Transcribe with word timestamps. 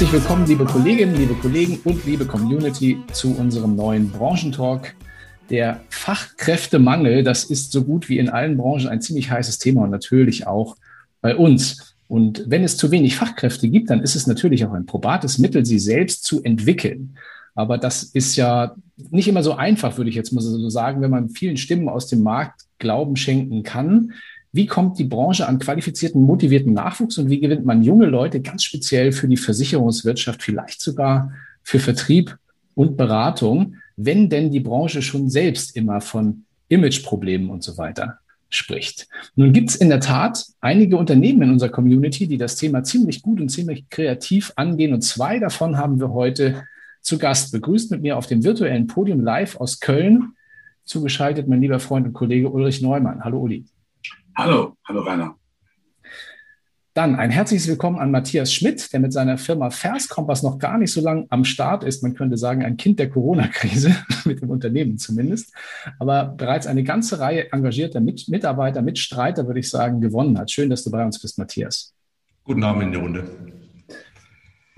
Herzlich 0.00 0.22
willkommen, 0.22 0.46
liebe 0.46 0.64
Kolleginnen, 0.64 1.14
liebe 1.14 1.34
Kollegen 1.34 1.78
und 1.84 2.06
liebe 2.06 2.24
Community 2.24 2.96
zu 3.12 3.36
unserem 3.36 3.76
neuen 3.76 4.10
Branchentalk. 4.10 4.94
Der 5.50 5.82
Fachkräftemangel, 5.90 7.22
das 7.22 7.44
ist 7.44 7.70
so 7.70 7.84
gut 7.84 8.08
wie 8.08 8.18
in 8.18 8.30
allen 8.30 8.56
Branchen 8.56 8.88
ein 8.88 9.02
ziemlich 9.02 9.30
heißes 9.30 9.58
Thema 9.58 9.82
und 9.82 9.90
natürlich 9.90 10.46
auch 10.46 10.78
bei 11.20 11.36
uns. 11.36 11.96
Und 12.08 12.44
wenn 12.46 12.64
es 12.64 12.78
zu 12.78 12.90
wenig 12.90 13.14
Fachkräfte 13.14 13.68
gibt, 13.68 13.90
dann 13.90 14.00
ist 14.00 14.14
es 14.14 14.26
natürlich 14.26 14.64
auch 14.64 14.72
ein 14.72 14.86
probates 14.86 15.36
Mittel, 15.36 15.66
sie 15.66 15.78
selbst 15.78 16.24
zu 16.24 16.42
entwickeln. 16.42 17.18
Aber 17.54 17.76
das 17.76 18.02
ist 18.02 18.36
ja 18.36 18.74
nicht 19.10 19.28
immer 19.28 19.42
so 19.42 19.52
einfach, 19.52 19.98
würde 19.98 20.08
ich 20.08 20.16
jetzt 20.16 20.32
mal 20.32 20.40
so 20.40 20.70
sagen, 20.70 21.02
wenn 21.02 21.10
man 21.10 21.28
vielen 21.28 21.58
Stimmen 21.58 21.90
aus 21.90 22.06
dem 22.06 22.22
Markt 22.22 22.62
Glauben 22.78 23.16
schenken 23.16 23.64
kann. 23.64 24.14
Wie 24.52 24.66
kommt 24.66 24.98
die 24.98 25.04
Branche 25.04 25.46
an 25.46 25.60
qualifizierten, 25.60 26.22
motivierten 26.22 26.72
Nachwuchs 26.72 27.18
und 27.18 27.30
wie 27.30 27.38
gewinnt 27.38 27.64
man 27.64 27.82
junge 27.82 28.06
Leute 28.06 28.40
ganz 28.40 28.64
speziell 28.64 29.12
für 29.12 29.28
die 29.28 29.36
Versicherungswirtschaft, 29.36 30.42
vielleicht 30.42 30.80
sogar 30.80 31.32
für 31.62 31.78
Vertrieb 31.78 32.36
und 32.74 32.96
Beratung, 32.96 33.76
wenn 33.96 34.28
denn 34.28 34.50
die 34.50 34.60
Branche 34.60 35.02
schon 35.02 35.30
selbst 35.30 35.76
immer 35.76 36.00
von 36.00 36.44
Imageproblemen 36.68 37.48
und 37.48 37.62
so 37.62 37.78
weiter 37.78 38.18
spricht. 38.48 39.06
Nun 39.36 39.52
gibt 39.52 39.70
es 39.70 39.76
in 39.76 39.88
der 39.88 40.00
Tat 40.00 40.44
einige 40.60 40.96
Unternehmen 40.96 41.42
in 41.42 41.50
unserer 41.52 41.70
Community, 41.70 42.26
die 42.26 42.36
das 42.36 42.56
Thema 42.56 42.82
ziemlich 42.82 43.22
gut 43.22 43.40
und 43.40 43.50
ziemlich 43.50 43.88
kreativ 43.88 44.52
angehen. 44.56 44.92
Und 44.92 45.02
zwei 45.02 45.38
davon 45.38 45.76
haben 45.76 46.00
wir 46.00 46.10
heute 46.12 46.64
zu 47.00 47.18
Gast. 47.18 47.52
Begrüßt 47.52 47.92
mit 47.92 48.02
mir 48.02 48.16
auf 48.16 48.26
dem 48.26 48.42
virtuellen 48.42 48.88
Podium 48.88 49.20
live 49.20 49.56
aus 49.56 49.78
Köln. 49.78 50.32
Zugeschaltet 50.84 51.46
mein 51.46 51.60
lieber 51.60 51.78
Freund 51.78 52.06
und 52.06 52.12
Kollege 52.12 52.50
Ulrich 52.50 52.82
Neumann. 52.82 53.22
Hallo 53.22 53.38
Uli. 53.38 53.64
Hallo, 54.36 54.76
hallo 54.86 55.00
Rainer. 55.02 55.34
Dann 56.94 57.16
ein 57.16 57.30
herzliches 57.30 57.68
Willkommen 57.68 57.98
an 57.98 58.10
Matthias 58.10 58.52
Schmidt, 58.52 58.92
der 58.92 59.00
mit 59.00 59.12
seiner 59.12 59.38
Firma 59.38 59.70
Verskompass 59.70 60.42
noch 60.42 60.58
gar 60.58 60.76
nicht 60.78 60.92
so 60.92 61.00
lange 61.00 61.26
am 61.30 61.44
Start 61.44 61.84
ist. 61.84 62.02
Man 62.02 62.14
könnte 62.14 62.36
sagen, 62.36 62.64
ein 62.64 62.76
Kind 62.76 62.98
der 62.98 63.10
Corona-Krise, 63.10 63.94
mit 64.24 64.40
dem 64.40 64.50
Unternehmen 64.50 64.98
zumindest, 64.98 65.54
aber 65.98 66.24
bereits 66.24 66.66
eine 66.66 66.82
ganze 66.82 67.20
Reihe 67.20 67.52
engagierter 67.52 68.00
Mitarbeiter, 68.00 68.82
Mitstreiter, 68.82 69.46
würde 69.46 69.60
ich 69.60 69.70
sagen, 69.70 70.00
gewonnen 70.00 70.38
hat. 70.38 70.50
Schön, 70.50 70.70
dass 70.70 70.84
du 70.84 70.90
bei 70.90 71.04
uns 71.04 71.20
bist, 71.20 71.38
Matthias. 71.38 71.94
Guten 72.44 72.64
Abend 72.64 72.82
in 72.84 72.92
die 72.92 72.98
Runde. 72.98 73.24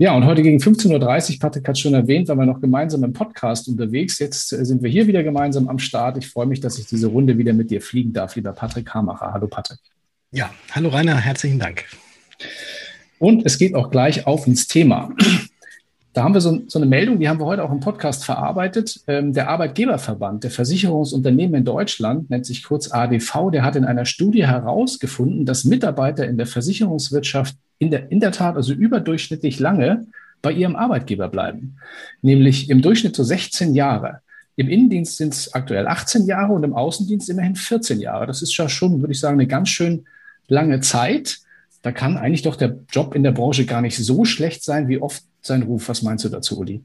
Ja, 0.03 0.13
und 0.17 0.25
heute 0.25 0.41
gegen 0.41 0.57
15.30 0.57 1.35
Uhr, 1.35 1.39
Patrick 1.39 1.65
hat 1.65 1.79
schon 1.79 1.93
erwähnt, 1.93 2.27
waren 2.27 2.37
wir 2.37 2.45
noch 2.45 2.59
gemeinsam 2.59 3.05
im 3.05 3.13
Podcast 3.13 3.69
unterwegs. 3.69 4.19
Jetzt 4.19 4.51
äh, 4.51 4.65
sind 4.65 4.83
wir 4.83 4.89
hier 4.89 5.07
wieder 5.07 5.23
gemeinsam 5.23 5.69
am 5.69 5.79
Start. 5.79 6.17
Ich 6.17 6.27
freue 6.27 6.45
mich, 6.45 6.59
dass 6.59 6.77
ich 6.77 6.87
diese 6.87 7.07
Runde 7.07 7.37
wieder 7.37 7.53
mit 7.53 7.71
dir 7.71 7.79
fliegen 7.79 8.11
darf, 8.11 8.35
lieber 8.35 8.51
Patrick 8.51 8.93
Hamacher. 8.93 9.31
Hallo 9.31 9.47
Patrick. 9.47 9.79
Ja, 10.31 10.53
hallo 10.71 10.89
Rainer, 10.89 11.15
herzlichen 11.15 11.57
Dank. 11.57 11.85
Und 13.17 13.45
es 13.45 13.57
geht 13.57 13.75
auch 13.75 13.91
gleich 13.91 14.27
auf 14.27 14.45
ins 14.45 14.67
Thema. 14.67 15.09
Da 16.13 16.23
haben 16.23 16.35
wir 16.35 16.41
so, 16.41 16.61
so, 16.67 16.77
eine 16.77 16.85
Meldung, 16.85 17.19
die 17.19 17.27
haben 17.27 17.39
wir 17.39 17.47
heute 17.47 17.63
auch 17.63 17.71
im 17.71 17.79
Podcast 17.79 18.23
verarbeitet. 18.23 19.01
Ähm, 19.07 19.33
der 19.33 19.49
Arbeitgeberverband 19.49 20.43
der 20.43 20.51
Versicherungsunternehmen 20.51 21.55
in 21.55 21.65
Deutschland, 21.65 22.29
nennt 22.29 22.45
sich 22.45 22.63
kurz 22.63 22.91
ADV, 22.91 23.49
der 23.51 23.63
hat 23.63 23.75
in 23.75 23.83
einer 23.83 24.05
Studie 24.05 24.45
herausgefunden, 24.45 25.45
dass 25.45 25.63
Mitarbeiter 25.63 26.27
in 26.27 26.37
der 26.37 26.45
Versicherungswirtschaft 26.45 27.55
in 27.79 27.89
der, 27.89 28.11
in 28.11 28.19
der 28.19 28.31
Tat 28.31 28.55
also 28.55 28.73
überdurchschnittlich 28.73 29.59
lange 29.59 30.05
bei 30.43 30.51
ihrem 30.51 30.75
Arbeitgeber 30.75 31.29
bleiben. 31.29 31.77
Nämlich 32.21 32.69
im 32.69 32.83
Durchschnitt 32.83 33.15
so 33.15 33.23
16 33.23 33.73
Jahre. 33.73 34.19
Im 34.55 34.69
Innendienst 34.69 35.17
sind 35.17 35.33
es 35.33 35.53
aktuell 35.55 35.87
18 35.87 36.27
Jahre 36.27 36.53
und 36.53 36.63
im 36.63 36.75
Außendienst 36.75 37.27
immerhin 37.29 37.55
14 37.55 37.99
Jahre. 37.99 38.27
Das 38.27 38.43
ist 38.43 38.55
ja 38.55 38.69
schon, 38.69 39.01
würde 39.01 39.13
ich 39.13 39.19
sagen, 39.19 39.39
eine 39.39 39.47
ganz 39.47 39.69
schön 39.69 40.05
lange 40.47 40.79
Zeit. 40.81 41.39
Da 41.81 41.91
kann 41.91 42.17
eigentlich 42.17 42.43
doch 42.43 42.55
der 42.55 42.77
Job 42.91 43.15
in 43.15 43.23
der 43.23 43.31
Branche 43.31 43.65
gar 43.65 43.81
nicht 43.81 43.97
so 43.97 44.25
schlecht 44.25 44.63
sein, 44.63 44.87
wie 44.87 44.99
oft 44.99 45.23
sein 45.45 45.63
Ruf. 45.63 45.89
Was 45.89 46.01
meinst 46.01 46.25
du 46.25 46.29
dazu, 46.29 46.59
Uli? 46.59 46.83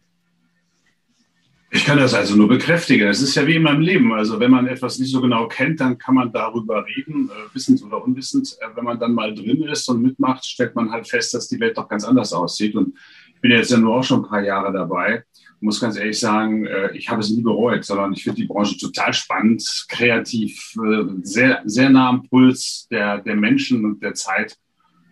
Ich 1.70 1.84
kann 1.84 1.98
das 1.98 2.14
also 2.14 2.34
nur 2.34 2.48
bekräftigen. 2.48 3.08
Es 3.08 3.20
ist 3.20 3.34
ja 3.34 3.46
wie 3.46 3.56
immer 3.56 3.72
im 3.72 3.82
Leben. 3.82 4.12
Also 4.14 4.40
wenn 4.40 4.50
man 4.50 4.66
etwas 4.66 4.98
nicht 4.98 5.10
so 5.10 5.20
genau 5.20 5.48
kennt, 5.48 5.80
dann 5.80 5.98
kann 5.98 6.14
man 6.14 6.32
darüber 6.32 6.86
reden, 6.86 7.28
äh, 7.28 7.54
wissend 7.54 7.82
oder 7.82 8.02
unwissend. 8.02 8.56
Äh, 8.60 8.74
wenn 8.74 8.84
man 8.84 8.98
dann 8.98 9.12
mal 9.12 9.34
drin 9.34 9.62
ist 9.64 9.86
und 9.88 10.00
mitmacht, 10.00 10.46
stellt 10.46 10.74
man 10.74 10.90
halt 10.90 11.06
fest, 11.06 11.34
dass 11.34 11.48
die 11.48 11.60
Welt 11.60 11.76
doch 11.76 11.88
ganz 11.88 12.04
anders 12.04 12.32
aussieht. 12.32 12.74
Und 12.74 12.94
ich 13.34 13.40
bin 13.42 13.50
jetzt 13.50 13.70
ja 13.70 13.76
nur 13.76 13.96
auch 13.96 14.02
schon 14.02 14.24
ein 14.24 14.28
paar 14.28 14.42
Jahre 14.42 14.72
dabei. 14.72 15.24
Ich 15.34 15.62
muss 15.62 15.78
ganz 15.78 15.98
ehrlich 15.98 16.18
sagen, 16.18 16.64
äh, 16.64 16.96
ich 16.96 17.10
habe 17.10 17.20
es 17.20 17.28
nie 17.28 17.42
bereut, 17.42 17.84
sondern 17.84 18.14
ich 18.14 18.24
finde 18.24 18.40
die 18.40 18.46
Branche 18.46 18.78
total 18.78 19.12
spannend, 19.12 19.62
kreativ, 19.90 20.74
sehr, 21.22 21.60
sehr 21.66 21.90
nah 21.90 22.08
am 22.08 22.22
Puls 22.22 22.86
der, 22.90 23.18
der 23.18 23.36
Menschen 23.36 23.84
und 23.84 24.02
der 24.02 24.14
Zeit 24.14 24.56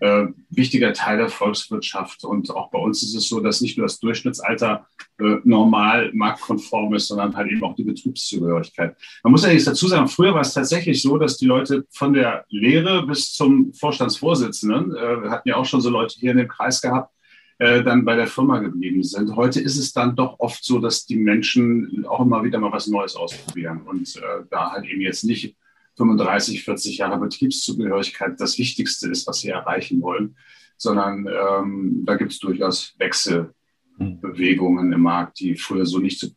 äh, 0.01 0.27
wichtiger 0.51 0.93
Teil 0.93 1.19
der 1.19 1.29
Volkswirtschaft. 1.29 2.25
Und 2.25 2.51
auch 2.51 2.71
bei 2.71 2.79
uns 2.79 3.03
ist 3.03 3.15
es 3.15 3.29
so, 3.29 3.41
dass 3.41 3.61
nicht 3.61 3.79
nur 3.79 3.87
das 3.87 3.99
Durchschnittsalter 4.01 4.87
äh, 5.19 5.37
normal 5.45 6.11
marktkonform 6.13 6.95
ist, 6.95 7.09
sondern 7.09 7.37
halt 7.37 7.51
eben 7.51 7.65
auch 7.65 7.75
die 7.75 7.85
Betriebszugehörigkeit. 7.85 8.97
Man 9.23 9.33
muss 9.33 9.45
allerdings 9.45 9.65
dazu 9.65 9.89
sagen, 9.89 10.09
früher 10.09 10.35
war 10.35 10.43
es 10.43 10.55
tatsächlich 10.55 11.01
so, 11.03 11.19
dass 11.19 11.39
die 11.39 11.47
Leute 11.47 11.87
von 11.91 12.13
der 12.13 12.45
Lehre 12.49 13.07
bis 13.07 13.33
zum 13.33 13.73
Vorstandsvorsitzenden, 13.73 14.95
äh, 14.95 15.23
wir 15.23 15.31
hatten 15.31 15.49
ja 15.49 15.57
auch 15.57 15.67
schon 15.67 15.81
so 15.81 15.91
Leute 15.91 16.17
hier 16.19 16.33
in 16.33 16.39
dem 16.39 16.49
Kreis 16.49 16.81
gehabt, 16.81 17.13
äh, 17.59 17.83
dann 17.83 18.05
bei 18.05 18.17
der 18.17 18.27
Firma 18.27 18.59
geblieben 18.59 19.03
sind. 19.03 19.35
Heute 19.35 19.61
ist 19.61 19.79
es 19.79 19.95
dann 19.95 20.15
doch 20.15 20.39
oft 20.41 20.63
so, 20.63 20.79
dass 20.79 21.07
die 21.07 21.17
Menschen 21.17 22.05
auch 22.07 22.21
immer 22.21 22.45
wieder 22.45 22.59
mal 22.59 22.73
was 22.73 22.87
Neues 22.87 23.17
ausprobieren 23.17 23.81
und 23.83 24.15
äh, 24.17 24.45
da 24.51 24.73
halt 24.73 24.85
eben 24.85 25.01
jetzt 25.01 25.25
nicht 25.25 25.57
35, 25.97 26.65
40 26.65 26.99
Jahre 26.99 27.19
Betriebszugehörigkeit 27.19 28.39
das 28.39 28.59
Wichtigste 28.59 29.09
ist, 29.09 29.27
was 29.27 29.41
sie 29.41 29.49
erreichen 29.49 30.03
wollen, 30.03 30.37
sondern 30.77 31.27
ähm, 31.27 32.03
da 32.05 32.17
gibt 32.17 32.33
es 32.33 32.39
durchaus 32.39 32.95
Wechselbewegungen 32.99 34.93
im 34.93 35.01
Markt, 35.01 35.41
die 35.41 35.57
früher 35.57 35.87
so 35.87 35.99
nicht 35.99 36.21
so, 36.21 36.29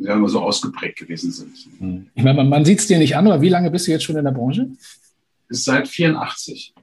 sagen 0.00 0.22
wir 0.22 0.28
so 0.28 0.40
ausgeprägt 0.40 0.98
gewesen 0.98 1.32
sind. 1.32 1.54
Ich 2.14 2.22
meine, 2.22 2.36
man, 2.36 2.48
man 2.48 2.64
sieht 2.64 2.78
es 2.78 2.86
dir 2.86 2.98
nicht 2.98 3.16
an, 3.16 3.26
aber 3.26 3.42
wie 3.42 3.50
lange 3.50 3.70
bist 3.70 3.86
du 3.86 3.90
jetzt 3.90 4.04
schon 4.04 4.16
in 4.16 4.24
der 4.24 4.32
Branche? 4.32 4.70
Seit 5.50 5.88
84. 5.88 6.74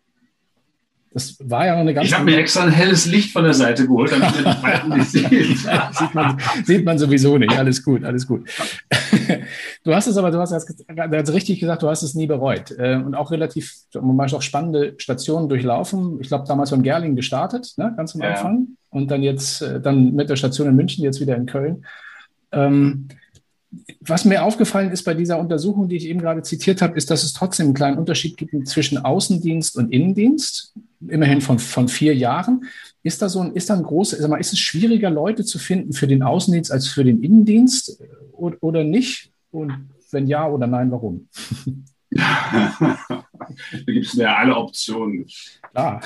Das 1.16 1.38
war 1.42 1.66
ja 1.66 1.76
noch 1.76 1.80
eine 1.80 1.94
ganz. 1.94 2.08
Ich 2.08 2.14
habe 2.14 2.26
mir 2.26 2.38
extra 2.38 2.64
ein 2.64 2.72
helles 2.72 3.06
Licht 3.06 3.32
von 3.32 3.46
der 3.46 3.54
Seite 3.54 3.88
geholt, 3.88 4.12
damit 4.12 4.36
man 4.36 4.54
die 4.54 4.60
Falten 4.62 4.90
nicht 4.90 5.08
sieht. 5.12 5.30
sieht, 5.30 6.14
man, 6.14 6.38
sieht 6.66 6.84
man 6.84 6.98
sowieso 7.00 7.38
nicht. 7.38 7.58
Alles 7.58 7.82
gut, 7.86 8.04
alles 8.04 8.28
gut. 8.28 8.50
Du 9.86 9.96
hast 9.96 10.08
es 10.08 10.18
aber, 10.18 10.30
du 10.30 10.40
hast 10.40 10.52
es 10.52 11.34
richtig 11.34 11.62
gesagt, 11.62 11.84
du 11.84 11.90
hast 11.90 12.04
es 12.04 12.16
nie 12.16 12.28
bereut. 12.28 12.72
äh, 12.78 12.96
Und 12.98 13.16
auch 13.16 13.32
relativ, 13.32 13.74
man 13.94 14.18
auch 14.34 14.42
spannende 14.42 14.96
Stationen 14.98 15.48
durchlaufen. 15.48 16.20
Ich 16.20 16.28
glaube, 16.28 16.44
damals 16.50 16.72
von 16.72 16.84
Gerling 16.84 17.16
gestartet, 17.16 17.72
ne, 17.78 17.94
ganz 17.96 18.14
am 18.14 18.22
Anfang. 18.22 18.68
Ja. 18.70 18.76
Und 18.90 19.10
dann 19.10 19.24
jetzt, 19.24 19.62
äh, 19.62 19.80
dann 19.80 20.16
mit 20.16 20.30
der 20.30 20.36
Station 20.36 20.68
in 20.68 20.76
München, 20.76 21.02
jetzt 21.06 21.22
wieder 21.22 21.38
in 21.38 21.46
Köln. 21.46 21.86
Ähm, 22.52 23.08
was 24.00 24.26
mir 24.26 24.44
aufgefallen 24.44 24.92
ist 24.92 25.04
bei 25.04 25.14
dieser 25.14 25.40
Untersuchung, 25.40 25.90
die 25.90 25.96
ich 25.96 26.08
eben 26.08 26.20
gerade 26.20 26.42
zitiert 26.44 26.82
habe, 26.82 26.98
ist, 26.98 27.10
dass 27.10 27.24
es 27.24 27.34
trotzdem 27.34 27.68
einen 27.68 27.74
kleinen 27.74 27.98
Unterschied 27.98 28.38
gibt 28.38 28.68
zwischen 28.68 28.98
Außendienst 28.98 29.78
und 29.78 29.92
Innendienst, 29.92 30.74
immerhin 31.08 31.42
von, 31.42 31.60
von 31.60 31.88
vier 31.88 32.16
Jahren. 32.16 32.66
Ist 33.04 33.22
da 33.22 33.30
so 33.30 33.42
ein, 33.42 33.54
ist 33.54 33.70
da 33.70 33.76
ein 33.76 33.84
großes, 33.84 34.20
sag 34.20 34.30
mal, 34.30 34.40
ist 34.40 34.54
es 34.54 34.60
schwieriger, 34.60 35.10
Leute 35.10 35.46
zu 35.46 35.60
finden 35.60 35.94
für 35.94 36.08
den 36.08 36.24
Außendienst 36.24 36.72
als 36.72 36.88
für 36.88 37.04
den 37.04 37.24
Innendienst 37.24 38.02
oder, 38.32 38.58
oder 38.62 38.84
nicht? 38.84 39.32
Und 39.52 39.90
wenn 40.12 40.28
ja 40.28 40.48
oder 40.48 40.68
nein, 40.68 40.92
warum? 40.92 41.28
da 42.16 43.18
gibt 43.86 44.06
es 44.06 44.14
ja 44.14 44.36
alle 44.36 44.56
Optionen. 44.56 45.26
Klar. 45.72 46.02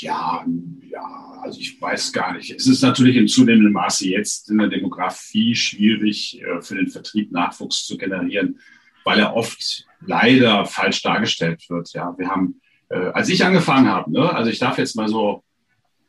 Ja, 0.00 0.44
ja, 0.90 1.40
also 1.42 1.60
ich 1.60 1.80
weiß 1.80 2.12
gar 2.12 2.34
nicht. 2.34 2.50
Es 2.50 2.66
ist 2.66 2.82
natürlich 2.82 3.16
in 3.16 3.28
zunehmendem 3.28 3.72
Maße 3.72 4.08
jetzt 4.08 4.50
in 4.50 4.58
der 4.58 4.68
Demografie 4.68 5.54
schwierig, 5.54 6.42
äh, 6.42 6.60
für 6.60 6.74
den 6.74 6.88
Vertrieb 6.88 7.30
Nachwuchs 7.30 7.86
zu 7.86 7.96
generieren, 7.96 8.58
weil 9.04 9.20
er 9.20 9.34
oft 9.34 9.86
leider 10.00 10.64
falsch 10.66 11.02
dargestellt 11.02 11.64
wird. 11.68 11.92
Ja, 11.92 12.14
wir 12.18 12.28
haben, 12.28 12.60
äh, 12.88 12.96
als 12.96 13.28
ich 13.28 13.44
angefangen 13.44 13.88
habe, 13.88 14.10
ne, 14.10 14.32
also 14.32 14.50
ich 14.50 14.58
darf 14.58 14.78
jetzt 14.78 14.96
mal 14.96 15.08
so 15.08 15.44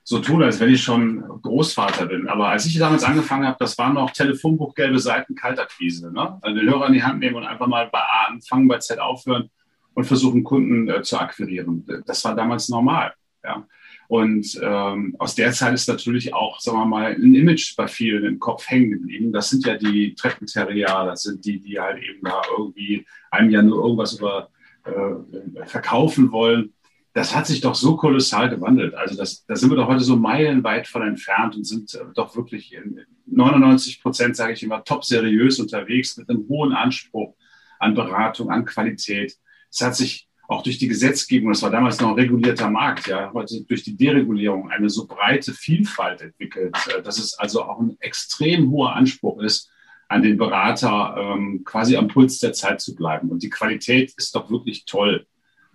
so 0.09 0.17
tun, 0.17 0.41
als 0.41 0.59
wenn 0.59 0.73
ich 0.73 0.81
schon 0.81 1.23
Großvater 1.43 2.07
bin. 2.07 2.27
Aber 2.27 2.49
als 2.49 2.65
ich 2.65 2.79
damals 2.79 3.03
angefangen 3.03 3.45
habe, 3.45 3.57
das 3.59 3.77
waren 3.77 3.93
noch 3.93 4.09
Telefonbuch, 4.09 4.73
gelbe 4.73 4.97
Seiten, 4.97 5.35
Kaltakquise. 5.35 6.11
Ne? 6.11 6.39
Also 6.41 6.59
den 6.59 6.67
Hörer 6.67 6.87
in 6.87 6.93
die 6.93 7.03
Hand 7.03 7.19
nehmen 7.19 7.35
und 7.35 7.43
einfach 7.43 7.67
mal 7.67 7.87
bei 7.91 7.99
A 7.99 8.25
anfangen, 8.29 8.67
bei 8.67 8.79
Z 8.79 8.97
aufhören 8.99 9.51
und 9.93 10.05
versuchen, 10.05 10.43
Kunden 10.43 10.89
äh, 10.89 11.03
zu 11.03 11.19
akquirieren. 11.19 11.85
Das 12.07 12.25
war 12.25 12.35
damals 12.35 12.69
normal. 12.69 13.13
Ja? 13.43 13.67
Und 14.07 14.59
ähm, 14.63 15.15
aus 15.19 15.35
der 15.35 15.51
Zeit 15.51 15.75
ist 15.75 15.87
natürlich 15.87 16.33
auch, 16.33 16.59
sagen 16.59 16.79
wir 16.79 16.85
mal, 16.85 17.13
ein 17.13 17.35
Image 17.35 17.75
bei 17.77 17.87
vielen 17.87 18.25
im 18.25 18.39
Kopf 18.39 18.67
hängen 18.67 18.89
geblieben. 18.89 19.31
Das 19.31 19.51
sind 19.51 19.63
ja 19.67 19.77
die 19.77 20.15
Treppenterrier, 20.15 20.87
das 21.05 21.21
sind 21.21 21.45
die, 21.45 21.59
die 21.59 21.79
halt 21.79 22.01
eben 22.03 22.23
da 22.23 22.41
irgendwie 22.57 23.05
einem 23.29 23.51
ja 23.51 23.61
nur 23.61 23.83
irgendwas 23.83 24.13
über 24.13 24.49
äh, 24.85 25.65
verkaufen 25.67 26.31
wollen 26.31 26.73
das 27.13 27.35
hat 27.35 27.47
sich 27.47 27.61
doch 27.61 27.75
so 27.75 27.95
kolossal 27.95 28.49
gewandelt. 28.49 28.93
Also 28.93 29.15
das, 29.15 29.45
da 29.45 29.55
sind 29.55 29.69
wir 29.69 29.77
doch 29.77 29.87
heute 29.87 30.03
so 30.03 30.15
meilenweit 30.15 30.87
von 30.87 31.01
entfernt 31.01 31.55
und 31.55 31.65
sind 31.65 31.93
äh, 31.95 32.05
doch 32.13 32.35
wirklich 32.35 32.73
in 32.73 33.01
99 33.25 34.01
Prozent, 34.01 34.35
sage 34.35 34.53
ich 34.53 34.63
immer, 34.63 34.83
top 34.83 35.03
seriös 35.03 35.59
unterwegs 35.59 36.17
mit 36.17 36.29
einem 36.29 36.47
hohen 36.47 36.73
Anspruch 36.73 37.35
an 37.79 37.95
Beratung, 37.95 38.51
an 38.51 38.65
Qualität. 38.65 39.35
Es 39.71 39.81
hat 39.81 39.95
sich 39.95 40.27
auch 40.47 40.63
durch 40.63 40.79
die 40.79 40.87
Gesetzgebung, 40.87 41.51
das 41.51 41.61
war 41.61 41.69
damals 41.69 41.99
noch 41.99 42.09
ein 42.09 42.15
regulierter 42.15 42.71
Markt, 42.71 43.07
ja, 43.07 43.31
heute 43.33 43.63
durch 43.65 43.83
die 43.83 43.95
Deregulierung 43.95 44.71
eine 44.71 44.89
so 44.89 45.05
breite 45.05 45.53
Vielfalt 45.53 46.21
entwickelt, 46.21 46.75
äh, 46.95 47.01
dass 47.01 47.17
es 47.17 47.37
also 47.37 47.63
auch 47.63 47.79
ein 47.79 47.97
extrem 47.99 48.69
hoher 48.71 48.95
Anspruch 48.95 49.41
ist, 49.41 49.69
an 50.07 50.23
den 50.23 50.37
Berater 50.37 51.15
ähm, 51.17 51.63
quasi 51.63 51.95
am 51.95 52.07
Puls 52.07 52.39
der 52.39 52.53
Zeit 52.53 52.81
zu 52.81 52.95
bleiben. 52.95 53.29
Und 53.29 53.43
die 53.43 53.49
Qualität 53.49 54.11
ist 54.17 54.35
doch 54.35 54.49
wirklich 54.49 54.85
toll. 54.85 55.27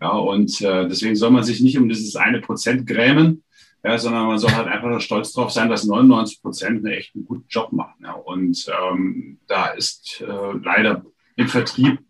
Ja, 0.05 0.11
und 0.11 0.61
äh, 0.61 0.87
deswegen 0.87 1.17
soll 1.17 1.31
man 1.31 1.45
sich 1.45 1.63
nicht 1.63 1.79
um 1.79 1.89
dieses 1.89 2.15
eine 2.15 2.43
Prozent 2.43 2.87
grämen, 2.87 3.43
ja, 3.83 3.97
sondern 3.97 4.27
man 4.27 4.39
soll 4.39 4.53
halt 4.53 4.69
einfach 4.69 4.91
nur 4.91 5.01
stolz 5.01 5.33
drauf 5.33 5.51
sein, 5.51 5.71
dass 5.71 5.87
99 5.87 6.43
Prozent 6.43 6.85
einen 6.85 6.93
echt 6.93 7.15
einen 7.15 7.25
guten 7.25 7.47
Job 7.49 7.73
machen. 7.73 8.03
Ja. 8.03 8.13
Und 8.13 8.67
ähm, 8.69 9.39
da 9.47 9.69
ist 9.69 10.21
äh, 10.21 10.59
leider 10.63 11.07
im 11.37 11.49
Vertrieb 11.49 12.01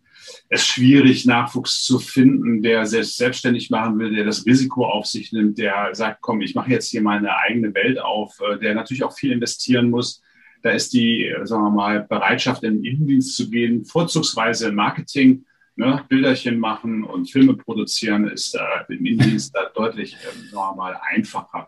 es 0.49 0.67
schwierig, 0.67 1.25
Nachwuchs 1.25 1.85
zu 1.85 1.99
finden, 1.99 2.61
der 2.61 2.85
selbst 2.85 3.15
selbstständig 3.15 3.69
machen 3.69 3.97
will, 3.97 4.13
der 4.13 4.25
das 4.25 4.45
Risiko 4.45 4.85
auf 4.85 5.05
sich 5.05 5.31
nimmt, 5.31 5.57
der 5.57 5.95
sagt, 5.95 6.21
komm, 6.21 6.41
ich 6.41 6.53
mache 6.53 6.71
jetzt 6.71 6.89
hier 6.89 7.01
meine 7.01 7.37
eigene 7.37 7.73
Welt 7.73 7.97
auf, 7.97 8.41
äh, 8.41 8.59
der 8.59 8.75
natürlich 8.75 9.05
auch 9.05 9.17
viel 9.17 9.31
investieren 9.31 9.89
muss. 9.89 10.21
Da 10.63 10.71
ist 10.71 10.91
die, 10.91 11.27
äh, 11.27 11.45
sagen 11.45 11.63
wir 11.63 11.71
mal, 11.71 12.01
Bereitschaft, 12.01 12.61
in 12.63 12.73
den 12.73 12.83
Innendienst 12.83 13.37
zu 13.37 13.49
gehen, 13.49 13.85
vorzugsweise 13.85 14.67
im 14.67 14.75
Marketing, 14.75 15.45
ne, 15.75 16.03
Bilderchen 16.07 16.59
machen 16.59 17.03
und 17.03 17.29
Filme 17.29 17.55
produzieren, 17.55 18.27
ist 18.27 18.55
äh, 18.55 18.93
im 18.93 19.05
Innendienst 19.05 19.55
da 19.55 19.69
deutlich, 19.73 20.15
äh, 20.15 20.55
mal, 20.55 20.97
einfacher. 21.13 21.67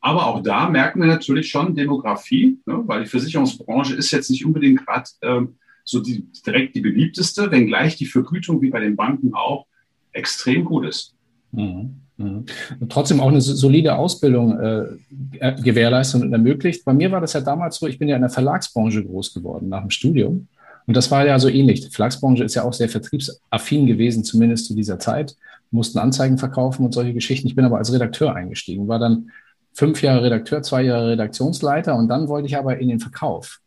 Aber 0.00 0.26
auch 0.26 0.42
da 0.42 0.68
merken 0.68 1.00
wir 1.00 1.08
natürlich 1.08 1.50
schon 1.50 1.74
Demografie, 1.74 2.58
ne, 2.66 2.82
weil 2.86 3.02
die 3.02 3.10
Versicherungsbranche 3.10 3.94
ist 3.94 4.10
jetzt 4.12 4.30
nicht 4.30 4.44
unbedingt 4.46 4.86
gerade 4.86 5.10
ähm, 5.22 5.56
so 5.84 6.00
die, 6.00 6.26
direkt 6.46 6.76
die 6.76 6.80
beliebteste, 6.80 7.50
wenngleich 7.50 7.96
die 7.96 8.06
Vergütung 8.06 8.60
wie 8.62 8.70
bei 8.70 8.80
den 8.80 8.94
Banken 8.94 9.34
auch 9.34 9.66
extrem 10.12 10.64
gut 10.64 10.86
ist. 10.86 11.14
Mhm. 11.52 12.02
Mhm. 12.18 12.44
Und 12.80 12.92
trotzdem 12.92 13.20
auch 13.20 13.28
eine 13.28 13.40
solide 13.40 13.96
Ausbildung 13.96 14.58
äh, 14.58 14.86
gewährleistet 15.62 16.22
und 16.22 16.32
ermöglicht. 16.32 16.84
Bei 16.84 16.92
mir 16.92 17.10
war 17.10 17.20
das 17.20 17.32
ja 17.32 17.40
damals 17.40 17.76
so, 17.76 17.86
ich 17.86 17.98
bin 17.98 18.08
ja 18.08 18.16
in 18.16 18.22
der 18.22 18.30
Verlagsbranche 18.30 19.04
groß 19.04 19.32
geworden 19.32 19.68
nach 19.68 19.80
dem 19.80 19.90
Studium. 19.90 20.48
Und 20.88 20.96
das 20.96 21.10
war 21.10 21.26
ja 21.26 21.38
so 21.38 21.50
ähnlich. 21.50 21.82
Die 21.82 21.90
Verlagsbranche 21.90 22.42
ist 22.44 22.54
ja 22.54 22.64
auch 22.64 22.72
sehr 22.72 22.88
vertriebsaffin 22.88 23.86
gewesen, 23.86 24.24
zumindest 24.24 24.66
zu 24.66 24.74
dieser 24.74 24.98
Zeit. 24.98 25.36
Mussten 25.70 25.98
Anzeigen 25.98 26.38
verkaufen 26.38 26.82
und 26.86 26.94
solche 26.94 27.12
Geschichten. 27.12 27.46
Ich 27.46 27.54
bin 27.54 27.66
aber 27.66 27.76
als 27.76 27.92
Redakteur 27.92 28.34
eingestiegen, 28.34 28.88
war 28.88 28.98
dann 28.98 29.30
fünf 29.74 30.00
Jahre 30.02 30.22
Redakteur, 30.22 30.62
zwei 30.62 30.82
Jahre 30.82 31.10
Redaktionsleiter 31.10 31.94
und 31.94 32.08
dann 32.08 32.28
wollte 32.28 32.46
ich 32.46 32.56
aber 32.56 32.78
in 32.78 32.88
den 32.88 33.00
Verkauf. 33.00 33.60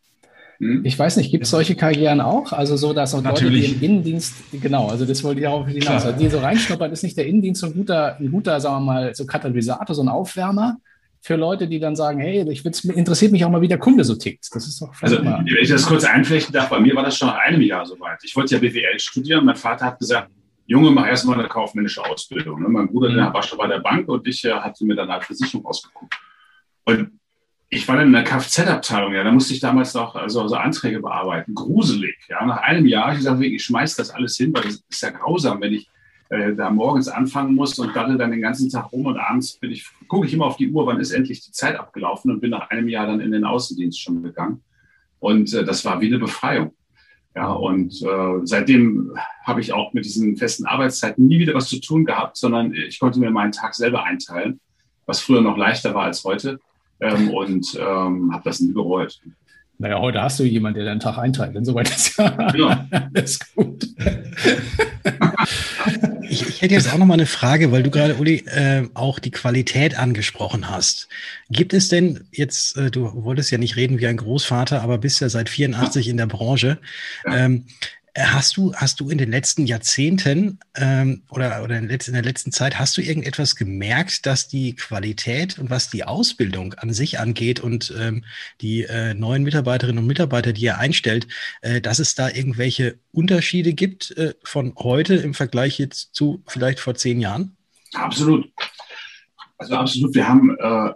Hm? 0.58 0.84
Ich 0.84 0.98
weiß 0.98 1.18
nicht, 1.18 1.30
gibt 1.30 1.44
es 1.44 1.52
solche 1.52 1.76
Karrieren 1.76 2.22
auch? 2.22 2.54
Also 2.54 2.76
so, 2.76 2.92
dass 2.92 3.14
auch 3.14 3.22
Natürlich. 3.22 3.68
Leute, 3.68 3.80
die 3.80 3.86
im 3.86 3.92
Innendienst, 3.92 4.34
genau, 4.60 4.88
also 4.88 5.06
das 5.06 5.24
wollte 5.24 5.42
ich 5.42 5.48
auch 5.48 5.68
hinaus, 5.68 6.04
also 6.04 6.18
die 6.18 6.28
so 6.28 6.40
reinschnuppern, 6.40 6.92
ist 6.92 7.04
nicht 7.04 7.18
der 7.18 7.28
Innendienst 7.28 7.62
so 7.62 7.68
ein 7.68 7.74
guter, 7.76 8.18
ein 8.20 8.32
guter, 8.32 8.60
sagen 8.60 8.84
wir 8.84 8.94
mal, 8.94 9.14
so 9.14 9.28
Katalysator, 9.28 9.96
so 9.96 10.02
ein 10.02 10.10
Aufwärmer 10.10 10.78
für 11.24 11.36
Leute, 11.36 11.68
die 11.68 11.80
dann 11.80 11.96
sagen, 11.96 12.20
hey, 12.20 12.50
ich 12.50 12.66
interessiert 12.66 13.32
mich 13.32 13.46
auch 13.46 13.50
mal, 13.50 13.62
wie 13.62 13.68
der 13.68 13.78
Kunde 13.78 14.04
so 14.04 14.16
tickt. 14.16 14.48
Das 14.54 14.68
ist 14.68 14.82
doch 14.82 14.92
Also, 15.02 15.18
immer. 15.18 15.44
wenn 15.46 15.64
ich 15.64 15.70
das 15.70 15.86
kurz 15.86 16.04
einflechten 16.04 16.52
darf, 16.52 16.70
bei 16.70 16.80
mir 16.80 16.96
war 16.96 17.04
das 17.04 17.16
schon 17.16 17.28
nach 17.28 17.38
einem 17.38 17.62
Jahr 17.62 17.86
soweit. 17.86 18.20
Ich 18.24 18.36
wollte 18.36 18.56
ja 18.56 18.60
BWL 18.60 19.00
studieren. 19.00 19.46
Mein 19.46 19.56
Vater 19.56 19.86
hat 19.86 20.00
gesagt, 20.00 20.32
Junge, 20.66 20.90
mach 20.90 21.06
erstmal 21.06 21.40
eine 21.40 21.48
kaufmännische 21.48 22.04
Ausbildung. 22.04 22.64
Ne? 22.64 22.70
Mein 22.70 22.88
Bruder, 22.88 23.10
mhm. 23.10 23.16
der 23.18 23.34
war 23.34 23.44
schon 23.44 23.60
bei 23.60 23.68
der 23.68 23.80
Bank 23.80 24.08
und 24.10 24.28
ich 24.28 24.44
äh, 24.46 24.54
hatte 24.54 24.84
mir 24.84 24.96
dann 24.96 25.10
halt 25.10 25.24
Versicherung 25.24 25.64
ausgeguckt. 25.66 26.16
Und 26.86 27.20
ich 27.70 27.88
war 27.88 27.98
dann 27.98 28.08
in 28.08 28.14
der 28.14 28.24
Kfz-Abteilung, 28.24 29.14
ja, 29.14 29.24
da 29.24 29.32
musste 29.32 29.54
ich 29.54 29.60
damals 29.60 29.94
noch 29.94 30.16
also, 30.16 30.42
also 30.42 30.56
Anträge 30.56 31.02
bearbeiten. 31.02 31.54
Gruselig, 31.54 32.18
ja. 32.30 32.44
Nach 32.46 32.58
einem 32.58 32.88
Jahr, 32.88 33.04
habe 33.04 33.14
ich 33.14 33.20
gesagt, 33.20 33.42
ich 33.42 33.64
schmeiß 33.64 33.96
das 33.96 34.10
alles 34.10 34.38
hin, 34.38 34.52
weil 34.54 34.64
das 34.64 34.84
ist 34.90 35.02
ja 35.02 35.12
grausam, 35.12 35.62
wenn 35.62 35.74
ich 35.74 35.88
äh, 36.32 36.56
da 36.56 36.70
morgens 36.70 37.10
anfangen 37.10 37.56
muss 37.56 37.78
und 37.78 37.94
daddel 37.94 38.18
dann 38.18 38.32
den 38.32 38.42
ganzen 38.42 38.70
Tag 38.70 38.94
rum 38.94 39.06
und 39.06 39.18
abends 39.18 39.58
bin 39.58 39.70
ich, 39.70 39.86
gucke 40.08 40.26
ich 40.26 40.34
immer 40.34 40.46
auf 40.46 40.56
die 40.56 40.72
Uhr, 40.72 40.88
wann 40.88 41.02
ist 41.02 41.12
endlich 41.12 41.42
die 41.42 41.52
Zeit 41.52 41.78
abgelaufen 41.78 42.32
und 42.32 42.40
bin 42.40 42.52
nach 42.52 42.70
einem 42.70 42.88
Jahr 42.88 43.06
dann 43.06 43.20
in 43.20 43.32
den 43.32 43.44
Außendienst 43.44 44.00
schon 44.00 44.24
gegangen. 44.24 44.62
Und 45.20 45.54
äh, 45.54 45.66
das 45.66 45.84
war 45.84 46.00
wie 46.00 46.08
eine 46.08 46.20
Befreiung. 46.20 46.72
Ja, 47.36 47.52
und 47.52 48.02
äh, 48.02 48.46
seitdem 48.46 49.12
habe 49.44 49.60
ich 49.60 49.74
auch 49.74 49.92
mit 49.92 50.06
diesen 50.06 50.38
festen 50.38 50.66
Arbeitszeiten 50.66 51.28
nie 51.28 51.40
wieder 51.40 51.54
was 51.54 51.68
zu 51.68 51.82
tun 51.82 52.06
gehabt, 52.06 52.38
sondern 52.38 52.74
ich 52.74 53.00
konnte 53.00 53.20
mir 53.20 53.32
meinen 53.32 53.52
Tag 53.52 53.76
selber 53.76 54.06
einteilen, 54.06 54.62
was 55.06 55.20
früher 55.20 55.42
noch 55.42 55.58
leichter 55.58 55.94
war 55.94 56.06
als 56.06 56.24
heute 56.24 56.60
ähm, 57.02 57.30
und 57.30 57.78
ähm, 57.78 58.34
habe 58.34 58.44
das 58.46 58.62
nie 58.62 58.72
bereut. 58.72 59.20
Naja, 59.80 60.00
heute 60.00 60.22
hast 60.22 60.40
du 60.40 60.44
jemanden, 60.44 60.80
der 60.80 60.86
deinen 60.86 61.00
Tag 61.02 61.18
einteilt. 61.18 61.56
Insoweit 61.58 61.90
ist 61.90 62.18
ja 62.18 62.56
ja. 62.56 62.88
alles 63.14 63.54
gut. 63.54 63.86
Ich, 66.32 66.48
ich, 66.48 66.62
hätte 66.62 66.74
jetzt 66.74 66.92
auch 66.92 66.98
noch 66.98 67.06
mal 67.06 67.16
eine 67.16 67.26
Frage, 67.26 67.72
weil 67.72 67.84
du 67.84 67.92
gerade, 67.92 68.16
Uli, 68.16 68.44
äh, 68.48 68.88
auch 68.94 69.20
die 69.20 69.32
Qualität 69.32 69.98
angesprochen 69.98 70.70
hast. 70.70 71.10
Gibt 71.50 71.74
es 71.74 71.90
denn 71.90 72.22
jetzt, 72.32 72.78
äh, 72.78 72.90
du 72.90 73.24
wolltest 73.24 73.52
ja 73.52 73.58
nicht 73.58 73.76
reden 73.76 74.00
wie 74.00 74.08
ein 74.08 74.18
Großvater, 74.18 74.82
aber 74.82 74.98
bist 74.98 75.20
ja 75.20 75.30
seit 75.30 75.50
84 75.50 76.08
in 76.08 76.18
der 76.18 76.28
Branche. 76.28 76.80
Ähm, 77.26 77.66
Hast 78.18 78.58
du, 78.58 78.74
hast 78.74 79.00
du 79.00 79.10
in 79.10 79.18
den 79.18 79.32
letzten 79.32 79.66
Jahrzehnten 79.66 80.60
ähm, 80.76 81.24
oder, 81.30 81.64
oder 81.64 81.78
in, 81.78 81.88
der 81.88 82.22
letzten 82.22 82.52
Zeit, 82.52 82.78
hast 82.78 82.98
du 82.98 83.02
irgendetwas 83.02 83.56
gemerkt, 83.56 84.26
dass 84.26 84.50
die 84.50 84.76
Qualität 84.76 85.58
und 85.58 85.70
was 85.70 85.90
die 85.90 86.04
Ausbildung 86.04 86.74
an 86.74 86.92
sich 86.94 87.20
angeht 87.20 87.62
und 87.62 87.94
ähm, 87.98 88.26
die 88.60 88.84
äh, 88.84 89.14
neuen 89.14 89.44
Mitarbeiterinnen 89.44 90.00
und 90.00 90.08
Mitarbeiter, 90.08 90.52
die 90.52 90.64
ihr 90.64 90.78
einstellt, 90.78 91.28
äh, 91.62 91.80
dass 91.80 92.00
es 92.00 92.14
da 92.14 92.30
irgendwelche 92.30 93.00
Unterschiede 93.14 93.74
gibt 93.74 94.12
äh, 94.18 94.34
von 94.44 94.74
heute 94.76 95.16
im 95.16 95.34
Vergleich 95.34 95.80
jetzt 95.80 96.14
zu 96.14 96.44
vielleicht 96.48 96.82
vor 96.82 96.96
zehn 96.96 97.22
Jahren? 97.22 97.56
Absolut. 97.94 98.52
Also 99.58 99.76
absolut. 99.76 100.16
Wir 100.16 100.28
haben 100.28 100.58
äh, 100.60 100.92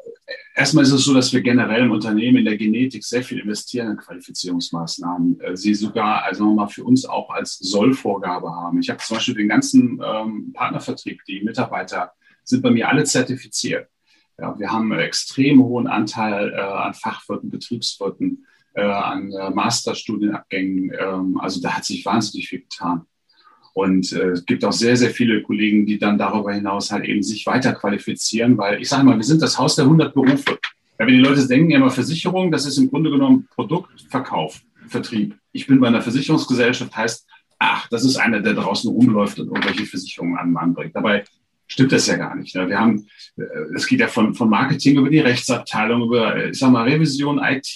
erstmal 0.55 0.83
ist 0.83 0.91
es 0.91 1.05
so, 1.05 1.13
dass 1.13 1.33
wir 1.33 1.41
generell 1.41 1.83
im 1.83 1.91
Unternehmen 1.91 2.37
in 2.37 2.45
der 2.45 2.57
Genetik 2.57 3.03
sehr 3.03 3.23
viel 3.23 3.39
investieren 3.39 3.91
in 3.91 3.97
Qualifizierungsmaßnahmen. 3.97 5.39
Äh, 5.41 5.57
sie 5.57 5.73
sogar, 5.73 6.23
also 6.23 6.45
nochmal 6.45 6.69
für 6.69 6.83
uns 6.83 7.05
auch 7.05 7.29
als 7.29 7.57
Sollvorgabe 7.57 8.49
haben. 8.49 8.79
Ich 8.79 8.89
habe 8.89 8.99
zum 8.99 9.17
Beispiel 9.17 9.35
den 9.35 9.49
ganzen 9.49 10.01
ähm, 10.03 10.53
Partnervertrieb, 10.53 11.23
die 11.27 11.43
Mitarbeiter 11.43 12.13
sind 12.43 12.61
bei 12.61 12.71
mir 12.71 12.89
alle 12.89 13.03
zertifiziert. 13.03 13.89
Ja, 14.37 14.57
wir 14.59 14.71
haben 14.71 14.91
einen 14.91 15.01
extrem 15.01 15.63
hohen 15.63 15.87
Anteil 15.87 16.51
äh, 16.51 16.59
an 16.59 16.93
Fachwirten, 16.93 17.49
Betriebswirten, 17.49 18.45
äh, 18.73 18.83
an 18.83 19.31
äh, 19.31 19.49
Masterstudienabgängen. 19.49 20.91
Ähm, 20.99 21.39
also 21.39 21.61
da 21.61 21.71
hat 21.71 21.85
sich 21.85 22.05
wahnsinnig 22.05 22.49
viel 22.49 22.61
getan. 22.61 23.05
Und 23.75 24.13
äh, 24.13 24.29
es 24.29 24.45
gibt 24.45 24.63
auch 24.63 24.71
sehr, 24.71 24.95
sehr 24.95 25.09
viele 25.09 25.43
Kollegen, 25.43 25.85
die 25.85 25.99
dann 25.99 26.17
darüber 26.17 26.53
hinaus 26.53 26.93
halt 26.93 27.03
eben 27.03 27.21
sich 27.21 27.45
weiter 27.45 27.73
qualifizieren, 27.73 28.57
weil 28.57 28.81
ich 28.81 28.87
sage 28.87 29.03
mal, 29.03 29.17
wir 29.17 29.23
sind 29.25 29.41
das 29.41 29.59
Haus 29.59 29.75
der 29.75 29.83
100 29.83 30.13
Berufe. 30.13 30.57
Ja, 30.97 31.05
wenn 31.05 31.15
die 31.15 31.19
Leute 31.19 31.45
denken 31.45 31.71
immer 31.71 31.89
Versicherung, 31.89 32.51
das 32.51 32.65
ist 32.65 32.77
im 32.77 32.89
Grunde 32.89 33.11
genommen 33.11 33.49
Produktverkauf, 33.53 34.61
Vertrieb. 34.87 35.35
Ich 35.51 35.67
bin 35.67 35.81
bei 35.81 35.87
einer 35.87 36.01
Versicherungsgesellschaft, 36.01 36.95
heißt, 36.95 37.27
ach, 37.59 37.89
das 37.89 38.05
ist 38.05 38.15
einer, 38.15 38.39
der 38.39 38.53
draußen 38.53 38.89
rumläuft 38.89 39.39
und 39.39 39.47
irgendwelche 39.47 39.85
Versicherungen 39.85 40.37
an 40.37 40.47
den 40.47 40.53
Mann 40.53 40.73
bringt. 40.73 40.95
Dabei 40.95 41.25
stimmt 41.67 41.91
das 41.91 42.07
ja 42.07 42.15
gar 42.15 42.33
nicht. 42.33 42.55
Ne? 42.55 42.69
Wir 42.69 42.79
haben, 42.79 43.05
äh, 43.35 43.43
es 43.75 43.87
geht 43.87 43.99
ja 43.99 44.07
von, 44.07 44.35
von 44.35 44.49
Marketing 44.49 44.99
über 44.99 45.09
die 45.09 45.19
Rechtsabteilung, 45.19 46.03
über, 46.03 46.33
äh, 46.33 46.51
ich 46.51 46.59
sag 46.59 46.71
mal, 46.71 46.87
Revision 46.87 47.41
IT, 47.43 47.75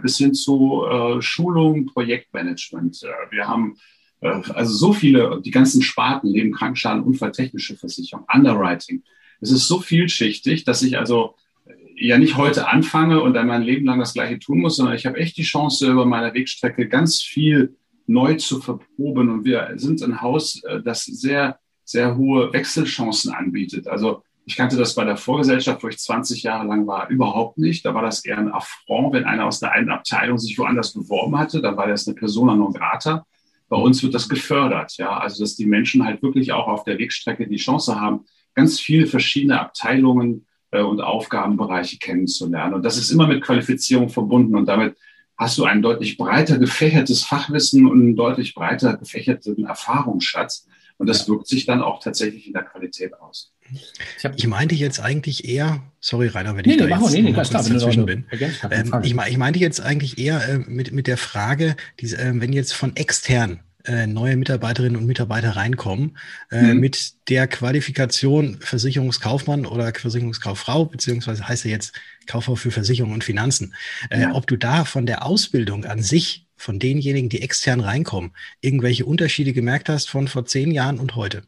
bis 0.00 0.18
hin 0.18 0.32
zu 0.32 0.84
äh, 0.88 1.20
Schulung, 1.20 1.86
Projektmanagement. 1.86 3.04
Wir 3.30 3.48
haben 3.48 3.74
äh, 3.74 3.99
also 4.20 4.74
so 4.74 4.92
viele, 4.92 5.40
die 5.42 5.50
ganzen 5.50 5.82
Sparten, 5.82 6.28
Leben, 6.28 6.52
Krankenschaden, 6.52 7.02
Unfalltechnische 7.02 7.76
Versicherung, 7.76 8.26
Underwriting. 8.32 9.02
Es 9.40 9.50
ist 9.50 9.66
so 9.66 9.80
vielschichtig, 9.80 10.64
dass 10.64 10.82
ich 10.82 10.98
also 10.98 11.36
äh, 11.66 11.72
ja 12.06 12.18
nicht 12.18 12.36
heute 12.36 12.68
anfange 12.68 13.22
und 13.22 13.34
dann 13.34 13.46
mein 13.46 13.62
Leben 13.62 13.86
lang 13.86 13.98
das 13.98 14.12
Gleiche 14.12 14.38
tun 14.38 14.60
muss, 14.60 14.76
sondern 14.76 14.94
ich 14.94 15.06
habe 15.06 15.18
echt 15.18 15.36
die 15.38 15.42
Chance, 15.42 15.90
über 15.90 16.04
meiner 16.04 16.34
Wegstrecke 16.34 16.88
ganz 16.88 17.22
viel 17.22 17.76
neu 18.06 18.34
zu 18.34 18.60
verproben. 18.60 19.30
Und 19.30 19.44
wir 19.44 19.72
sind 19.76 20.02
ein 20.02 20.20
Haus, 20.20 20.62
äh, 20.64 20.82
das 20.82 21.04
sehr, 21.04 21.58
sehr 21.84 22.16
hohe 22.16 22.52
Wechselchancen 22.52 23.32
anbietet. 23.32 23.88
Also 23.88 24.22
ich 24.44 24.56
kannte 24.56 24.76
das 24.76 24.94
bei 24.94 25.04
der 25.04 25.16
Vorgesellschaft, 25.16 25.82
wo 25.82 25.88
ich 25.88 25.98
20 25.98 26.42
Jahre 26.42 26.66
lang 26.66 26.86
war, 26.86 27.08
überhaupt 27.08 27.56
nicht. 27.56 27.86
Da 27.86 27.94
war 27.94 28.02
das 28.02 28.24
eher 28.24 28.38
ein 28.38 28.52
Affront, 28.52 29.14
wenn 29.14 29.24
einer 29.24 29.46
aus 29.46 29.60
der 29.60 29.72
einen 29.72 29.90
Abteilung 29.90 30.38
sich 30.38 30.58
woanders 30.58 30.92
beworben 30.92 31.38
hatte. 31.38 31.62
Da 31.62 31.76
war 31.76 31.86
das 31.86 32.06
eine 32.06 32.16
Persona 32.16 32.54
non 32.56 32.72
grata. 32.72 33.26
Bei 33.70 33.76
uns 33.76 34.02
wird 34.02 34.14
das 34.14 34.28
gefördert, 34.28 34.96
ja. 34.98 35.16
Also, 35.16 35.44
dass 35.44 35.54
die 35.54 35.64
Menschen 35.64 36.04
halt 36.04 36.22
wirklich 36.22 36.52
auch 36.52 36.66
auf 36.66 36.82
der 36.82 36.98
Wegstrecke 36.98 37.46
die 37.46 37.56
Chance 37.56 37.98
haben, 37.98 38.26
ganz 38.54 38.80
viele 38.80 39.06
verschiedene 39.06 39.60
Abteilungen 39.60 40.46
äh, 40.72 40.82
und 40.82 41.00
Aufgabenbereiche 41.00 41.98
kennenzulernen. 41.98 42.74
Und 42.74 42.84
das 42.84 42.98
ist 42.98 43.12
immer 43.12 43.28
mit 43.28 43.42
Qualifizierung 43.42 44.08
verbunden. 44.08 44.56
Und 44.56 44.66
damit 44.66 44.96
hast 45.38 45.56
du 45.56 45.64
ein 45.64 45.82
deutlich 45.82 46.18
breiter 46.18 46.58
gefächertes 46.58 47.22
Fachwissen 47.22 47.86
und 47.86 48.00
einen 48.00 48.16
deutlich 48.16 48.54
breiter 48.54 48.96
gefächerten 48.96 49.64
Erfahrungsschatz. 49.64 50.66
Und 50.98 51.06
das 51.06 51.28
wirkt 51.28 51.46
sich 51.46 51.64
dann 51.64 51.80
auch 51.80 52.02
tatsächlich 52.02 52.48
in 52.48 52.52
der 52.52 52.64
Qualität 52.64 53.18
aus. 53.20 53.54
Ich, 53.72 54.30
ich 54.36 54.46
meinte 54.46 54.74
jetzt 54.74 55.00
eigentlich 55.00 55.48
eher, 55.48 55.82
sorry 56.00 56.28
Rainer, 56.28 56.56
wenn 56.56 56.64
nee, 56.64 56.72
ich 56.72 56.80
nee, 56.80 56.88
da 56.88 57.00
jetzt 57.00 57.12
nee, 57.12 57.22
nee, 57.22 57.32
klar, 57.32 57.46
dazwischen 57.46 58.06
bin. 58.06 58.24
Ähm, 58.70 58.92
ich, 59.02 59.14
ich, 59.14 59.36
meinte 59.36 59.58
jetzt 59.58 59.80
eigentlich 59.80 60.18
eher 60.18 60.46
äh, 60.48 60.58
mit, 60.58 60.92
mit 60.92 61.06
der 61.06 61.16
Frage, 61.16 61.76
diese, 62.00 62.18
äh, 62.18 62.32
wenn 62.34 62.52
jetzt 62.52 62.72
von 62.72 62.96
extern 62.96 63.60
äh, 63.84 64.06
neue 64.06 64.36
Mitarbeiterinnen 64.36 64.96
und 64.96 65.06
Mitarbeiter 65.06 65.56
reinkommen 65.56 66.18
äh, 66.50 66.62
mhm. 66.62 66.80
mit 66.80 67.14
der 67.28 67.46
Qualifikation 67.46 68.58
Versicherungskaufmann 68.60 69.66
oder 69.66 69.92
Versicherungskauffrau, 69.94 70.84
beziehungsweise 70.86 71.48
heißt 71.48 71.64
er 71.64 71.70
jetzt 71.70 71.92
Kauffrau 72.26 72.56
für 72.56 72.70
Versicherung 72.70 73.12
und 73.12 73.24
Finanzen. 73.24 73.74
Äh, 74.10 74.22
ja. 74.22 74.34
Ob 74.34 74.46
du 74.46 74.56
da 74.56 74.84
von 74.84 75.06
der 75.06 75.24
Ausbildung 75.24 75.84
an 75.84 76.02
sich, 76.02 76.46
von 76.56 76.78
denjenigen, 76.78 77.30
die 77.30 77.40
extern 77.40 77.80
reinkommen, 77.80 78.32
irgendwelche 78.60 79.06
Unterschiede 79.06 79.54
gemerkt 79.54 79.88
hast 79.88 80.10
von 80.10 80.28
vor 80.28 80.44
zehn 80.44 80.72
Jahren 80.72 81.00
und 81.00 81.16
heute? 81.16 81.42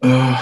Äh, 0.00 0.34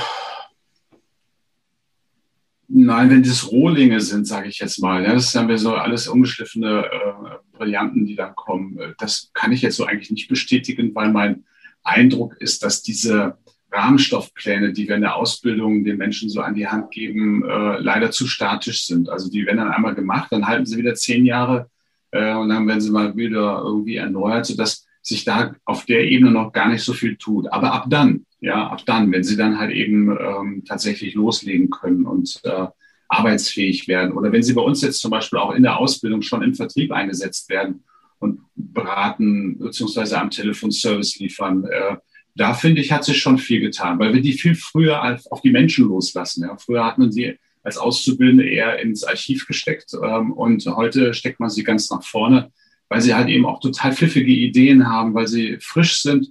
nein, 2.68 3.10
wenn 3.10 3.22
das 3.22 3.50
Rohlinge 3.50 4.00
sind, 4.00 4.26
sage 4.26 4.48
ich 4.48 4.58
jetzt 4.60 4.80
mal, 4.80 5.02
ja, 5.02 5.14
das 5.14 5.32
sind 5.32 5.48
wir 5.48 5.58
so 5.58 5.74
alles 5.74 6.06
ungeschliffene 6.08 6.84
äh, 6.84 7.56
Brillanten, 7.56 8.06
die 8.06 8.14
dann 8.14 8.34
kommen. 8.34 8.78
Äh, 8.78 8.94
das 8.98 9.30
kann 9.34 9.52
ich 9.52 9.62
jetzt 9.62 9.76
so 9.76 9.84
eigentlich 9.84 10.10
nicht 10.10 10.28
bestätigen, 10.28 10.94
weil 10.94 11.10
mein 11.10 11.44
Eindruck 11.82 12.36
ist, 12.40 12.62
dass 12.62 12.82
diese 12.82 13.38
Rahmenstoffpläne, 13.70 14.72
die 14.72 14.88
wir 14.88 14.94
in 14.94 15.02
der 15.02 15.16
Ausbildung 15.16 15.84
den 15.84 15.98
Menschen 15.98 16.30
so 16.30 16.40
an 16.40 16.54
die 16.54 16.68
Hand 16.68 16.90
geben, 16.90 17.44
äh, 17.44 17.78
leider 17.78 18.10
zu 18.10 18.26
statisch 18.26 18.86
sind. 18.86 19.10
Also 19.10 19.30
die 19.30 19.44
werden 19.44 19.58
dann 19.58 19.72
einmal 19.72 19.94
gemacht, 19.94 20.28
dann 20.30 20.46
halten 20.46 20.66
sie 20.66 20.78
wieder 20.78 20.94
zehn 20.94 21.26
Jahre 21.26 21.68
äh, 22.12 22.34
und 22.34 22.48
dann 22.48 22.66
werden 22.66 22.80
sie 22.80 22.90
mal 22.90 23.16
wieder 23.16 23.62
irgendwie 23.64 23.96
erneuert, 23.96 24.46
sodass 24.46 24.86
sich 25.02 25.24
da 25.24 25.54
auf 25.64 25.84
der 25.84 26.04
Ebene 26.04 26.30
noch 26.30 26.52
gar 26.52 26.68
nicht 26.68 26.82
so 26.82 26.92
viel 26.92 27.16
tut. 27.16 27.50
Aber 27.52 27.72
ab 27.72 27.86
dann, 27.88 28.24
ja, 28.40 28.68
ab 28.68 28.82
dann, 28.86 29.10
wenn 29.12 29.24
sie 29.24 29.36
dann 29.36 29.58
halt 29.58 29.72
eben 29.72 30.10
ähm, 30.10 30.64
tatsächlich 30.66 31.14
loslegen 31.14 31.70
können 31.70 32.06
und 32.06 32.40
äh, 32.44 32.66
arbeitsfähig 33.08 33.88
werden 33.88 34.12
oder 34.12 34.32
wenn 34.32 34.42
sie 34.42 34.52
bei 34.52 34.62
uns 34.62 34.82
jetzt 34.82 35.00
zum 35.00 35.10
Beispiel 35.10 35.38
auch 35.38 35.54
in 35.54 35.62
der 35.62 35.78
Ausbildung 35.78 36.22
schon 36.22 36.42
im 36.42 36.54
Vertrieb 36.54 36.92
eingesetzt 36.92 37.48
werden 37.48 37.84
und 38.18 38.40
beraten 38.54 39.58
beziehungsweise 39.58 40.20
am 40.20 40.30
Telefon 40.30 40.70
Service 40.70 41.18
liefern, 41.18 41.64
äh, 41.64 41.96
da 42.36 42.54
finde 42.54 42.80
ich, 42.80 42.92
hat 42.92 43.04
sich 43.04 43.18
schon 43.18 43.38
viel 43.38 43.60
getan, 43.60 43.98
weil 43.98 44.14
wir 44.14 44.20
die 44.20 44.34
viel 44.34 44.54
früher 44.54 45.18
auf 45.30 45.40
die 45.40 45.50
Menschen 45.50 45.88
loslassen. 45.88 46.44
Ja. 46.44 46.56
Früher 46.56 46.84
hat 46.84 46.98
man 46.98 47.10
sie 47.10 47.36
als 47.64 47.78
Auszubildende 47.78 48.48
eher 48.48 48.78
ins 48.78 49.02
Archiv 49.02 49.46
gesteckt 49.46 49.92
ähm, 49.94 50.32
und 50.32 50.64
heute 50.66 51.14
steckt 51.14 51.40
man 51.40 51.50
sie 51.50 51.64
ganz 51.64 51.90
nach 51.90 52.04
vorne, 52.04 52.52
weil 52.88 53.00
sie 53.00 53.14
halt 53.14 53.28
eben 53.28 53.46
auch 53.46 53.60
total 53.60 53.92
pfiffige 53.92 54.32
Ideen 54.32 54.88
haben, 54.88 55.14
weil 55.14 55.26
sie 55.26 55.58
frisch 55.60 56.00
sind 56.02 56.28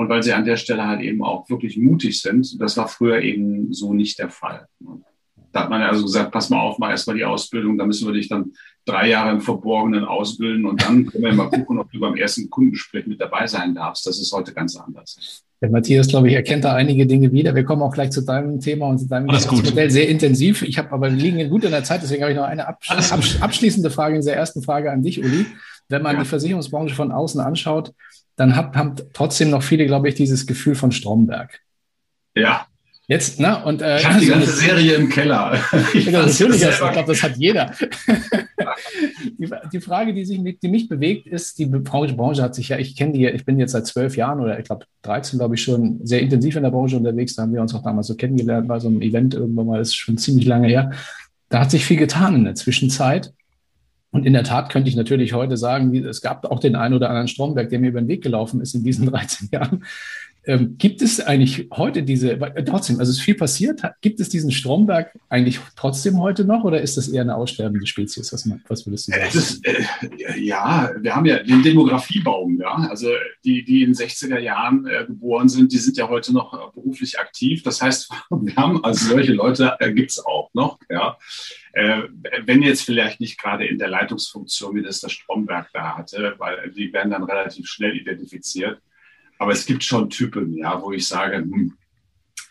und 0.00 0.08
weil 0.08 0.22
sie 0.22 0.32
an 0.32 0.46
der 0.46 0.56
Stelle 0.56 0.86
halt 0.86 1.02
eben 1.02 1.22
auch 1.22 1.50
wirklich 1.50 1.76
mutig 1.76 2.22
sind. 2.22 2.58
Das 2.58 2.74
war 2.78 2.88
früher 2.88 3.20
eben 3.20 3.70
so 3.74 3.92
nicht 3.92 4.18
der 4.18 4.30
Fall. 4.30 4.66
Da 5.52 5.60
hat 5.60 5.68
man 5.68 5.82
also 5.82 6.04
gesagt, 6.04 6.32
pass 6.32 6.48
mal 6.48 6.58
auf, 6.58 6.78
mach 6.78 6.88
erstmal 6.88 7.16
die 7.16 7.24
Ausbildung, 7.26 7.76
da 7.76 7.84
müssen 7.84 8.06
wir 8.06 8.14
dich 8.14 8.26
dann 8.26 8.52
drei 8.86 9.10
Jahre 9.10 9.32
im 9.32 9.42
Verborgenen 9.42 10.06
ausbilden 10.06 10.64
und 10.64 10.80
dann 10.80 11.04
können 11.04 11.24
wir 11.24 11.34
mal 11.34 11.50
gucken, 11.50 11.78
ob 11.78 11.92
du 11.92 12.00
beim 12.00 12.16
ersten 12.16 12.48
Kundengespräch 12.48 13.06
mit 13.08 13.20
dabei 13.20 13.46
sein 13.46 13.74
darfst. 13.74 14.06
Das 14.06 14.18
ist 14.18 14.32
heute 14.32 14.54
ganz 14.54 14.74
anders. 14.74 15.44
Der 15.60 15.68
Matthias, 15.68 16.08
glaube 16.08 16.28
ich, 16.28 16.34
erkennt 16.34 16.64
da 16.64 16.72
einige 16.72 17.06
Dinge 17.06 17.30
wieder. 17.30 17.54
Wir 17.54 17.64
kommen 17.64 17.82
auch 17.82 17.92
gleich 17.92 18.10
zu 18.10 18.22
deinem 18.22 18.58
Thema 18.58 18.86
und 18.86 19.00
zu 19.00 19.06
deinem 19.06 19.26
Modell 19.26 19.90
sehr 19.90 20.08
intensiv. 20.08 20.62
Ich 20.62 20.78
habe 20.78 20.92
aber 20.92 21.10
wir 21.10 21.18
liegen 21.18 21.50
gut 21.50 21.64
in 21.64 21.72
der 21.72 21.84
Zeit, 21.84 22.02
deswegen 22.02 22.22
habe 22.22 22.32
ich 22.32 22.38
noch 22.38 22.46
eine 22.46 22.66
absch 22.66 22.90
abschließende 23.42 23.90
Frage 23.90 24.16
in 24.16 24.24
der 24.24 24.36
ersten 24.36 24.62
Frage 24.62 24.90
an 24.90 25.02
dich, 25.02 25.22
Uli. 25.22 25.44
Wenn 25.90 26.00
man 26.00 26.16
ja. 26.16 26.22
die 26.22 26.28
Versicherungsbranche 26.28 26.94
von 26.94 27.12
außen 27.12 27.40
anschaut, 27.40 27.92
dann 28.40 28.56
hat, 28.56 28.74
haben 28.74 28.94
trotzdem 29.12 29.50
noch 29.50 29.62
viele, 29.62 29.84
glaube 29.84 30.08
ich, 30.08 30.14
dieses 30.14 30.46
Gefühl 30.46 30.74
von 30.74 30.92
Stromberg. 30.92 31.60
Ja. 32.34 32.66
Jetzt, 33.06 33.38
ne? 33.38 33.62
Und, 33.64 33.82
äh, 33.82 33.98
ich 33.98 34.08
habe 34.08 34.20
die 34.20 34.28
ganze 34.28 34.52
Serie 34.52 34.94
im 34.94 35.10
Keller. 35.10 35.60
Ich 35.94 36.06
ja, 36.06 36.22
natürlich, 36.22 36.62
ich 36.62 36.78
glaube, 36.78 37.04
das 37.06 37.22
hat 37.22 37.36
jeder. 37.36 37.74
die, 39.38 39.50
die, 39.72 39.80
Frage, 39.80 40.14
die, 40.14 40.24
sich, 40.24 40.40
die 40.58 40.68
mich 40.68 40.88
bewegt, 40.88 41.26
ist, 41.26 41.58
die 41.58 41.66
Branche, 41.66 42.14
Branche 42.14 42.42
hat 42.42 42.54
sich 42.54 42.70
ja, 42.70 42.78
ich 42.78 42.96
kenne 42.96 43.12
die, 43.12 43.26
ich 43.26 43.44
bin 43.44 43.58
jetzt 43.58 43.72
seit 43.72 43.86
zwölf 43.86 44.16
Jahren 44.16 44.40
oder 44.40 44.58
ich 44.58 44.64
glaube 44.64 44.86
13, 45.02 45.38
glaube 45.38 45.56
ich, 45.56 45.62
schon 45.62 46.00
sehr 46.06 46.20
intensiv 46.20 46.56
in 46.56 46.62
der 46.62 46.70
Branche 46.70 46.96
unterwegs. 46.96 47.34
Da 47.34 47.42
haben 47.42 47.52
wir 47.52 47.60
uns 47.60 47.74
auch 47.74 47.82
damals 47.82 48.06
so 48.06 48.14
kennengelernt 48.14 48.68
bei 48.68 48.78
so 48.78 48.88
einem 48.88 49.02
Event 49.02 49.34
irgendwann 49.34 49.66
mal, 49.66 49.78
das 49.78 49.88
ist 49.88 49.96
schon 49.96 50.16
ziemlich 50.16 50.46
lange 50.46 50.68
her. 50.68 50.92
Da 51.50 51.60
hat 51.60 51.72
sich 51.72 51.84
viel 51.84 51.98
getan 51.98 52.36
in 52.36 52.44
der 52.44 52.54
Zwischenzeit. 52.54 53.34
Und 54.12 54.26
in 54.26 54.32
der 54.32 54.42
Tat 54.42 54.70
könnte 54.70 54.88
ich 54.88 54.96
natürlich 54.96 55.34
heute 55.34 55.56
sagen, 55.56 55.94
es 55.94 56.20
gab 56.20 56.44
auch 56.44 56.58
den 56.58 56.74
einen 56.74 56.94
oder 56.94 57.08
anderen 57.08 57.28
Stromberg, 57.28 57.68
der 57.68 57.78
mir 57.78 57.90
über 57.90 58.00
den 58.00 58.08
Weg 58.08 58.22
gelaufen 58.22 58.60
ist 58.60 58.74
in 58.74 58.82
diesen 58.82 59.06
13 59.10 59.48
Jahren. 59.52 59.84
Ähm, 60.44 60.76
gibt 60.78 61.02
es 61.02 61.20
eigentlich 61.20 61.68
heute 61.70 62.02
diese, 62.02 62.32
äh, 62.32 62.64
trotzdem, 62.64 62.98
also 62.98 63.10
es 63.10 63.18
ist 63.18 63.24
viel 63.24 63.34
passiert, 63.34 63.82
gibt 64.00 64.20
es 64.20 64.30
diesen 64.30 64.50
Stromberg 64.50 65.18
eigentlich 65.28 65.60
trotzdem 65.76 66.18
heute 66.18 66.46
noch 66.46 66.64
oder 66.64 66.80
ist 66.80 66.96
das 66.96 67.08
eher 67.08 67.22
eine 67.22 67.36
aussterbende 67.36 67.86
Spezies? 67.86 68.32
Was, 68.32 68.48
was 68.68 68.86
würdest 68.86 69.08
du 69.08 69.12
sagen? 69.12 69.24
Ist, 69.32 69.66
äh, 69.66 70.40
ja, 70.40 70.92
wir 70.98 71.14
haben 71.14 71.26
ja 71.26 71.42
den 71.42 71.62
Demografiebaum, 71.62 72.58
ja. 72.58 72.74
Also 72.88 73.10
die, 73.44 73.64
die 73.64 73.82
in 73.82 73.92
den 73.92 73.94
60er 73.94 74.38
Jahren 74.38 74.86
äh, 74.86 75.04
geboren 75.06 75.50
sind, 75.50 75.72
die 75.72 75.78
sind 75.78 75.98
ja 75.98 76.08
heute 76.08 76.32
noch 76.32 76.54
äh, 76.54 76.72
beruflich 76.74 77.18
aktiv. 77.18 77.62
Das 77.62 77.82
heißt, 77.82 78.10
wir 78.30 78.56
haben 78.56 78.82
also 78.82 79.10
solche 79.10 79.34
Leute 79.34 79.76
äh, 79.78 79.92
gibt 79.92 80.10
es 80.10 80.24
auch 80.24 80.48
noch, 80.54 80.78
ja. 80.88 81.18
Äh, 81.72 82.02
wenn 82.44 82.62
jetzt 82.62 82.82
vielleicht 82.82 83.20
nicht 83.20 83.38
gerade 83.38 83.66
in 83.66 83.78
der 83.78 83.88
Leitungsfunktion, 83.88 84.74
wie 84.74 84.82
das 84.82 85.00
der 85.00 85.10
Stromberg 85.10 85.68
da 85.72 85.98
hatte, 85.98 86.34
weil 86.38 86.70
die 86.70 86.92
werden 86.92 87.10
dann 87.10 87.24
relativ 87.24 87.66
schnell 87.66 87.94
identifiziert. 87.94 88.80
Aber 89.40 89.52
es 89.52 89.64
gibt 89.64 89.82
schon 89.82 90.10
Typen, 90.10 90.52
ja, 90.52 90.82
wo 90.82 90.92
ich 90.92 91.08
sage, 91.08 91.38
hm, 91.38 91.72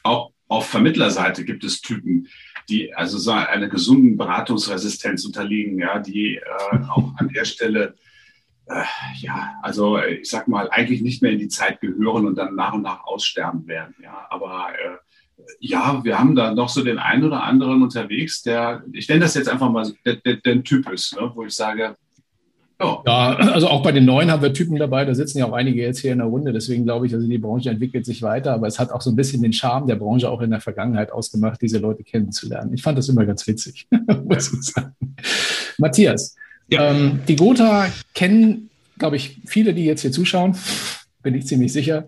auch 0.02 0.32
auf 0.48 0.68
Vermittlerseite 0.70 1.46
gibt 1.46 1.64
es 1.64 1.82
Typen, 1.82 2.28
die 2.68 2.96
also 2.96 3.20
so 3.20 3.30
einer 3.30 3.68
gesunden 3.68 4.18
Beratungsresistenz 4.18 5.24
unterliegen, 5.24 5.78
ja, 5.78 6.00
die 6.00 6.38
äh, 6.38 6.78
auch 6.90 7.14
an 7.18 7.30
der 7.30 7.46
Stelle, 7.46 7.94
äh, 8.66 8.84
ja, 9.20 9.54
also 9.62 10.00
ich 10.00 10.28
sag 10.28 10.48
mal, 10.48 10.68
eigentlich 10.72 11.02
nicht 11.02 11.22
mehr 11.22 11.32
in 11.32 11.38
die 11.38 11.48
Zeit 11.48 11.80
gehören 11.80 12.26
und 12.26 12.36
dann 12.36 12.56
nach 12.56 12.74
und 12.74 12.82
nach 12.82 13.04
aussterben 13.04 13.68
werden, 13.68 13.94
ja. 14.02 14.26
Aber 14.32 14.70
äh, 14.74 15.44
ja, 15.60 16.04
wir 16.04 16.18
haben 16.18 16.34
da 16.34 16.56
noch 16.56 16.70
so 16.70 16.84
den 16.84 16.98
einen 16.98 17.24
oder 17.24 17.44
anderen 17.44 17.84
unterwegs, 17.84 18.42
der, 18.42 18.84
ich 18.94 19.08
nenne 19.08 19.22
das 19.22 19.36
jetzt 19.36 19.48
einfach 19.48 19.70
mal, 19.70 19.94
der, 20.06 20.16
der, 20.16 20.38
der 20.38 20.64
Typ 20.64 20.90
ist, 20.90 21.16
ne, 21.16 21.32
wo 21.36 21.46
ich 21.46 21.54
sage, 21.54 21.96
ja. 22.82 23.04
ja, 23.06 23.36
also 23.36 23.68
auch 23.68 23.84
bei 23.84 23.92
den 23.92 24.06
Neuen 24.06 24.32
haben 24.32 24.42
wir 24.42 24.54
Typen 24.54 24.78
dabei, 24.78 25.06
da 25.06 25.14
sitzen 25.14 25.40
ja 25.40 25.46
auch 25.46 25.54
einige 25.54 25.82
jetzt 25.82 26.00
hier 26.00 26.12
in 26.12 26.20
der 26.20 26.28
Runde, 26.28 26.54
deswegen 26.54 26.84
glaube 26.84 27.08
ich, 27.08 27.14
also 27.14 27.28
die 27.28 27.38
Branche 27.38 27.70
entwickelt 27.70 28.06
sich 28.06 28.22
weiter, 28.22 28.54
aber 28.54 28.68
es 28.68 28.80
hat 28.80 28.92
auch 28.92 29.02
so 29.02 29.10
ein 29.10 29.16
bisschen 29.16 29.42
den 29.42 29.54
Charme 29.54 29.88
der 29.88 29.96
Branche 29.96 30.30
auch 30.30 30.42
in 30.42 30.52
der 30.52 30.62
Vergangenheit 30.62 31.12
ausgemacht, 31.12 31.62
diese 31.62 31.80
Leute 31.80 32.04
kennenzulernen. 32.04 32.74
Ich 32.74 32.82
fand 32.82 32.98
das 32.98 33.10
immer 33.10 33.26
ganz 33.26 33.46
witzig, 33.48 33.88
muss 34.26 34.54
ich 34.54 34.62
sagen. 34.64 34.94
Matthias, 35.78 36.36
ja. 36.70 36.92
ähm, 36.92 37.20
die 37.28 37.36
Gotha 37.36 37.88
kennen, 38.14 38.70
glaube 38.98 39.18
ich, 39.18 39.42
viele, 39.46 39.74
die 39.74 39.86
jetzt 39.86 40.02
hier 40.02 40.12
zuschauen, 40.12 40.56
bin 41.22 41.36
ich 41.36 41.48
ziemlich 41.48 41.74
sicher. 41.74 42.08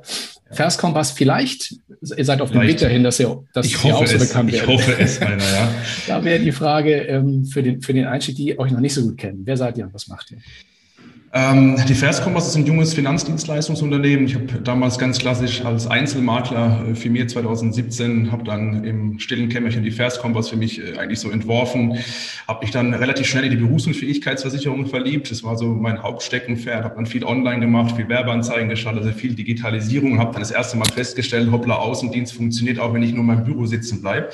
Verskompass 0.52 1.12
vielleicht, 1.12 1.76
ihr 2.16 2.26
seid 2.26 2.42
auf 2.42 2.52
dem 2.52 2.62
Weg 2.62 2.78
dahin, 2.78 3.04
dass 3.04 3.20
ihr, 3.20 3.44
dass 3.54 3.66
ich 3.66 3.84
ihr 3.86 3.96
auch 3.96 4.06
so 4.06 4.18
bekannt 4.18 4.52
werdet. 4.52 4.70
Ich 4.70 4.76
hoffe 4.76 4.96
es, 5.00 5.20
meiner, 5.20 5.44
ja. 5.44 5.74
da 6.08 6.24
wäre 6.24 6.40
die 6.40 6.52
Frage 6.52 6.96
ähm, 7.04 7.46
für, 7.46 7.64
den, 7.64 7.82
für 7.82 7.94
den 7.94 8.06
Einstieg, 8.06 8.36
die 8.36 8.60
euch 8.60 8.72
noch 8.72 8.80
nicht 8.80 8.94
so 8.94 9.02
gut 9.02 9.18
kennen. 9.18 9.42
Wer 9.46 9.58
seid 9.58 9.78
ihr 9.78 9.86
und 9.86 9.94
was 9.94 10.08
macht 10.08 10.32
ihr? 10.32 10.38
Ähm, 11.34 11.78
die 11.88 11.94
Verskompass 11.94 12.50
ist 12.50 12.58
ein 12.58 12.66
junges 12.66 12.94
Finanzdienstleistungsunternehmen. 12.94 14.26
Ich 14.26 14.36
habe 14.36 14.48
damals 14.62 15.00
ganz 15.00 15.18
klassisch 15.18 15.64
als 15.64 15.88
Einzelmakler 15.88 16.84
äh, 16.90 16.94
firmiert 16.94 17.30
2017, 17.30 18.34
habe 18.34 18.44
dann 18.44 18.84
im 18.84 19.18
stillen 19.18 19.48
Kämmerchen 19.48 19.82
die 19.82 19.92
Verskompass 19.92 20.50
für 20.50 20.58
mich 20.58 20.82
äh, 20.82 20.98
eigentlich 20.98 21.22
so 21.22 21.32
entworfen, 21.32 21.98
habe 22.50 22.66
mich 22.66 22.72
dann 22.72 22.94
relativ 22.94 23.28
schnell 23.28 23.46
in 23.46 23.52
die 23.52 23.58
Berufsunfähigkeitsversicherung 23.58 24.88
verliebt. 24.88 25.32
Das 25.32 25.42
war 25.42 25.58
so 25.58 25.68
mein 25.68 26.04
Hauptsteckenpferd, 26.04 26.84
habe 26.84 26.96
dann 26.96 27.06
viel 27.06 27.24
online 27.24 27.62
gemacht, 27.62 27.96
viel 27.96 28.10
Werbeanzeigen 28.10 28.68
geschaltet, 28.68 29.04
also 29.04 29.18
viel 29.18 29.34
Digitalisierung, 29.34 30.20
habe 30.20 30.34
dann 30.34 30.42
das 30.42 30.52
erste 30.52 30.76
Mal 30.76 30.92
festgestellt, 30.94 31.50
hoppla, 31.50 31.76
Außendienst 31.76 32.34
funktioniert 32.34 32.78
auch, 32.78 32.94
wenn 32.94 33.04
ich 33.04 33.14
nur 33.14 33.22
in 33.22 33.28
meinem 33.28 33.46
Büro 33.46 33.66
sitzen 33.66 34.02
bleibe. 34.02 34.28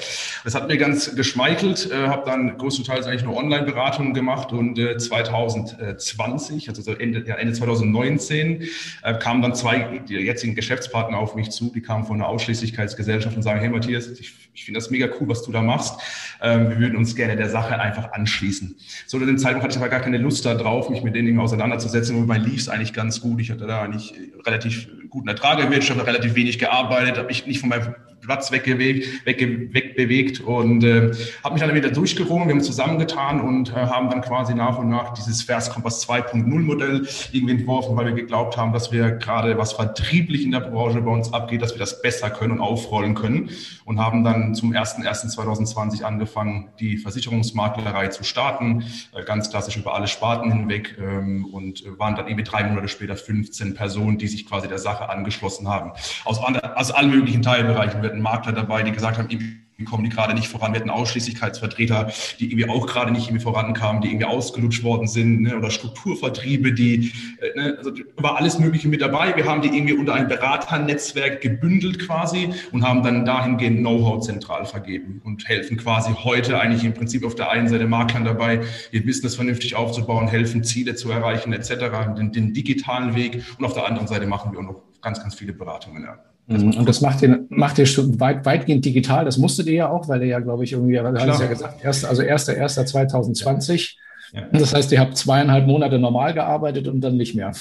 Das 0.43 0.55
hat 0.55 0.67
mir 0.67 0.77
ganz 0.77 1.15
geschmeichelt, 1.15 1.91
äh, 1.91 2.07
habe 2.07 2.23
dann 2.25 2.57
größtenteils 2.57 3.05
eigentlich 3.05 3.23
nur 3.23 3.37
Online-Beratungen 3.37 4.15
gemacht 4.15 4.51
und 4.51 4.79
äh, 4.79 4.97
2020, 4.97 6.69
also 6.69 6.86
also 6.87 6.99
Ende, 6.99 7.23
ja, 7.27 7.35
Ende 7.35 7.53
2019, 7.53 8.67
äh, 9.03 9.13
kamen 9.15 9.41
dann 9.41 9.55
zwei 9.55 10.01
die 10.07 10.15
jetzigen 10.15 10.55
Geschäftspartner 10.55 11.17
auf 11.17 11.35
mich 11.35 11.49
zu, 11.49 11.71
die 11.73 11.81
kamen 11.81 12.05
von 12.05 12.17
einer 12.17 12.27
Ausschließlichkeitsgesellschaft 12.29 13.35
und 13.35 13.43
sagen, 13.43 13.59
hey 13.59 13.69
Matthias, 13.69 14.07
ich, 14.07 14.33
ich 14.53 14.65
finde 14.65 14.79
das 14.79 14.89
mega 14.89 15.07
cool, 15.19 15.27
was 15.27 15.43
du 15.43 15.51
da 15.51 15.61
machst. 15.61 15.99
Ähm, 16.41 16.69
wir 16.69 16.79
würden 16.79 16.97
uns 16.97 17.15
gerne 17.15 17.35
der 17.35 17.49
Sache 17.49 17.79
einfach 17.79 18.11
anschließen. 18.11 18.75
So 19.05 19.19
zu 19.19 19.25
dem 19.25 19.37
Zeitpunkt 19.37 19.63
hatte 19.63 19.75
ich 19.75 19.81
aber 19.81 19.89
gar 19.89 20.01
keine 20.01 20.17
Lust 20.17 20.45
darauf, 20.45 20.89
mich 20.89 21.03
mit 21.03 21.15
den 21.15 21.25
Dingen 21.25 21.39
auseinanderzusetzen, 21.39 22.15
wobei 22.15 22.37
lief 22.37 22.61
es 22.61 22.69
eigentlich 22.69 22.93
ganz 22.93 23.21
gut. 23.21 23.41
Ich 23.41 23.51
hatte 23.51 23.67
da 23.67 23.81
eigentlich 23.81 24.13
relativ 24.45 24.87
guten 25.09 25.27
Ertrag 25.27 25.59
erwirtschaftet, 25.59 26.07
relativ 26.07 26.35
wenig 26.35 26.59
gearbeitet, 26.59 27.17
habe 27.17 27.31
ich 27.31 27.45
nicht 27.45 27.59
von 27.59 27.69
meinem 27.69 27.95
Platz 28.27 28.51
wegbewegt, 28.51 29.25
weg, 29.25 29.39
wegbewegt 29.73 30.41
und 30.41 30.83
äh, 30.83 31.13
habe 31.45 31.53
mich 31.53 31.63
dann 31.63 31.73
wieder 31.73 31.91
durchgerungen. 31.91 32.49
Wir 32.49 32.55
haben 32.55 32.61
zusammengetan 32.61 33.39
und 33.39 33.69
äh, 33.69 33.75
haben 33.75 34.09
dann 34.09 34.19
quasi 34.21 34.53
nach 34.53 34.77
und 34.77 34.89
nach 34.89 35.13
dieses 35.13 35.43
Verskompass 35.43 36.05
2.0 36.05 36.43
Modell 36.43 37.07
irgendwie 37.31 37.53
entworfen, 37.53 37.95
weil 37.95 38.07
wir 38.07 38.13
geglaubt 38.13 38.57
haben, 38.57 38.73
dass 38.73 38.91
wir 38.91 39.11
gerade 39.11 39.57
was 39.57 39.71
vertrieblich 39.71 40.43
in 40.43 40.51
der 40.51 40.59
Branche 40.59 40.99
bei 40.99 41.11
uns 41.11 41.31
abgeht, 41.31 41.61
dass 41.61 41.73
wir 41.73 41.79
das 41.79 42.01
besser 42.01 42.29
können 42.29 42.51
und 42.51 42.59
aufrollen 42.59 43.15
können 43.15 43.49
und 43.85 43.97
haben 43.97 44.25
dann 44.25 44.53
zum 44.55 44.73
01.01.2020 44.73 46.03
angefangen, 46.03 46.67
die 46.81 46.97
Versicherungsmaklerei 46.97 48.09
zu 48.09 48.25
starten, 48.25 48.83
äh, 49.15 49.23
ganz 49.23 49.49
klassisch 49.49 49.77
über 49.77 49.95
alle 49.95 50.07
Sparten 50.07 50.51
hinweg 50.51 50.97
ähm, 50.99 51.45
und 51.45 51.85
waren 51.97 52.17
dann 52.17 52.27
irgendwie 52.27 52.43
drei 52.43 52.65
Monate 52.65 52.89
später 52.89 53.15
15 53.15 53.73
Personen, 53.73 54.17
die 54.17 54.27
sich 54.27 54.45
quasi 54.45 54.67
der 54.67 54.79
Sache 54.79 55.07
angeschlossen 55.07 55.69
haben. 55.69 55.91
Aus, 56.25 56.41
aus 56.75 56.91
allen 56.91 57.11
möglichen 57.11 57.41
Teilbereichen 57.41 58.01
wir 58.01 58.16
Makler 58.21 58.53
dabei, 58.53 58.83
die 58.83 58.91
gesagt 58.91 59.17
haben, 59.17 59.29
irgendwie 59.29 59.57
kommen 59.85 60.03
die 60.03 60.09
gerade 60.09 60.33
nicht 60.33 60.47
voran. 60.47 60.73
Wir 60.73 60.79
hatten 60.79 60.89
Ausschließlichkeitsvertreter, 60.89 62.11
die 62.39 62.51
irgendwie 62.51 62.69
auch 62.69 62.87
gerade 62.87 63.11
nicht 63.11 63.27
irgendwie 63.27 63.43
vorankamen, 63.43 64.01
die 64.01 64.09
irgendwie 64.09 64.25
ausgelutscht 64.25 64.83
worden 64.83 65.07
sind, 65.07 65.41
ne? 65.41 65.57
oder 65.57 65.69
Strukturvertriebe, 65.69 66.73
die, 66.73 67.11
äh, 67.39 67.59
ne? 67.59 67.75
also 67.77 67.91
war 68.17 68.37
alles 68.37 68.59
Mögliche 68.59 68.87
mit 68.87 69.01
dabei. 69.01 69.35
Wir 69.35 69.45
haben 69.45 69.61
die 69.61 69.69
irgendwie 69.69 69.93
unter 69.93 70.13
ein 70.13 70.27
Beraternetzwerk 70.27 71.41
gebündelt 71.41 71.99
quasi 71.99 72.49
und 72.71 72.83
haben 72.87 73.03
dann 73.03 73.25
dahingehend 73.25 73.79
Know-how 73.79 74.23
zentral 74.23 74.65
vergeben 74.65 75.21
und 75.23 75.47
helfen 75.47 75.77
quasi 75.77 76.11
heute 76.23 76.59
eigentlich 76.59 76.83
im 76.83 76.93
Prinzip 76.93 77.25
auf 77.25 77.35
der 77.35 77.51
einen 77.51 77.67
Seite 77.67 77.87
Maklern 77.87 78.25
dabei, 78.25 78.61
ihr 78.91 79.05
Business 79.05 79.35
vernünftig 79.35 79.75
aufzubauen, 79.75 80.27
helfen 80.27 80.63
Ziele 80.63 80.95
zu 80.95 81.11
erreichen 81.11 81.53
etc., 81.53 82.15
den, 82.17 82.31
den 82.31 82.53
digitalen 82.53 83.15
Weg 83.15 83.43
und 83.57 83.65
auf 83.65 83.73
der 83.73 83.85
anderen 83.85 84.07
Seite 84.07 84.25
machen 84.25 84.51
wir 84.51 84.59
auch 84.59 84.63
noch 84.63 84.81
ganz, 85.01 85.21
ganz 85.21 85.35
viele 85.35 85.53
Beratungen. 85.53 86.03
Ja. 86.03 86.17
Mhm. 86.47 86.77
Und 86.77 86.87
das 86.87 87.01
macht 87.01 87.21
ihr, 87.21 87.45
macht 87.49 87.77
ihr 87.77 87.85
schon 87.85 88.19
weit, 88.19 88.45
weitgehend 88.45 88.85
digital. 88.85 89.25
Das 89.25 89.37
musstet 89.37 89.67
ihr 89.67 89.73
ja 89.73 89.89
auch, 89.89 90.07
weil 90.07 90.21
ihr 90.21 90.29
ja, 90.29 90.39
glaube 90.39 90.63
ich, 90.63 90.71
irgendwie, 90.71 90.99
hat 90.99 91.13
es 91.15 91.39
ja 91.39 91.47
gesagt, 91.47 91.83
erst, 91.83 92.05
also 92.05 92.21
1.1.2020. 92.21 93.95
Ja. 94.33 94.41
Das 94.51 94.73
heißt, 94.73 94.91
ihr 94.91 94.99
habt 94.99 95.17
zweieinhalb 95.17 95.67
Monate 95.67 95.99
normal 95.99 96.33
gearbeitet 96.33 96.87
und 96.87 97.01
dann 97.01 97.17
nicht 97.17 97.35
mehr. 97.35 97.51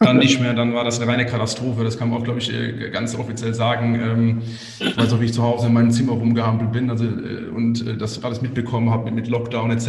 Dann 0.00 0.18
nicht 0.18 0.40
mehr, 0.40 0.54
dann 0.54 0.74
war 0.74 0.84
das 0.84 1.00
eine 1.00 1.10
reine 1.10 1.26
Katastrophe. 1.26 1.82
Das 1.82 1.98
kann 1.98 2.08
man 2.08 2.20
auch, 2.20 2.24
glaube 2.24 2.38
ich, 2.38 2.52
äh, 2.52 2.88
ganz 2.90 3.16
offiziell 3.16 3.52
sagen. 3.52 3.96
Ähm, 3.96 4.42
ich 4.78 4.96
weiß 4.96 5.12
auch, 5.12 5.20
wie 5.20 5.24
ich 5.24 5.32
zu 5.32 5.42
Hause 5.42 5.66
in 5.66 5.72
meinem 5.72 5.90
Zimmer 5.90 6.12
rumgehampelt 6.12 6.70
bin 6.70 6.88
also, 6.88 7.04
äh, 7.04 7.48
und 7.52 7.84
äh, 7.84 7.96
das 7.96 8.22
alles 8.22 8.40
mitbekommen 8.40 8.90
habe 8.90 9.10
mit 9.10 9.26
Lockdown 9.26 9.72
etc. 9.72 9.88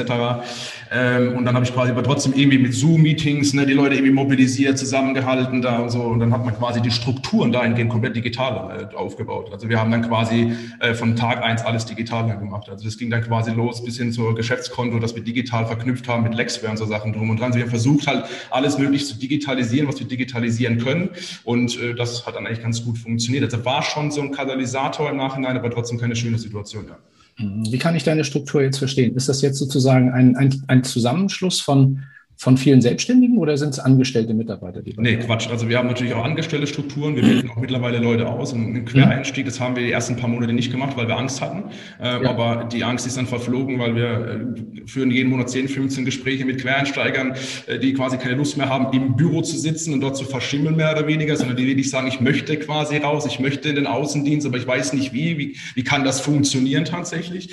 Ähm, 0.91 1.37
und 1.37 1.45
dann 1.45 1.53
habe 1.53 1.63
ich 1.63 1.73
quasi 1.73 1.91
aber 1.91 2.01
trotzdem 2.01 2.33
irgendwie 2.33 2.57
mit 2.57 2.73
Zoom-Meetings 2.73 3.53
ne, 3.53 3.67
die 3.67 3.73
Leute 3.73 3.95
irgendwie 3.95 4.13
mobilisiert, 4.13 4.79
zusammengehalten 4.79 5.61
da 5.61 5.77
und 5.77 5.91
so. 5.91 6.01
Und 6.01 6.19
dann 6.21 6.33
hat 6.33 6.43
man 6.43 6.57
quasi 6.57 6.81
die 6.81 6.91
Strukturen 6.91 7.51
dahingehend 7.51 7.91
komplett 7.91 8.15
digital 8.15 8.89
aufgebaut. 8.95 9.49
Also 9.51 9.69
wir 9.69 9.79
haben 9.79 9.91
dann 9.91 10.01
quasi 10.01 10.53
von 10.93 11.15
Tag 11.15 11.43
eins 11.43 11.63
alles 11.63 11.85
digital 11.85 12.25
gemacht. 12.37 12.67
Also 12.69 12.85
das 12.85 12.97
ging 12.97 13.09
dann 13.09 13.21
quasi 13.21 13.51
los 13.51 13.83
bis 13.83 13.97
hin 13.97 14.11
zur 14.11 14.35
Geschäftskonto, 14.35 14.99
das 14.99 15.15
wir 15.15 15.23
digital 15.23 15.65
verknüpft 15.65 16.07
haben 16.07 16.23
mit 16.23 16.33
Lexware 16.33 16.71
und 16.71 16.77
so 16.77 16.85
Sachen 16.85 17.13
drum 17.13 17.29
und 17.29 17.39
dran. 17.39 17.47
Also 17.47 17.57
wir 17.57 17.63
haben 17.63 17.69
versucht 17.69 18.07
halt 18.07 18.25
alles 18.49 18.77
möglich 18.77 19.05
zu 19.05 19.17
digitalisieren, 19.17 19.87
was 19.87 19.98
wir 19.99 20.07
digitalisieren 20.07 20.77
können. 20.77 21.09
Und 21.43 21.79
äh, 21.79 21.93
das 21.93 22.25
hat 22.25 22.35
dann 22.35 22.45
eigentlich 22.45 22.61
ganz 22.61 22.83
gut 22.83 22.97
funktioniert. 22.97 23.43
Also 23.43 23.63
war 23.65 23.83
schon 23.83 24.11
so 24.11 24.21
ein 24.21 24.31
Katalysator 24.31 25.09
im 25.09 25.17
Nachhinein, 25.17 25.57
aber 25.57 25.69
trotzdem 25.69 25.99
keine 25.99 26.15
schöne 26.15 26.37
Situation. 26.37 26.85
Ja. 26.87 26.97
Wie 27.39 27.77
kann 27.77 27.95
ich 27.95 28.03
deine 28.03 28.25
Struktur 28.25 28.61
jetzt 28.61 28.79
verstehen? 28.79 29.15
Ist 29.15 29.29
das 29.29 29.41
jetzt 29.41 29.57
sozusagen 29.57 30.11
ein, 30.11 30.35
ein, 30.35 30.63
ein 30.67 30.83
Zusammenschluss 30.83 31.61
von 31.61 32.03
von 32.39 32.55
vielen 32.55 32.81
Selbstständigen 32.81 33.37
oder 33.37 33.57
sind 33.57 33.71
es 33.71 33.79
angestellte 33.79 34.33
Mitarbeiter? 34.33 34.81
Die 34.81 34.95
nee, 34.95 35.17
Quatsch. 35.17 35.49
Also 35.49 35.67
wir 35.67 35.77
haben 35.77 35.87
natürlich 35.89 36.13
auch 36.13 36.23
angestellte 36.23 36.67
Strukturen. 36.67 37.17
Wir 37.17 37.23
bilden 37.23 37.49
auch 37.49 37.57
mittlerweile 37.57 37.97
Leute 37.97 38.29
aus. 38.29 38.53
Und 38.53 38.65
einen 38.65 38.85
Quereinstieg, 38.85 39.45
das 39.45 39.59
haben 39.59 39.75
wir 39.75 39.83
die 39.83 39.91
ersten 39.91 40.15
paar 40.15 40.29
Monate 40.29 40.53
nicht 40.53 40.71
gemacht, 40.71 40.95
weil 40.95 41.09
wir 41.09 41.17
Angst 41.17 41.41
hatten. 41.41 41.65
Äh, 42.01 42.23
ja. 42.23 42.29
Aber 42.29 42.69
die 42.71 42.85
Angst 42.85 43.05
ist 43.05 43.17
dann 43.17 43.27
verflogen, 43.27 43.77
weil 43.77 43.93
wir 43.93 44.05
äh, 44.05 44.87
führen 44.87 45.11
jeden 45.11 45.29
Monat 45.29 45.49
10, 45.49 45.67
15 45.67 46.05
Gespräche 46.05 46.45
mit 46.45 46.61
Quereinsteigern, 46.61 47.33
äh, 47.67 47.77
die 47.77 47.93
quasi 47.93 48.17
keine 48.17 48.35
Lust 48.35 48.55
mehr 48.55 48.69
haben, 48.69 48.95
im 48.97 49.17
Büro 49.17 49.41
zu 49.41 49.57
sitzen 49.57 49.93
und 49.93 49.99
dort 49.99 50.15
zu 50.15 50.23
verschimmeln, 50.23 50.77
mehr 50.77 50.93
oder 50.93 51.07
weniger, 51.07 51.35
sondern 51.35 51.57
die 51.57 51.67
wirklich 51.67 51.89
sagen, 51.89 52.07
ich 52.07 52.21
möchte 52.21 52.55
quasi 52.55 52.95
raus, 52.97 53.25
ich 53.25 53.41
möchte 53.41 53.67
in 53.67 53.75
den 53.75 53.85
Außendienst, 53.85 54.47
aber 54.47 54.55
ich 54.55 54.65
weiß 54.65 54.93
nicht 54.93 55.11
wie, 55.11 55.37
wie, 55.37 55.57
wie 55.75 55.83
kann 55.83 56.05
das 56.05 56.21
funktionieren 56.21 56.85
tatsächlich. 56.85 57.49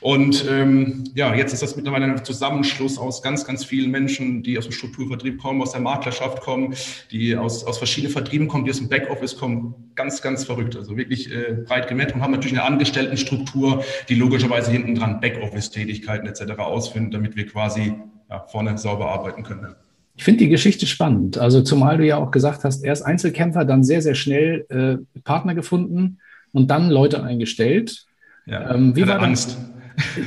Und 0.00 0.46
ähm, 0.50 1.04
ja, 1.14 1.34
jetzt 1.34 1.52
ist 1.52 1.62
das 1.62 1.76
mittlerweile 1.76 2.06
ein 2.06 2.24
Zusammenschluss 2.24 2.96
aus 2.96 3.22
ganz, 3.22 3.44
ganz 3.44 3.66
vielen 3.66 3.90
Menschen, 3.90 4.29
die 4.42 4.56
aus 4.56 4.64
dem 4.64 4.72
Strukturvertrieb 4.72 5.38
kommen, 5.38 5.60
aus 5.60 5.72
der 5.72 5.80
Maklerschaft 5.80 6.40
kommen, 6.40 6.74
die 7.10 7.36
aus, 7.36 7.64
aus 7.64 7.78
verschiedenen 7.78 8.12
Vertrieben 8.12 8.48
kommen, 8.48 8.64
die 8.64 8.70
aus 8.70 8.78
dem 8.78 8.88
Backoffice 8.88 9.36
kommen. 9.36 9.74
Ganz, 9.94 10.22
ganz 10.22 10.44
verrückt. 10.44 10.76
Also 10.76 10.96
wirklich 10.96 11.30
äh, 11.30 11.56
breit 11.66 11.88
gemäht 11.88 12.14
und 12.14 12.22
haben 12.22 12.32
natürlich 12.32 12.58
eine 12.58 12.64
Angestelltenstruktur, 12.64 13.84
die 14.08 14.14
logischerweise 14.14 14.70
hinten 14.70 14.94
dran 14.94 15.20
Backoffice-Tätigkeiten 15.20 16.26
etc. 16.26 16.58
ausfindet, 16.58 17.14
damit 17.14 17.36
wir 17.36 17.46
quasi 17.46 17.94
ja, 18.30 18.46
vorne 18.48 18.78
sauber 18.78 19.10
arbeiten 19.10 19.42
können. 19.42 19.74
Ich 20.16 20.24
finde 20.24 20.44
die 20.44 20.48
Geschichte 20.48 20.86
spannend. 20.86 21.38
Also 21.38 21.62
zumal 21.62 21.98
du 21.98 22.06
ja 22.06 22.18
auch 22.18 22.30
gesagt 22.30 22.64
hast, 22.64 22.84
erst 22.84 23.04
Einzelkämpfer, 23.04 23.64
dann 23.64 23.82
sehr, 23.84 24.02
sehr 24.02 24.14
schnell 24.14 24.66
äh, 24.68 25.20
Partner 25.20 25.54
gefunden 25.54 26.18
und 26.52 26.70
dann 26.70 26.90
Leute 26.90 27.22
eingestellt. 27.22 28.04
Ja, 28.46 28.74
ähm, 28.74 28.94
wie 28.96 29.06
war 29.06 29.20
Angst. 29.20 29.56
Das? 29.56 29.79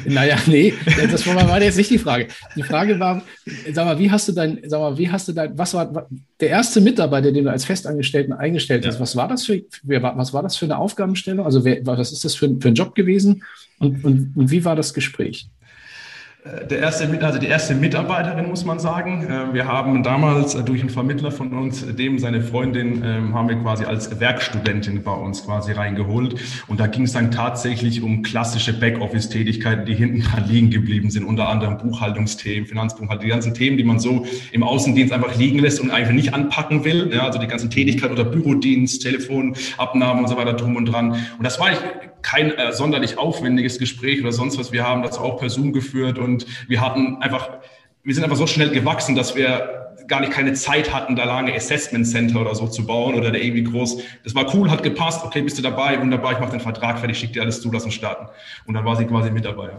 Naja, 0.05 0.37
nee, 0.47 0.73
das 1.11 1.25
war, 1.27 1.61
jetzt 1.61 1.77
nicht 1.77 1.89
die 1.89 1.97
Frage. 1.97 2.27
Die 2.55 2.63
Frage 2.63 2.99
war, 2.99 3.21
sag 3.71 3.85
mal, 3.85 3.99
wie 3.99 4.09
hast 4.09 4.27
du 4.27 4.31
dein, 4.31 4.59
sag 4.65 4.79
mal, 4.79 4.97
wie 4.97 5.09
hast 5.09 5.27
du 5.27 5.33
dein, 5.33 5.57
was 5.57 5.73
war 5.73 6.07
der 6.39 6.49
erste 6.49 6.81
Mitarbeiter, 6.81 7.31
den 7.31 7.45
du 7.45 7.51
als 7.51 7.65
Festangestellten 7.65 8.33
eingestellt 8.33 8.85
hast? 8.85 8.95
Ja. 8.95 9.01
Was 9.01 9.15
war 9.15 9.27
das 9.27 9.45
für, 9.45 9.61
was 9.83 10.33
war 10.33 10.43
das 10.43 10.57
für 10.57 10.65
eine 10.65 10.77
Aufgabenstellung? 10.77 11.45
Also, 11.45 11.63
wer, 11.63 11.85
was 11.85 12.11
ist 12.11 12.23
das 12.23 12.35
für, 12.35 12.55
für 12.59 12.67
ein 12.67 12.75
Job 12.75 12.95
gewesen? 12.95 13.43
Und, 13.79 14.03
und, 14.03 14.33
und 14.35 14.51
wie 14.51 14.63
war 14.65 14.75
das 14.75 14.93
Gespräch? 14.93 15.47
Äh, 16.43 16.67
der 16.67 16.79
erste, 16.79 17.07
also 17.23 17.39
die 17.39 17.47
erste 17.47 17.73
Mitarbeiterin, 17.73 18.47
muss 18.49 18.65
man 18.65 18.79
sagen. 18.79 19.25
Äh, 19.25 19.53
wir 19.53 19.67
haben 19.67 20.03
damals 20.03 20.55
äh, 20.55 20.63
durch 20.63 20.81
einen 20.81 20.89
Vermittler 20.89 21.31
von 21.31 21.53
uns, 21.53 21.85
dem 21.95 22.19
seine 22.19 22.41
Freundin, 22.41 23.01
ähm, 23.03 23.33
haben 23.33 23.47
wir 23.47 23.55
quasi 23.55 23.85
als 23.85 24.19
Werkstudentin 24.19 25.03
bei 25.03 25.13
uns 25.13 25.45
quasi 25.45 25.71
reingeholt. 25.71 26.35
Und 26.67 26.79
da 26.79 26.87
ging 26.87 27.03
es 27.03 27.13
dann 27.13 27.31
tatsächlich 27.31 28.01
um 28.01 28.23
klassische 28.23 28.73
Backoffice-Tätigkeiten, 28.77 29.85
die 29.85 29.95
hinten 29.95 30.21
dran 30.21 30.45
liegen 30.47 30.69
geblieben 30.69 31.09
sind, 31.11 31.23
unter 31.23 31.47
anderem 31.47 31.77
Buchhaltungsthemen, 31.77 32.67
Finanzbuchhaltung, 32.67 33.23
die 33.23 33.29
ganzen 33.29 33.53
Themen, 33.53 33.77
die 33.77 33.83
man 33.83 33.99
so 33.99 34.25
im 34.51 34.63
Außendienst 34.63 35.13
einfach 35.13 35.37
liegen 35.37 35.59
lässt 35.59 35.79
und 35.79 35.91
einfach 35.91 36.13
nicht 36.13 36.33
anpacken 36.33 36.83
will. 36.83 37.09
Ja, 37.13 37.25
also 37.25 37.39
die 37.39 37.47
ganzen 37.47 37.69
Tätigkeiten 37.69 38.13
oder 38.13 38.25
Bürodienst, 38.25 39.01
Telefonabnahmen 39.01 40.23
und 40.23 40.29
so 40.29 40.35
weiter 40.35 40.53
drum 40.53 40.75
und 40.75 40.85
dran. 40.85 41.11
Und 41.11 41.43
das 41.43 41.59
war 41.59 41.69
kein 42.23 42.51
äh, 42.57 42.71
sonderlich 42.71 43.17
aufwendiges 43.17 43.77
Gespräch 43.77 44.21
oder 44.21 44.31
sonst 44.31 44.57
was. 44.57 44.71
Wir 44.71 44.87
haben 44.87 45.03
das 45.03 45.17
auch 45.17 45.37
per 45.37 45.49
Zoom 45.49 45.73
geführt 45.73 46.17
und 46.17 46.32
und 46.33 46.45
wir 46.67 46.81
hatten 46.81 47.21
einfach, 47.21 47.49
wir 48.03 48.13
sind 48.13 48.23
einfach 48.23 48.37
so 48.37 48.47
schnell 48.47 48.69
gewachsen, 48.69 49.15
dass 49.15 49.35
wir 49.35 49.83
gar 50.07 50.19
nicht 50.19 50.33
keine 50.33 50.53
Zeit 50.53 50.93
hatten, 50.93 51.15
da 51.15 51.23
lange 51.23 51.53
Assessment 51.53 52.05
Center 52.07 52.41
oder 52.41 52.55
so 52.55 52.67
zu 52.67 52.85
bauen 52.85 53.15
oder 53.15 53.31
da 53.31 53.37
irgendwie 53.37 53.63
groß. 53.63 53.97
Das 54.23 54.35
war 54.35 54.53
cool, 54.53 54.69
hat 54.69 54.83
gepasst. 54.83 55.23
Okay, 55.23 55.41
bist 55.41 55.57
du 55.57 55.61
dabei? 55.61 55.99
Wunderbar, 55.99 56.33
ich 56.33 56.39
mache 56.39 56.51
den 56.51 56.59
Vertrag 56.59 56.99
fertig, 56.99 57.17
schick 57.17 57.33
dir 57.33 57.41
alles 57.41 57.61
zu, 57.61 57.71
lass 57.71 57.85
uns 57.85 57.93
starten. 57.93 58.27
Und 58.67 58.73
dann 58.73 58.85
war 58.85 58.95
sie 58.95 59.05
quasi 59.05 59.31
mit 59.31 59.45
dabei. 59.45 59.71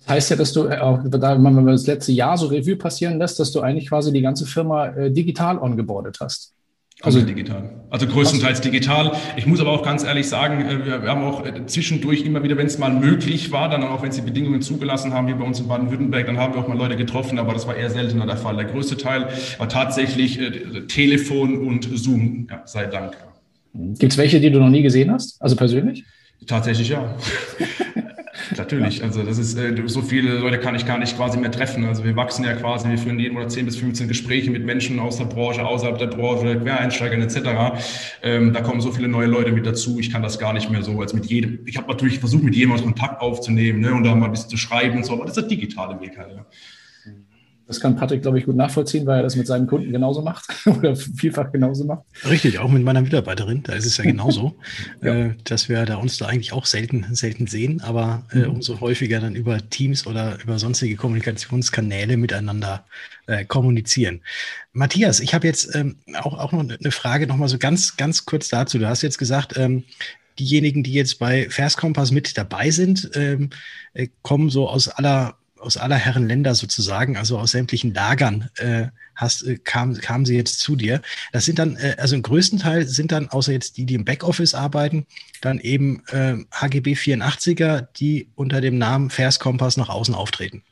Das 0.00 0.08
heißt 0.08 0.30
ja, 0.30 0.36
dass 0.36 0.52
du, 0.52 0.66
äh, 0.66 0.78
auch, 0.78 1.00
wenn 1.04 1.42
man 1.42 1.66
das 1.66 1.86
letzte 1.86 2.12
Jahr 2.12 2.36
so 2.38 2.46
Revue 2.46 2.76
passieren 2.76 3.18
lässt, 3.18 3.38
dass 3.38 3.52
du 3.52 3.60
eigentlich 3.60 3.88
quasi 3.88 4.12
die 4.12 4.22
ganze 4.22 4.46
Firma 4.46 4.88
äh, 4.88 5.10
digital 5.10 5.58
ongeboardet 5.58 6.18
hast. 6.20 6.54
Also 7.02 7.22
digital. 7.22 7.70
Also 7.90 8.08
größtenteils 8.08 8.60
digital. 8.60 9.12
Ich 9.36 9.46
muss 9.46 9.60
aber 9.60 9.70
auch 9.70 9.84
ganz 9.84 10.02
ehrlich 10.02 10.28
sagen, 10.28 10.66
äh, 10.66 11.02
wir 11.02 11.08
haben 11.08 11.22
auch 11.22 11.46
äh, 11.46 11.64
zwischendurch 11.66 12.22
immer 12.22 12.42
wieder, 12.42 12.56
wenn 12.56 12.66
es 12.66 12.78
mal 12.78 12.92
möglich 12.92 13.52
war, 13.52 13.68
dann 13.68 13.84
auch 13.84 14.02
wenn 14.02 14.10
sie 14.10 14.20
Bedingungen 14.20 14.62
zugelassen 14.62 15.12
haben, 15.14 15.28
wie 15.28 15.34
bei 15.34 15.44
uns 15.44 15.60
in 15.60 15.68
Baden-Württemberg, 15.68 16.26
dann 16.26 16.38
haben 16.38 16.54
wir 16.54 16.60
auch 16.60 16.66
mal 16.66 16.76
Leute 16.76 16.96
getroffen, 16.96 17.38
aber 17.38 17.52
das 17.52 17.68
war 17.68 17.76
eher 17.76 17.90
seltener 17.90 18.26
der 18.26 18.36
Fall. 18.36 18.56
Der 18.56 18.64
größte 18.64 18.96
Teil 18.96 19.28
war 19.58 19.68
tatsächlich 19.68 20.40
äh, 20.40 20.86
Telefon 20.88 21.66
und 21.66 21.88
Zoom, 21.96 22.48
ja, 22.50 22.62
sei 22.64 22.86
Dank. 22.86 23.16
Gibt 23.74 24.12
es 24.12 24.18
welche, 24.18 24.40
die 24.40 24.50
du 24.50 24.58
noch 24.58 24.70
nie 24.70 24.82
gesehen 24.82 25.12
hast? 25.12 25.40
Also 25.40 25.54
persönlich? 25.54 26.04
Tatsächlich 26.46 26.88
ja. 26.88 27.14
Natürlich, 28.56 29.02
also 29.02 29.22
das 29.22 29.38
ist 29.38 29.58
äh, 29.58 29.74
so 29.86 30.02
viele 30.02 30.38
Leute 30.38 30.58
kann 30.58 30.74
ich 30.74 30.86
gar 30.86 30.98
nicht 30.98 31.16
quasi 31.16 31.38
mehr 31.38 31.50
treffen. 31.50 31.84
Also 31.84 32.04
wir 32.04 32.16
wachsen 32.16 32.44
ja 32.44 32.54
quasi, 32.54 32.88
wir 32.88 32.98
führen 32.98 33.18
jeden 33.18 33.34
Monat 33.34 33.52
10 33.52 33.66
bis 33.66 33.76
15 33.76 34.08
Gespräche 34.08 34.50
mit 34.50 34.64
Menschen 34.64 34.98
aus 34.98 35.18
der 35.18 35.24
Branche, 35.24 35.64
außerhalb 35.64 35.98
der 35.98 36.06
Branche, 36.06 36.58
Quereinsteigern 36.60 37.20
etc. 37.22 37.80
Ähm, 38.22 38.52
da 38.52 38.60
kommen 38.60 38.80
so 38.80 38.92
viele 38.92 39.08
neue 39.08 39.26
Leute 39.26 39.52
mit 39.52 39.66
dazu. 39.66 39.98
Ich 39.98 40.10
kann 40.10 40.22
das 40.22 40.38
gar 40.38 40.52
nicht 40.52 40.70
mehr 40.70 40.82
so 40.82 41.00
als 41.00 41.12
mit 41.12 41.26
jedem. 41.26 41.60
Ich 41.66 41.76
habe 41.76 41.88
natürlich 41.88 42.18
versucht, 42.18 42.42
mit 42.42 42.54
jedem 42.54 42.76
Kontakt 42.76 43.20
aufzunehmen 43.20 43.80
ne, 43.80 43.92
und 43.92 44.04
da 44.04 44.14
mal 44.14 44.26
ein 44.26 44.32
bisschen 44.32 44.50
zu 44.50 44.56
schreiben 44.56 44.98
und 44.98 45.04
so, 45.04 45.12
aber 45.14 45.24
das 45.24 45.36
ist 45.36 45.42
der 45.42 45.48
digitale 45.48 46.00
Weg 46.00 46.16
halt. 46.16 46.36
Ja. 46.36 46.46
Das 47.68 47.80
kann 47.80 47.96
Patrick, 47.96 48.22
glaube 48.22 48.38
ich, 48.38 48.46
gut 48.46 48.56
nachvollziehen, 48.56 49.04
weil 49.04 49.18
er 49.18 49.22
das 49.22 49.36
mit 49.36 49.46
seinen 49.46 49.66
Kunden 49.66 49.92
genauso 49.92 50.22
macht 50.22 50.46
oder 50.66 50.96
vielfach 50.96 51.52
genauso 51.52 51.84
macht. 51.84 52.02
Richtig, 52.28 52.58
auch 52.58 52.70
mit 52.70 52.82
meiner 52.82 53.02
Mitarbeiterin, 53.02 53.62
da 53.62 53.74
ist 53.74 53.84
es 53.84 53.98
ja 53.98 54.04
genauso, 54.06 54.56
ja. 55.02 55.26
Äh, 55.26 55.34
dass 55.44 55.68
wir 55.68 55.84
da 55.84 55.96
uns 55.96 56.16
da 56.16 56.26
eigentlich 56.26 56.54
auch 56.54 56.64
selten, 56.64 57.06
selten 57.12 57.46
sehen, 57.46 57.82
aber 57.82 58.24
äh, 58.32 58.38
mhm. 58.38 58.52
umso 58.52 58.80
häufiger 58.80 59.20
dann 59.20 59.34
über 59.34 59.58
Teams 59.68 60.06
oder 60.06 60.42
über 60.42 60.58
sonstige 60.58 60.96
Kommunikationskanäle 60.96 62.16
miteinander 62.16 62.86
äh, 63.26 63.44
kommunizieren. 63.44 64.22
Matthias, 64.72 65.20
ich 65.20 65.34
habe 65.34 65.46
jetzt 65.46 65.74
ähm, 65.76 65.96
auch, 66.22 66.38
auch 66.38 66.52
noch 66.52 66.60
eine 66.60 66.90
Frage 66.90 67.26
nochmal 67.26 67.48
so 67.48 67.58
ganz, 67.58 67.98
ganz 67.98 68.24
kurz 68.24 68.48
dazu. 68.48 68.78
Du 68.78 68.88
hast 68.88 69.02
jetzt 69.02 69.18
gesagt, 69.18 69.58
ähm, 69.58 69.84
diejenigen, 70.38 70.82
die 70.82 70.92
jetzt 70.92 71.18
bei 71.18 71.50
Verskompass 71.50 72.12
mit 72.12 72.38
dabei 72.38 72.70
sind, 72.70 73.10
ähm, 73.14 73.50
äh, 73.92 74.08
kommen 74.22 74.48
so 74.48 74.68
aus 74.68 74.88
aller 74.88 75.36
aus 75.60 75.76
aller 75.76 75.96
Herren 75.96 76.26
Länder 76.26 76.54
sozusagen, 76.54 77.16
also 77.16 77.38
aus 77.38 77.52
sämtlichen 77.52 77.94
Lagern, 77.94 78.50
äh, 78.56 78.88
hast, 79.14 79.42
äh, 79.42 79.58
kam, 79.58 79.94
kamen 79.94 80.24
sie 80.24 80.36
jetzt 80.36 80.60
zu 80.60 80.76
dir. 80.76 81.02
Das 81.32 81.44
sind 81.44 81.58
dann, 81.58 81.76
äh, 81.76 81.96
also 81.98 82.14
im 82.14 82.22
größten 82.22 82.58
Teil 82.58 82.86
sind 82.86 83.12
dann, 83.12 83.28
außer 83.28 83.52
jetzt 83.52 83.76
die, 83.76 83.84
die 83.84 83.94
im 83.94 84.04
Backoffice 84.04 84.54
arbeiten, 84.54 85.06
dann 85.40 85.58
eben 85.58 86.02
äh, 86.08 86.36
HGB 86.52 86.94
84er, 86.94 87.88
die 87.96 88.30
unter 88.34 88.60
dem 88.60 88.78
Namen 88.78 89.10
Verskompass 89.10 89.76
nach 89.76 89.88
außen 89.88 90.14
auftreten. 90.14 90.62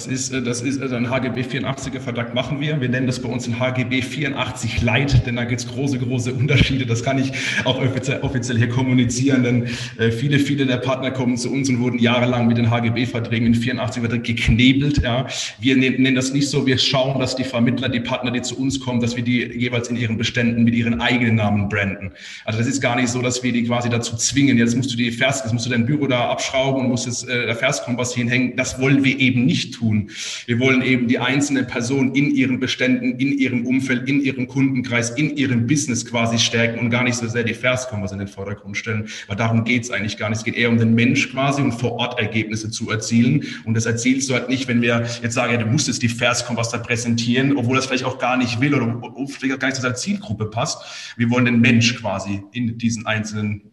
Das 0.00 0.06
ist, 0.06 0.32
äh, 0.32 0.40
das 0.40 0.62
ist 0.62 0.80
also 0.80 0.94
ein 0.94 1.10
HGB 1.10 1.42
84er 1.42 2.00
Verdacht 2.00 2.32
machen 2.32 2.58
wir. 2.58 2.80
Wir 2.80 2.88
nennen 2.88 3.06
das 3.06 3.20
bei 3.20 3.28
uns 3.28 3.46
ein 3.46 3.60
HGB 3.60 4.00
84 4.00 4.80
Light, 4.80 5.26
denn 5.26 5.36
da 5.36 5.44
gibt 5.44 5.60
es 5.60 5.68
große, 5.68 5.98
große 5.98 6.32
Unterschiede. 6.32 6.86
Das 6.86 7.04
kann 7.04 7.18
ich 7.18 7.32
auch 7.66 7.78
offiziell, 7.82 8.20
offiziell 8.22 8.56
hier 8.56 8.70
kommunizieren, 8.70 9.42
denn 9.42 9.66
äh, 9.98 10.10
viele, 10.10 10.38
viele 10.38 10.64
der 10.64 10.78
Partner 10.78 11.10
kommen 11.10 11.36
zu 11.36 11.52
uns 11.52 11.68
und 11.68 11.80
wurden 11.80 11.98
jahrelang 11.98 12.46
mit 12.46 12.56
den 12.56 12.70
HGB-Verträgen 12.70 13.48
in 13.48 13.54
84 13.54 14.00
Verträgen 14.00 14.22
geknebelt. 14.22 15.02
Ja. 15.02 15.26
Wir 15.60 15.76
nennen, 15.76 16.14
das 16.14 16.32
nicht 16.32 16.48
so. 16.48 16.64
Wir 16.64 16.78
schauen, 16.78 17.20
dass 17.20 17.36
die 17.36 17.44
Vermittler, 17.44 17.90
die 17.90 18.00
Partner, 18.00 18.30
die 18.30 18.40
zu 18.40 18.58
uns 18.58 18.80
kommen, 18.80 19.02
dass 19.02 19.16
wir 19.16 19.22
die 19.22 19.52
jeweils 19.52 19.88
in 19.88 19.96
ihren 19.96 20.16
Beständen 20.16 20.64
mit 20.64 20.74
ihren 20.74 21.02
eigenen 21.02 21.34
Namen 21.34 21.68
branden. 21.68 22.12
Also 22.46 22.58
das 22.58 22.68
ist 22.68 22.80
gar 22.80 22.96
nicht 22.96 23.08
so, 23.08 23.20
dass 23.20 23.42
wir 23.42 23.52
die 23.52 23.64
quasi 23.64 23.90
dazu 23.90 24.16
zwingen. 24.16 24.56
Jetzt 24.56 24.74
musst 24.74 24.90
du 24.94 24.96
die 24.96 25.10
Vers, 25.10 25.42
jetzt 25.44 25.52
musst 25.52 25.66
du 25.66 25.70
dein 25.70 25.84
Büro 25.84 26.06
da 26.06 26.30
abschrauben 26.30 26.84
und 26.84 26.88
musst 26.88 27.04
jetzt 27.04 27.28
äh, 27.28 27.44
der 27.44 27.54
Verskompass 27.54 28.14
hinhängen. 28.14 28.56
Das 28.56 28.80
wollen 28.80 29.04
wir 29.04 29.20
eben 29.20 29.44
nicht 29.44 29.74
tun 29.74 29.89
tun. 29.90 30.10
Wir 30.46 30.58
wollen 30.58 30.82
eben 30.82 31.08
die 31.08 31.18
einzelne 31.18 31.64
Person 31.64 32.14
in 32.14 32.34
ihren 32.34 32.60
Beständen, 32.60 33.18
in 33.18 33.38
ihrem 33.38 33.66
Umfeld, 33.66 34.08
in 34.08 34.20
ihrem 34.20 34.46
Kundenkreis, 34.46 35.10
in 35.10 35.36
ihrem 35.36 35.66
Business 35.66 36.06
quasi 36.06 36.38
stärken 36.38 36.78
und 36.78 36.90
gar 36.90 37.04
nicht 37.04 37.16
so 37.16 37.26
sehr 37.28 37.44
die 37.44 37.54
Verskompass 37.54 38.12
in 38.12 38.18
den 38.18 38.28
Vordergrund 38.28 38.76
stellen, 38.76 39.08
weil 39.26 39.36
darum 39.36 39.64
geht 39.64 39.84
es 39.84 39.90
eigentlich 39.90 40.16
gar 40.16 40.28
nicht. 40.28 40.38
Es 40.38 40.44
geht 40.44 40.56
eher 40.56 40.68
um 40.68 40.78
den 40.78 40.94
Mensch 40.94 41.30
quasi 41.30 41.62
und 41.62 41.72
vor 41.72 41.92
Ort 41.92 42.18
Ergebnisse 42.18 42.70
zu 42.70 42.90
erzielen. 42.90 43.44
Und 43.64 43.74
das 43.74 43.86
erzielst 43.86 44.28
du 44.28 44.34
halt 44.34 44.48
nicht, 44.48 44.68
wenn 44.68 44.82
wir 44.82 45.06
jetzt 45.22 45.34
sagen, 45.34 45.52
ja, 45.52 45.58
du 45.58 45.66
musst 45.66 45.88
jetzt 45.88 46.02
die 46.02 46.08
Verskompass 46.08 46.70
da 46.70 46.78
präsentieren, 46.78 47.56
obwohl 47.56 47.76
das 47.76 47.86
vielleicht 47.86 48.04
auch 48.04 48.18
gar 48.18 48.36
nicht 48.36 48.60
will 48.60 48.74
oder 48.74 49.00
vielleicht 49.28 49.54
auch 49.54 49.58
gar 49.58 49.68
nicht 49.68 49.76
zu 49.76 49.82
seiner 49.82 49.94
Zielgruppe 49.94 50.46
passt. 50.46 51.14
Wir 51.16 51.30
wollen 51.30 51.44
den 51.44 51.60
Mensch 51.60 51.96
quasi 51.96 52.42
in 52.52 52.78
diesen 52.78 53.06
einzelnen 53.06 53.69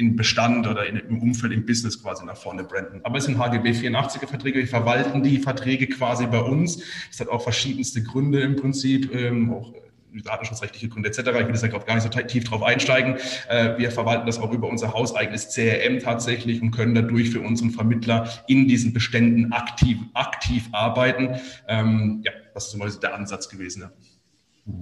in 0.00 0.16
Bestand 0.16 0.66
oder 0.66 0.86
in, 0.86 0.96
im 0.96 1.22
Umfeld, 1.22 1.52
im 1.52 1.66
Business 1.66 2.02
quasi 2.02 2.24
nach 2.24 2.36
vorne 2.36 2.64
branden. 2.64 3.00
Aber 3.04 3.18
es 3.18 3.24
sind 3.24 3.38
HGB 3.38 3.70
84er 3.70 4.26
Verträge, 4.26 4.58
wir 4.58 4.66
verwalten 4.66 5.22
die 5.22 5.38
Verträge 5.38 5.86
quasi 5.86 6.26
bei 6.26 6.40
uns. 6.40 6.82
Das 7.08 7.20
hat 7.20 7.28
auch 7.28 7.42
verschiedenste 7.42 8.02
Gründe 8.02 8.40
im 8.40 8.56
Prinzip, 8.56 9.14
ähm, 9.14 9.52
auch 9.52 9.74
äh, 9.74 10.22
datenschutzrechtliche 10.22 10.88
Gründe 10.88 11.10
etc. 11.10 11.18
Ich 11.18 11.26
will 11.26 11.54
jetzt 11.54 11.86
gar 11.86 11.94
nicht 11.94 12.02
so 12.02 12.08
tief 12.08 12.44
drauf 12.44 12.62
einsteigen. 12.62 13.16
Äh, 13.48 13.76
wir 13.78 13.90
verwalten 13.90 14.26
das 14.26 14.38
auch 14.38 14.52
über 14.52 14.68
unser 14.68 14.94
hauseigenes 14.94 15.54
CRM 15.54 16.00
tatsächlich 16.00 16.62
und 16.62 16.70
können 16.70 16.94
dadurch 16.94 17.30
für 17.30 17.40
unseren 17.40 17.70
Vermittler 17.70 18.28
in 18.48 18.66
diesen 18.66 18.94
Beständen 18.94 19.52
aktiv, 19.52 19.98
aktiv 20.14 20.68
arbeiten. 20.72 21.36
Ähm, 21.68 22.22
ja, 22.24 22.32
das 22.54 22.68
ist 22.68 22.76
mal 22.76 22.90
der 22.90 23.14
Ansatz 23.14 23.48
gewesen. 23.48 23.82
Ja. 23.82 24.72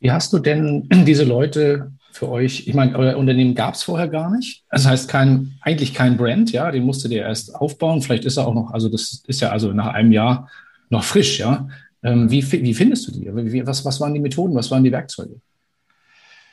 Wie 0.00 0.10
hast 0.10 0.32
du 0.32 0.38
denn 0.38 0.88
diese 0.90 1.24
Leute 1.24 1.92
für 2.12 2.28
euch? 2.28 2.66
Ich 2.66 2.74
meine, 2.74 2.96
euer 2.96 3.16
Unternehmen 3.16 3.54
gab 3.54 3.74
es 3.74 3.82
vorher 3.82 4.08
gar 4.08 4.30
nicht. 4.30 4.64
Das 4.70 4.86
heißt, 4.86 5.08
kein, 5.08 5.52
eigentlich 5.60 5.94
kein 5.94 6.16
Brand, 6.16 6.52
ja, 6.52 6.70
den 6.70 6.84
musstet 6.84 7.12
ihr 7.12 7.22
erst 7.22 7.54
aufbauen. 7.54 8.02
Vielleicht 8.02 8.24
ist 8.24 8.36
er 8.36 8.46
auch 8.46 8.54
noch, 8.54 8.72
also 8.72 8.88
das 8.88 9.22
ist 9.26 9.40
ja 9.40 9.50
also 9.50 9.72
nach 9.72 9.88
einem 9.88 10.12
Jahr 10.12 10.48
noch 10.88 11.04
frisch, 11.04 11.38
ja. 11.38 11.68
Ähm, 12.02 12.30
wie, 12.30 12.42
wie 12.50 12.74
findest 12.74 13.08
du 13.08 13.12
die? 13.12 13.66
Was, 13.66 13.84
was 13.84 14.00
waren 14.00 14.14
die 14.14 14.20
Methoden, 14.20 14.54
was 14.54 14.70
waren 14.70 14.84
die 14.84 14.92
Werkzeuge? 14.92 15.40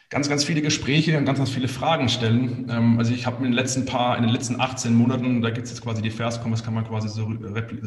Ganz, 0.09 0.29
ganz 0.29 0.45
viele 0.45 0.61
Gespräche 0.61 1.17
und 1.17 1.25
ganz, 1.25 1.37
ganz 1.37 1.49
viele 1.49 1.67
Fragen 1.67 2.07
stellen. 2.07 2.67
Ähm, 2.69 2.97
also 2.97 3.13
ich 3.13 3.25
habe 3.25 3.37
in 3.37 3.43
den 3.43 3.53
letzten 3.53 3.85
paar, 3.85 4.15
in 4.15 4.23
den 4.23 4.31
letzten 4.31 4.59
18 4.59 4.95
Monaten, 4.95 5.41
da 5.41 5.49
gibt 5.49 5.65
es 5.65 5.71
jetzt 5.71 5.81
quasi 5.81 6.01
die 6.01 6.11
Verscom, 6.11 6.51
das 6.51 6.63
kann 6.63 6.73
man 6.73 6.87
quasi 6.87 7.09
so 7.09 7.29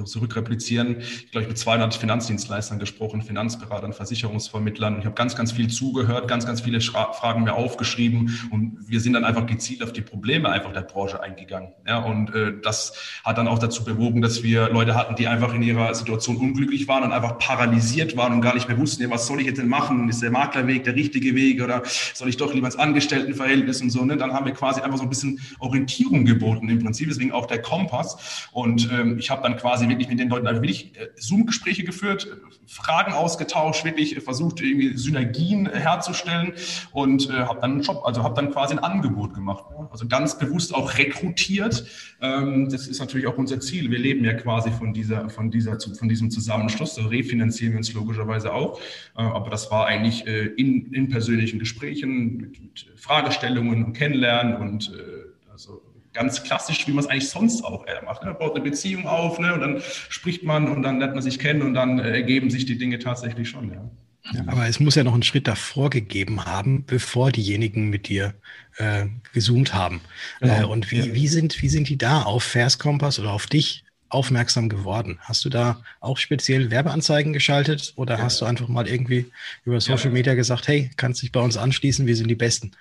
zurückreplizieren. 0.05 1.01
Ich 1.01 1.31
glaube, 1.31 1.45
ich 1.45 1.49
mit 1.49 1.57
200 1.57 1.95
Finanzdienstleistern 1.95 2.79
gesprochen, 2.79 3.23
Finanzberatern, 3.23 3.95
Versicherungsvermittlern. 3.95 4.99
Ich 4.99 5.07
habe 5.07 5.15
ganz, 5.15 5.35
ganz 5.35 5.53
viel 5.53 5.69
zugehört, 5.69 6.29
ganz, 6.29 6.45
ganz 6.45 6.61
viele 6.61 6.81
Fragen 6.83 7.45
mir 7.45 7.55
aufgeschrieben 7.55 8.39
und 8.51 8.77
wir 8.87 9.01
sind 9.01 9.15
dann 9.15 9.25
einfach 9.25 9.47
gezielt 9.47 9.83
auf 9.83 9.93
die 9.93 10.03
Probleme 10.03 10.51
einfach 10.51 10.75
der 10.75 10.83
Branche 10.83 11.23
eingegangen. 11.23 11.73
Ja, 11.87 12.01
und 12.01 12.35
äh, 12.35 12.53
das 12.63 13.21
hat 13.25 13.39
dann 13.39 13.49
auch 13.49 13.59
dazu 13.59 13.83
bewogen, 13.83 14.21
dass 14.21 14.43
wir 14.43 14.69
Leute 14.69 14.95
hatten, 14.95 15.17
die 15.17 15.27
einfach 15.27 15.55
in 15.55 15.63
ihrer 15.63 15.95
Situation 15.95 16.37
unglücklich 16.37 16.87
waren 16.87 17.03
und 17.03 17.13
einfach 17.13 17.39
paralysiert 17.39 18.19
waren 18.19 18.35
und 18.35 18.43
gar 18.43 18.55
nicht 18.55 18.69
mehr 18.69 18.77
wussten, 18.77 19.03
ja, 19.03 19.11
was 19.11 19.27
soll 19.27 19.41
ich 19.41 19.47
jetzt 19.47 19.59
denn 19.59 19.69
machen? 19.69 20.11
Ist 20.11 20.21
der 20.21 20.31
Maklerweg 20.31 20.85
der 20.85 20.95
richtige 20.95 21.35
Weg 21.35 21.63
oder 21.63 21.83
soll 22.15 22.29
ich 22.29 22.37
doch 22.37 22.53
lieber 22.55 22.67
ins 22.67 22.77
Angestelltenverhältnis 22.77 23.81
und 23.81 23.91
so. 23.91 24.05
Ne? 24.05 24.17
Dann 24.17 24.33
haben 24.33 24.47
wir 24.47 24.53
quasi 24.53 24.81
einfach 24.81 24.99
so 24.99 25.05
ein 25.05 25.09
bisschen 25.09 25.41
Orientierung 25.59 26.25
geboten 26.25 26.69
im 26.69 26.79
Prinzip, 26.79 27.09
deswegen 27.09 27.33
auch 27.33 27.47
der 27.47 27.63
Kompass. 27.63 28.49
Und 28.53 28.91
ähm, 28.93 29.19
ich 29.19 29.31
habe 29.31 29.43
dann 29.43 29.57
quasi 29.57 29.89
wirklich 29.89 30.09
mit 30.09 30.19
den 30.19 30.29
Leuten 30.29 30.47
also 30.47 30.63
wirklich 30.63 30.97
äh, 30.97 31.09
Zoom-Gespräche 31.17 31.85
geführt, 31.85 32.29
Fragen 32.67 33.13
ausgetauscht, 33.13 33.85
wirklich 33.85 34.19
versucht, 34.21 34.61
irgendwie 34.61 34.97
Synergien 34.97 35.69
herzustellen 35.69 36.53
und 36.93 37.29
äh, 37.29 37.33
habe 37.33 37.61
dann 37.61 37.73
einen 37.73 37.83
Job, 37.83 38.03
also 38.05 38.23
habe 38.23 38.35
dann 38.35 38.51
quasi 38.53 38.75
ein 38.75 38.79
Angebot 38.79 39.35
gemacht. 39.35 39.65
Ja? 39.71 39.89
Also 39.91 40.07
ganz 40.07 40.39
bewusst 40.39 40.75
auch 40.75 40.97
rekrutiert. 40.99 41.85
Ähm, 42.21 42.69
das 42.71 42.87
ist 42.87 43.01
natürlich 43.01 43.27
auch 43.27 43.37
unser 43.39 43.61
Ziel. 43.61 43.91
Wir 43.91 43.99
leben 43.99 44.25
ja 44.25 44.35
quasi 44.35 44.71
von 44.71 44.93
dieser, 44.95 45.29
von 45.31 45.51
dieser, 45.51 45.79
von 45.81 46.09
diesem 46.09 46.31
Zusammenschluss. 46.31 46.95
So 46.95 47.03
refinanzieren 47.03 47.73
wir 47.73 47.79
uns 47.79 47.93
logischerweise 47.93 48.53
auch. 48.53 48.81
Äh, 49.17 49.23
aber 49.23 49.51
das 49.51 49.71
war 49.71 49.87
eigentlich 49.87 50.27
äh, 50.27 50.47
in, 50.47 50.93
in 50.93 51.09
persönlichen 51.09 51.59
Gesprächen 51.59 52.00
Gesprächen, 52.01 52.37
mit, 52.37 52.61
mit 52.61 52.87
Fragestellungen 52.97 53.85
und 53.85 53.93
Kennenlernen 53.93 54.57
und 54.57 54.93
äh, 54.95 55.51
also 55.51 55.83
ganz 56.13 56.43
klassisch, 56.43 56.87
wie 56.87 56.93
man 56.93 57.05
es 57.05 57.11
eigentlich 57.11 57.29
sonst 57.29 57.65
auch 57.65 57.87
eher 57.87 58.03
macht. 58.05 58.23
Ne? 58.23 58.31
Man 58.31 58.39
baut 58.39 58.55
eine 58.55 58.65
Beziehung 58.65 59.07
auf 59.07 59.39
ne? 59.39 59.55
und 59.55 59.61
dann 59.61 59.83
spricht 60.09 60.43
man 60.43 60.69
und 60.69 60.83
dann 60.83 60.99
lernt 60.99 61.15
man 61.15 61.23
sich 61.23 61.39
kennen 61.39 61.63
und 61.63 61.75
dann 61.75 61.99
äh, 61.99 62.11
ergeben 62.11 62.51
sich 62.51 62.67
die 62.67 62.79
Dinge 62.79 62.99
tatsächlich 62.99 63.49
schon. 63.49 63.73
Ja. 63.73 63.91
Ja, 64.33 64.43
aber 64.47 64.69
es 64.69 64.79
muss 64.79 64.97
ja 64.97 65.03
noch 65.03 65.15
einen 65.15 65.23
Schritt 65.23 65.49
davor 65.49 65.89
gegeben 65.89 66.45
haben, 66.45 66.85
bevor 66.85 67.33
diejenigen 67.33 67.89
mit 67.89 68.07
dir 68.07 68.35
äh, 68.77 69.07
gezoomt 69.33 69.73
haben. 69.73 70.03
Genau. 70.41 70.61
Äh, 70.61 70.65
und 70.67 70.91
wie, 70.91 71.15
wie, 71.15 71.27
sind, 71.27 71.63
wie 71.63 71.71
sind 71.71 71.89
die 71.89 71.97
da 71.97 72.23
auf 72.23 72.45
Verskompass 72.45 73.19
oder 73.19 73.33
auf 73.33 73.47
dich 73.47 73.83
aufmerksam 74.11 74.69
geworden? 74.69 75.19
Hast 75.23 75.45
du 75.45 75.49
da 75.49 75.83
auch 76.01 76.19
speziell 76.19 76.71
Werbeanzeigen 76.71 77.33
geschaltet 77.33 77.93
oder 77.97 78.17
ja. 78.19 78.23
hast 78.23 78.41
du 78.41 78.45
einfach 78.45 78.69
mal 78.69 78.87
irgendwie 78.87 79.31
über 79.65 79.81
Social 79.81 80.11
Media 80.11 80.35
gesagt, 80.35 80.69
hey, 80.69 80.91
kannst 80.97 81.23
dich 81.23 81.33
bei 81.33 81.41
uns 81.41 81.57
anschließen, 81.57 82.07
wir 82.07 82.17
sind 82.17 82.29
die 82.29 82.35
Besten? 82.35 82.73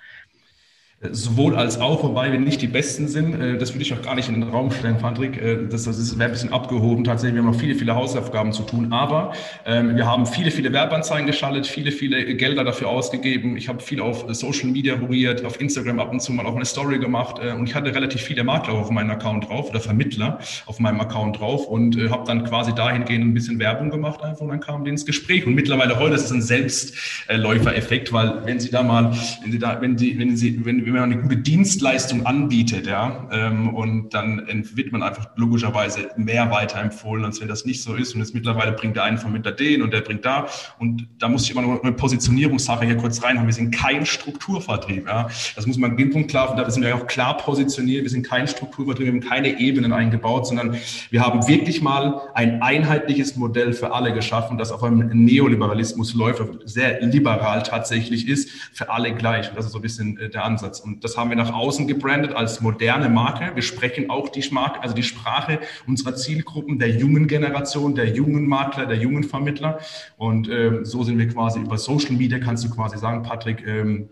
Sowohl 1.02 1.56
als 1.56 1.80
auch, 1.80 2.02
wobei 2.02 2.30
wir 2.30 2.38
nicht 2.38 2.60
die 2.60 2.66
Besten 2.66 3.08
sind. 3.08 3.32
Äh, 3.40 3.56
das 3.56 3.72
würde 3.72 3.82
ich 3.82 3.94
auch 3.94 4.02
gar 4.02 4.14
nicht 4.14 4.28
in 4.28 4.34
den 4.34 4.42
Raum 4.42 4.70
stellen, 4.70 4.98
Patrick. 4.98 5.40
Äh, 5.40 5.66
das, 5.66 5.84
das 5.84 6.18
wäre 6.18 6.28
ein 6.28 6.32
bisschen 6.32 6.52
abgehoben. 6.52 7.04
Tatsächlich, 7.04 7.36
wir 7.36 7.42
haben 7.42 7.52
noch 7.52 7.58
viele, 7.58 7.74
viele 7.74 7.94
Hausaufgaben 7.94 8.52
zu 8.52 8.64
tun. 8.64 8.92
Aber 8.92 9.32
ähm, 9.64 9.96
wir 9.96 10.04
haben 10.04 10.26
viele, 10.26 10.50
viele 10.50 10.74
Werbeanzeigen 10.74 11.26
geschaltet, 11.26 11.66
viele, 11.66 11.90
viele 11.90 12.34
Gelder 12.34 12.64
dafür 12.64 12.88
ausgegeben. 12.88 13.56
Ich 13.56 13.70
habe 13.70 13.80
viel 13.80 13.98
auf 14.02 14.26
Social 14.34 14.68
Media 14.68 14.94
buriert, 14.94 15.42
auf 15.42 15.58
Instagram 15.58 16.00
ab 16.00 16.12
und 16.12 16.20
zu 16.20 16.32
mal 16.32 16.44
auch 16.44 16.54
eine 16.54 16.66
Story 16.66 16.98
gemacht. 16.98 17.40
Äh, 17.42 17.54
und 17.54 17.66
ich 17.66 17.74
hatte 17.74 17.94
relativ 17.94 18.20
viele 18.20 18.44
Makler 18.44 18.74
auf 18.74 18.90
meinem 18.90 19.12
Account 19.12 19.48
drauf 19.48 19.70
oder 19.70 19.80
Vermittler 19.80 20.38
auf 20.66 20.80
meinem 20.80 21.00
Account 21.00 21.40
drauf 21.40 21.66
und 21.66 21.96
äh, 21.96 22.10
habe 22.10 22.26
dann 22.26 22.44
quasi 22.44 22.74
dahingehend 22.74 23.24
ein 23.24 23.32
bisschen 23.32 23.58
Werbung 23.58 23.88
gemacht 23.88 24.22
einfach 24.22 24.42
und 24.42 24.48
dann 24.48 24.60
kamen 24.60 24.84
die 24.84 24.90
ins 24.90 25.06
Gespräch. 25.06 25.46
Und 25.46 25.54
mittlerweile 25.54 25.98
heute 25.98 26.16
ist 26.16 26.26
es 26.26 26.30
ein 26.30 26.42
Selbstläufereffekt, 26.42 28.12
weil 28.12 28.44
wenn 28.44 28.60
Sie 28.60 28.70
da 28.70 28.82
mal, 28.82 29.12
wenn 29.42 29.50
Sie 29.50 29.58
da, 29.58 29.80
wenn 29.80 29.96
Sie, 29.96 30.18
wenn 30.18 30.36
Sie, 30.36 30.62
wenn, 30.62 30.89
wenn 30.94 31.00
man 31.00 31.12
eine 31.12 31.22
gute 31.22 31.36
Dienstleistung 31.36 32.26
anbietet, 32.26 32.86
ja, 32.86 33.28
ähm, 33.32 33.74
und 33.74 34.14
dann 34.14 34.46
wird 34.74 34.92
man 34.92 35.02
einfach 35.02 35.28
logischerweise 35.36 36.10
mehr 36.16 36.50
weiterempfohlen, 36.50 37.24
als 37.24 37.40
wenn 37.40 37.48
das 37.48 37.64
nicht 37.64 37.82
so 37.82 37.94
ist. 37.94 38.14
Und 38.14 38.20
jetzt 38.20 38.34
mittlerweile 38.34 38.72
bringt 38.72 38.96
der 38.96 39.04
eine 39.04 39.18
Vermittler 39.18 39.52
den 39.52 39.82
und 39.82 39.92
der 39.92 40.00
bringt 40.00 40.24
da. 40.24 40.46
Und 40.78 41.06
da 41.18 41.28
muss 41.28 41.44
ich 41.44 41.50
immer 41.50 41.62
noch 41.62 41.82
eine 41.82 41.92
Positionierungssache 41.92 42.84
hier 42.84 42.96
kurz 42.96 43.22
reinhaben. 43.22 43.46
Wir 43.46 43.54
sind 43.54 43.74
kein 43.74 44.06
Strukturvertrieb, 44.06 45.06
ja. 45.06 45.28
Das 45.56 45.66
muss 45.66 45.78
man 45.78 45.96
den 45.96 46.10
Punkt 46.10 46.30
klar, 46.30 46.54
da 46.56 46.70
sind 46.70 46.82
wir 46.82 46.94
auch 46.94 47.06
klar 47.06 47.36
positioniert. 47.36 48.02
Wir 48.02 48.10
sind 48.10 48.26
kein 48.26 48.46
Strukturvertrieb, 48.48 49.06
wir 49.06 49.12
haben 49.12 49.20
keine 49.20 49.60
Ebenen 49.60 49.92
eingebaut, 49.92 50.46
sondern 50.46 50.76
wir 51.10 51.24
haben 51.24 51.46
wirklich 51.46 51.82
mal 51.82 52.20
ein 52.34 52.62
einheitliches 52.62 53.36
Modell 53.36 53.72
für 53.72 53.92
alle 53.92 54.12
geschaffen, 54.12 54.58
das 54.58 54.72
auf 54.72 54.82
einem 54.82 55.08
Neoliberalismus 55.08 56.14
läuft, 56.14 56.42
sehr 56.64 57.00
liberal 57.00 57.62
tatsächlich 57.62 58.28
ist, 58.28 58.50
für 58.72 58.90
alle 58.90 59.14
gleich. 59.14 59.48
Und 59.50 59.58
das 59.58 59.66
ist 59.66 59.72
so 59.72 59.78
ein 59.78 59.82
bisschen 59.82 60.18
äh, 60.18 60.28
der 60.30 60.44
Ansatz 60.44 60.79
Und 60.80 61.04
das 61.04 61.16
haben 61.16 61.30
wir 61.30 61.36
nach 61.36 61.52
außen 61.52 61.86
gebrandet 61.86 62.32
als 62.32 62.60
moderne 62.60 63.08
Marke. 63.08 63.52
Wir 63.54 63.62
sprechen 63.62 64.10
auch 64.10 64.28
die, 64.28 64.44
Marke, 64.50 64.82
also 64.82 64.94
die 64.94 65.02
Sprache 65.02 65.60
unserer 65.86 66.14
Zielgruppen, 66.16 66.78
der 66.78 66.90
jungen 66.90 67.26
Generation, 67.26 67.94
der 67.94 68.08
jungen 68.08 68.46
Makler, 68.46 68.86
der 68.86 68.96
jungen 68.98 69.24
Vermittler. 69.24 69.78
Und 70.16 70.48
äh, 70.48 70.84
so 70.84 71.04
sind 71.04 71.18
wir 71.18 71.28
quasi 71.28 71.60
über 71.60 71.78
Social 71.78 72.12
Media, 72.12 72.38
kannst 72.38 72.64
du 72.64 72.70
quasi 72.70 72.98
sagen, 72.98 73.22
Patrick, 73.22 73.66
ähm, 73.66 74.10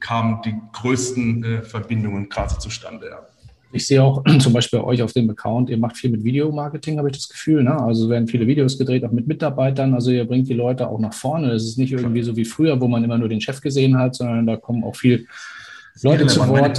kamen 0.00 0.42
die 0.44 0.54
größten 0.72 1.44
äh, 1.44 1.62
Verbindungen 1.62 2.28
quasi 2.28 2.58
zustande. 2.58 3.08
Ja. 3.10 3.26
Ich 3.70 3.86
sehe 3.86 4.02
auch 4.02 4.24
zum 4.38 4.52
Beispiel 4.52 4.78
bei 4.80 4.84
euch 4.84 5.02
auf 5.02 5.12
dem 5.12 5.28
Account, 5.30 5.70
ihr 5.70 5.78
macht 5.78 5.96
viel 5.96 6.10
mit 6.10 6.24
Videomarketing, 6.24 6.98
habe 6.98 7.10
ich 7.10 7.16
das 7.16 7.28
Gefühl. 7.28 7.62
Ne? 7.62 7.78
Also 7.78 8.08
werden 8.08 8.28
viele 8.28 8.46
Videos 8.46 8.78
gedreht, 8.78 9.04
auch 9.04 9.12
mit 9.12 9.26
Mitarbeitern. 9.26 9.94
Also 9.94 10.10
ihr 10.10 10.24
bringt 10.24 10.48
die 10.48 10.54
Leute 10.54 10.88
auch 10.88 10.98
nach 10.98 11.14
vorne. 11.14 11.52
Es 11.52 11.64
ist 11.64 11.78
nicht 11.78 11.92
irgendwie 11.92 12.22
so 12.22 12.36
wie 12.36 12.44
früher, 12.44 12.80
wo 12.80 12.88
man 12.88 13.04
immer 13.04 13.18
nur 13.18 13.28
den 13.28 13.40
Chef 13.40 13.60
gesehen 13.60 13.98
hat, 13.98 14.14
sondern 14.14 14.46
da 14.46 14.56
kommen 14.56 14.84
auch 14.84 14.96
viel 14.96 15.26
Leute 16.02 16.26
zu 16.26 16.46
Wort. 16.48 16.78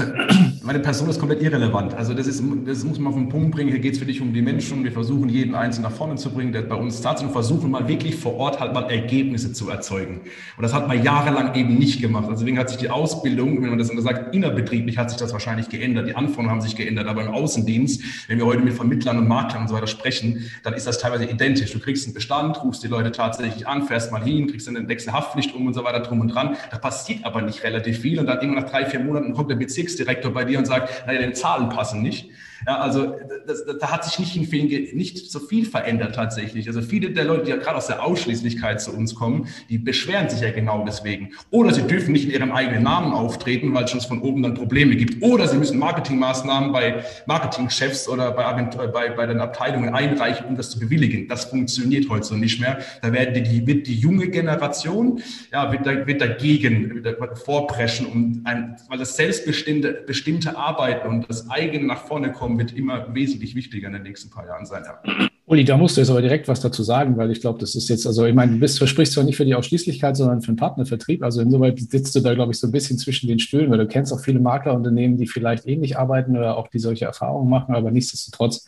Meine, 0.70 0.82
Person 0.82 1.10
ist 1.10 1.18
komplett 1.18 1.42
irrelevant. 1.42 1.96
Also 1.96 2.14
das, 2.14 2.28
ist, 2.28 2.44
das 2.68 2.84
muss 2.84 3.00
man 3.00 3.12
auf 3.12 3.18
den 3.18 3.28
Punkt 3.28 3.56
bringen. 3.56 3.72
Hier 3.72 3.80
geht 3.80 3.96
es 3.96 4.00
wirklich 4.02 4.22
um 4.22 4.32
die 4.32 4.44
Menschen. 4.44 4.84
Wir 4.84 4.92
versuchen, 4.92 5.28
jeden 5.28 5.56
Einzelnen 5.56 5.90
nach 5.90 5.98
vorne 5.98 6.14
zu 6.14 6.30
bringen, 6.30 6.52
der 6.52 6.62
bei 6.62 6.76
uns 6.76 7.02
da 7.02 7.10
und 7.10 7.32
versuchen 7.32 7.72
mal 7.72 7.88
wirklich 7.88 8.16
vor 8.16 8.36
Ort 8.36 8.60
halt 8.60 8.76
mal 8.76 8.84
Ergebnisse 8.84 9.52
zu 9.52 9.68
erzeugen. 9.72 10.22
Und 10.58 10.62
das 10.62 10.72
hat 10.72 10.88
man 10.88 11.04
jahrelang 11.04 11.56
eben 11.56 11.80
nicht 11.80 12.04
gemacht. 12.04 12.26
Also 12.26 12.42
deswegen 12.42 12.60
hat 12.60 12.70
sich 12.70 12.78
die 12.78 12.92
Ausbildung, 12.92 13.64
wenn 13.64 13.70
man 13.70 13.80
das 13.80 13.90
immer 13.90 14.04
sagt, 14.04 14.36
innerbetrieblich 14.36 15.00
hat 15.00 15.10
sich 15.10 15.18
das 15.18 15.34
wahrscheinlich 15.34 15.70
geändert. 15.70 16.08
Die 16.08 16.16
Anforderungen 16.16 16.52
haben 16.52 16.62
sich 16.62 16.76
geändert. 16.76 17.08
Aber 17.08 17.24
im 17.24 17.30
Außendienst, 17.30 18.30
wenn 18.30 18.38
wir 18.38 18.46
heute 18.46 18.62
mit 18.62 18.74
Vermittlern 18.74 19.18
und 19.18 19.28
Maklern 19.28 19.64
und 19.64 19.70
so 19.70 19.74
weiter 19.74 19.88
sprechen, 19.88 20.52
dann 20.62 20.76
ist 20.76 20.86
das 20.86 21.00
teilweise 21.00 21.26
identisch. 21.26 21.74
Du 21.74 21.80
kriegst 21.80 22.06
einen 22.06 22.14
Bestand, 22.14 22.64
rufst 22.64 22.84
die 22.84 22.90
Leute 22.90 23.12
tatsächlich 23.12 23.68
an, 23.68 23.88
fährst 23.88 24.12
mal 24.12 24.24
hin, 24.24 24.46
kriegst 24.46 24.68
dann 24.68 24.78
eine 24.78 24.88
Wechselhaftpflicht 24.88 25.56
um 25.56 25.66
und 25.66 25.74
so 25.74 25.84
weiter 25.84 26.02
drum 26.02 26.22
und 26.22 26.28
dran. 26.28 26.58
Da 26.70 26.78
passiert 26.78 27.26
aber 27.26 27.42
nicht 27.42 27.64
relativ 27.64 28.02
viel. 28.02 28.20
Und 28.20 28.28
dann 28.28 28.40
irgendwann 28.40 28.66
nach 28.66 28.70
drei, 28.70 28.86
vier 28.86 29.00
Monaten 29.00 29.34
kommt 29.34 29.50
der 29.50 29.56
Bezirksdirektor 29.56 30.32
bei 30.32 30.46
dir 30.46 30.59
und 30.60 30.65
sagt, 30.65 31.08
naja, 31.08 31.19
deine 31.19 31.34
Zahlen 31.34 31.69
passen 31.69 32.02
nicht. 32.02 32.30
Ja, 32.65 32.80
also 32.80 33.15
das, 33.48 33.63
da 33.80 33.91
hat 33.91 34.06
sich 34.06 34.19
nicht, 34.19 34.50
viel, 34.50 34.93
nicht 34.93 35.32
so 35.32 35.39
viel 35.39 35.65
verändert 35.65 36.15
tatsächlich. 36.15 36.67
Also 36.67 36.82
viele 36.82 37.12
der 37.12 37.26
Leute, 37.26 37.43
die 37.45 37.50
ja 37.52 37.58
gerade 37.58 37.78
aus 37.78 37.88
der 37.88 38.04
Ausschließlichkeit 38.04 38.82
zu 38.82 38.91
uns 38.91 39.15
kommen, 39.15 39.48
die 39.69 39.78
beschweren 39.78 40.30
sich 40.30 40.41
ja 40.41 40.52
genau 40.52 40.84
deswegen. 40.86 41.32
Oder 41.52 41.74
sie 41.74 41.84
dürfen 41.84 42.12
nicht 42.12 42.26
in 42.26 42.32
ihrem 42.32 42.52
eigenen 42.52 42.84
Namen 42.84 43.13
auftreten, 43.13 43.74
weil 43.74 43.86
es 43.86 43.91
schon 43.91 44.02
von 44.02 44.22
oben 44.22 44.43
dann 44.43 44.54
Probleme 44.54 44.95
gibt. 44.95 45.22
Oder 45.24 45.48
sie 45.48 45.58
müssen 45.58 45.80
Marketingmaßnahmen 45.80 46.72
bei 46.72 47.04
Marketingchefs 47.26 48.08
oder 48.08 48.32
bei, 48.32 48.45
Agentur, 48.45 48.88
bei, 48.88 49.10
bei 49.10 49.26
den 49.26 49.39
Abteilungen 49.39 49.93
einreichen, 49.93 50.45
um 50.45 50.56
das 50.56 50.69
zu 50.72 50.80
bewilligen. 50.80 51.28
Das 51.28 51.45
funktioniert 51.45 52.10
heute 52.10 52.26
so 52.26 52.36
nicht 52.36 52.60
mehr. 52.60 52.80
Da 53.02 53.12
werden 53.13 53.43
die, 53.43 53.65
wird 53.65 53.88
die 53.88 53.95
junge 53.95 54.30
Generation 54.30 55.22
ja, 55.52 55.72
wird, 55.72 55.86
wird 56.08 56.22
dagegen 56.22 57.04
wird 57.04 57.38
vorpreschen, 57.38 58.06
um 58.06 58.41
ein, 58.45 58.78
weil 58.88 58.98
das 58.98 59.15
selbstbestimmte 59.15 60.04
bestimmte 60.06 60.58
Arbeiten 60.58 61.08
und 61.08 61.30
das 61.30 61.50
eigene 61.50 61.86
nach 61.86 62.06
vorne 62.06 62.32
kommen 62.32 62.49
wird 62.58 62.74
immer 62.74 63.14
wesentlich 63.14 63.56
wichtiger 63.56 63.88
in 63.88 63.94
den 63.94 64.04
nächsten 64.04 64.30
paar 64.30 64.46
Jahren 64.48 64.66
sein. 64.66 64.84
Ja. 64.86 65.28
Uli, 65.46 65.66
da 65.66 65.78
musst 65.78 65.98
du 65.98 66.02
jetzt 66.02 66.10
aber 66.10 66.22
direkt 66.22 66.48
was 66.48 66.62
dazu 66.62 66.84
sagen, 66.84 67.18
weil 67.18 67.32
ich 67.32 67.42
glaube, 67.42 67.60
das 67.60 67.76
ist 67.76 67.90
jetzt, 67.90 68.06
also 68.06 68.26
ich 68.26 68.36
meine, 68.36 68.54
du 68.54 68.60
bist, 68.60 68.78
versprichst 68.78 69.14
zwar 69.14 69.24
nicht 69.24 69.36
für 69.36 69.46
die 69.46 69.56
Ausschließlichkeit, 69.56 70.16
sondern 70.16 70.42
für 70.42 70.52
den 70.52 70.58
Partnervertrieb. 70.58 71.24
Also 71.24 71.42
insoweit 71.42 71.80
sitzt 71.80 72.16
du 72.16 72.20
da, 72.20 72.34
glaube 72.36 72.52
ich, 72.52 72.60
so 72.60 72.68
ein 72.68 72.72
bisschen 72.72 72.98
zwischen 72.98 73.28
den 73.28 73.40
Stühlen, 73.40 73.72
weil 73.72 73.80
du 73.80 73.88
kennst 73.88 74.14
auch 74.14 74.20
viele 74.20 74.40
Maklerunternehmen, 74.40 75.18
die 75.18 75.28
vielleicht 75.28 75.66
ähnlich 75.66 75.98
arbeiten 75.98 76.38
oder 76.38 76.56
auch 76.56 76.68
die 76.68 76.80
solche 76.80 77.06
Erfahrungen 77.06 77.50
machen, 77.50 77.74
aber 77.76 77.92
nichtsdestotrotz 77.92 78.68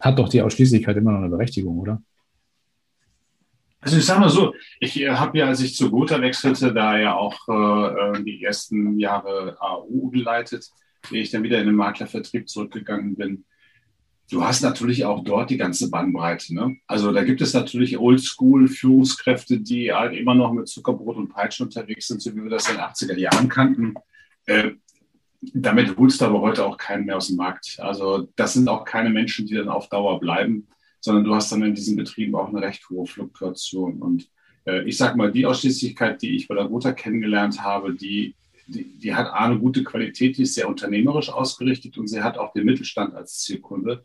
hat 0.00 0.18
doch 0.18 0.28
die 0.28 0.42
Ausschließlichkeit 0.42 0.96
immer 0.96 1.12
noch 1.12 1.20
eine 1.20 1.30
Berechtigung, 1.30 1.78
oder? 1.78 2.02
Also 3.80 3.96
ich 3.96 4.04
sage 4.04 4.20
mal 4.20 4.28
so, 4.28 4.54
ich 4.80 5.00
äh, 5.00 5.10
habe 5.10 5.38
ja, 5.38 5.46
als 5.46 5.60
ich 5.60 5.76
zu 5.76 5.90
Gotha 5.90 6.20
wechselte, 6.20 6.74
da 6.74 6.98
ja 6.98 7.14
auch 7.14 7.36
äh, 7.48 8.18
äh 8.18 8.22
die 8.22 8.42
ersten 8.44 8.98
Jahre 8.98 9.56
AU 9.60 10.10
geleitet 10.10 10.68
ehe 11.12 11.22
ich 11.22 11.30
dann 11.30 11.42
wieder 11.42 11.60
in 11.60 11.66
den 11.66 11.74
Maklervertrieb 11.74 12.48
zurückgegangen 12.48 13.16
bin. 13.16 13.44
Du 14.30 14.44
hast 14.44 14.62
natürlich 14.62 15.06
auch 15.06 15.24
dort 15.24 15.48
die 15.48 15.56
ganze 15.56 15.90
Bandbreite. 15.90 16.54
Ne? 16.54 16.76
Also 16.86 17.12
da 17.12 17.24
gibt 17.24 17.40
es 17.40 17.54
natürlich 17.54 17.98
Oldschool-Führungskräfte, 17.98 19.58
die 19.58 19.92
halt 19.92 20.14
immer 20.14 20.34
noch 20.34 20.52
mit 20.52 20.68
Zuckerbrot 20.68 21.16
und 21.16 21.28
Peitschen 21.28 21.66
unterwegs 21.66 22.08
sind, 22.08 22.20
so 22.20 22.34
wie 22.36 22.42
wir 22.42 22.50
das 22.50 22.68
in 22.68 22.76
den 22.76 22.84
80er 22.84 23.16
Jahren 23.16 23.48
kannten. 23.48 23.94
Äh, 24.44 24.72
damit 25.40 25.96
holst 25.96 26.20
du 26.20 26.26
aber 26.26 26.40
heute 26.40 26.66
auch 26.66 26.76
keinen 26.76 27.06
mehr 27.06 27.16
aus 27.16 27.28
dem 27.28 27.36
Markt. 27.36 27.78
Also 27.78 28.28
das 28.36 28.54
sind 28.54 28.68
auch 28.68 28.84
keine 28.84 29.08
Menschen, 29.08 29.46
die 29.46 29.54
dann 29.54 29.68
auf 29.68 29.88
Dauer 29.88 30.20
bleiben, 30.20 30.66
sondern 31.00 31.24
du 31.24 31.34
hast 31.34 31.50
dann 31.52 31.62
in 31.62 31.74
diesen 31.74 31.96
Betrieben 31.96 32.34
auch 32.34 32.48
eine 32.48 32.60
recht 32.60 32.88
hohe 32.90 33.06
Fluktuation. 33.06 34.02
Und 34.02 34.28
äh, 34.66 34.82
ich 34.82 34.96
sage 34.96 35.16
mal, 35.16 35.32
die 35.32 35.46
Ausschließlichkeit, 35.46 36.20
die 36.20 36.36
ich 36.36 36.48
bei 36.48 36.54
der 36.54 36.66
Gotha 36.66 36.92
kennengelernt 36.92 37.62
habe, 37.62 37.94
die 37.94 38.34
die, 38.68 38.98
die 38.98 39.14
hat 39.14 39.26
A, 39.26 39.46
eine 39.46 39.58
gute 39.58 39.82
Qualität, 39.82 40.36
die 40.36 40.42
ist 40.42 40.54
sehr 40.54 40.68
unternehmerisch 40.68 41.30
ausgerichtet 41.30 41.98
und 41.98 42.06
sie 42.06 42.22
hat 42.22 42.38
auch 42.38 42.52
den 42.52 42.64
Mittelstand 42.64 43.14
als 43.14 43.40
Zielkunde 43.40 44.04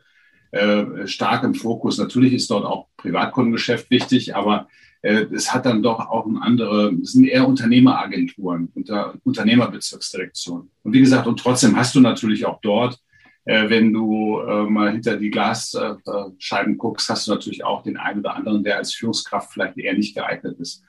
äh, 0.51 1.07
stark 1.07 1.43
im 1.43 1.53
Fokus. 1.53 1.97
Natürlich 1.97 2.33
ist 2.33 2.49
dort 2.49 2.65
auch 2.65 2.87
Privatkundengeschäft 2.97 3.89
wichtig, 3.89 4.35
aber 4.35 4.67
äh, 5.01 5.25
es 5.33 5.53
hat 5.53 5.65
dann 5.65 5.83
doch 5.83 5.99
auch 5.99 6.25
ein 6.25 6.37
andere, 6.37 6.93
es 7.01 7.11
sind 7.11 7.25
eher 7.25 7.47
Unternehmeragenturen, 7.47 8.71
unter 8.73 9.15
Unternehmerbezirksdirektionen. 9.23 10.71
Und 10.83 10.93
wie 10.93 11.01
gesagt, 11.01 11.27
und 11.27 11.39
trotzdem 11.39 11.75
hast 11.75 11.93
du 11.95 11.99
natürlich 11.99 12.45
auch 12.45 12.59
dort, 12.61 12.99
äh, 13.45 13.69
wenn 13.69 13.91
du 13.91 14.39
äh, 14.39 14.63
mal 14.63 14.91
hinter 14.91 15.17
die 15.17 15.29
Glasscheiben 15.29 16.77
guckst, 16.77 17.09
hast 17.09 17.27
du 17.27 17.31
natürlich 17.31 17.63
auch 17.65 17.83
den 17.83 17.97
einen 17.97 18.19
oder 18.19 18.35
anderen, 18.35 18.63
der 18.63 18.77
als 18.77 18.93
Führungskraft 18.93 19.51
vielleicht 19.51 19.77
eher 19.77 19.93
nicht 19.93 20.15
geeignet 20.15 20.57
ist. 20.59 20.83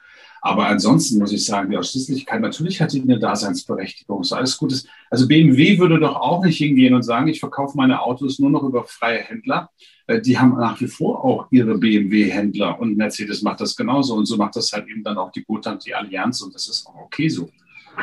Aber 0.46 0.66
ansonsten 0.66 1.18
muss 1.18 1.32
ich 1.32 1.46
sagen, 1.46 1.70
die 1.70 1.78
Ausschließlichkeit, 1.78 2.38
natürlich 2.38 2.78
hat 2.78 2.92
die 2.92 3.00
eine 3.00 3.18
Daseinsberechtigung. 3.18 4.24
So 4.24 4.36
alles 4.36 4.58
Gutes. 4.58 4.86
Also 5.08 5.26
BMW 5.26 5.78
würde 5.78 5.98
doch 5.98 6.16
auch 6.16 6.44
nicht 6.44 6.58
hingehen 6.58 6.92
und 6.92 7.02
sagen, 7.02 7.28
ich 7.28 7.40
verkaufe 7.40 7.78
meine 7.78 8.02
Autos 8.02 8.38
nur 8.38 8.50
noch 8.50 8.62
über 8.62 8.84
freie 8.84 9.20
Händler. 9.20 9.70
Äh, 10.06 10.20
die 10.20 10.38
haben 10.38 10.50
nach 10.58 10.78
wie 10.82 10.86
vor 10.86 11.24
auch 11.24 11.46
ihre 11.50 11.78
BMW-Händler 11.78 12.78
und 12.78 12.98
Mercedes 12.98 13.40
macht 13.40 13.62
das 13.62 13.74
genauso. 13.74 14.16
Und 14.16 14.26
so 14.26 14.36
macht 14.36 14.56
das 14.56 14.70
halt 14.70 14.86
eben 14.86 15.02
dann 15.02 15.16
auch 15.16 15.32
die 15.32 15.42
Gotham, 15.42 15.78
die 15.78 15.94
Allianz 15.94 16.42
und 16.42 16.54
das 16.54 16.68
ist 16.68 16.86
auch 16.86 16.94
okay 16.94 17.30
so. 17.30 17.48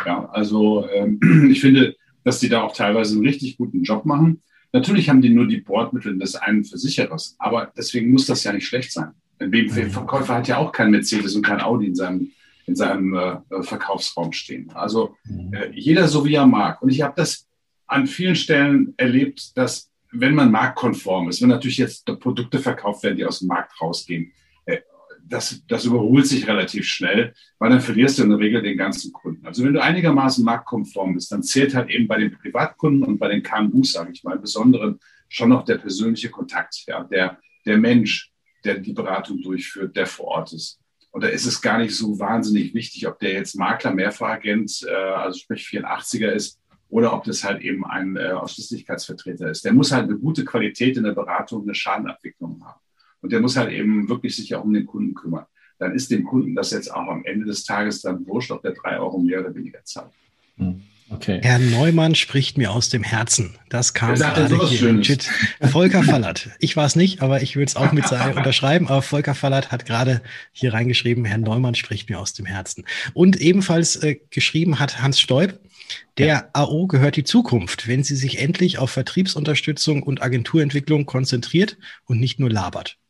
Ja, 0.03 0.27
also 0.31 0.87
ähm, 0.89 1.19
ich 1.51 1.61
finde, 1.61 1.95
dass 2.23 2.39
die 2.39 2.49
da 2.49 2.63
auch 2.63 2.75
teilweise 2.75 3.13
einen 3.13 3.27
richtig 3.27 3.55
guten 3.57 3.83
Job 3.83 4.03
machen. 4.03 4.41
Natürlich 4.73 5.09
haben 5.09 5.21
die 5.21 5.29
nur 5.29 5.45
die 5.45 5.61
Bordmittel 5.61 6.17
des 6.17 6.33
einen 6.33 6.63
Versicherers, 6.63 7.35
aber 7.37 7.71
deswegen 7.77 8.11
muss 8.11 8.25
das 8.25 8.43
ja 8.43 8.51
nicht 8.51 8.65
schlecht 8.65 8.91
sein. 8.91 9.11
Ein 9.41 9.51
BMW-Verkäufer 9.51 10.35
hat 10.35 10.47
ja 10.47 10.57
auch 10.57 10.71
kein 10.71 10.91
Mercedes 10.91 11.35
und 11.35 11.45
kein 11.45 11.61
Audi 11.61 11.87
in 11.87 11.95
seinem, 11.95 12.31
in 12.67 12.75
seinem 12.75 13.13
äh, 13.15 13.63
Verkaufsraum 13.63 14.31
stehen. 14.31 14.69
Also 14.73 15.15
mhm. 15.25 15.53
äh, 15.53 15.71
jeder 15.73 16.07
so 16.07 16.25
wie 16.25 16.35
er 16.35 16.45
mag. 16.45 16.81
Und 16.81 16.89
ich 16.89 17.01
habe 17.01 17.13
das 17.15 17.47
an 17.87 18.07
vielen 18.07 18.35
Stellen 18.35 18.93
erlebt, 18.97 19.57
dass 19.57 19.89
wenn 20.11 20.35
man 20.35 20.51
marktkonform 20.51 21.29
ist, 21.29 21.41
wenn 21.41 21.49
natürlich 21.49 21.77
jetzt 21.77 22.05
Produkte 22.19 22.59
verkauft 22.59 23.03
werden, 23.03 23.17
die 23.17 23.25
aus 23.25 23.39
dem 23.39 23.47
Markt 23.47 23.79
rausgehen, 23.81 24.31
äh, 24.65 24.79
das, 25.27 25.61
das 25.67 25.85
überholt 25.85 26.27
sich 26.27 26.47
relativ 26.47 26.85
schnell, 26.85 27.33
weil 27.57 27.69
dann 27.69 27.81
verlierst 27.81 28.19
du 28.19 28.23
in 28.23 28.29
der 28.29 28.39
Regel 28.39 28.61
den 28.61 28.77
ganzen 28.77 29.11
Kunden. 29.11 29.45
Also 29.45 29.63
wenn 29.63 29.73
du 29.73 29.81
einigermaßen 29.81 30.43
marktkonform 30.45 31.15
bist, 31.15 31.31
dann 31.31 31.43
zählt 31.43 31.73
halt 31.73 31.89
eben 31.89 32.07
bei 32.07 32.17
den 32.17 32.31
Privatkunden 32.31 33.03
und 33.03 33.17
bei 33.17 33.29
den 33.29 33.41
KMUs, 33.41 33.93
sage 33.93 34.11
ich 34.13 34.23
mal, 34.23 34.35
im 34.35 34.41
Besonderen 34.41 34.99
schon 35.29 35.49
noch 35.49 35.63
der 35.63 35.77
persönliche 35.77 36.29
Kontakt, 36.29 36.83
ja, 36.87 37.03
der, 37.05 37.39
der 37.65 37.77
Mensch, 37.77 38.30
der 38.63 38.79
die 38.79 38.93
Beratung 38.93 39.41
durchführt, 39.41 39.95
der 39.95 40.07
vor 40.07 40.27
Ort 40.27 40.53
ist. 40.53 40.79
Und 41.11 41.23
da 41.23 41.27
ist 41.27 41.45
es 41.45 41.61
gar 41.61 41.77
nicht 41.77 41.95
so 41.95 42.17
wahnsinnig 42.19 42.73
wichtig, 42.73 43.07
ob 43.07 43.19
der 43.19 43.33
jetzt 43.33 43.55
Makler, 43.55 43.93
Mehrfachagent, 43.93 44.85
äh, 44.87 44.93
also 44.93 45.39
sprich 45.39 45.65
84er 45.67 46.29
ist, 46.29 46.59
oder 46.89 47.13
ob 47.13 47.23
das 47.23 47.43
halt 47.43 47.61
eben 47.61 47.85
ein 47.85 48.17
äh, 48.17 48.31
Ausschließlichkeitsvertreter 48.31 49.49
ist. 49.49 49.65
Der 49.65 49.73
muss 49.73 49.91
halt 49.91 50.05
eine 50.05 50.17
gute 50.17 50.45
Qualität 50.45 50.97
in 50.97 51.03
der 51.03 51.13
Beratung, 51.13 51.63
eine 51.63 51.75
Schadenabwicklung 51.75 52.63
haben. 52.65 52.79
Und 53.21 53.31
der 53.31 53.39
muss 53.39 53.55
halt 53.55 53.71
eben 53.71 54.09
wirklich 54.09 54.35
sich 54.35 54.55
auch 54.55 54.63
um 54.63 54.73
den 54.73 54.85
Kunden 54.85 55.13
kümmern. 55.13 55.45
Dann 55.79 55.95
ist 55.95 56.11
dem 56.11 56.23
Kunden 56.23 56.55
das 56.55 56.71
jetzt 56.71 56.93
auch 56.93 57.07
am 57.07 57.23
Ende 57.25 57.45
des 57.45 57.63
Tages 57.63 58.01
dann 58.01 58.25
wurscht, 58.27 58.51
ob 58.51 58.61
der 58.61 58.73
drei 58.73 58.99
Euro 58.99 59.19
mehr 59.19 59.39
oder 59.39 59.53
weniger 59.55 59.83
zahlt. 59.83 60.11
Mhm. 60.57 60.83
Okay. 61.13 61.41
Herr 61.43 61.59
Neumann 61.59 62.15
spricht 62.15 62.57
mir 62.57 62.71
aus 62.71 62.87
dem 62.87 63.03
Herzen. 63.03 63.55
Das 63.69 63.93
kam 63.93 64.15
gerade 64.15 64.65
hier 64.67 64.87
im 64.87 65.01
Chat. 65.01 65.29
Volker 65.61 66.03
Fallert. 66.03 66.49
Ich 66.59 66.77
war 66.77 66.85
es 66.85 66.95
nicht, 66.95 67.21
aber 67.21 67.41
ich 67.41 67.57
würde 67.57 67.65
es 67.65 67.75
auch 67.75 67.91
mit 67.91 68.07
sein 68.07 68.37
unterschreiben. 68.37 68.87
Aber 68.87 69.01
Volker 69.01 69.35
Fallert 69.35 69.71
hat 69.71 69.85
gerade 69.85 70.21
hier 70.53 70.73
reingeschrieben, 70.73 71.25
Herr 71.25 71.37
Neumann 71.37 71.75
spricht 71.75 72.09
mir 72.09 72.17
aus 72.19 72.33
dem 72.33 72.45
Herzen. 72.45 72.85
Und 73.13 73.35
ebenfalls 73.41 73.97
äh, 73.97 74.19
geschrieben 74.29 74.79
hat 74.79 75.01
Hans 75.01 75.19
Stoib, 75.19 75.59
der 76.17 76.27
ja. 76.27 76.49
AO 76.53 76.87
gehört 76.87 77.17
die 77.17 77.25
Zukunft, 77.25 77.89
wenn 77.89 78.03
sie 78.03 78.15
sich 78.15 78.39
endlich 78.39 78.77
auf 78.77 78.91
Vertriebsunterstützung 78.91 80.03
und 80.03 80.21
Agenturentwicklung 80.21 81.05
konzentriert 81.05 81.77
und 82.05 82.19
nicht 82.19 82.39
nur 82.39 82.49
labert. 82.49 83.00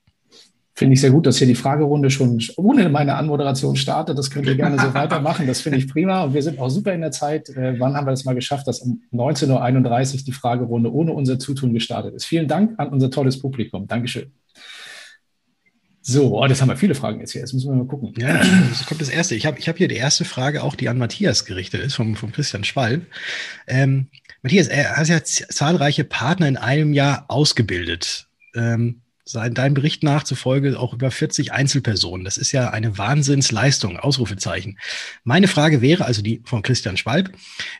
Finde 0.81 0.95
ich 0.95 1.01
sehr 1.01 1.11
gut, 1.11 1.27
dass 1.27 1.37
hier 1.37 1.45
die 1.45 1.53
Fragerunde 1.53 2.09
schon 2.09 2.41
ohne 2.57 2.89
meine 2.89 3.13
Anmoderation 3.13 3.75
startet. 3.75 4.17
Das 4.17 4.31
könnt 4.31 4.47
ihr 4.47 4.55
gerne 4.55 4.79
so 4.79 4.91
weitermachen. 4.95 5.45
Das 5.45 5.61
finde 5.61 5.77
ich 5.77 5.87
prima. 5.87 6.23
Und 6.23 6.33
wir 6.33 6.41
sind 6.41 6.57
auch 6.57 6.69
super 6.69 6.91
in 6.91 7.01
der 7.01 7.11
Zeit. 7.11 7.49
Äh, 7.49 7.79
wann 7.79 7.93
haben 7.93 8.07
wir 8.07 8.09
das 8.09 8.25
mal 8.25 8.33
geschafft, 8.33 8.67
dass 8.67 8.79
um 8.79 9.03
19.31 9.13 10.15
Uhr 10.15 10.21
die 10.25 10.31
Fragerunde 10.31 10.91
ohne 10.91 11.13
unser 11.13 11.37
Zutun 11.37 11.75
gestartet 11.75 12.15
ist? 12.15 12.25
Vielen 12.25 12.47
Dank 12.47 12.79
an 12.79 12.89
unser 12.89 13.11
tolles 13.11 13.37
Publikum. 13.37 13.85
Dankeschön. 13.85 14.31
So, 16.01 16.41
oh, 16.41 16.47
das 16.47 16.59
haben 16.63 16.69
wir 16.69 16.77
viele 16.77 16.95
Fragen 16.95 17.19
jetzt 17.19 17.33
hier. 17.33 17.41
Jetzt 17.41 17.53
müssen 17.53 17.69
wir 17.69 17.75
mal 17.75 17.85
gucken. 17.85 18.15
Ja, 18.17 18.41
das 18.69 18.87
kommt 18.87 19.01
das 19.01 19.09
erste. 19.09 19.35
Ich 19.35 19.45
habe 19.45 19.59
ich 19.59 19.69
hab 19.69 19.77
hier 19.77 19.87
die 19.87 19.97
erste 19.97 20.25
Frage, 20.25 20.63
auch 20.63 20.73
die 20.73 20.89
an 20.89 20.97
Matthias 20.97 21.45
gerichtet 21.45 21.81
ist, 21.83 21.93
vom, 21.93 22.15
vom 22.15 22.31
Christian 22.31 22.63
Schwalb. 22.63 23.05
Ähm, 23.67 24.07
Matthias, 24.41 24.67
er 24.67 24.97
hat 24.97 25.07
ja 25.07 25.23
zahlreiche 25.23 26.05
Partner 26.05 26.47
in 26.47 26.57
einem 26.57 26.93
Jahr 26.93 27.25
ausgebildet. 27.27 28.25
Ähm, 28.55 29.01
sein, 29.31 29.53
deinem 29.53 29.73
Bericht 29.73 30.03
nach 30.03 30.23
zufolge 30.23 30.79
auch 30.79 30.93
über 30.93 31.11
40 31.11 31.51
Einzelpersonen. 31.51 32.25
Das 32.25 32.37
ist 32.37 32.51
ja 32.51 32.69
eine 32.69 32.97
Wahnsinnsleistung, 32.97 33.97
Ausrufezeichen. 33.97 34.77
Meine 35.23 35.47
Frage 35.47 35.81
wäre, 35.81 36.05
also 36.05 36.21
die 36.21 36.41
von 36.45 36.61
Christian 36.61 36.97
Schwalb, 36.97 37.31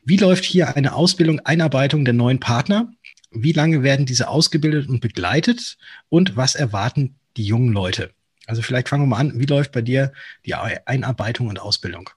wie 0.03 0.17
läuft 0.17 0.45
hier 0.45 0.75
eine 0.75 0.93
Ausbildung, 0.93 1.39
Einarbeitung 1.41 2.05
der 2.05 2.13
neuen 2.13 2.39
Partner? 2.39 2.91
Wie 3.31 3.53
lange 3.53 3.83
werden 3.83 4.05
diese 4.05 4.27
ausgebildet 4.27 4.89
und 4.89 4.99
begleitet? 4.99 5.77
Und 6.09 6.35
was 6.35 6.55
erwarten 6.55 7.15
die 7.37 7.45
jungen 7.45 7.71
Leute? 7.71 8.11
Also 8.47 8.61
vielleicht 8.61 8.89
fangen 8.89 9.03
wir 9.03 9.07
mal 9.07 9.17
an. 9.17 9.39
Wie 9.39 9.45
läuft 9.45 9.71
bei 9.71 9.81
dir 9.81 10.11
die 10.45 10.55
Einarbeitung 10.55 11.47
und 11.47 11.59
Ausbildung? 11.59 12.09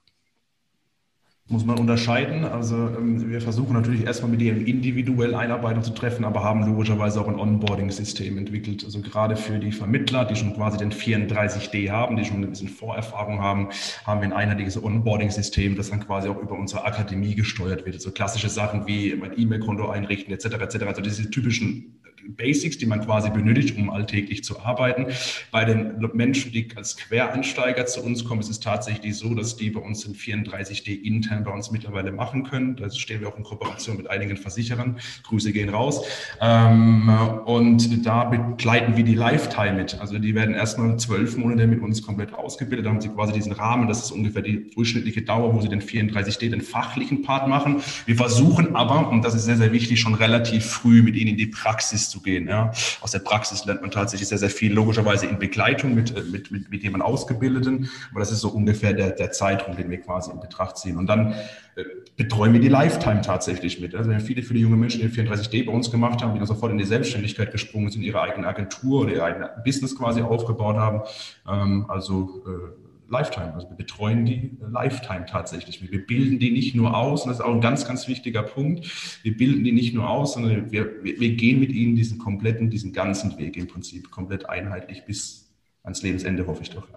Muss 1.47 1.63
man 1.63 1.77
unterscheiden. 1.77 2.43
Also 2.43 2.75
ähm, 2.75 3.29
wir 3.29 3.39
versuchen 3.39 3.73
natürlich 3.73 4.03
erstmal 4.03 4.31
mit 4.31 4.41
denen 4.41 4.65
individuell 4.65 5.35
Einarbeitung 5.35 5.83
zu 5.83 5.93
treffen, 5.93 6.25
aber 6.25 6.43
haben 6.43 6.65
logischerweise 6.65 7.21
auch 7.21 7.27
ein 7.27 7.39
Onboarding-System 7.39 8.39
entwickelt. 8.39 8.83
Also 8.83 8.99
gerade 9.01 9.35
für 9.35 9.59
die 9.59 9.71
Vermittler, 9.71 10.25
die 10.25 10.35
schon 10.35 10.55
quasi 10.55 10.77
den 10.77 10.91
34D 10.91 11.91
haben, 11.91 12.15
die 12.15 12.25
schon 12.25 12.41
ein 12.43 12.49
bisschen 12.49 12.69
Vorerfahrung 12.69 13.41
haben, 13.41 13.69
haben 14.05 14.21
wir 14.21 14.27
ein 14.27 14.33
einheitliches 14.33 14.83
Onboarding-System, 14.83 15.75
das 15.75 15.91
dann 15.91 15.99
quasi 15.99 16.29
auch 16.29 16.41
über 16.41 16.57
unsere 16.57 16.83
Akademie 16.83 17.35
gesteuert 17.35 17.85
wird. 17.85 17.95
Also 17.95 18.11
klassische 18.11 18.49
Sachen 18.49 18.87
wie 18.87 19.15
mein 19.15 19.37
E-Mail-Konto 19.37 19.87
einrichten 19.87 20.33
etc. 20.33 20.45
etc. 20.45 20.85
Also 20.87 21.01
diese 21.01 21.29
typischen 21.29 21.94
Basics, 22.29 22.77
die 22.77 22.85
man 22.85 23.01
quasi 23.01 23.29
benötigt, 23.29 23.77
um 23.77 23.89
alltäglich 23.89 24.43
zu 24.43 24.59
arbeiten. 24.59 25.07
Bei 25.51 25.65
den 25.65 25.95
Menschen, 26.13 26.51
die 26.51 26.67
als 26.75 26.97
Quereinsteiger 26.97 27.85
zu 27.85 28.03
uns 28.03 28.25
kommen, 28.25 28.41
ist 28.41 28.49
es 28.49 28.59
tatsächlich 28.59 29.15
so, 29.15 29.33
dass 29.33 29.57
die 29.57 29.69
bei 29.69 29.79
uns 29.79 30.03
in 30.05 30.15
34D 30.15 31.01
intern 31.03 31.43
bei 31.43 31.51
uns 31.51 31.71
mittlerweile 31.71 32.11
machen 32.11 32.43
können. 32.43 32.75
Da 32.75 32.89
stehen 32.89 33.21
wir 33.21 33.27
auch 33.27 33.37
in 33.37 33.43
Kooperation 33.43 33.97
mit 33.97 34.09
einigen 34.09 34.37
Versicherern. 34.37 34.97
Grüße 35.23 35.51
gehen 35.53 35.69
raus. 35.69 36.03
Ähm, 36.41 37.09
und 37.45 38.05
da 38.05 38.25
begleiten 38.25 38.97
wir 38.97 39.03
die 39.03 39.15
Lifetime 39.15 39.73
mit. 39.73 39.99
Also 39.99 40.19
die 40.19 40.35
werden 40.35 40.55
erstmal 40.55 40.97
zwölf 40.97 41.37
Monate 41.37 41.67
mit 41.67 41.81
uns 41.81 42.01
komplett 42.01 42.33
ausgebildet. 42.33 42.85
Da 42.85 42.89
haben 42.89 43.01
sie 43.01 43.09
quasi 43.09 43.33
diesen 43.33 43.51
Rahmen. 43.51 43.87
Das 43.87 44.03
ist 44.03 44.11
ungefähr 44.11 44.41
die 44.41 44.69
durchschnittliche 44.69 45.21
Dauer, 45.21 45.53
wo 45.53 45.61
sie 45.61 45.69
den 45.69 45.81
34D, 45.81 46.49
den 46.49 46.61
fachlichen 46.61 47.21
Part 47.21 47.47
machen. 47.47 47.81
Wir 48.05 48.15
versuchen 48.15 48.75
aber, 48.75 49.09
und 49.09 49.23
das 49.23 49.35
ist 49.35 49.45
sehr, 49.45 49.57
sehr 49.57 49.71
wichtig, 49.71 49.99
schon 49.99 50.15
relativ 50.15 50.65
früh 50.65 51.01
mit 51.01 51.15
ihnen 51.15 51.31
in 51.31 51.37
die 51.37 51.47
Praxis 51.47 52.09
zu 52.09 52.14
gehen. 52.21 52.47
Ja. 52.47 52.71
Aus 53.01 53.11
der 53.11 53.19
Praxis 53.19 53.65
lernt 53.65 53.81
man 53.81 53.91
tatsächlich 53.91 54.27
sehr, 54.27 54.37
sehr 54.37 54.49
viel, 54.49 54.73
logischerweise 54.73 55.25
in 55.25 55.39
Begleitung 55.39 55.95
mit, 55.95 56.15
äh, 56.15 56.21
mit, 56.21 56.51
mit, 56.51 56.69
mit 56.69 56.83
jemand 56.83 57.03
Ausgebildeten. 57.03 57.89
Aber 58.11 58.19
das 58.19 58.31
ist 58.31 58.41
so 58.41 58.49
ungefähr 58.49 58.93
der, 58.93 59.11
der 59.11 59.31
Zeitraum, 59.31 59.75
den 59.75 59.89
wir 59.89 59.99
quasi 60.01 60.31
in 60.31 60.39
Betracht 60.39 60.77
ziehen. 60.77 60.97
Und 60.97 61.07
dann 61.07 61.33
äh, 61.75 61.83
betreuen 62.17 62.53
wir 62.53 62.59
die 62.59 62.69
Lifetime 62.69 63.21
tatsächlich 63.21 63.81
mit. 63.81 63.95
Also 63.95 64.09
wir 64.09 64.17
haben 64.17 64.25
viele, 64.25 64.43
viele 64.43 64.59
junge 64.59 64.77
Menschen, 64.77 65.01
die 65.01 65.07
34D 65.07 65.65
bei 65.65 65.71
uns 65.71 65.91
gemacht 65.91 66.21
haben, 66.21 66.33
die 66.33 66.39
dann 66.39 66.47
sofort 66.47 66.71
in 66.71 66.77
die 66.77 66.85
Selbstständigkeit 66.85 67.51
gesprungen 67.51 67.91
sind, 67.91 68.03
ihre 68.03 68.21
eigene 68.21 68.47
Agentur 68.47 69.01
oder 69.01 69.13
ihr 69.13 69.23
eigenes 69.23 69.49
Business 69.63 69.97
quasi 69.97 70.21
aufgebaut 70.21 70.77
haben. 70.77 71.01
Ähm, 71.47 71.85
also 71.89 72.43
äh, 72.47 72.84
Lifetime. 73.09 73.53
Also 73.53 73.69
wir 73.69 73.75
betreuen 73.75 74.25
die 74.25 74.57
Lifetime 74.59 75.25
tatsächlich. 75.25 75.81
Wir 75.91 76.05
bilden 76.05 76.39
die 76.39 76.51
nicht 76.51 76.75
nur 76.75 76.95
aus, 76.97 77.23
und 77.23 77.29
das 77.29 77.39
ist 77.39 77.45
auch 77.45 77.53
ein 77.53 77.61
ganz, 77.61 77.85
ganz 77.85 78.07
wichtiger 78.07 78.43
Punkt. 78.43 79.19
Wir 79.23 79.35
bilden 79.35 79.63
die 79.63 79.71
nicht 79.71 79.93
nur 79.93 80.09
aus, 80.09 80.33
sondern 80.33 80.71
wir, 80.71 81.03
wir, 81.03 81.35
gehen 81.35 81.59
mit 81.59 81.71
ihnen 81.71 81.95
diesen 81.95 82.17
kompletten, 82.17 82.69
diesen 82.69 82.93
ganzen 82.93 83.37
Weg 83.37 83.57
im 83.57 83.67
Prinzip 83.67 84.11
komplett 84.11 84.49
einheitlich 84.49 85.05
bis 85.05 85.53
ans 85.83 86.01
Lebensende, 86.01 86.47
hoffe 86.47 86.63
ich 86.63 86.69
doch. 86.69 86.87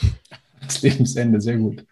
Das 0.60 0.82
Lebensende, 0.82 1.40
sehr 1.40 1.56
gut. 1.56 1.86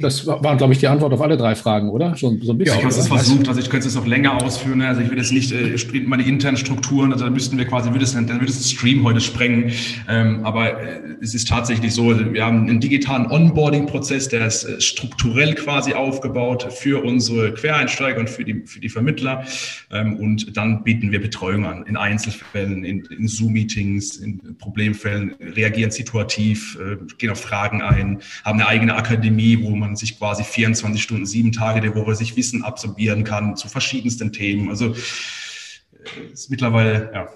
Das 0.00 0.26
war, 0.26 0.56
glaube 0.56 0.72
ich, 0.72 0.78
die 0.78 0.86
Antwort 0.86 1.12
auf 1.12 1.20
alle 1.20 1.36
drei 1.36 1.56
Fragen, 1.56 1.90
oder? 1.90 2.16
Schon 2.16 2.40
so 2.40 2.52
ein 2.52 2.58
bisschen. 2.58 2.74
Ja, 2.74 2.78
ich 2.78 2.84
habe 2.84 3.00
es 3.00 3.08
versucht. 3.08 3.48
Also 3.48 3.60
ich 3.60 3.68
könnte 3.68 3.88
es 3.88 3.94
noch 3.96 4.06
länger 4.06 4.42
ausführen. 4.42 4.80
Also 4.82 5.00
ich 5.00 5.10
will 5.10 5.18
jetzt 5.18 5.32
nicht 5.32 5.50
äh, 5.52 5.76
meine 6.06 6.22
internen 6.22 6.56
Strukturen, 6.56 7.12
also 7.12 7.24
da 7.24 7.30
müssten 7.30 7.58
wir 7.58 7.64
quasi, 7.64 7.90
würde 7.90 8.04
es, 8.04 8.12
dann 8.12 8.28
würde 8.28 8.46
es 8.46 8.70
Stream 8.70 9.04
heute 9.04 9.20
sprengen. 9.20 9.72
Ähm, 10.08 10.44
aber 10.44 10.80
äh, 10.80 11.00
es 11.20 11.34
ist 11.34 11.48
tatsächlich 11.48 11.94
so, 11.94 12.10
also 12.10 12.32
wir 12.32 12.44
haben 12.44 12.68
einen 12.68 12.80
digitalen 12.80 13.26
Onboarding-Prozess, 13.26 14.28
der 14.28 14.46
ist 14.46 14.64
äh, 14.64 14.80
strukturell 14.80 15.54
quasi 15.54 15.94
aufgebaut 15.94 16.72
für 16.72 17.04
unsere 17.04 17.52
Quereinsteiger 17.54 18.20
und 18.20 18.30
für 18.30 18.44
die, 18.44 18.62
für 18.66 18.80
die 18.80 18.88
Vermittler. 18.88 19.44
Ähm, 19.90 20.16
und 20.16 20.56
dann 20.56 20.84
bieten 20.84 21.10
wir 21.10 21.20
Betreuung 21.20 21.66
an 21.66 21.84
in 21.86 21.96
Einzelfällen, 21.96 22.84
in, 22.84 23.04
in 23.06 23.26
Zoom-Meetings, 23.26 24.16
in 24.16 24.56
Problemfällen, 24.58 25.34
reagieren 25.40 25.90
situativ, 25.90 26.78
äh, 26.80 26.96
gehen 27.16 27.30
auf 27.30 27.40
Fragen 27.40 27.82
ein, 27.82 28.20
haben 28.44 28.60
eine 28.60 28.68
eigene 28.68 28.94
Akademie, 28.94 29.58
wo 29.60 29.70
man 29.70 29.87
man 29.88 29.96
sich 29.96 30.18
quasi 30.18 30.44
24 30.44 31.02
Stunden, 31.02 31.26
sieben 31.26 31.52
Tage 31.52 31.80
der 31.80 31.94
Woche 31.94 32.14
sich 32.14 32.36
Wissen 32.36 32.62
absorbieren 32.62 33.24
kann 33.24 33.56
zu 33.56 33.68
verschiedensten 33.68 34.32
Themen. 34.32 34.68
Also 34.68 34.94
äh, 34.94 36.32
ist 36.32 36.50
mittlerweile, 36.50 37.10
ja, 37.12 37.28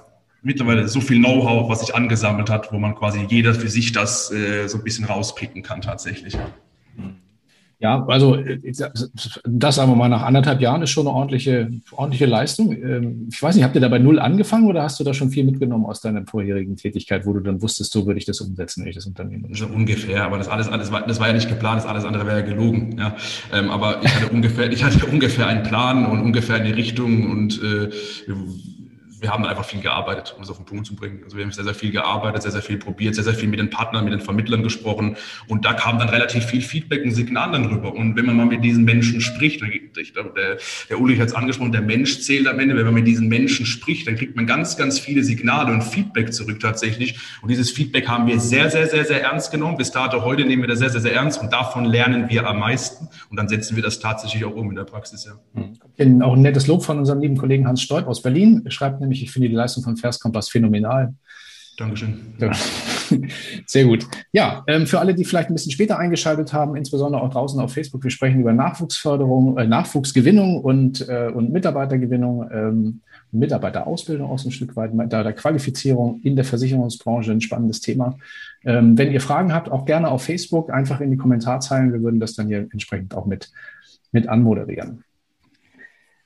mittlerweile 0.43 0.89
so 0.89 1.01
viel 1.01 1.19
Know-how, 1.19 1.69
was 1.69 1.81
sich 1.81 1.95
angesammelt 1.95 2.51
hat, 2.51 2.73
wo 2.73 2.79
man 2.79 2.95
quasi 2.95 3.27
jeder 3.29 3.55
für 3.55 3.69
sich 3.69 3.93
das 3.93 4.31
äh, 4.31 4.69
so 4.69 4.79
ein 4.79 4.85
bisschen 4.85 5.05
rauspicken 5.05 5.63
kann 5.63 5.81
tatsächlich. 5.81 6.37
Mhm. 6.97 7.22
Ja, 7.83 8.05
also 8.07 8.39
das 9.45 9.75
sagen 9.75 9.91
wir 9.91 9.97
mal 9.97 10.09
nach 10.09 10.23
anderthalb 10.23 10.61
Jahren 10.61 10.83
ist 10.83 10.91
schon 10.91 11.09
eine 11.09 11.17
ordentliche, 11.17 11.69
ordentliche 11.91 12.27
Leistung. 12.27 12.73
Ähm, 12.73 13.29
ich 13.29 13.43
weiß 13.43 13.57
nicht, 13.57 13.65
habt 13.65 13.75
ihr 13.75 13.81
da 13.81 13.89
bei 13.89 13.99
null 13.99 14.21
angefangen 14.21 14.69
oder 14.69 14.85
hast 14.85 15.01
du 15.01 15.05
da 15.05 15.13
schon 15.13 15.31
viel 15.31 15.43
mitgenommen 15.43 15.85
aus 15.87 16.01
deiner 16.01 16.25
vorherigen 16.25 16.77
Tätigkeit, 16.77 17.27
wo 17.27 17.33
du 17.33 17.41
dann 17.41 17.61
wusstest, 17.61 17.93
so 17.93 18.07
würde 18.07 18.19
ich 18.19 18.25
das 18.25 18.41
umsetzen, 18.41 18.83
wenn 18.83 18.91
ich 18.91 18.95
das 18.95 19.07
Unternehmen 19.07 19.47
Also 19.49 19.67
ungefähr, 19.67 20.23
aber 20.23 20.39
das 20.39 20.47
alles, 20.47 20.69
alles 20.69 20.93
war, 20.93 21.05
das 21.05 21.19
war 21.19 21.27
ja 21.27 21.33
nicht 21.33 21.49
geplant, 21.49 21.79
das 21.79 21.87
alles 21.87 22.05
andere 22.05 22.25
wäre 22.25 22.39
ja 22.39 22.47
gelogen. 22.47 22.97
Ja. 22.99 23.17
Ähm, 23.53 23.69
aber 23.69 24.01
ich 24.05 24.15
hatte 24.15 24.29
ungefähr, 24.33 24.71
ich 24.71 24.85
hatte 24.85 25.05
ungefähr 25.07 25.49
einen 25.49 25.65
Plan 25.65 26.07
und 26.07 26.21
ungefähr 26.21 26.57
eine 26.57 26.77
Richtung 26.77 27.33
und 27.33 27.61
äh, 27.65 27.89
wir 29.23 29.31
haben 29.31 29.47
einfach 29.47 29.65
viel 29.65 29.81
gearbeitet, 29.81 30.35
um 30.37 30.43
es 30.43 30.51
auf 30.51 30.57
den 30.57 30.67
Punkt 30.67 30.85
zu 30.85 30.97
bringen. 30.97 31.21
Also 31.23 31.37
wir 31.37 31.45
haben 31.45 31.53
sehr, 31.53 31.63
sehr 31.63 31.75
viel 31.75 31.93
gearbeitet, 31.93 32.43
sehr, 32.43 32.51
sehr 32.51 32.61
viel 32.61 32.77
probiert, 32.77 33.15
sehr, 33.15 33.23
sehr 33.23 33.35
viel 33.35 33.49
mit 33.49 33.61
den 33.61 33.71
Partnern, 33.71 34.03
mit 34.05 34.13
den 34.13 34.21
Vermittlern 34.21 34.65
gesprochen. 34.65 35.17
Und 35.47 35.65
da 35.65 35.75
kam 35.75 36.01
dann 36.01 36.09
relativ 36.09 36.45
viel 36.45 36.61
Feedback 36.61 37.05
und 37.05 37.13
Signal 37.13 37.53
dann 37.53 37.67
rüber. 37.67 37.95
Und 37.95 38.17
wenn 38.17 38.27
man 38.27 38.37
mal 38.37 38.47
mit 38.47 38.65
diesen 38.65 38.85
Menschen 38.85 39.21
spricht, 39.21 39.63
der, 39.63 40.59
der 40.91 41.01
Ulrich 41.01 41.21
hat 41.21 41.29
es 41.29 41.35
angesprochen, 41.35 41.71
der 41.71 41.83
Mensch 41.83 42.21
zählt 42.21 42.49
am 42.49 42.59
Ende. 42.59 42.77
Wenn 42.77 42.85
man 42.85 42.95
mit 42.95 43.07
diesen 43.07 43.29
Menschen 43.29 43.65
spricht, 43.65 44.09
dann 44.09 44.17
kriegt 44.17 44.35
man 44.35 44.47
ganz, 44.47 44.77
ganz 44.77 44.99
viele 44.99 45.23
Signale 45.23 45.73
und 45.73 45.83
Feedback 45.83 46.33
zurück 46.33 46.59
tatsächlich. 46.59 47.17
Und 47.43 47.49
dieses 47.49 47.71
Feedback 47.71 48.09
haben 48.09 48.27
wir 48.27 48.41
sehr, 48.41 48.71
sehr, 48.71 48.89
sehr, 48.89 49.05
sehr 49.05 49.23
ernst 49.23 49.53
genommen. 49.53 49.77
Bis 49.77 49.93
dato 49.93 50.25
heute 50.25 50.45
nehmen 50.45 50.63
wir 50.63 50.69
das 50.69 50.81
sehr, 50.81 50.91
sehr, 50.91 51.01
sehr 51.01 51.15
ernst 51.15 51.41
und 51.41 51.53
davon 51.53 51.85
lernen 51.85 52.29
wir 52.29 52.45
am 52.49 52.59
meisten. 52.59 53.09
Und 53.31 53.37
dann 53.37 53.47
setzen 53.47 53.77
wir 53.77 53.85
das 53.85 54.01
tatsächlich 54.01 54.45
auch 54.45 54.57
um 54.57 54.71
in 54.71 54.77
der 54.77 54.85
Praxis. 54.85 55.27
Ja. 55.27 55.63
Mhm. 56.01 56.23
Auch 56.23 56.35
ein 56.35 56.43
nettes 56.43 56.67
Lob 56.67 56.83
von 56.83 56.99
unserem 56.99 57.21
lieben 57.21 57.37
Kollegen 57.37 57.69
Hans 57.69 57.83
Stolp 57.83 58.09
aus 58.09 58.21
Berlin. 58.23 58.63
Er 58.65 58.71
schreibt 58.73 59.01
nämlich, 59.01 59.12
nämlich, 59.13 59.23
ich 59.23 59.31
finde 59.31 59.49
die 59.49 59.55
Leistung 59.55 59.83
von 59.83 59.97
Verskompass 59.97 60.49
phänomenal. 60.49 61.15
Dankeschön. 61.79 62.35
Ja. 62.39 62.53
Sehr 63.67 63.85
gut. 63.85 64.07
Ja, 64.33 64.63
ähm, 64.67 64.87
für 64.87 65.01
alle, 65.01 65.15
die 65.15 65.25
vielleicht 65.25 65.51
ein 65.51 65.55
bisschen 65.55 65.73
später 65.73 65.99
eingeschaltet 65.99 66.53
haben, 66.53 66.77
insbesondere 66.77 67.23
auch 67.23 67.31
draußen 67.31 67.59
auf 67.61 67.73
Facebook, 67.73 68.05
wir 68.05 68.11
sprechen 68.11 68.41
über 68.41 68.53
Nachwuchsförderung, 68.53 69.57
äh, 69.57 69.67
Nachwuchsgewinnung 69.67 70.61
und, 70.61 71.09
äh, 71.09 71.31
und 71.33 71.51
Mitarbeitergewinnung, 71.51 72.49
ähm, 72.53 73.01
Mitarbeiterausbildung 73.33 74.31
auch 74.31 74.39
so 74.39 74.49
ein 74.49 74.53
Stück 74.53 74.77
weit, 74.77 74.93
da 75.09 75.23
der 75.23 75.33
Qualifizierung 75.33 76.21
in 76.23 76.37
der 76.37 76.45
Versicherungsbranche, 76.45 77.33
ein 77.33 77.41
spannendes 77.41 77.81
Thema. 77.81 78.19
Ähm, 78.65 78.99
wenn 78.99 79.11
ihr 79.11 79.23
Fragen 79.23 79.55
habt, 79.55 79.71
auch 79.71 79.87
gerne 79.87 80.11
auf 80.11 80.25
Facebook, 80.25 80.71
einfach 80.71 81.01
in 81.01 81.11
die 81.11 81.17
Kommentarzeilen. 81.17 81.93
Wir 81.93 82.03
würden 82.03 82.21
das 82.21 82.35
dann 82.35 82.49
hier 82.49 82.69
entsprechend 82.71 83.15
auch 83.15 83.25
mit, 83.25 83.51
mit 84.13 84.29
anmoderieren. 84.29 85.05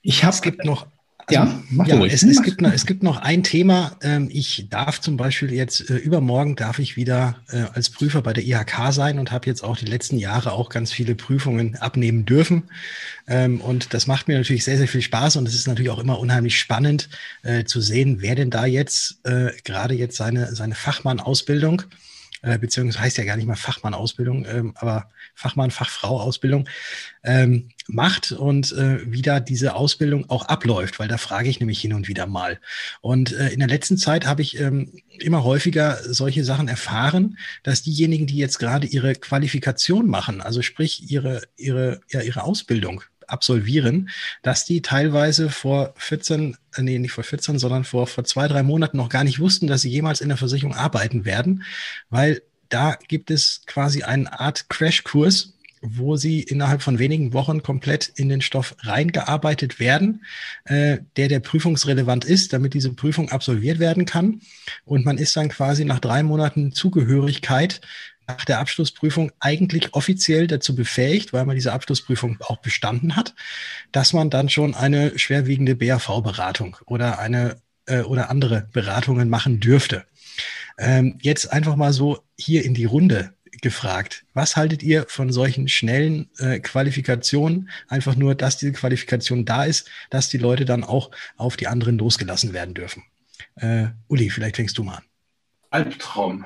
Ich 0.01 0.23
habe. 0.23 0.33
Es 0.33 0.41
gibt 0.41 0.65
noch 0.65 0.87
also, 1.29 1.41
ja, 1.41 1.63
mach 1.69 1.87
ja, 1.87 2.05
es, 2.05 2.23
es, 2.23 2.41
gibt 2.41 2.61
noch, 2.61 2.71
es 2.71 2.85
gibt 2.85 3.03
noch 3.03 3.17
ein 3.17 3.43
Thema. 3.43 3.97
Ähm, 4.01 4.29
ich 4.31 4.67
darf 4.69 5.01
zum 5.01 5.17
Beispiel 5.17 5.51
jetzt 5.51 5.89
äh, 5.89 5.95
übermorgen 5.95 6.55
darf 6.55 6.79
ich 6.79 6.95
wieder 6.95 7.35
äh, 7.49 7.63
als 7.73 7.89
Prüfer 7.89 8.21
bei 8.21 8.31
der 8.31 8.45
IHK 8.45 8.91
sein 8.93 9.19
und 9.19 9.31
habe 9.31 9.45
jetzt 9.47 9.61
auch 9.61 9.75
die 9.75 9.85
letzten 9.85 10.17
Jahre 10.17 10.53
auch 10.53 10.69
ganz 10.69 10.93
viele 10.93 11.15
Prüfungen 11.15 11.75
abnehmen 11.75 12.25
dürfen. 12.25 12.63
Ähm, 13.27 13.59
und 13.59 13.93
das 13.93 14.07
macht 14.07 14.29
mir 14.29 14.37
natürlich 14.37 14.63
sehr, 14.63 14.77
sehr 14.77 14.87
viel 14.87 15.01
Spaß 15.01 15.35
und 15.35 15.47
es 15.47 15.55
ist 15.55 15.67
natürlich 15.67 15.91
auch 15.91 15.99
immer 15.99 16.17
unheimlich 16.17 16.57
spannend 16.57 17.09
äh, 17.43 17.65
zu 17.65 17.81
sehen, 17.81 18.17
wer 18.21 18.35
denn 18.35 18.49
da 18.49 18.65
jetzt 18.65 19.21
gerade 19.63 19.93
jetzt 19.93 20.15
seine, 20.15 20.55
seine 20.55 20.75
Fachmann-Ausbildung 20.75 21.81
äh, 21.81 21.85
beziehungsweise 22.55 23.03
heißt 23.03 23.17
ja 23.17 23.25
gar 23.25 23.35
nicht 23.37 23.47
mal 23.47 23.55
Fachmann-Ausbildung, 23.55 24.45
ähm, 24.45 24.73
aber 24.75 25.09
Fachmann, 25.35 25.71
Fachfrau-Ausbildung 25.71 26.67
ähm, 27.23 27.69
macht 27.87 28.31
und 28.31 28.71
äh, 28.71 28.99
wie 29.11 29.21
da 29.21 29.39
diese 29.39 29.75
Ausbildung 29.75 30.29
auch 30.29 30.45
abläuft, 30.45 30.99
weil 30.99 31.07
da 31.07 31.17
frage 31.17 31.49
ich 31.49 31.59
nämlich 31.59 31.79
hin 31.79 31.93
und 31.93 32.07
wieder 32.07 32.25
mal. 32.25 32.59
Und 33.01 33.33
äh, 33.33 33.49
in 33.49 33.59
der 33.59 33.67
letzten 33.67 33.97
Zeit 33.97 34.25
habe 34.25 34.41
ich 34.41 34.59
ähm, 34.59 34.91
immer 35.19 35.43
häufiger 35.43 35.99
solche 36.03 36.43
Sachen 36.43 36.67
erfahren, 36.67 37.37
dass 37.63 37.83
diejenigen, 37.83 38.27
die 38.27 38.37
jetzt 38.37 38.59
gerade 38.59 38.87
ihre 38.87 39.13
Qualifikation 39.15 40.07
machen, 40.07 40.41
also 40.41 40.61
sprich 40.61 41.09
ihre, 41.11 41.41
ihre, 41.55 42.01
ja, 42.09 42.21
ihre 42.21 42.43
Ausbildung, 42.43 43.03
absolvieren, 43.27 44.09
dass 44.41 44.65
die 44.65 44.81
teilweise 44.81 45.49
vor 45.49 45.93
14, 45.97 46.57
äh, 46.75 46.81
nee, 46.81 46.99
nicht 46.99 47.11
vor 47.11 47.23
14, 47.23 47.59
sondern 47.59 47.83
vor, 47.83 48.07
vor 48.07 48.23
zwei, 48.23 48.47
drei 48.47 48.63
Monaten 48.63 48.97
noch 48.97 49.09
gar 49.09 49.23
nicht 49.23 49.39
wussten, 49.39 49.67
dass 49.67 49.81
sie 49.81 49.89
jemals 49.89 50.21
in 50.21 50.29
der 50.29 50.37
Versicherung 50.37 50.75
arbeiten 50.75 51.25
werden, 51.25 51.63
weil 52.09 52.41
da 52.69 52.97
gibt 53.07 53.31
es 53.31 53.61
quasi 53.65 54.03
eine 54.03 54.39
Art 54.39 54.69
Crashkurs, 54.69 55.53
wo 55.81 56.15
sie 56.15 56.41
innerhalb 56.41 56.81
von 56.81 56.99
wenigen 56.99 57.33
Wochen 57.33 57.61
komplett 57.61 58.11
in 58.15 58.29
den 58.29 58.41
Stoff 58.41 58.75
reingearbeitet 58.79 59.79
werden, 59.79 60.25
äh, 60.65 60.99
der 61.15 61.27
der 61.27 61.39
prüfungsrelevant 61.39 62.25
ist, 62.25 62.53
damit 62.53 62.73
diese 62.73 62.93
Prüfung 62.93 63.29
absolviert 63.29 63.79
werden 63.79 64.05
kann. 64.05 64.41
Und 64.85 65.05
man 65.05 65.17
ist 65.17 65.35
dann 65.35 65.49
quasi 65.49 65.85
nach 65.85 65.99
drei 65.99 66.23
Monaten 66.23 66.71
Zugehörigkeit 66.71 67.81
nach 68.27 68.45
der 68.45 68.59
Abschlussprüfung 68.59 69.31
eigentlich 69.39 69.93
offiziell 69.93 70.47
dazu 70.47 70.75
befähigt, 70.75 71.33
weil 71.33 71.45
man 71.45 71.55
diese 71.55 71.73
Abschlussprüfung 71.73 72.37
auch 72.41 72.57
bestanden 72.57 73.15
hat, 73.15 73.33
dass 73.91 74.13
man 74.13 74.29
dann 74.29 74.49
schon 74.49 74.75
eine 74.75 75.17
schwerwiegende 75.17 75.75
BAV-Beratung 75.75 76.77
oder 76.85 77.19
eine 77.19 77.57
äh, 77.85 78.01
oder 78.01 78.29
andere 78.29 78.67
Beratungen 78.73 79.29
machen 79.29 79.59
dürfte. 79.59 80.05
Ähm, 80.77 81.17
jetzt 81.21 81.51
einfach 81.51 81.75
mal 81.75 81.93
so 81.93 82.19
hier 82.37 82.63
in 82.63 82.73
die 82.73 82.85
Runde 82.85 83.33
gefragt. 83.61 84.25
Was 84.33 84.55
haltet 84.55 84.83
ihr 84.83 85.05
von 85.07 85.31
solchen 85.31 85.67
schnellen 85.67 86.29
äh, 86.37 86.59
Qualifikationen? 86.59 87.69
Einfach 87.87 88.15
nur, 88.15 88.35
dass 88.35 88.57
diese 88.57 88.73
Qualifikation 88.73 89.45
da 89.45 89.63
ist, 89.63 89.89
dass 90.09 90.29
die 90.29 90.37
Leute 90.37 90.65
dann 90.65 90.83
auch 90.83 91.11
auf 91.37 91.57
die 91.57 91.67
anderen 91.67 91.97
losgelassen 91.97 92.53
werden 92.53 92.73
dürfen. 92.73 93.03
Äh, 93.55 93.87
Uli, 94.07 94.29
vielleicht 94.29 94.57
fängst 94.57 94.77
du 94.77 94.83
mal 94.83 94.97
an. 94.97 95.03
Albtraum. 95.71 96.45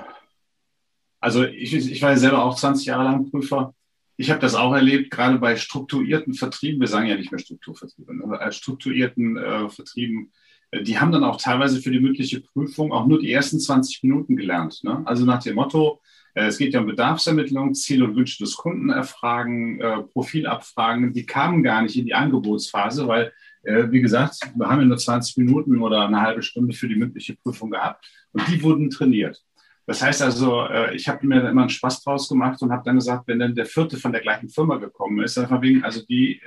Also 1.22 1.46
ich, 1.46 1.74
ich 1.74 2.02
war 2.02 2.12
ja 2.12 2.18
selber 2.18 2.44
auch 2.44 2.56
20 2.56 2.88
Jahre 2.88 3.04
lang 3.04 3.30
Prüfer. 3.30 3.74
Ich 4.18 4.30
habe 4.30 4.42
das 4.42 4.56
auch 4.56 4.74
erlebt, 4.74 5.12
gerade 5.12 5.40
bei 5.40 5.56
strukturierten 5.56 6.34
Vertrieben. 6.34 6.82
Wir 6.82 6.88
sagen 6.88 7.08
ja 7.08 7.16
nicht 7.16 7.32
mehr 7.32 7.40
Strukturvertriebe, 7.40 8.16
ne? 8.16 8.52
Strukturierten 8.52 9.38
äh, 9.38 9.70
Vertrieben. 9.70 10.32
Äh, 10.72 10.84
die 10.84 11.00
haben 11.00 11.12
dann 11.12 11.24
auch 11.24 11.38
teilweise 11.38 11.82
für 11.82 11.92
die 11.92 12.00
mündliche 12.00 12.42
Prüfung 12.42 12.92
auch 12.92 13.06
nur 13.06 13.20
die 13.20 13.32
ersten 13.32 13.60
20 13.60 14.04
Minuten 14.04 14.36
gelernt. 14.36 14.84
Ne? 14.84 15.02
Also 15.06 15.26
nach 15.26 15.44
dem 15.44 15.56
Motto, 15.56 16.02
äh, 16.34 16.48
es 16.48 16.58
geht 16.58 16.74
ja 16.74 16.80
um 16.80 16.88
Bedarfsermittlung, 16.88 17.74
Ziel 17.76 18.04
und 18.04 18.16
Wünsche 18.16 18.44
des 18.44 18.56
Kunden 18.56 18.90
erfragen, 18.90 19.80
äh, 19.80 20.02
Profilabfragen. 20.02 21.14
Die 21.14 21.26
kamen 21.26 21.64
gar 21.64 21.82
nicht 21.82 21.98
in 21.98 22.06
die 22.06 22.14
Angebotsphase, 22.14 23.08
weil, 23.08 23.32
äh, 23.64 23.92
wie 23.92 24.02
gesagt, 24.02 24.40
wir 24.56 24.68
haben 24.68 24.80
ja 24.80 24.86
nur 24.86 24.98
20 24.98 25.38
Minuten 25.38 25.82
oder 25.82 26.08
eine 26.08 26.22
halbe 26.22 26.42
Stunde 26.42 26.74
für 26.74 26.88
die 26.88 26.96
mündliche 26.96 27.36
Prüfung 27.36 27.72
gehabt 27.72 28.06
und 28.32 28.48
die 28.48 28.62
wurden 28.64 28.90
trainiert. 28.90 29.44
Das 29.92 30.02
heißt 30.02 30.22
also, 30.22 30.70
ich 30.94 31.10
habe 31.10 31.28
mir 31.28 31.50
immer 31.50 31.64
einen 31.64 31.70
Spaß 31.70 32.02
draus 32.02 32.30
gemacht 32.30 32.62
und 32.62 32.72
habe 32.72 32.84
dann 32.86 32.96
gesagt, 32.96 33.28
wenn 33.28 33.40
dann 33.40 33.56
der 33.56 33.66
vierte 33.66 33.98
von 33.98 34.14
der 34.14 34.22
gleichen 34.22 34.48
Firma 34.48 34.78
gekommen 34.78 35.22
ist, 35.22 35.36
dann 35.36 35.50
von 35.50 35.62
wegen, 35.62 35.84
also 35.84 36.02
die, 36.06 36.40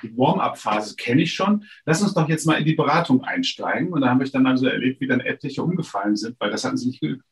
die 0.00 0.16
Warm-up-Phase 0.16 0.94
kenne 0.94 1.22
ich 1.22 1.34
schon, 1.34 1.64
lass 1.84 2.02
uns 2.02 2.14
doch 2.14 2.28
jetzt 2.28 2.46
mal 2.46 2.54
in 2.54 2.64
die 2.64 2.76
Beratung 2.76 3.24
einsteigen. 3.24 3.92
Und 3.92 4.02
da 4.02 4.10
habe 4.10 4.22
ich 4.22 4.30
dann 4.30 4.46
also 4.46 4.68
erlebt, 4.68 5.00
wie 5.00 5.08
dann 5.08 5.18
etliche 5.18 5.60
umgefallen 5.60 6.14
sind, 6.14 6.36
weil 6.38 6.52
das 6.52 6.62
hatten 6.62 6.76
sie 6.76 6.86
nicht 6.86 7.00
geübt. 7.00 7.24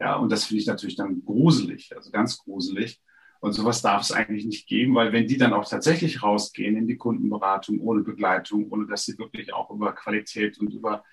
Ja, 0.00 0.14
und 0.14 0.32
das 0.32 0.46
finde 0.46 0.62
ich 0.62 0.66
natürlich 0.66 0.96
dann 0.96 1.22
gruselig, 1.22 1.94
also 1.94 2.10
ganz 2.10 2.38
gruselig. 2.38 2.98
Und 3.40 3.52
sowas 3.52 3.82
darf 3.82 4.00
es 4.00 4.10
eigentlich 4.10 4.46
nicht 4.46 4.66
geben, 4.66 4.94
weil 4.94 5.12
wenn 5.12 5.26
die 5.26 5.36
dann 5.36 5.52
auch 5.52 5.68
tatsächlich 5.68 6.22
rausgehen 6.22 6.78
in 6.78 6.86
die 6.86 6.96
Kundenberatung 6.96 7.78
ohne 7.80 8.00
Begleitung, 8.00 8.70
ohne 8.70 8.86
dass 8.86 9.04
sie 9.04 9.18
wirklich 9.18 9.52
auch 9.52 9.70
über 9.70 9.92
Qualität 9.92 10.58
und 10.58 10.72
über, 10.72 11.04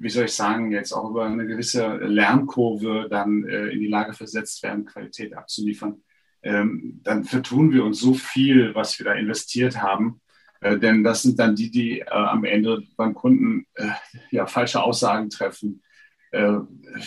wie 0.00 0.08
soll 0.08 0.26
ich 0.26 0.32
sagen, 0.32 0.70
jetzt 0.70 0.92
auch 0.92 1.10
über 1.10 1.24
eine 1.26 1.46
gewisse 1.46 1.96
Lernkurve 1.96 3.08
dann 3.10 3.44
äh, 3.44 3.66
in 3.68 3.80
die 3.80 3.88
Lage 3.88 4.12
versetzt 4.12 4.62
werden, 4.62 4.84
Qualität 4.84 5.36
abzuliefern, 5.36 6.02
ähm, 6.42 7.00
dann 7.02 7.24
vertun 7.24 7.72
wir 7.72 7.84
uns 7.84 7.98
so 7.98 8.14
viel, 8.14 8.74
was 8.74 8.98
wir 8.98 9.04
da 9.04 9.14
investiert 9.14 9.82
haben. 9.82 10.20
Äh, 10.60 10.78
denn 10.78 11.02
das 11.02 11.22
sind 11.22 11.38
dann 11.38 11.56
die, 11.56 11.70
die 11.70 12.00
äh, 12.00 12.06
am 12.10 12.44
Ende 12.44 12.82
beim 12.96 13.12
Kunden 13.14 13.66
äh, 13.74 13.88
ja, 14.30 14.46
falsche 14.46 14.82
Aussagen 14.82 15.30
treffen, 15.30 15.82
äh, 16.30 16.58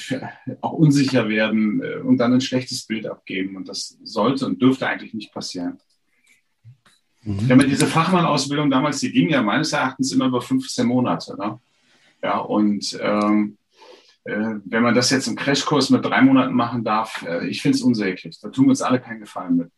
auch 0.62 0.74
unsicher 0.74 1.30
werden 1.30 1.82
äh, 1.82 1.98
und 1.98 2.18
dann 2.18 2.34
ein 2.34 2.42
schlechtes 2.42 2.86
Bild 2.86 3.08
abgeben. 3.08 3.56
Und 3.56 3.70
das 3.70 3.98
sollte 4.04 4.46
und 4.46 4.62
dürfte 4.62 4.86
eigentlich 4.86 5.14
nicht 5.14 5.34
passieren. 5.34 5.80
Mhm. 7.24 7.48
Ja, 7.48 7.56
diese 7.56 7.88
Fachmann-Ausbildung 7.88 8.70
damals, 8.70 9.00
die 9.00 9.12
ging 9.12 9.30
ja 9.30 9.42
meines 9.42 9.72
Erachtens 9.72 10.12
immer 10.12 10.26
über 10.26 10.42
15 10.42 10.86
Monate. 10.86 11.38
Ne? 11.38 11.60
Ja, 12.24 12.40
und 12.40 12.98
ähm, 13.02 13.58
äh, 14.24 14.56
wenn 14.66 14.84
man 14.84 14.94
das 14.94 15.10
jetzt 15.10 15.28
im 15.28 15.36
Crashkurs 15.36 15.90
mit 15.90 16.06
drei 16.06 16.22
Monaten 16.22 16.54
machen 16.54 16.84
darf, 16.84 17.26
äh, 17.28 17.48
ich 17.48 17.62
finde 17.62 17.78
es 17.78 17.82
unsäglich. 17.82 18.40
Da 18.40 18.50
tun 18.50 18.66
wir 18.66 18.70
uns 18.70 18.82
alle 18.82 19.00
keinen 19.00 19.22
Gefallen 19.22 19.58
mit. 19.58 19.72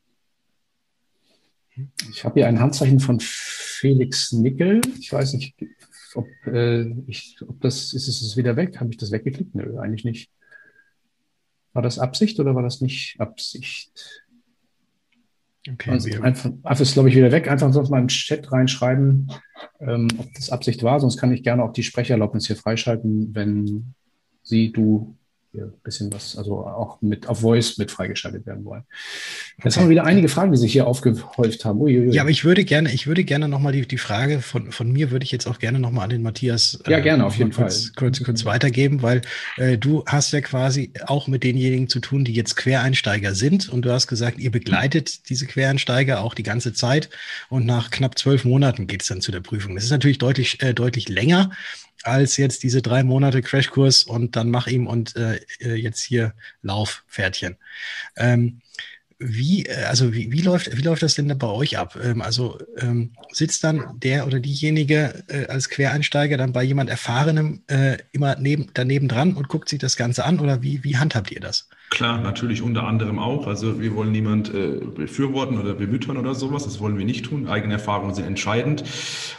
Ich 2.12 2.24
habe 2.24 2.36
hier 2.36 2.48
ein 2.48 2.60
Handzeichen 2.60 3.00
von 3.00 3.20
Felix 3.20 4.32
Nickel. 4.32 4.82
Ich 5.00 5.12
weiß 5.12 5.34
nicht, 5.34 5.56
ob, 6.14 6.28
äh, 6.46 6.84
ich, 7.08 7.38
ob 7.48 7.62
das, 7.62 7.94
ist 7.94 8.08
es 8.08 8.38
wieder 8.38 8.56
weg? 8.56 8.80
Habe 8.80 8.92
ich 8.92 8.98
das 8.98 9.12
weggeklickt? 9.12 9.56
Nö, 9.56 9.80
eigentlich 9.80 10.04
nicht. 10.04 10.30
War 11.72 11.82
das 11.82 11.98
Absicht 11.98 12.40
oder 12.40 12.54
war 12.54 12.62
das 12.62 12.82
nicht 12.82 13.20
Absicht? 13.20 14.23
Okay, 15.72 15.92
also 15.92 16.22
einfach, 16.22 16.52
einfach 16.64 16.82
ist, 16.82 16.94
glaube 16.94 17.10
ich, 17.10 17.16
wieder 17.16 17.32
weg. 17.32 17.50
Einfach 17.50 17.72
sonst 17.72 17.90
mal 17.90 18.02
im 18.02 18.10
Chat 18.10 18.52
reinschreiben, 18.52 19.32
ähm, 19.80 20.10
ob 20.18 20.34
das 20.34 20.50
Absicht 20.50 20.84
war. 20.84 21.00
Sonst 21.00 21.18
kann 21.18 21.32
ich 21.32 21.44
gerne 21.44 21.64
auch 21.64 21.72
die 21.72 21.84
Sprecherlaubnis 21.84 22.48
hier 22.48 22.58
freischalten, 22.58 23.34
wenn 23.34 23.94
Sie, 24.42 24.74
du 24.74 25.16
hier 25.54 25.66
ein 25.66 25.74
bisschen 25.84 26.12
was, 26.12 26.36
also 26.36 26.66
auch 26.66 27.00
mit 27.02 27.30
auf 27.30 27.42
Voice 27.42 27.78
mit 27.78 27.92
freigeschaltet 27.92 28.48
werden 28.48 28.66
wollen. 28.66 28.84
Jetzt 29.64 29.78
haben 29.78 29.84
wir 29.84 29.92
wieder 29.92 30.04
einige 30.04 30.28
Fragen, 30.28 30.52
die 30.52 30.58
sich 30.58 30.72
hier 30.72 30.88
aufgehäuft 30.88 31.64
haben. 31.64 31.80
Uiuiui. 31.80 32.12
Ja, 32.12 32.24
aber 32.24 32.32
ich 32.32 32.44
würde 32.44 32.66
gerne, 32.66 32.92
ich 32.92 33.06
würde 33.06 33.24
gerne 33.24 33.48
nochmal 33.48 33.72
die, 33.72 33.88
die 33.88 34.00
Frage 34.00 34.42
von, 34.42 34.72
von 34.72 34.92
mir 34.92 35.12
würde 35.12 35.24
ich 35.24 35.32
jetzt 35.32 35.46
auch 35.46 35.60
gerne 35.60 35.78
nochmal 35.78 36.06
an 36.06 36.10
den 36.10 36.24
Matthias 36.24 36.80
ja, 36.88 37.00
gerne, 37.00 37.24
auf 37.24 37.38
jeden 37.38 37.52
kurz, 37.52 37.84
Fall. 37.84 37.92
Kurz, 37.96 38.24
kurz 38.24 38.46
weitergeben, 38.46 39.04
weil 39.04 39.22
äh, 39.58 39.78
du 39.78 40.04
hast 40.08 40.34
ja 40.34 40.42
quasi 40.42 40.92
auch 41.06 41.28
mit 41.28 41.44
denjenigen 41.44 41.88
zu 41.88 42.00
tun, 42.00 42.26
die 42.26 42.34
jetzt 42.34 42.56
Quereinsteiger 42.56 43.36
sind 43.36 43.70
und 43.70 43.84
du 43.84 43.92
hast 43.92 44.08
gesagt, 44.08 44.40
ihr 44.40 44.50
begleitet 44.50 45.30
diese 45.30 45.46
Quereinsteiger 45.46 46.22
auch 46.22 46.34
die 46.34 46.44
ganze 46.44 46.74
Zeit 46.74 47.12
und 47.50 47.68
nach 47.68 47.92
knapp 47.92 48.18
zwölf 48.18 48.44
Monaten 48.44 48.88
geht 48.88 49.04
es 49.04 49.08
dann 49.08 49.22
zu 49.22 49.32
der 49.32 49.42
Prüfung. 49.42 49.76
Das 49.76 49.84
ist 49.84 49.92
natürlich 49.92 50.18
deutlich, 50.18 50.64
äh, 50.64 50.74
deutlich 50.74 51.10
länger 51.10 51.52
als 52.04 52.38
jetzt 52.38 52.64
diese 52.64 52.82
drei 52.82 53.04
Monate 53.04 53.42
Crashkurs 53.42 54.04
und 54.04 54.36
dann 54.36 54.50
mach 54.50 54.68
ihm 54.68 54.88
und 54.88 55.16
äh, 55.16 55.40
äh 55.60 55.76
jetzt 55.76 56.02
hier 56.02 56.34
Laufpferdchen. 56.62 57.58
Ähm, 58.16 58.62
wie, 59.20 59.66
äh, 59.66 59.86
also 59.86 60.14
wie, 60.14 60.32
wie, 60.32 60.42
läuft, 60.42 60.76
wie 60.78 60.82
läuft 60.82 61.04
das 61.04 61.16
denn 61.16 61.36
bei 61.38 61.48
euch 61.48 61.78
ab? 61.78 61.98
Ähm, 62.04 62.22
also 62.22 62.60
ähm, 62.78 63.12
sitzt 63.32 63.64
dann 63.64 64.00
der 64.00 64.28
oder 64.28 64.40
diejenige 64.40 65.24
äh, 65.28 65.46
als 65.48 65.70
Quereinsteiger 65.70 66.38
dann 66.38 66.54
bei 66.54 66.64
jemand 66.64 66.90
Erfahrenem 66.90 67.64
äh, 67.68 67.98
immer 68.12 68.36
neben, 68.38 68.72
daneben 68.74 69.08
dran 69.08 69.34
und 69.34 69.48
guckt 69.48 69.70
sich 69.70 69.80
das 69.80 69.96
Ganze 69.96 70.26
an 70.26 70.40
oder 70.40 70.62
wie, 70.62 70.84
wie 70.84 70.98
handhabt 70.98 71.32
ihr 71.32 71.40
das? 71.40 71.70
Klar, 71.94 72.20
natürlich 72.22 72.64
unter 72.64 72.88
anderem 72.88 73.20
auch. 73.20 73.46
Also 73.46 73.80
wir 73.80 73.94
wollen 73.94 74.12
niemand 74.12 74.52
äh, 74.52 74.80
befürworten 74.84 75.60
oder 75.60 75.76
bemüttern 75.76 76.18
oder 76.18 76.34
sowas. 76.34 76.64
Das 76.64 76.80
wollen 76.80 76.98
wir 76.98 77.06
nicht 77.06 77.26
tun. 77.26 77.48
Eigene 77.48 77.74
Erfahrungen 77.74 78.16
sind 78.16 78.26
entscheidend. 78.26 78.84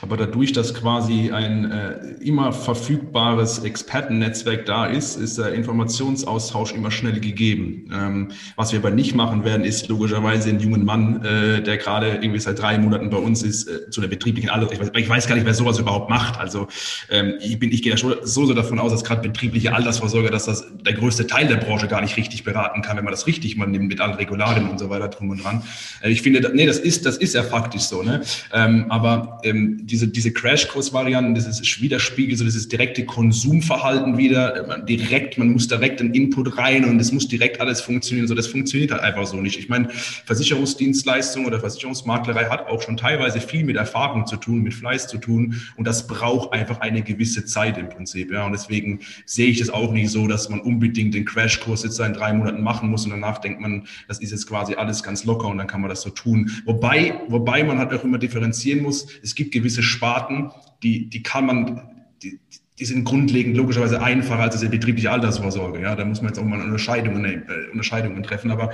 Aber 0.03 0.17
dadurch, 0.17 0.53
dass 0.53 0.73
quasi 0.73 1.33
ein 1.33 1.69
äh, 1.69 1.95
immer 2.21 2.53
verfügbares 2.53 3.65
Expertennetzwerk 3.65 4.67
da 4.67 4.87
ist, 4.87 5.17
ist 5.17 5.37
der 5.37 5.53
Informationsaustausch 5.53 6.75
immer 6.75 6.93
schnell 6.93 7.19
gegeben. 7.19 7.91
Ähm, 7.93 8.29
was 8.55 8.71
wir 8.71 8.79
aber 8.79 8.93
nicht 8.93 9.17
machen 9.17 9.45
werden, 9.45 9.65
ist 9.65 9.89
logischerweise 9.89 10.49
einen 10.49 10.61
jungen 10.61 10.85
Mann, 10.85 11.25
äh, 11.25 11.61
der 11.61 11.77
gerade 11.77 12.19
irgendwie 12.21 12.39
seit 12.39 12.61
drei 12.61 12.79
Monaten 12.79 13.11
bei 13.11 13.19
uns 13.19 13.43
ist, 13.43 13.67
äh, 13.67 13.91
zu 13.91 14.01
der 14.01 14.07
betrieblichen 14.07 14.51
Alter. 14.51 14.71
Ich 14.71 14.79
ich 14.79 15.09
weiß, 15.09 15.27
gar 15.27 15.35
nicht, 15.35 15.45
wer 15.45 15.55
sowas 15.55 15.81
überhaupt 15.81 16.09
macht. 16.09 16.39
Also 16.39 16.69
ähm, 17.11 17.35
ich 17.41 17.59
bin, 17.59 17.73
ich 17.73 17.83
gehe 17.83 17.91
da 17.91 17.99
schon 17.99 18.15
so, 18.23 18.47
so 18.47 18.55
davon 18.55 18.79
aus, 18.79 18.93
dass 18.93 19.03
gerade 19.03 19.23
betriebliche 19.23 19.75
Altersvorsorge, 19.75 20.31
dass 20.31 20.45
das 20.45 20.65
der 20.87 20.93
größte 20.93 21.27
Teil 21.27 21.49
der 21.49 21.57
Branche 21.57 21.89
gar 21.89 22.01
nicht 22.01 22.17
richtig 22.17 22.44
beraten 22.45 22.83
kann, 22.83 22.97
wenn 22.97 23.05
man 23.05 23.13
das 23.13 23.27
richtig 23.27 23.57
mal 23.57 23.67
nimmt 23.67 23.89
mit 23.89 24.01
allen 24.01 24.15
Regularien 24.15 24.69
und 24.69 24.79
so 24.79 24.91
weiter 24.91 25.09
drum 25.09 25.31
und 25.31 25.43
dran. 25.43 25.63
Äh, 26.03 26.11
ich 26.11 26.23
finde, 26.23 26.51
nee, 26.55 26.67
das 26.67 26.79
ist, 26.79 27.07
das 27.07 27.17
ist 27.17 27.35
ja 27.35 27.43
faktisch 27.43 27.83
so, 27.83 28.03
ne? 28.03 28.23
Ähm, 28.53 28.87
aber 28.89 29.41
ähm, 29.43 29.79
diese, 29.83 30.09
diese 30.09 30.33
Crashkurs-Varianten, 30.33 31.35
das 31.35 31.47
ist 31.47 31.81
widerspiegelt 31.81 32.39
so 32.39 32.45
dieses 32.45 32.69
direkte 32.69 33.05
Konsumverhalten 33.05 34.19
wieder, 34.19 34.67
man 34.67 34.87
direkt, 34.87 35.39
man 35.39 35.51
muss 35.51 35.69
direkt 35.69 36.01
einen 36.01 36.15
Input 36.15 36.57
rein 36.59 36.85
und 36.85 37.01
es 37.01 37.13
muss 37.13 37.29
direkt 37.29 37.61
alles 37.61 37.81
funktionieren, 37.81 38.29
so 38.29 38.35
das 38.35 38.47
funktioniert 38.47 38.93
halt 38.93 39.03
einfach 39.03 39.27
so 39.27 39.37
nicht. 39.37 39.59
Ich 39.59 39.69
meine, 39.69 39.89
Versicherungsdienstleistung 39.91 41.47
oder 41.47 41.61
Versicherungsmaklerei 41.61 42.47
hat 42.47 42.67
auch 42.69 42.83
schon 42.83 42.97
teilweise 42.97 43.41
viel 43.41 43.65
mit 43.65 43.77
Erfahrung 43.77 44.27
zu 44.27 44.37
tun, 44.37 44.63
mit 44.63 44.75
Fleiß 44.75 45.09
zu 45.09 45.19
tun 45.19 45.61
und 45.77 45.87
das 45.87 46.07
braucht 46.07 46.53
einfach 46.53 46.81
eine 46.81 47.03
gewisse 47.03 47.45
Zeit 47.45 47.79
im 47.79 47.89
Prinzip, 47.89 48.31
ja, 48.31 48.45
und 48.47 48.53
deswegen 48.53 49.01
sehe 49.25 49.49
ich 49.49 49.59
das 49.59 49.71
auch 49.71 49.93
nicht 49.93 50.11
so, 50.11 50.27
dass 50.27 50.49
man 50.49 50.61
unbedingt 50.61 51.15
den 51.15 51.25
Crashkurs 51.25 51.85
jetzt 51.85 51.99
in 52.01 52.13
drei 52.13 52.33
Monaten 52.35 52.63
machen 52.63 52.91
muss 52.91 53.05
und 53.05 53.11
danach 53.11 53.39
denkt 53.39 53.61
man, 53.61 53.87
das 54.09 54.21
ist 54.21 54.31
jetzt 54.31 54.47
quasi 54.47 54.75
alles 54.75 55.03
ganz 55.03 55.25
locker 55.25 55.49
und 55.49 55.59
dann 55.59 55.67
kann 55.67 55.81
man 55.81 55.91
das 55.91 56.03
so 56.03 56.11
tun. 56.11 56.51
Wobei, 56.65 57.21
wobei 57.29 57.65
man 57.65 57.79
halt 57.79 57.93
auch 57.93 58.05
immer 58.05 58.19
differenzieren 58.19 58.83
muss, 58.83 59.07
es 59.23 59.35
gibt 59.35 59.53
gewisse 59.53 59.83
Sparten, 59.83 60.51
die, 60.83 61.09
die 61.09 61.23
kann 61.23 61.47
man, 61.47 61.89
die, 62.23 62.41
die 62.79 62.85
sind 62.85 63.05
grundlegend 63.05 63.57
logischerweise 63.57 64.03
einfacher 64.03 64.43
als 64.43 64.59
die 64.59 64.69
betriebliche 64.69 65.11
Altersvorsorge. 65.11 65.81
Ja, 65.81 65.95
da 65.95 66.05
muss 66.05 66.21
man 66.21 66.31
jetzt 66.31 66.39
auch 66.39 66.45
mal 66.45 66.61
Unterscheidungen, 66.61 67.25
äh, 67.25 67.71
Unterscheidungen 67.71 68.23
treffen. 68.23 68.51
Aber 68.51 68.71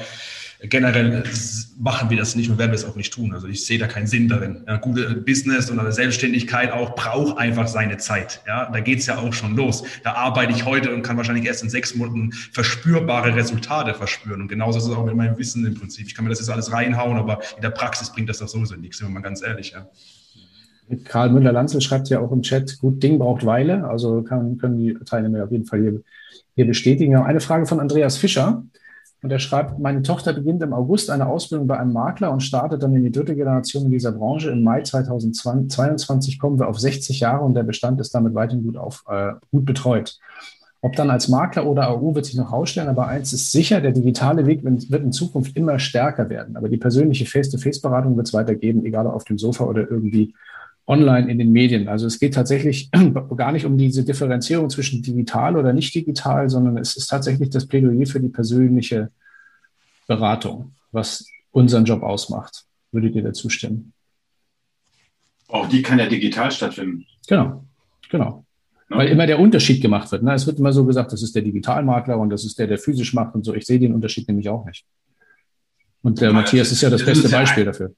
generell 0.63 1.25
machen 1.79 2.11
wir 2.11 2.19
das 2.19 2.37
nicht 2.37 2.51
und 2.51 2.59
werden 2.59 2.71
wir 2.71 2.77
es 2.77 2.85
auch 2.85 2.97
nicht 2.97 3.13
tun. 3.13 3.33
Also 3.33 3.47
ich 3.47 3.65
sehe 3.65 3.79
da 3.79 3.87
keinen 3.87 4.07
Sinn 4.07 4.29
darin. 4.29 4.63
Ja, 4.67 4.77
gute 4.77 5.15
Business 5.15 5.71
und 5.71 5.79
eine 5.79 5.93
Selbstständigkeit 5.93 6.71
auch 6.73 6.95
braucht 6.95 7.39
einfach 7.39 7.67
seine 7.67 7.97
Zeit. 7.97 8.43
Ja, 8.47 8.71
da 8.71 8.81
geht 8.81 8.99
es 8.99 9.07
ja 9.07 9.19
auch 9.19 9.33
schon 9.33 9.57
los. 9.57 9.85
Da 10.05 10.13
arbeite 10.13 10.53
ich 10.53 10.67
heute 10.67 10.95
und 10.95 11.03
kann 11.03 11.17
wahrscheinlich 11.17 11.47
erst 11.47 11.63
in 11.63 11.71
sechs 11.71 11.95
Monaten 11.95 12.33
verspürbare 12.33 13.35
Resultate 13.35 13.95
verspüren. 13.95 14.43
Und 14.43 14.49
genauso 14.49 14.79
ist 14.79 14.85
es 14.85 14.91
auch 14.93 15.05
mit 15.05 15.17
meinem 15.17 15.39
Wissen 15.39 15.65
im 15.65 15.75
Prinzip. 15.75 16.07
Ich 16.07 16.15
kann 16.15 16.25
mir 16.25 16.31
das 16.31 16.41
jetzt 16.41 16.51
alles 16.51 16.73
reinhauen, 16.73 17.17
aber 17.17 17.41
in 17.57 17.63
der 17.63 17.71
Praxis 17.71 18.11
bringt 18.11 18.29
das 18.29 18.39
doch 18.39 18.49
sowieso 18.49 18.77
nichts, 18.77 18.99
sind 18.99 19.09
wir 19.09 19.15
mal 19.15 19.21
ganz 19.21 19.43
ehrlich. 19.43 19.73
Ja. 19.73 19.89
Karl 21.05 21.31
Müller-Lanzel 21.31 21.81
schreibt 21.81 22.09
ja 22.09 22.21
auch 22.21 22.33
im 22.33 22.43
Chat, 22.43 22.79
gut 22.81 23.03
Ding 23.03 23.19
braucht 23.19 23.47
Weile. 23.47 23.89
Also 23.89 24.23
kann, 24.23 24.59
können 24.59 24.77
die 24.77 24.95
Teilnehmer 25.05 25.45
auf 25.45 25.53
jeden 25.53 25.65
Fall 25.65 25.81
hier, 25.81 26.03
hier 26.55 26.67
bestätigen. 26.67 27.17
Eine 27.17 27.41
Frage 27.41 27.65
von 27.65 27.81
Andreas 27.81 28.19
Fischer. 28.19 28.65
Und 29.23 29.31
er 29.31 29.39
schreibt, 29.39 29.79
meine 29.79 30.03
Tochter 30.03 30.33
beginnt 30.33 30.62
im 30.62 30.73
August 30.73 31.11
eine 31.11 31.27
Ausbildung 31.27 31.66
bei 31.66 31.79
einem 31.79 31.93
Makler 31.93 32.31
und 32.33 32.41
startet 32.41 32.83
dann 32.83 32.95
in 32.97 33.05
die 33.05 33.12
dritte 33.12 33.37
Generation 33.37 33.85
in 33.85 33.91
dieser 33.91 34.12
Branche. 34.12 34.51
Im 34.51 34.62
Mai 34.62 34.83
2022 34.83 36.39
kommen 36.39 36.59
wir 36.59 36.68
auf 36.68 36.79
60 36.81 37.21
Jahre 37.21 37.45
und 37.45 37.55
der 37.55 37.62
Bestand 37.62 38.01
ist 38.01 38.14
damit 38.14 38.35
weiterhin 38.35 38.64
gut, 38.64 38.79
auf, 38.79 39.05
äh, 39.09 39.33
gut 39.51 39.66
betreut. 39.66 40.18
Ob 40.83 40.97
dann 40.97 41.11
als 41.11 41.29
Makler 41.29 41.66
oder 41.66 41.91
AU 41.91 42.14
wird 42.14 42.25
sich 42.25 42.37
noch 42.37 42.53
ausstellen, 42.53 42.89
aber 42.89 43.07
eins 43.07 43.35
ist 43.35 43.53
sicher, 43.53 43.83
der 43.83 43.93
digitale 43.93 44.47
Weg 44.47 44.64
wird 44.64 45.03
in 45.03 45.12
Zukunft 45.12 45.55
immer 45.55 45.79
stärker 45.79 46.31
werden. 46.31 46.57
Aber 46.57 46.71
die 46.71 46.79
persönliche 46.79 47.27
Face-to-Face-Beratung 47.27 48.16
wird 48.16 48.29
es 48.29 48.33
weitergeben, 48.33 48.87
egal 48.87 49.07
ob 49.07 49.14
auf 49.14 49.25
dem 49.25 49.37
Sofa 49.37 49.64
oder 49.64 49.91
irgendwie 49.91 50.35
online 50.91 51.30
in 51.30 51.38
den 51.38 51.53
Medien. 51.53 51.88
Also 51.88 52.07
es 52.07 52.18
geht 52.18 52.34
tatsächlich 52.34 52.91
gar 53.36 53.53
nicht 53.53 53.64
um 53.64 53.78
diese 53.78 54.05
Differenzierung 54.05 54.68
zwischen 54.68 55.03
digital 55.03 55.57
oder 55.57 55.72
nicht 55.72 55.95
digital, 55.95 56.51
sondern 56.51 56.76
es 56.76 56.97
ist 56.97 57.07
tatsächlich 57.07 57.51
das 57.51 57.66
Plädoyer 57.66 58.07
für 58.07 58.20
die 58.20 58.28
persönliche 58.28 59.11
Beratung, 60.09 60.72
was 60.91 61.26
unseren 61.53 61.84
Job 61.84 62.03
ausmacht. 62.03 62.64
Würdet 62.91 63.14
ihr 63.14 63.22
dazu 63.22 63.49
stimmen? 63.49 63.93
Auch 65.47 65.68
die 65.68 65.82
kann 65.82 66.01
ja 66.01 66.07
digital 66.07 66.51
stattfinden. 66.51 67.07
Genau, 67.28 67.64
genau. 68.11 68.45
Ja. 68.91 68.99
Weil 68.99 69.09
immer 69.09 69.28
der 69.28 69.38
Unterschied 69.38 69.80
gemacht 69.80 70.11
wird. 70.11 70.24
Ne? 70.24 70.34
Es 70.34 70.49
wird 70.49 70.59
immer 70.59 70.72
so 70.72 70.84
gesagt, 70.84 71.12
das 71.12 71.22
ist 71.22 71.36
der 71.36 71.43
Digitalmakler 71.43 72.18
und 72.18 72.30
das 72.30 72.45
ist 72.45 72.59
der, 72.59 72.66
der 72.66 72.78
physisch 72.78 73.14
macht 73.14 73.36
und 73.36 73.45
so. 73.45 73.55
Ich 73.55 73.64
sehe 73.64 73.78
den 73.78 73.95
Unterschied 73.95 74.26
nämlich 74.26 74.49
auch 74.49 74.66
nicht. 74.66 74.84
Und 76.03 76.20
der 76.20 76.30
ja, 76.30 76.34
Matthias 76.34 76.72
ist 76.72 76.80
ja 76.82 76.91
das 76.91 77.05
beste 77.05 77.28
Beispiel 77.28 77.64
dafür. 77.64 77.95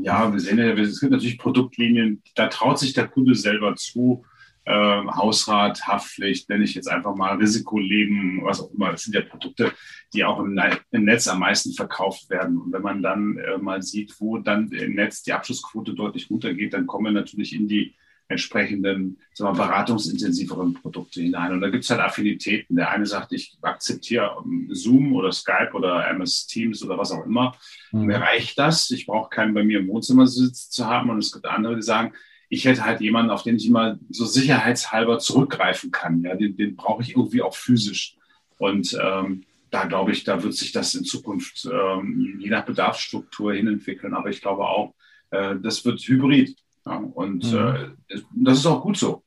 Ja, 0.00 0.32
wir 0.32 0.40
sehen 0.40 0.58
ja, 0.58 0.72
es 0.72 1.00
gibt 1.00 1.12
natürlich 1.12 1.38
Produktlinien, 1.38 2.22
da 2.34 2.48
traut 2.48 2.78
sich 2.78 2.92
der 2.92 3.08
Kunde 3.08 3.34
selber 3.34 3.76
zu. 3.76 4.24
Äh, 4.64 4.72
Hausrat, 4.72 5.88
Haftpflicht, 5.88 6.48
nenne 6.48 6.62
ich 6.62 6.74
jetzt 6.74 6.88
einfach 6.88 7.16
mal 7.16 7.36
Risikoleben, 7.36 8.40
was 8.44 8.60
auch 8.60 8.72
immer. 8.72 8.92
Das 8.92 9.02
sind 9.02 9.14
ja 9.14 9.22
Produkte, 9.22 9.72
die 10.14 10.24
auch 10.24 10.38
im, 10.38 10.58
im 10.92 11.04
Netz 11.04 11.26
am 11.26 11.40
meisten 11.40 11.72
verkauft 11.72 12.30
werden. 12.30 12.58
Und 12.58 12.72
wenn 12.72 12.82
man 12.82 13.02
dann 13.02 13.38
äh, 13.38 13.58
mal 13.58 13.82
sieht, 13.82 14.14
wo 14.20 14.38
dann 14.38 14.70
im 14.70 14.94
Netz 14.94 15.22
die 15.24 15.32
Abschlussquote 15.32 15.94
deutlich 15.94 16.30
runtergeht, 16.30 16.74
dann 16.74 16.86
kommen 16.86 17.06
wir 17.06 17.12
natürlich 17.12 17.54
in 17.54 17.66
die 17.66 17.94
entsprechenden 18.32 19.18
sagen 19.34 19.56
wir, 19.56 19.64
beratungsintensiveren 19.64 20.74
Produkte 20.74 21.20
hinein. 21.20 21.52
Und 21.52 21.60
da 21.60 21.70
gibt 21.70 21.84
es 21.84 21.90
halt 21.90 22.00
Affinitäten. 22.00 22.76
Der 22.76 22.90
eine 22.90 23.06
sagt, 23.06 23.32
ich 23.32 23.56
akzeptiere 23.62 24.42
ähm, 24.44 24.68
Zoom 24.72 25.14
oder 25.14 25.32
Skype 25.32 25.70
oder 25.72 26.08
MS 26.08 26.46
Teams 26.46 26.82
oder 26.82 26.98
was 26.98 27.12
auch 27.12 27.24
immer. 27.24 27.54
Mhm. 27.92 28.06
Mir 28.06 28.20
reicht 28.20 28.58
das. 28.58 28.90
Ich 28.90 29.06
brauche 29.06 29.30
keinen 29.30 29.54
bei 29.54 29.64
mir 29.64 29.80
im 29.80 29.88
Wohnzimmer 29.88 30.26
sitzen 30.26 30.70
zu 30.70 30.86
haben. 30.86 31.10
Und 31.10 31.18
es 31.18 31.32
gibt 31.32 31.46
andere, 31.46 31.76
die 31.76 31.82
sagen, 31.82 32.12
ich 32.48 32.66
hätte 32.66 32.84
halt 32.84 33.00
jemanden, 33.00 33.30
auf 33.30 33.44
den 33.44 33.56
ich 33.56 33.66
immer 33.66 33.98
so 34.10 34.26
sicherheitshalber 34.26 35.18
zurückgreifen 35.18 35.90
kann. 35.90 36.22
Ja, 36.22 36.34
den, 36.34 36.56
den 36.56 36.76
brauche 36.76 37.02
ich 37.02 37.10
irgendwie 37.10 37.42
auch 37.42 37.54
physisch. 37.54 38.16
Und 38.58 38.98
ähm, 39.02 39.44
da 39.70 39.86
glaube 39.86 40.12
ich, 40.12 40.24
da 40.24 40.42
wird 40.42 40.54
sich 40.54 40.70
das 40.70 40.94
in 40.94 41.04
Zukunft 41.04 41.66
ähm, 41.72 42.36
je 42.38 42.50
nach 42.50 42.66
Bedarfsstruktur 42.66 43.54
hinentwickeln. 43.54 44.12
Aber 44.12 44.28
ich 44.28 44.42
glaube 44.42 44.64
auch, 44.64 44.94
äh, 45.30 45.56
das 45.62 45.84
wird 45.84 46.00
hybrid. 46.02 46.61
Ja, 46.86 46.96
und 46.96 47.52
mhm. 47.52 47.58
äh, 47.58 48.18
das 48.34 48.58
ist 48.58 48.66
auch 48.66 48.82
gut 48.82 48.96
so. 48.96 49.22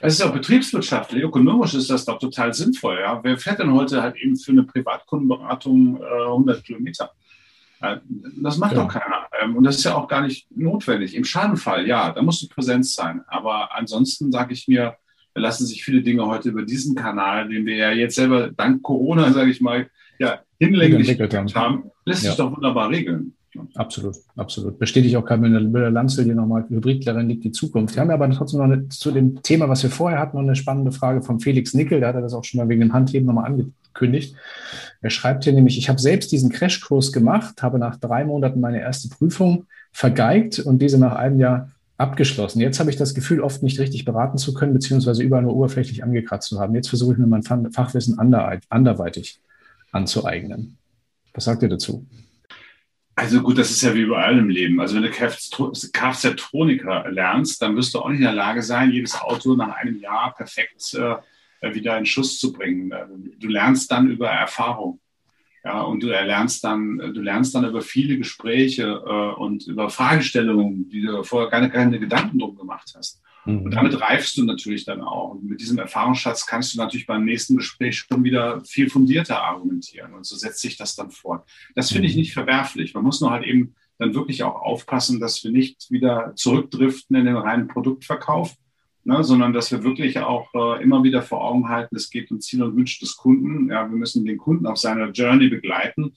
Es 0.00 0.14
ist 0.14 0.22
auch 0.22 0.32
betriebswirtschaftlich, 0.32 1.22
ökonomisch 1.22 1.74
ist 1.74 1.90
das 1.90 2.04
doch 2.04 2.18
total 2.18 2.52
sinnvoll. 2.52 2.98
Ja? 3.00 3.20
Wer 3.22 3.38
fährt 3.38 3.58
denn 3.58 3.72
heute 3.72 4.02
halt 4.02 4.16
eben 4.16 4.36
für 4.36 4.52
eine 4.52 4.64
Privatkundenberatung 4.64 6.00
äh, 6.02 6.24
100 6.24 6.64
Kilometer? 6.64 7.12
Äh, 7.80 7.98
das 8.40 8.58
macht 8.58 8.72
ja. 8.72 8.82
doch 8.82 8.88
keiner. 8.88 9.26
Ähm, 9.40 9.56
und 9.56 9.64
das 9.64 9.76
ist 9.76 9.84
ja 9.84 9.94
auch 9.94 10.08
gar 10.08 10.22
nicht 10.22 10.48
notwendig. 10.56 11.14
Im 11.14 11.24
Schadenfall, 11.24 11.86
ja, 11.86 12.10
da 12.12 12.22
muss 12.22 12.40
du 12.40 12.48
Präsenz 12.48 12.94
sein. 12.94 13.22
Aber 13.26 13.74
ansonsten 13.74 14.32
sage 14.32 14.52
ich 14.52 14.68
mir, 14.68 14.96
lassen 15.34 15.66
sich 15.66 15.84
viele 15.84 16.02
Dinge 16.02 16.26
heute 16.26 16.48
über 16.48 16.62
diesen 16.62 16.94
Kanal, 16.94 17.48
den 17.48 17.66
wir 17.66 17.76
ja 17.76 17.90
jetzt 17.90 18.14
selber 18.14 18.50
dank 18.50 18.82
Corona, 18.82 19.32
sage 19.32 19.50
ich 19.50 19.60
mal, 19.60 19.90
ja, 20.18 20.40
hinlänglich 20.58 21.18
haben, 21.54 21.90
lässt 22.06 22.22
sich 22.22 22.34
doch 22.36 22.54
wunderbar 22.54 22.88
regeln. 22.88 23.35
Absolut, 23.74 24.16
absolut. 24.36 24.78
Bestätige 24.78 25.18
auch 25.18 25.24
Kamille 25.24 25.60
Müller-Lanzel, 25.60 26.24
die 26.24 26.34
nochmal 26.34 26.64
Hybridlerin 26.68 27.28
liegt 27.28 27.44
die 27.44 27.52
Zukunft. 27.52 27.94
Wir 27.94 28.02
haben 28.02 28.08
ja 28.08 28.14
aber 28.14 28.30
trotzdem 28.30 28.58
noch 28.58 28.66
eine, 28.66 28.88
zu 28.88 29.10
dem 29.10 29.42
Thema, 29.42 29.68
was 29.68 29.82
wir 29.82 29.90
vorher 29.90 30.18
hatten, 30.18 30.36
noch 30.36 30.44
eine 30.44 30.56
spannende 30.56 30.92
Frage 30.92 31.22
von 31.22 31.40
Felix 31.40 31.74
Nickel. 31.74 32.00
Der 32.00 32.08
hat 32.08 32.16
das 32.16 32.34
auch 32.34 32.44
schon 32.44 32.58
mal 32.58 32.68
wegen 32.68 32.80
dem 32.80 32.92
Handheben 32.92 33.26
nochmal 33.26 33.46
angekündigt. 33.46 34.34
Er 35.00 35.10
schreibt 35.10 35.44
hier 35.44 35.52
nämlich, 35.52 35.78
ich 35.78 35.88
habe 35.88 36.00
selbst 36.00 36.32
diesen 36.32 36.50
Crashkurs 36.50 37.12
gemacht, 37.12 37.62
habe 37.62 37.78
nach 37.78 37.96
drei 37.96 38.24
Monaten 38.24 38.60
meine 38.60 38.80
erste 38.80 39.08
Prüfung 39.08 39.66
vergeigt 39.92 40.58
und 40.58 40.80
diese 40.80 40.98
nach 40.98 41.16
einem 41.16 41.40
Jahr 41.40 41.70
abgeschlossen. 41.98 42.60
Jetzt 42.60 42.78
habe 42.80 42.90
ich 42.90 42.96
das 42.96 43.14
Gefühl, 43.14 43.40
oft 43.40 43.62
nicht 43.62 43.78
richtig 43.80 44.04
beraten 44.04 44.38
zu 44.38 44.52
können, 44.52 44.74
beziehungsweise 44.74 45.22
überall 45.22 45.42
nur 45.42 45.56
oberflächlich 45.56 46.04
angekratzt 46.04 46.48
zu 46.48 46.60
haben. 46.60 46.74
Jetzt 46.74 46.88
versuche 46.88 47.12
ich 47.12 47.18
mir 47.18 47.26
mein 47.26 47.42
Fachwissen 47.42 48.18
anderweitig 48.18 49.40
anzueignen. 49.92 50.76
Was 51.32 51.44
sagt 51.44 51.62
ihr 51.62 51.68
dazu? 51.68 52.04
Also 53.18 53.40
gut, 53.40 53.56
das 53.56 53.70
ist 53.70 53.80
ja 53.80 53.94
wie 53.94 54.02
überall 54.02 54.38
im 54.38 54.50
Leben. 54.50 54.78
Also 54.78 54.96
wenn 54.96 55.02
du 55.02 55.10
Kfz-Troniker 55.10 57.10
lernst, 57.10 57.62
dann 57.62 57.74
wirst 57.74 57.94
du 57.94 58.00
auch 58.00 58.10
nicht 58.10 58.18
in 58.18 58.24
der 58.24 58.34
Lage 58.34 58.62
sein, 58.62 58.92
jedes 58.92 59.18
Auto 59.18 59.54
nach 59.54 59.74
einem 59.76 59.98
Jahr 59.98 60.34
perfekt 60.34 60.92
äh, 60.94 61.16
wieder 61.74 61.96
in 61.96 62.04
Schuss 62.04 62.38
zu 62.38 62.52
bringen. 62.52 62.92
Du 63.38 63.48
lernst 63.48 63.90
dann 63.90 64.10
über 64.10 64.28
Erfahrung. 64.28 65.00
Ja, 65.64 65.80
und 65.80 66.02
du 66.02 66.08
erlernst 66.08 66.62
dann, 66.62 66.98
du 66.98 67.22
lernst 67.22 67.54
dann 67.54 67.64
über 67.64 67.80
viele 67.80 68.18
Gespräche 68.18 69.02
äh, 69.04 69.40
und 69.40 69.66
über 69.66 69.88
Fragestellungen, 69.88 70.90
die 70.90 71.00
du 71.00 71.24
vorher 71.24 71.48
keine, 71.50 71.70
keine 71.70 71.98
Gedanken 71.98 72.38
drum 72.38 72.54
gemacht 72.56 72.92
hast. 72.96 73.22
Mhm. 73.46 73.62
Und 73.62 73.74
damit 73.74 74.00
reifst 74.00 74.36
du 74.36 74.44
natürlich 74.44 74.84
dann 74.84 75.00
auch. 75.00 75.30
Und 75.30 75.44
mit 75.44 75.60
diesem 75.60 75.78
Erfahrungsschatz 75.78 76.46
kannst 76.46 76.74
du 76.74 76.78
natürlich 76.78 77.06
beim 77.06 77.24
nächsten 77.24 77.56
Gespräch 77.56 77.98
schon 77.98 78.24
wieder 78.24 78.60
viel 78.64 78.90
fundierter 78.90 79.42
argumentieren. 79.42 80.14
Und 80.14 80.26
so 80.26 80.36
setzt 80.36 80.60
sich 80.60 80.76
das 80.76 80.96
dann 80.96 81.10
fort. 81.10 81.48
Das 81.74 81.90
finde 81.90 82.08
ich 82.08 82.14
mhm. 82.14 82.20
nicht 82.20 82.34
verwerflich. 82.34 82.94
Man 82.94 83.04
muss 83.04 83.20
nur 83.20 83.30
halt 83.30 83.44
eben 83.44 83.74
dann 83.98 84.14
wirklich 84.14 84.42
auch 84.42 84.56
aufpassen, 84.56 85.20
dass 85.20 85.42
wir 85.42 85.50
nicht 85.50 85.90
wieder 85.90 86.32
zurückdriften 86.34 87.16
in 87.16 87.24
den 87.24 87.36
reinen 87.36 87.68
Produktverkauf, 87.68 88.54
ne, 89.04 89.24
sondern 89.24 89.52
dass 89.54 89.70
wir 89.70 89.84
wirklich 89.84 90.18
auch 90.18 90.52
äh, 90.54 90.82
immer 90.82 91.02
wieder 91.02 91.22
vor 91.22 91.42
Augen 91.42 91.68
halten, 91.68 91.96
es 91.96 92.10
geht 92.10 92.30
um 92.30 92.40
Ziel 92.40 92.62
und 92.62 92.76
Wünsche 92.76 93.00
des 93.00 93.16
Kunden. 93.16 93.70
Ja, 93.70 93.88
wir 93.88 93.96
müssen 93.96 94.26
den 94.26 94.36
Kunden 94.36 94.66
auf 94.66 94.76
seiner 94.76 95.10
Journey 95.10 95.48
begleiten 95.48 96.14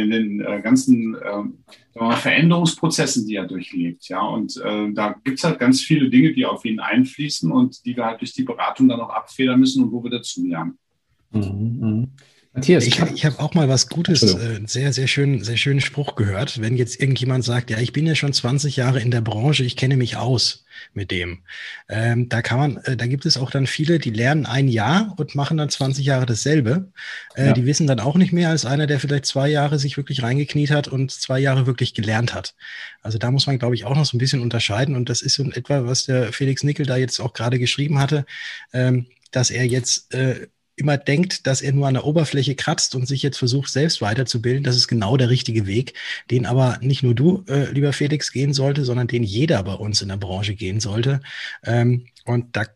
in 0.00 0.10
den 0.10 0.40
äh, 0.40 0.60
ganzen 0.62 1.14
äh, 1.14 2.16
Veränderungsprozessen, 2.16 3.26
die 3.26 3.36
er 3.36 3.46
durchlebt. 3.46 4.08
Ja, 4.08 4.22
und 4.22 4.56
äh, 4.64 4.92
da 4.92 5.14
gibt 5.24 5.38
es 5.38 5.44
halt 5.44 5.58
ganz 5.58 5.80
viele 5.80 6.08
Dinge, 6.08 6.32
die 6.32 6.46
auf 6.46 6.64
ihn 6.64 6.80
einfließen 6.80 7.50
und 7.50 7.84
die 7.84 7.96
wir 7.96 8.06
halt 8.06 8.20
durch 8.20 8.32
die 8.32 8.44
Beratung 8.44 8.88
dann 8.88 9.00
auch 9.00 9.10
abfedern 9.10 9.60
müssen 9.60 9.82
und 9.84 9.92
wo 9.92 10.02
wir 10.02 10.10
dazulernen. 10.10 10.78
Mhm, 11.30 11.78
mh. 11.80 12.06
Matthias, 12.54 12.86
ich 12.86 13.00
habe 13.00 13.14
ich 13.14 13.24
hab 13.24 13.40
auch 13.40 13.54
mal 13.54 13.70
was 13.70 13.88
Gutes, 13.88 14.22
äh, 14.22 14.60
sehr, 14.66 14.92
sehr 14.92 15.06
schön, 15.06 15.42
sehr 15.42 15.56
schönen 15.56 15.80
Spruch 15.80 16.16
gehört. 16.16 16.60
Wenn 16.60 16.76
jetzt 16.76 17.00
irgendjemand 17.00 17.44
sagt, 17.44 17.70
ja, 17.70 17.78
ich 17.78 17.94
bin 17.94 18.06
ja 18.06 18.14
schon 18.14 18.34
20 18.34 18.76
Jahre 18.76 19.00
in 19.00 19.10
der 19.10 19.22
Branche, 19.22 19.64
ich 19.64 19.74
kenne 19.74 19.96
mich 19.96 20.18
aus 20.18 20.66
mit 20.92 21.10
dem. 21.10 21.44
Ähm, 21.88 22.28
da 22.28 22.42
kann 22.42 22.58
man, 22.58 22.76
äh, 22.84 22.94
da 22.94 23.06
gibt 23.06 23.24
es 23.24 23.38
auch 23.38 23.50
dann 23.50 23.66
viele, 23.66 23.98
die 23.98 24.10
lernen 24.10 24.44
ein 24.44 24.68
Jahr 24.68 25.14
und 25.16 25.34
machen 25.34 25.56
dann 25.56 25.70
20 25.70 26.04
Jahre 26.04 26.26
dasselbe. 26.26 26.92
Äh, 27.36 27.46
ja. 27.46 27.52
Die 27.54 27.64
wissen 27.64 27.86
dann 27.86 28.00
auch 28.00 28.16
nicht 28.16 28.34
mehr 28.34 28.50
als 28.50 28.66
einer, 28.66 28.86
der 28.86 29.00
vielleicht 29.00 29.24
zwei 29.24 29.48
Jahre 29.48 29.78
sich 29.78 29.96
wirklich 29.96 30.22
reingekniet 30.22 30.70
hat 30.70 30.88
und 30.88 31.10
zwei 31.10 31.38
Jahre 31.38 31.66
wirklich 31.66 31.94
gelernt 31.94 32.34
hat. 32.34 32.54
Also 33.00 33.16
da 33.16 33.30
muss 33.30 33.46
man, 33.46 33.58
glaube 33.58 33.76
ich, 33.76 33.86
auch 33.86 33.96
noch 33.96 34.04
so 34.04 34.14
ein 34.14 34.20
bisschen 34.20 34.42
unterscheiden. 34.42 34.94
Und 34.94 35.08
das 35.08 35.22
ist 35.22 35.36
so 35.36 35.50
etwa, 35.50 35.86
was 35.86 36.04
der 36.04 36.34
Felix 36.34 36.64
Nickel 36.64 36.84
da 36.84 36.96
jetzt 36.96 37.18
auch 37.18 37.32
gerade 37.32 37.58
geschrieben 37.58 37.98
hatte, 37.98 38.26
ähm, 38.74 39.06
dass 39.30 39.50
er 39.50 39.64
jetzt 39.64 40.12
äh, 40.12 40.48
immer 40.82 40.98
denkt, 40.98 41.46
dass 41.46 41.62
er 41.62 41.72
nur 41.72 41.86
an 41.86 41.94
der 41.94 42.04
Oberfläche 42.04 42.54
kratzt 42.56 42.94
und 42.94 43.06
sich 43.06 43.22
jetzt 43.22 43.38
versucht, 43.38 43.70
selbst 43.70 44.02
weiterzubilden, 44.02 44.64
das 44.64 44.76
ist 44.76 44.88
genau 44.88 45.16
der 45.16 45.30
richtige 45.30 45.66
Weg, 45.66 45.94
den 46.30 46.44
aber 46.44 46.78
nicht 46.82 47.02
nur 47.02 47.14
du, 47.14 47.44
äh, 47.48 47.70
lieber 47.70 47.92
Felix, 47.92 48.32
gehen 48.32 48.52
sollte, 48.52 48.84
sondern 48.84 49.06
den 49.06 49.22
jeder 49.22 49.62
bei 49.62 49.74
uns 49.74 50.02
in 50.02 50.08
der 50.08 50.16
Branche 50.16 50.54
gehen 50.54 50.80
sollte. 50.80 51.20
Ähm, 51.64 52.06
und 52.24 52.56
da 52.56 52.66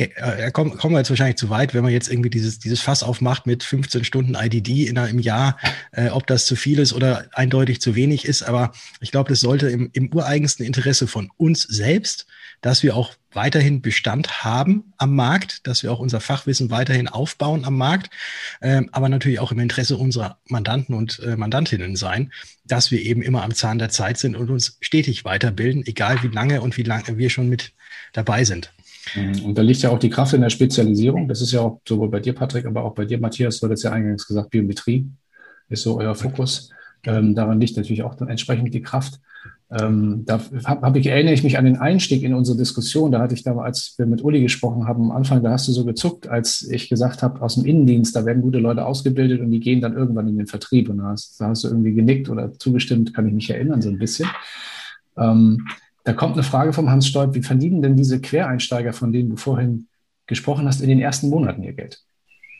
äh, 0.00 0.50
kommen, 0.50 0.76
kommen 0.76 0.94
wir 0.94 0.98
jetzt 0.98 1.10
wahrscheinlich 1.10 1.36
zu 1.36 1.50
weit, 1.50 1.74
wenn 1.74 1.82
man 1.82 1.92
jetzt 1.92 2.08
irgendwie 2.08 2.30
dieses, 2.30 2.58
dieses 2.58 2.80
Fass 2.80 3.02
aufmacht 3.02 3.46
mit 3.46 3.62
15 3.62 4.04
Stunden 4.04 4.34
IDD 4.34 4.86
in, 4.86 4.96
im 4.96 5.18
Jahr, 5.18 5.58
äh, 5.92 6.10
ob 6.10 6.26
das 6.26 6.46
zu 6.46 6.56
viel 6.56 6.78
ist 6.78 6.92
oder 6.92 7.26
eindeutig 7.32 7.80
zu 7.80 7.94
wenig 7.94 8.24
ist. 8.24 8.42
Aber 8.42 8.72
ich 9.00 9.10
glaube, 9.10 9.30
das 9.30 9.40
sollte 9.40 9.68
im, 9.68 9.90
im 9.92 10.12
ureigensten 10.12 10.64
Interesse 10.64 11.06
von 11.06 11.30
uns 11.36 11.62
selbst, 11.62 12.26
dass 12.60 12.82
wir 12.82 12.96
auch 12.96 13.14
weiterhin 13.32 13.82
Bestand 13.82 14.44
haben 14.44 14.92
am 14.96 15.14
Markt, 15.14 15.66
dass 15.66 15.82
wir 15.82 15.92
auch 15.92 15.98
unser 15.98 16.20
Fachwissen 16.20 16.70
weiterhin 16.70 17.06
aufbauen 17.06 17.64
am 17.64 17.76
Markt, 17.76 18.10
äh, 18.60 18.82
aber 18.92 19.08
natürlich 19.08 19.40
auch 19.40 19.52
im 19.52 19.58
Interesse 19.58 19.96
unserer 19.96 20.38
Mandanten 20.46 20.94
und 20.94 21.20
äh, 21.20 21.36
Mandantinnen 21.36 21.96
sein, 21.96 22.32
dass 22.64 22.90
wir 22.90 23.00
eben 23.00 23.22
immer 23.22 23.42
am 23.42 23.54
Zahn 23.54 23.78
der 23.78 23.90
Zeit 23.90 24.18
sind 24.18 24.36
und 24.36 24.50
uns 24.50 24.78
stetig 24.80 25.24
weiterbilden, 25.24 25.86
egal 25.86 26.22
wie 26.22 26.28
lange 26.28 26.60
und 26.60 26.76
wie 26.76 26.82
lange 26.82 27.18
wir 27.18 27.30
schon 27.30 27.48
mit 27.48 27.72
dabei 28.12 28.44
sind. 28.44 28.72
Mhm. 29.14 29.44
Und 29.44 29.58
da 29.58 29.62
liegt 29.62 29.82
ja 29.82 29.90
auch 29.90 29.98
die 29.98 30.10
Kraft 30.10 30.34
in 30.34 30.40
der 30.40 30.50
Spezialisierung. 30.50 31.28
Das 31.28 31.40
ist 31.40 31.52
ja 31.52 31.60
auch 31.60 31.80
sowohl 31.86 32.08
bei 32.08 32.20
dir, 32.20 32.34
Patrick, 32.34 32.66
aber 32.66 32.84
auch 32.84 32.94
bei 32.94 33.04
dir, 33.04 33.18
Matthias, 33.18 33.60
du 33.60 33.66
hattest 33.66 33.84
ja 33.84 33.92
eingangs 33.92 34.26
gesagt, 34.26 34.50
Biometrie 34.50 35.06
ist 35.68 35.82
so 35.82 35.98
euer 35.98 36.14
Fokus. 36.14 36.70
Ähm, 37.04 37.34
daran 37.34 37.60
liegt 37.60 37.76
natürlich 37.76 38.02
auch 38.02 38.14
dann 38.14 38.28
entsprechend 38.28 38.74
die 38.74 38.82
Kraft. 38.82 39.20
Ähm, 39.68 40.22
da 40.26 40.40
hab, 40.64 40.82
hab 40.82 40.96
ich, 40.96 41.06
erinnere 41.06 41.34
ich 41.34 41.42
mich 41.42 41.58
an 41.58 41.64
den 41.64 41.76
Einstieg 41.76 42.22
in 42.22 42.34
unsere 42.34 42.56
Diskussion. 42.56 43.10
Da 43.10 43.20
hatte 43.20 43.34
ich 43.34 43.42
da, 43.42 43.56
als 43.56 43.94
wir 43.96 44.06
mit 44.06 44.22
Uli 44.22 44.40
gesprochen 44.40 44.86
haben, 44.86 45.10
am 45.10 45.16
Anfang, 45.16 45.42
da 45.42 45.50
hast 45.50 45.66
du 45.66 45.72
so 45.72 45.84
gezuckt, 45.84 46.28
als 46.28 46.62
ich 46.70 46.88
gesagt 46.88 47.22
habe, 47.22 47.42
aus 47.42 47.54
dem 47.54 47.64
Innendienst, 47.64 48.14
da 48.14 48.24
werden 48.24 48.42
gute 48.42 48.58
Leute 48.58 48.86
ausgebildet 48.86 49.40
und 49.40 49.50
die 49.50 49.60
gehen 49.60 49.80
dann 49.80 49.96
irgendwann 49.96 50.28
in 50.28 50.36
den 50.36 50.46
Vertrieb. 50.46 50.88
Und 50.88 50.98
da 50.98 51.04
hast, 51.04 51.40
da 51.40 51.48
hast 51.48 51.64
du 51.64 51.68
irgendwie 51.68 51.94
genickt 51.94 52.28
oder 52.28 52.52
zugestimmt, 52.52 53.12
kann 53.14 53.26
ich 53.26 53.34
mich 53.34 53.50
erinnern, 53.50 53.82
so 53.82 53.88
ein 53.88 53.98
bisschen. 53.98 54.28
Ähm, 55.16 55.66
da 56.06 56.12
kommt 56.12 56.34
eine 56.34 56.44
Frage 56.44 56.72
vom 56.72 56.88
Hans 56.88 57.08
Stolp, 57.08 57.34
wie 57.34 57.42
verdienen 57.42 57.82
denn 57.82 57.96
diese 57.96 58.20
Quereinsteiger, 58.20 58.92
von 58.92 59.12
denen 59.12 59.30
du 59.30 59.36
vorhin 59.36 59.88
gesprochen 60.26 60.68
hast, 60.68 60.80
in 60.80 60.88
den 60.88 61.00
ersten 61.00 61.28
Monaten 61.28 61.64
ihr 61.64 61.72
Geld? 61.72 62.05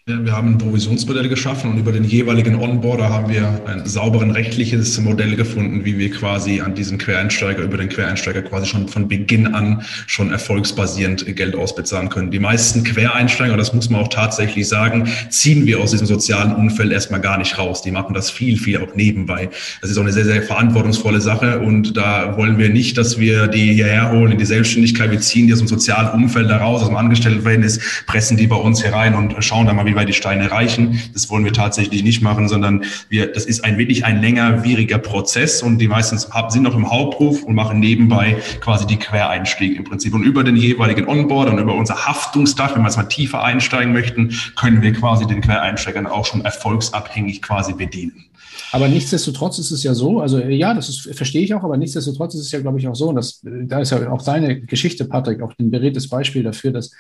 Wir 0.09 0.31
haben 0.31 0.51
ein 0.51 0.59
Provisionsmodell 0.59 1.29
geschaffen 1.29 1.69
und 1.69 1.79
über 1.79 1.91
den 1.91 2.05
jeweiligen 2.05 2.55
Onboarder 2.55 3.09
haben 3.09 3.29
wir 3.29 3.61
ein 3.67 3.87
sauberen 3.87 4.31
rechtliches 4.31 5.01
Modell 5.01 5.35
gefunden, 5.35 5.85
wie 5.85 5.99
wir 5.99 6.13
quasi 6.13 6.61
an 6.61 6.77
diesen 6.77 6.97
Quereinsteiger, 6.97 7.65
über 7.65 7.77
den 7.77 7.89
Quereinsteiger 7.89 8.43
quasi 8.43 8.67
schon 8.67 8.87
von 8.87 9.09
Beginn 9.09 9.53
an 9.53 9.83
schon 10.07 10.31
erfolgsbasierend 10.31 11.27
Geld 11.35 11.57
ausbezahlen 11.57 12.09
können. 12.09 12.31
Die 12.31 12.39
meisten 12.39 12.85
Quereinsteiger, 12.85 13.57
das 13.57 13.75
muss 13.75 13.91
man 13.91 14.01
auch 14.01 14.07
tatsächlich 14.07 14.69
sagen, 14.69 15.09
ziehen 15.29 15.67
wir 15.67 15.81
aus 15.81 15.91
diesem 15.91 16.07
sozialen 16.07 16.55
Umfeld 16.55 16.93
erstmal 16.93 17.21
gar 17.21 17.37
nicht 17.37 17.59
raus. 17.59 17.83
Die 17.83 17.91
machen 17.91 18.15
das 18.15 18.31
viel, 18.31 18.59
viel 18.59 18.79
auch 18.79 18.95
nebenbei. 18.95 19.51
Das 19.81 19.91
ist 19.91 19.99
auch 19.99 20.03
eine 20.03 20.13
sehr, 20.13 20.25
sehr 20.25 20.41
verantwortungsvolle 20.41 21.21
Sache 21.21 21.59
und 21.59 21.97
da 21.97 22.37
wollen 22.37 22.59
wir 22.59 22.69
nicht, 22.69 22.97
dass 22.97 23.19
wir 23.19 23.49
die 23.49 23.75
hierher 23.75 24.13
holen 24.13 24.31
in 24.31 24.39
die 24.39 24.47
Selbstständigkeit. 24.47 25.11
Wir 25.11 25.21
ziehen 25.21 25.49
die 25.49 25.53
aus 25.53 25.59
dem 25.59 25.67
sozialen 25.67 26.11
Umfeld 26.11 26.49
da 26.49 26.59
raus, 26.59 26.83
aus 26.83 26.89
dem 26.91 26.97
Angestelltenverhältnis, 26.97 27.81
pressen 28.07 28.37
die 28.37 28.47
bei 28.47 28.55
uns 28.55 28.81
hier 28.81 28.93
rein 28.93 29.17
und 29.17 29.35
schauen 29.43 29.67
dann 29.67 29.75
mal, 29.75 29.85
wie 29.85 29.96
weit 29.97 30.09
die 30.09 30.13
Steine 30.13 30.51
reichen. 30.51 31.01
Das 31.13 31.29
wollen 31.31 31.45
wir 31.45 31.53
tatsächlich 31.53 32.05
nicht 32.05 32.23
machen, 32.23 32.49
sondern 32.49 32.85
wir, 33.09 33.33
das 33.33 33.45
ist 33.45 33.65
ein 33.65 33.79
wirklich 33.79 34.05
ein 34.05 34.21
längerwieriger 34.21 34.99
Prozess 34.99 35.63
und 35.63 35.79
die 35.79 35.89
meisten 35.89 36.19
sind 36.19 36.63
noch 36.63 36.77
im 36.77 36.91
Hauptberuf 36.91 37.43
und 37.43 37.55
machen 37.55 37.81
nebenbei 37.81 38.37
quasi 38.61 38.87
die 38.87 38.99
Quereinstiege 38.99 39.75
im 39.77 39.85
Prinzip. 39.85 40.15
Und 40.15 40.23
über 40.23 40.45
den 40.45 40.57
jeweiligen 40.57 41.09
Onboard 41.09 41.51
und 41.51 41.59
über 41.59 41.75
unser 41.75 42.07
Haftungsdach, 42.07 42.75
wenn 42.75 42.83
wir 42.83 42.89
jetzt 42.89 42.97
mal 42.97 43.05
tiefer 43.05 43.43
einsteigen 43.43 43.93
möchten, 43.93 44.39
können 44.55 44.83
wir 44.83 44.93
quasi 44.93 45.27
den 45.27 45.41
Quereinsteigern 45.41 46.07
auch 46.07 46.27
schon 46.27 46.45
erfolgsabhängig 46.45 47.43
quasi 47.43 47.73
bedienen. 47.73 48.26
Aber 48.73 48.89
nichtsdestotrotz 48.89 49.59
ist 49.59 49.71
es 49.71 49.83
ja 49.83 49.95
so, 49.95 50.21
also 50.21 50.39
ja, 50.39 50.75
das 50.75 50.89
ist, 50.89 51.15
verstehe 51.17 51.43
ich 51.43 51.55
auch, 51.55 51.63
aber 51.63 51.77
nichtsdestotrotz 51.77 52.35
ist 52.35 52.43
es 52.43 52.53
ja, 52.53 52.61
glaube 52.61 52.79
ich, 52.79 52.89
auch 52.89 52.95
so, 52.95 53.13
dass 53.13 53.41
da 53.43 53.81
ist 53.81 53.91
ja 53.91 54.11
auch 54.11 54.23
deine 54.23 54.61
Geschichte, 54.61 55.05
Patrick, 55.05 55.43
auch 55.43 55.53
ein 55.59 55.71
beredtes 55.71 56.09
Beispiel 56.09 56.43
dafür, 56.43 56.73
dass 56.73 56.91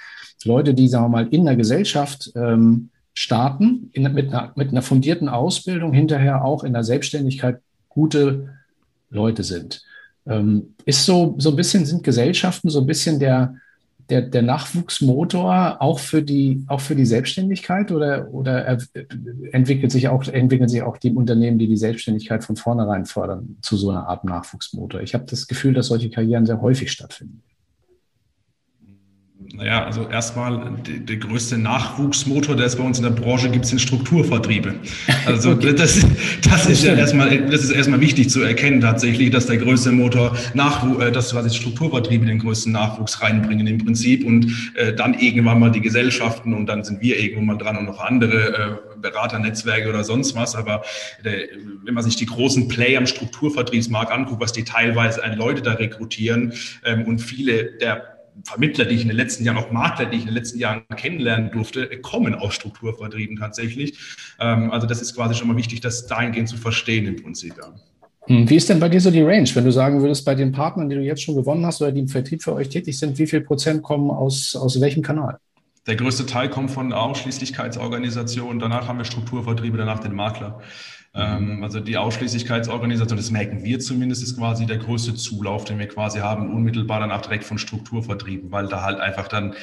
Leute, 0.44 0.74
die, 0.74 0.88
sagen 0.88 1.04
wir 1.04 1.08
mal, 1.08 1.28
in 1.28 1.44
der 1.44 1.56
Gesellschaft 1.56 2.32
ähm, 2.36 2.90
starten 3.14 3.90
in, 3.92 4.02
mit, 4.12 4.28
einer, 4.28 4.52
mit 4.56 4.70
einer 4.70 4.82
fundierten 4.82 5.28
Ausbildung, 5.28 5.92
hinterher 5.92 6.44
auch 6.44 6.64
in 6.64 6.72
der 6.72 6.84
Selbstständigkeit 6.84 7.60
gute 7.88 8.50
Leute 9.10 9.42
sind. 9.42 9.82
Ähm, 10.26 10.74
ist 10.84 11.04
so, 11.04 11.34
so 11.38 11.50
ein 11.50 11.56
bisschen, 11.56 11.86
sind 11.86 12.04
Gesellschaften 12.04 12.68
so 12.68 12.80
ein 12.80 12.86
bisschen 12.86 13.18
der, 13.18 13.56
der, 14.08 14.22
der 14.22 14.42
Nachwuchsmotor 14.42 15.80
auch 15.80 15.98
für 15.98 16.22
die, 16.22 16.64
auch 16.68 16.80
für 16.80 16.94
die 16.94 17.06
Selbstständigkeit 17.06 17.90
oder, 17.90 18.28
oder 18.32 18.78
entwickelt 19.52 19.90
sich 19.90 20.08
auch, 20.08 20.26
entwickeln 20.28 20.68
sich 20.68 20.82
auch 20.82 20.96
die 20.96 21.12
Unternehmen, 21.12 21.58
die 21.58 21.66
die 21.66 21.76
Selbstständigkeit 21.76 22.44
von 22.44 22.56
vornherein 22.56 23.06
fördern, 23.06 23.56
zu 23.62 23.76
so 23.76 23.90
einer 23.90 24.06
Art 24.06 24.24
Nachwuchsmotor? 24.24 25.00
Ich 25.00 25.14
habe 25.14 25.24
das 25.24 25.46
Gefühl, 25.46 25.74
dass 25.74 25.88
solche 25.88 26.10
Karrieren 26.10 26.46
sehr 26.46 26.60
häufig 26.60 26.92
stattfinden. 26.92 27.42
Naja, 29.56 29.86
also 29.86 30.06
erstmal 30.06 30.76
der 30.86 31.16
größte 31.16 31.56
Nachwuchsmotor, 31.56 32.56
der 32.56 32.66
es 32.66 32.76
bei 32.76 32.84
uns 32.84 32.98
in 32.98 33.04
der 33.04 33.10
Branche 33.10 33.48
gibt, 33.48 33.64
sind 33.64 33.80
Strukturvertriebe. 33.80 34.74
Also 35.26 35.52
okay. 35.52 35.74
das, 35.74 36.06
das 36.48 36.66
ist 36.66 36.84
ja 36.84 36.94
erstmal, 36.94 37.36
das 37.48 37.64
ist 37.64 37.70
erstmal 37.70 38.00
wichtig 38.00 38.30
zu 38.30 38.42
erkennen 38.42 38.80
tatsächlich, 38.80 39.30
dass 39.30 39.46
der 39.46 39.56
größte 39.56 39.90
Motor 39.90 40.36
Nachwuchs, 40.54 41.02
äh, 41.02 41.10
dass 41.10 41.32
quasi 41.32 41.54
Strukturvertriebe 41.56 42.26
den 42.26 42.38
größten 42.38 42.70
Nachwuchs 42.70 43.22
reinbringen 43.22 43.66
im 43.66 43.78
Prinzip 43.78 44.24
und 44.24 44.72
äh, 44.74 44.92
dann 44.92 45.14
irgendwann 45.14 45.58
mal 45.58 45.72
die 45.72 45.80
Gesellschaften 45.80 46.54
und 46.54 46.66
dann 46.66 46.84
sind 46.84 47.00
wir 47.00 47.18
irgendwann 47.18 47.46
mal 47.46 47.56
dran 47.56 47.76
und 47.76 47.86
noch 47.86 47.98
andere 48.00 48.80
äh, 48.94 49.00
Beraternetzwerke 49.00 49.88
oder 49.88 50.04
sonst 50.04 50.36
was. 50.36 50.54
Aber 50.54 50.82
der, 51.24 51.48
wenn 51.84 51.94
man 51.94 52.04
sich 52.04 52.14
die 52.14 52.26
großen 52.26 52.68
Player 52.68 53.00
im 53.00 53.06
Strukturvertriebsmarkt 53.06 54.12
anguckt, 54.12 54.40
was 54.40 54.52
die 54.52 54.64
teilweise 54.64 55.24
an 55.24 55.36
Leute 55.36 55.62
da 55.62 55.72
rekrutieren 55.72 56.52
ähm, 56.84 57.04
und 57.04 57.20
viele 57.20 57.72
der 57.80 58.15
Vermittler, 58.44 58.84
die 58.84 58.94
ich 58.94 59.02
in 59.02 59.08
den 59.08 59.16
letzten 59.16 59.44
Jahren, 59.44 59.56
auch 59.56 59.70
Makler, 59.70 60.06
die 60.06 60.16
ich 60.16 60.22
in 60.22 60.28
den 60.28 60.34
letzten 60.34 60.58
Jahren 60.58 60.82
kennenlernen 60.96 61.50
durfte, 61.50 61.88
kommen 62.00 62.34
aus 62.34 62.54
Strukturvertrieben 62.54 63.36
tatsächlich. 63.36 63.98
Ähm, 64.38 64.70
also 64.70 64.86
das 64.86 65.02
ist 65.02 65.14
quasi 65.14 65.34
schon 65.34 65.48
mal 65.48 65.56
wichtig, 65.56 65.80
das 65.80 66.06
dahingehend 66.06 66.48
zu 66.48 66.56
verstehen 66.56 67.06
im 67.06 67.22
Prinzip. 67.22 67.54
Ja. 67.56 67.72
Hm, 68.26 68.48
wie 68.50 68.56
ist 68.56 68.68
denn 68.68 68.80
bei 68.80 68.88
dir 68.88 69.00
so 69.00 69.10
die 69.10 69.22
Range, 69.22 69.48
wenn 69.54 69.64
du 69.64 69.72
sagen 69.72 70.00
würdest, 70.00 70.24
bei 70.24 70.34
den 70.34 70.52
Partnern, 70.52 70.88
die 70.88 70.96
du 70.96 71.02
jetzt 71.02 71.22
schon 71.22 71.36
gewonnen 71.36 71.64
hast 71.64 71.80
oder 71.80 71.92
die 71.92 72.00
im 72.00 72.08
Vertrieb 72.08 72.42
für 72.42 72.54
euch 72.54 72.68
tätig 72.68 72.98
sind, 72.98 73.18
wie 73.18 73.26
viel 73.26 73.40
Prozent 73.40 73.82
kommen 73.82 74.10
aus, 74.10 74.56
aus 74.56 74.80
welchem 74.80 75.02
Kanal? 75.02 75.38
Der 75.86 75.94
größte 75.94 76.26
Teil 76.26 76.50
kommt 76.50 76.72
von 76.72 76.92
Ausschließlichkeitsorganisationen, 76.92 78.58
danach 78.58 78.88
haben 78.88 78.98
wir 78.98 79.04
Strukturvertriebe, 79.04 79.78
danach 79.78 80.00
den 80.00 80.14
Makler. 80.14 80.60
Ähm, 81.16 81.64
also 81.64 81.80
die 81.80 81.96
Ausschließlichkeitsorganisation, 81.96 83.16
das 83.16 83.30
merken 83.30 83.64
wir 83.64 83.80
zumindest, 83.80 84.22
ist 84.22 84.36
quasi 84.36 84.66
der 84.66 84.78
größte 84.78 85.14
Zulauf, 85.14 85.64
den 85.64 85.78
wir 85.78 85.88
quasi 85.88 86.18
haben, 86.18 86.52
unmittelbar 86.52 87.00
danach 87.00 87.22
direkt 87.22 87.44
von 87.44 87.58
Strukturvertrieben, 87.58 88.52
weil 88.52 88.68
da 88.68 88.82
halt 88.82 89.00
einfach 89.00 89.28
dann 89.28 89.54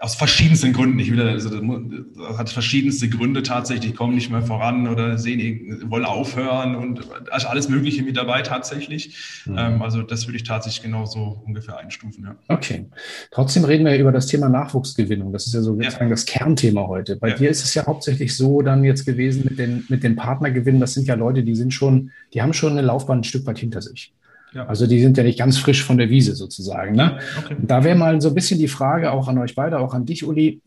aus 0.00 0.14
verschiedensten 0.14 0.72
Gründen. 0.72 0.98
Ich 0.98 1.10
will, 1.10 1.20
also 1.20 1.50
das 1.50 2.38
hat 2.38 2.48
verschiedenste 2.48 3.10
Gründe 3.10 3.42
tatsächlich. 3.42 3.94
Kommen 3.94 4.14
nicht 4.14 4.30
mehr 4.30 4.40
voran 4.40 4.88
oder 4.88 5.18
sehen, 5.18 5.84
wollen 5.90 6.06
aufhören 6.06 6.74
und 6.74 7.00
also 7.30 7.48
alles 7.48 7.68
Mögliche 7.68 8.02
mit 8.02 8.16
dabei 8.16 8.40
tatsächlich. 8.40 9.44
Mhm. 9.44 9.58
Ähm, 9.58 9.82
also 9.82 10.00
das 10.00 10.26
würde 10.26 10.36
ich 10.36 10.44
tatsächlich 10.44 10.82
genauso 10.82 11.42
ungefähr 11.44 11.76
einstufen. 11.76 12.24
Ja. 12.24 12.36
Okay. 12.48 12.86
Trotzdem 13.30 13.64
reden 13.64 13.84
wir 13.84 13.96
über 13.98 14.10
das 14.10 14.26
Thema 14.26 14.48
Nachwuchsgewinnung. 14.48 15.34
Das 15.34 15.46
ist 15.46 15.52
ja 15.52 15.60
so 15.60 15.78
ja. 15.78 15.90
das 15.90 16.24
Kernthema 16.24 16.86
heute. 16.86 17.16
Bei 17.16 17.28
ja. 17.28 17.36
dir 17.36 17.50
ist 17.50 17.62
es 17.62 17.74
ja 17.74 17.84
hauptsächlich 17.84 18.34
so 18.34 18.62
dann 18.62 18.82
jetzt 18.84 19.04
gewesen 19.04 19.44
mit 19.44 19.58
den, 19.58 19.84
mit 19.90 20.02
den 20.02 20.16
Partnergewinnen. 20.16 20.80
Das 20.80 20.94
sind 20.94 21.08
ja 21.08 21.14
Leute, 21.14 21.42
die 21.42 21.54
sind 21.54 21.74
schon, 21.74 22.10
die 22.32 22.40
haben 22.40 22.54
schon 22.54 22.72
eine 22.72 22.82
Laufbahn 22.82 23.18
ein 23.18 23.24
Stück 23.24 23.44
weit 23.44 23.58
hinter 23.58 23.82
sich. 23.82 24.14
Ja. 24.52 24.66
Also 24.66 24.86
die 24.86 25.00
sind 25.00 25.16
ja 25.16 25.22
nicht 25.22 25.38
ganz 25.38 25.58
frisch 25.58 25.84
von 25.84 25.98
der 25.98 26.10
Wiese 26.10 26.34
sozusagen. 26.34 26.94
Ne? 26.94 27.18
Okay. 27.38 27.56
Da 27.60 27.84
wäre 27.84 27.96
mal 27.96 28.20
so 28.20 28.28
ein 28.28 28.34
bisschen 28.34 28.58
die 28.58 28.68
Frage 28.68 29.12
auch 29.12 29.28
an 29.28 29.38
euch 29.38 29.54
beide, 29.54 29.78
auch 29.78 29.94
an 29.94 30.06
dich, 30.06 30.24
Uli. 30.24 30.60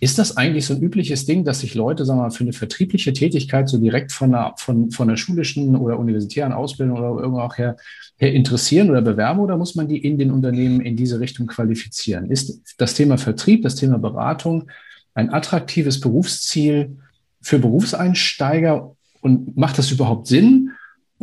Ist 0.00 0.18
das 0.18 0.36
eigentlich 0.36 0.66
so 0.66 0.74
ein 0.74 0.82
übliches 0.82 1.24
Ding, 1.24 1.44
dass 1.44 1.60
sich 1.60 1.74
Leute, 1.74 2.04
sagen 2.04 2.18
wir 2.18 2.24
mal, 2.24 2.30
für 2.30 2.44
eine 2.44 2.52
vertriebliche 2.52 3.12
Tätigkeit 3.12 3.68
so 3.68 3.78
direkt 3.78 4.12
von 4.12 4.34
einer, 4.34 4.54
von, 4.58 4.90
von 4.90 5.08
einer 5.08 5.16
schulischen 5.16 5.76
oder 5.76 5.98
universitären 5.98 6.52
Ausbildung 6.52 6.98
oder 6.98 7.22
irgendwo 7.22 7.40
auch 7.40 7.56
her, 7.56 7.76
her 8.18 8.32
interessieren 8.34 8.90
oder 8.90 9.00
bewerben 9.00 9.40
oder 9.40 9.56
muss 9.56 9.76
man 9.76 9.88
die 9.88 9.98
in 9.98 10.18
den 10.18 10.30
Unternehmen 10.30 10.80
in 10.80 10.96
diese 10.96 11.20
Richtung 11.20 11.46
qualifizieren? 11.46 12.30
Ist 12.30 12.60
das 12.76 12.94
Thema 12.94 13.16
Vertrieb, 13.16 13.62
das 13.62 13.76
Thema 13.76 13.98
Beratung 13.98 14.68
ein 15.14 15.32
attraktives 15.32 16.00
Berufsziel 16.00 16.98
für 17.40 17.58
Berufseinsteiger 17.58 18.94
und 19.20 19.56
macht 19.56 19.78
das 19.78 19.90
überhaupt 19.90 20.26
Sinn? 20.26 20.72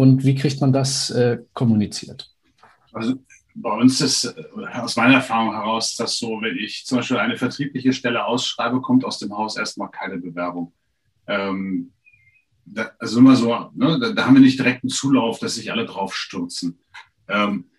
Und 0.02 0.24
wie 0.24 0.34
kriegt 0.34 0.60
man 0.62 0.74
das 0.74 1.12
äh, 1.12 1.38
kommuniziert? 1.54 2.34
Also 2.92 3.24
bei 3.54 3.72
uns 3.72 4.02
ist 4.02 4.24
äh, 4.24 4.44
aus 4.74 4.96
meiner 4.96 5.16
Erfahrung 5.16 5.54
heraus 5.54 5.96
das 5.96 6.18
so, 6.18 6.42
wenn 6.42 6.58
ich 6.58 6.88
zum 6.88 6.98
Beispiel 6.98 7.18
eine 7.18 7.38
vertriebliche 7.38 7.94
Stelle 7.94 8.26
ausschreibe, 8.26 8.82
kommt 8.82 9.06
aus 9.06 9.20
dem 9.20 9.38
Haus 9.38 9.58
erstmal 9.58 9.92
keine 9.92 10.18
Bewerbung. 10.18 10.74
Ähm, 11.28 11.92
da, 12.66 12.90
also 12.98 13.20
immer 13.20 13.36
so, 13.36 13.70
ne, 13.76 14.00
da, 14.00 14.12
da, 14.14 14.26
haben 14.26 14.34
wir 14.34 14.42
nicht 14.42 14.58
direkt 14.58 14.84
einen 14.84 14.90
Zulauf, 14.90 15.38
dass 15.38 15.54
sich 15.54 15.72
alle 15.72 15.86
drauf 15.86 16.16
stürzen. 16.16 16.80
Ähm, 17.28 17.70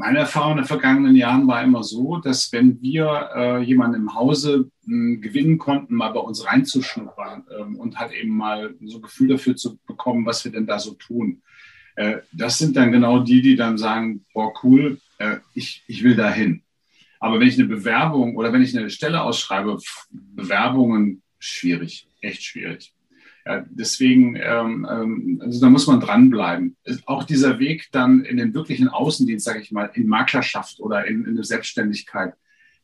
meine 0.00 0.20
Erfahrung 0.20 0.52
in 0.52 0.58
den 0.58 0.66
vergangenen 0.66 1.14
Jahren 1.14 1.46
war 1.46 1.62
immer 1.62 1.84
so, 1.84 2.16
dass 2.16 2.50
wenn 2.52 2.80
wir 2.80 3.28
äh, 3.36 3.62
jemanden 3.62 3.96
im 3.96 4.14
Hause 4.14 4.70
äh, 4.88 5.16
gewinnen 5.16 5.58
konnten, 5.58 5.94
mal 5.94 6.08
bei 6.08 6.20
uns 6.20 6.46
reinzuschnuppern 6.46 7.44
ähm, 7.58 7.76
und 7.76 7.98
halt 7.98 8.12
eben 8.12 8.34
mal 8.34 8.74
so 8.82 8.96
ein 8.96 9.02
Gefühl 9.02 9.28
dafür 9.28 9.56
zu 9.56 9.78
bekommen, 9.86 10.24
was 10.24 10.42
wir 10.42 10.52
denn 10.52 10.66
da 10.66 10.78
so 10.78 10.94
tun. 10.94 11.42
Äh, 11.96 12.20
das 12.32 12.56
sind 12.56 12.76
dann 12.76 12.92
genau 12.92 13.18
die, 13.18 13.42
die 13.42 13.56
dann 13.56 13.76
sagen, 13.76 14.24
boah, 14.32 14.54
cool, 14.62 14.98
äh, 15.18 15.36
ich, 15.52 15.84
ich 15.86 16.02
will 16.02 16.16
da 16.16 16.32
hin. 16.32 16.62
Aber 17.18 17.38
wenn 17.38 17.48
ich 17.48 17.58
eine 17.58 17.68
Bewerbung 17.68 18.36
oder 18.36 18.54
wenn 18.54 18.62
ich 18.62 18.76
eine 18.76 18.88
Stelle 18.88 19.20
ausschreibe, 19.20 19.76
Bewerbungen 20.10 21.20
schwierig, 21.38 22.08
echt 22.22 22.42
schwierig. 22.42 22.94
Ja, 23.46 23.64
deswegen, 23.70 24.36
ähm, 24.36 24.86
ähm, 24.90 25.40
also 25.42 25.60
da 25.60 25.70
muss 25.70 25.86
man 25.86 26.00
dranbleiben. 26.00 26.76
Auch 27.06 27.24
dieser 27.24 27.58
Weg 27.58 27.88
dann 27.92 28.24
in 28.24 28.36
den 28.36 28.54
wirklichen 28.54 28.88
Außendienst, 28.88 29.44
sage 29.44 29.60
ich 29.60 29.72
mal, 29.72 29.90
in 29.94 30.06
Maklerschaft 30.06 30.80
oder 30.80 31.06
in, 31.06 31.24
in 31.24 31.30
eine 31.30 31.44
Selbstständigkeit, 31.44 32.34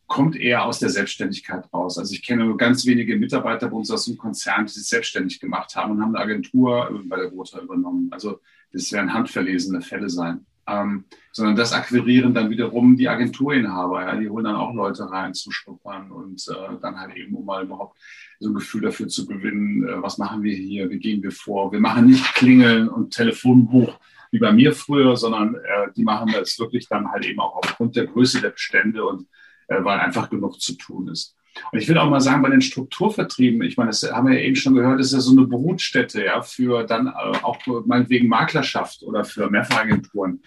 kommt 0.06 0.36
eher 0.36 0.64
aus 0.64 0.78
der 0.78 0.88
Selbstständigkeit 0.88 1.64
raus. 1.72 1.98
Also 1.98 2.14
ich 2.14 2.24
kenne 2.24 2.44
nur 2.44 2.56
ganz 2.56 2.86
wenige 2.86 3.16
Mitarbeiter 3.16 3.68
bei 3.68 3.76
uns 3.76 3.90
aus 3.90 4.04
dem 4.04 4.16
Konzern, 4.16 4.66
die 4.66 4.72
sich 4.72 4.86
selbstständig 4.86 5.40
gemacht 5.40 5.74
haben 5.74 5.92
und 5.92 6.00
haben 6.00 6.14
eine 6.14 6.24
Agentur 6.24 7.02
bei 7.06 7.16
der 7.16 7.28
Rota 7.28 7.60
übernommen. 7.60 8.08
Also 8.12 8.40
das 8.72 8.92
werden 8.92 9.12
handverlesene 9.12 9.82
Fälle 9.82 10.08
sein. 10.08 10.46
Ähm, 10.68 11.04
sondern 11.32 11.54
das 11.54 11.72
akquirieren 11.72 12.34
dann 12.34 12.50
wiederum 12.50 12.96
die 12.96 13.08
Agenturinhaber. 13.08 14.02
Ja, 14.02 14.16
die 14.16 14.28
holen 14.28 14.44
dann 14.44 14.56
auch 14.56 14.74
Leute 14.74 15.08
rein 15.10 15.32
zu 15.32 15.52
schnuppern 15.52 16.10
und 16.10 16.44
äh, 16.48 16.80
dann 16.80 16.98
halt 16.98 17.16
eben, 17.16 17.36
um 17.36 17.44
mal 17.44 17.64
überhaupt 17.64 17.96
so 18.40 18.50
ein 18.50 18.54
Gefühl 18.54 18.82
dafür 18.82 19.08
zu 19.08 19.26
gewinnen, 19.26 19.86
äh, 19.86 20.02
was 20.02 20.18
machen 20.18 20.42
wir 20.42 20.54
hier, 20.54 20.90
wie 20.90 20.98
gehen 20.98 21.22
wir 21.22 21.30
vor. 21.30 21.72
Wir 21.72 21.80
machen 21.80 22.06
nicht 22.06 22.34
Klingeln 22.34 22.88
und 22.88 23.14
Telefonbuch 23.14 23.98
wie 24.30 24.38
bei 24.38 24.52
mir 24.52 24.72
früher, 24.72 25.16
sondern 25.16 25.54
äh, 25.54 25.92
die 25.96 26.02
machen 26.02 26.32
das 26.32 26.58
wirklich 26.58 26.88
dann 26.88 27.10
halt 27.10 27.24
eben 27.26 27.40
auch 27.40 27.56
aufgrund 27.56 27.96
der 27.96 28.06
Größe 28.06 28.40
der 28.40 28.50
Bestände 28.50 29.04
und 29.04 29.26
äh, 29.68 29.82
weil 29.82 30.00
einfach 30.00 30.28
genug 30.30 30.60
zu 30.60 30.74
tun 30.76 31.08
ist. 31.08 31.36
Und 31.72 31.78
ich 31.78 31.88
will 31.88 31.98
auch 31.98 32.10
mal 32.10 32.20
sagen, 32.20 32.42
bei 32.42 32.50
den 32.50 32.60
Strukturvertrieben, 32.60 33.62
ich 33.62 33.76
meine, 33.76 33.90
das 33.90 34.02
haben 34.10 34.28
wir 34.28 34.38
ja 34.38 34.44
eben 34.44 34.56
schon 34.56 34.74
gehört, 34.74 35.00
ist 35.00 35.12
ja 35.12 35.20
so 35.20 35.32
eine 35.32 35.46
Brutstätte 35.46 36.24
ja, 36.24 36.42
für 36.42 36.84
dann 36.84 37.08
äh, 37.08 37.10
auch 37.10 37.58
meinetwegen 37.86 38.28
Maklerschaft 38.28 39.02
oder 39.02 39.24
für 39.24 39.50
Mehrfachagenturen. 39.50 40.42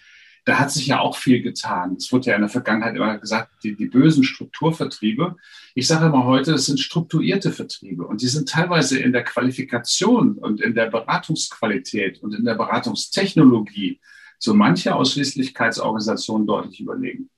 Da 0.45 0.57
hat 0.57 0.71
sich 0.71 0.87
ja 0.87 0.99
auch 0.99 1.17
viel 1.17 1.41
getan. 1.41 1.95
Es 1.97 2.11
wurde 2.11 2.31
ja 2.31 2.35
in 2.35 2.41
der 2.41 2.49
Vergangenheit 2.49 2.95
immer 2.95 3.17
gesagt, 3.17 3.51
die, 3.63 3.75
die 3.75 3.85
bösen 3.85 4.23
Strukturvertriebe. 4.23 5.35
Ich 5.75 5.87
sage 5.87 6.07
immer 6.07 6.25
heute, 6.25 6.53
es 6.53 6.65
sind 6.65 6.79
strukturierte 6.79 7.51
Vertriebe 7.51 8.05
und 8.07 8.21
die 8.21 8.27
sind 8.27 8.49
teilweise 8.49 8.99
in 8.99 9.11
der 9.11 9.23
Qualifikation 9.23 10.37
und 10.37 10.61
in 10.61 10.73
der 10.73 10.89
Beratungsqualität 10.89 12.23
und 12.23 12.33
in 12.33 12.45
der 12.45 12.55
Beratungstechnologie 12.55 13.99
so 14.39 14.53
manche 14.53 14.95
Ausschließlichkeitsorganisationen 14.95 16.47
deutlich 16.47 16.79
überlegen. 16.79 17.29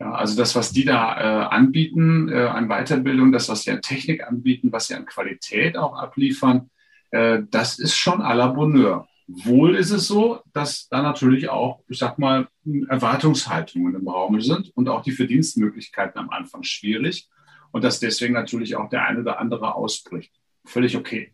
Ja, 0.00 0.12
also 0.12 0.36
das, 0.36 0.54
was 0.54 0.72
die 0.72 0.84
da 0.84 1.16
äh, 1.16 1.46
anbieten 1.46 2.28
äh, 2.28 2.46
an 2.46 2.68
Weiterbildung, 2.68 3.32
das, 3.32 3.48
was 3.48 3.62
sie 3.62 3.72
an 3.72 3.82
Technik 3.82 4.24
anbieten, 4.24 4.70
was 4.70 4.86
sie 4.86 4.94
an 4.94 5.06
Qualität 5.06 5.76
auch 5.76 5.96
abliefern, 5.96 6.70
äh, 7.10 7.42
das 7.50 7.78
ist 7.78 7.96
schon 7.96 8.22
à 8.22 8.34
la 8.34 8.46
Bonheur. 8.46 9.08
Wohl 9.26 9.74
ist 9.74 9.90
es 9.90 10.06
so, 10.06 10.40
dass 10.52 10.88
da 10.88 11.02
natürlich 11.02 11.48
auch, 11.50 11.82
ich 11.88 11.98
sag 11.98 12.18
mal, 12.18 12.48
Erwartungshaltungen 12.88 13.94
im 13.94 14.08
Raum 14.08 14.40
sind 14.40 14.70
und 14.74 14.88
auch 14.88 15.02
die 15.02 15.12
Verdienstmöglichkeiten 15.12 16.18
am 16.18 16.30
Anfang 16.30 16.62
schwierig 16.62 17.28
und 17.72 17.84
dass 17.84 18.00
deswegen 18.00 18.34
natürlich 18.34 18.76
auch 18.76 18.88
der 18.88 19.04
eine 19.04 19.20
oder 19.20 19.38
andere 19.38 19.74
ausbricht. 19.74 20.32
Völlig 20.64 20.96
okay. 20.96 21.32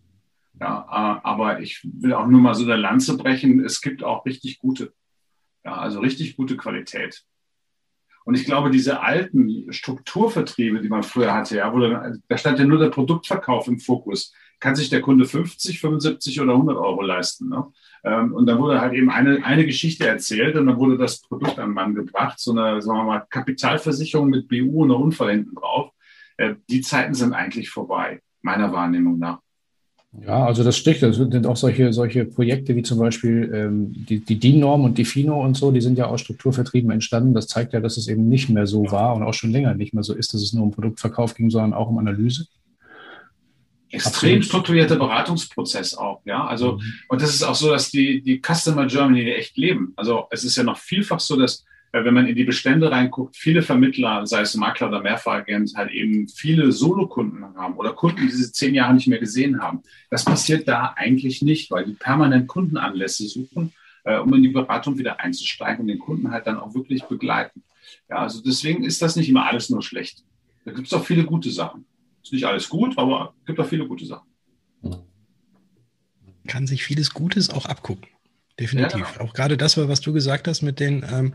Ja, 0.58 0.86
äh, 0.88 1.20
aber 1.26 1.60
ich 1.60 1.80
will 1.84 2.14
auch 2.14 2.26
nur 2.26 2.40
mal 2.40 2.54
so 2.54 2.64
eine 2.64 2.76
Lanze 2.76 3.16
brechen. 3.16 3.64
Es 3.64 3.80
gibt 3.80 4.02
auch 4.02 4.24
richtig 4.24 4.58
gute, 4.58 4.92
ja, 5.64 5.76
also 5.76 6.00
richtig 6.00 6.36
gute 6.36 6.56
Qualität. 6.56 7.24
Und 8.24 8.34
ich 8.34 8.44
glaube, 8.44 8.70
diese 8.70 9.02
alten 9.02 9.72
Strukturvertriebe, 9.72 10.80
die 10.80 10.88
man 10.88 11.02
früher 11.02 11.34
hatte, 11.34 11.58
ja, 11.58 11.72
wo 11.72 11.78
dann, 11.78 12.22
da 12.26 12.38
stand 12.38 12.58
ja 12.58 12.64
nur 12.64 12.78
der 12.78 12.88
Produktverkauf 12.88 13.68
im 13.68 13.78
Fokus. 13.78 14.32
Kann 14.60 14.74
sich 14.74 14.88
der 14.88 15.02
Kunde 15.02 15.26
50, 15.26 15.78
75 15.78 16.40
oder 16.40 16.52
100 16.52 16.76
Euro 16.76 17.02
leisten? 17.02 17.50
Ne? 17.50 17.66
Ähm, 18.02 18.32
und 18.32 18.46
dann 18.46 18.58
wurde 18.58 18.80
halt 18.80 18.94
eben 18.94 19.10
eine, 19.10 19.44
eine 19.44 19.66
Geschichte 19.66 20.06
erzählt 20.06 20.56
und 20.56 20.66
dann 20.66 20.78
wurde 20.78 20.96
das 20.96 21.20
Produkt 21.20 21.58
an 21.58 21.70
den 21.70 21.74
Mann 21.74 21.94
gebracht, 21.94 22.38
so 22.40 22.52
eine, 22.52 22.80
sagen 22.80 22.98
wir 22.98 23.04
mal, 23.04 23.26
Kapitalversicherung 23.28 24.30
mit 24.30 24.48
BU 24.48 24.82
und 24.82 24.90
einer 24.90 25.00
Unfall 25.00 25.32
hinten 25.32 25.54
drauf. 25.54 25.90
Äh, 26.38 26.54
die 26.70 26.80
Zeiten 26.80 27.12
sind 27.12 27.34
eigentlich 27.34 27.68
vorbei, 27.68 28.22
meiner 28.40 28.72
Wahrnehmung 28.72 29.18
nach. 29.18 29.40
Ja, 30.22 30.46
also 30.46 30.62
das 30.62 30.76
sticht. 30.76 31.02
Das 31.02 31.16
sind 31.16 31.46
auch 31.46 31.56
solche, 31.56 31.92
solche 31.92 32.24
Projekte 32.24 32.76
wie 32.76 32.82
zum 32.82 32.98
Beispiel 32.98 33.50
ähm, 33.52 33.92
die, 33.92 34.20
die 34.20 34.38
DIN-Norm 34.38 34.84
und 34.84 34.96
die 34.96 35.04
FINO 35.04 35.42
und 35.42 35.56
so, 35.56 35.70
die 35.70 35.80
sind 35.80 35.98
ja 35.98 36.06
aus 36.06 36.20
Strukturvertrieben 36.20 36.90
entstanden. 36.90 37.34
Das 37.34 37.48
zeigt 37.48 37.72
ja, 37.72 37.80
dass 37.80 37.96
es 37.96 38.08
eben 38.08 38.28
nicht 38.28 38.48
mehr 38.48 38.66
so 38.66 38.90
war 38.90 39.14
und 39.14 39.22
auch 39.22 39.34
schon 39.34 39.50
länger 39.50 39.74
nicht 39.74 39.92
mehr 39.92 40.04
so 40.04 40.14
ist, 40.14 40.32
dass 40.32 40.40
es 40.40 40.52
nur 40.52 40.64
um 40.64 40.70
Produktverkauf 40.70 41.34
ging, 41.34 41.50
sondern 41.50 41.74
auch 41.74 41.88
um 41.88 41.98
Analyse. 41.98 42.46
Extrem 43.90 44.42
strukturierter 44.42 44.96
Beratungsprozess 44.96 45.94
auch, 45.94 46.20
ja. 46.24 46.44
Also, 46.46 46.72
mhm. 46.72 46.82
und 47.08 47.22
das 47.22 47.34
ist 47.34 47.42
auch 47.42 47.54
so, 47.54 47.70
dass 47.70 47.90
die, 47.90 48.22
die 48.22 48.40
Customer 48.40 48.86
Germany 48.86 49.30
echt 49.30 49.56
leben. 49.56 49.92
Also, 49.96 50.24
es 50.30 50.42
ist 50.44 50.56
ja 50.56 50.64
noch 50.64 50.78
vielfach 50.78 51.20
so, 51.20 51.36
dass 51.36 51.64
wenn 52.02 52.14
man 52.14 52.26
in 52.26 52.34
die 52.34 52.44
Bestände 52.44 52.90
reinguckt, 52.90 53.36
viele 53.36 53.62
Vermittler, 53.62 54.26
sei 54.26 54.40
es 54.40 54.56
Makler 54.56 54.88
oder 54.88 55.00
Mehrfachagent, 55.00 55.74
halt 55.76 55.92
eben 55.92 56.26
viele 56.28 56.72
Solokunden 56.72 57.44
haben 57.54 57.74
oder 57.74 57.92
Kunden, 57.92 58.22
die 58.22 58.30
sie 58.30 58.50
zehn 58.50 58.74
Jahre 58.74 58.94
nicht 58.94 59.06
mehr 59.06 59.20
gesehen 59.20 59.60
haben. 59.60 59.82
Das 60.10 60.24
passiert 60.24 60.66
da 60.66 60.94
eigentlich 60.96 61.40
nicht, 61.42 61.70
weil 61.70 61.84
die 61.84 61.92
permanent 61.92 62.48
Kundenanlässe 62.48 63.28
suchen, 63.28 63.72
äh, 64.02 64.18
um 64.18 64.34
in 64.34 64.42
die 64.42 64.48
Beratung 64.48 64.98
wieder 64.98 65.20
einzusteigen 65.20 65.82
und 65.82 65.86
den 65.86 66.00
Kunden 66.00 66.32
halt 66.32 66.48
dann 66.48 66.58
auch 66.58 66.74
wirklich 66.74 67.04
begleiten. 67.04 67.62
Ja, 68.10 68.16
also 68.16 68.42
deswegen 68.42 68.82
ist 68.82 69.00
das 69.00 69.14
nicht 69.14 69.28
immer 69.28 69.46
alles 69.46 69.70
nur 69.70 69.82
schlecht. 69.82 70.24
Da 70.64 70.72
gibt 70.72 70.88
es 70.88 70.92
auch 70.92 71.04
viele 71.04 71.24
gute 71.24 71.50
Sachen. 71.50 71.84
Ist 72.24 72.32
nicht 72.32 72.46
alles 72.46 72.68
gut, 72.68 72.98
aber 72.98 73.34
es 73.40 73.46
gibt 73.46 73.60
auch 73.60 73.68
viele 73.68 73.86
gute 73.86 74.06
Sachen. 74.06 74.26
Kann 76.48 76.66
sich 76.66 76.82
vieles 76.82 77.14
Gutes 77.14 77.50
auch 77.50 77.66
abgucken. 77.66 78.08
Definitiv. 78.58 79.00
Ja, 79.00 79.06
genau. 79.12 79.24
Auch 79.24 79.34
gerade 79.34 79.56
das, 79.56 79.76
was 79.76 80.00
du 80.00 80.12
gesagt 80.12 80.46
hast 80.46 80.62
mit 80.62 80.78
den, 80.78 81.04
ähm, 81.10 81.34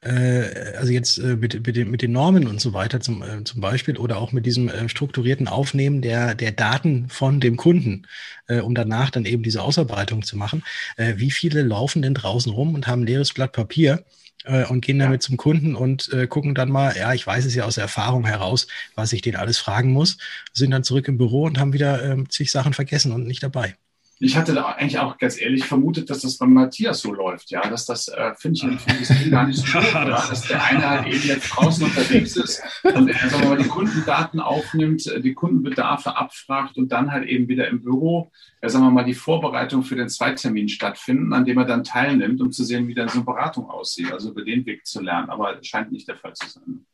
äh, 0.00 0.76
also 0.76 0.92
jetzt 0.92 1.18
äh, 1.18 1.36
mit, 1.36 1.66
mit, 1.66 1.74
den, 1.74 1.90
mit 1.90 2.02
den 2.02 2.12
Normen 2.12 2.46
und 2.46 2.60
so 2.60 2.72
weiter 2.72 3.00
zum, 3.00 3.22
äh, 3.22 3.42
zum 3.42 3.60
Beispiel 3.60 3.96
oder 3.96 4.18
auch 4.18 4.30
mit 4.30 4.46
diesem 4.46 4.68
äh, 4.68 4.88
strukturierten 4.88 5.48
Aufnehmen 5.48 6.02
der, 6.02 6.36
der 6.36 6.52
Daten 6.52 7.08
von 7.08 7.40
dem 7.40 7.56
Kunden, 7.56 8.06
äh, 8.46 8.60
um 8.60 8.74
danach 8.76 9.10
dann 9.10 9.24
eben 9.24 9.42
diese 9.42 9.62
Ausarbeitung 9.62 10.22
zu 10.22 10.36
machen. 10.36 10.62
Äh, 10.96 11.14
wie 11.16 11.32
viele 11.32 11.62
laufen 11.62 12.00
denn 12.00 12.14
draußen 12.14 12.52
rum 12.52 12.74
und 12.74 12.86
haben 12.86 13.02
ein 13.02 13.06
leeres 13.06 13.32
Blatt 13.32 13.52
Papier? 13.52 14.04
äh, 14.44 14.64
und 14.66 14.84
gehen 14.84 14.98
damit 14.98 15.22
ja. 15.22 15.26
zum 15.26 15.36
Kunden 15.36 15.74
und 15.74 16.12
äh, 16.12 16.26
gucken 16.26 16.54
dann 16.54 16.70
mal, 16.70 16.96
ja, 16.96 17.12
ich 17.12 17.26
weiß 17.26 17.44
es 17.44 17.54
ja 17.54 17.64
aus 17.64 17.76
der 17.76 17.82
Erfahrung 17.82 18.26
heraus, 18.26 18.66
was 18.94 19.12
ich 19.12 19.22
den 19.22 19.36
alles 19.36 19.58
fragen 19.58 19.92
muss, 19.92 20.18
sind 20.52 20.70
dann 20.70 20.84
zurück 20.84 21.08
im 21.08 21.18
Büro 21.18 21.44
und 21.44 21.58
haben 21.58 21.72
wieder 21.72 22.02
äh, 22.02 22.24
zig 22.28 22.50
Sachen 22.50 22.72
vergessen 22.72 23.12
und 23.12 23.26
nicht 23.26 23.42
dabei. 23.42 23.76
Ich 24.24 24.36
hatte 24.36 24.54
da 24.54 24.66
eigentlich 24.66 25.00
auch 25.00 25.18
ganz 25.18 25.40
ehrlich 25.40 25.64
vermutet, 25.64 26.08
dass 26.08 26.20
das 26.20 26.38
bei 26.38 26.46
Matthias 26.46 27.00
so 27.00 27.12
läuft, 27.12 27.50
ja, 27.50 27.60
dass 27.68 27.86
das, 27.86 28.06
äh, 28.06 28.32
finde 28.38 28.60
ich, 28.60 28.84
das 28.86 29.18
Team 29.18 29.32
gar 29.32 29.48
nicht 29.48 29.58
so 29.58 29.64
gut, 29.78 29.92
ja, 29.92 30.04
dass 30.04 30.42
der 30.42 30.62
eine 30.62 30.88
halt 30.88 31.08
eben 31.08 31.26
jetzt 31.26 31.48
draußen 31.48 31.84
unterwegs 31.84 32.36
ist 32.36 32.62
und 32.84 33.08
er, 33.08 33.28
sagen 33.28 33.42
wir 33.42 33.48
mal, 33.48 33.58
die 33.58 33.68
Kundendaten 33.68 34.38
aufnimmt, 34.38 35.08
äh, 35.08 35.20
die 35.20 35.34
Kundenbedarfe 35.34 36.16
abfragt 36.16 36.76
und 36.76 36.92
dann 36.92 37.10
halt 37.10 37.28
eben 37.28 37.48
wieder 37.48 37.66
im 37.66 37.82
Büro, 37.82 38.30
ja, 38.62 38.68
sagen 38.68 38.84
wir 38.84 38.92
mal, 38.92 39.04
die 39.04 39.14
Vorbereitung 39.14 39.82
für 39.82 39.96
den 39.96 40.08
Zweitermin 40.08 40.68
stattfinden, 40.68 41.32
an 41.32 41.44
dem 41.44 41.58
er 41.58 41.64
dann 41.64 41.82
teilnimmt, 41.82 42.40
um 42.40 42.52
zu 42.52 42.62
sehen, 42.62 42.86
wie 42.86 42.94
dann 42.94 43.08
so 43.08 43.16
eine 43.18 43.24
Beratung 43.24 43.68
aussieht, 43.68 44.12
also 44.12 44.30
über 44.30 44.44
den 44.44 44.64
Weg 44.66 44.86
zu 44.86 45.02
lernen, 45.02 45.30
aber 45.30 45.58
scheint 45.62 45.90
nicht 45.90 46.06
der 46.06 46.16
Fall 46.16 46.34
zu 46.34 46.48
sein. 46.48 46.86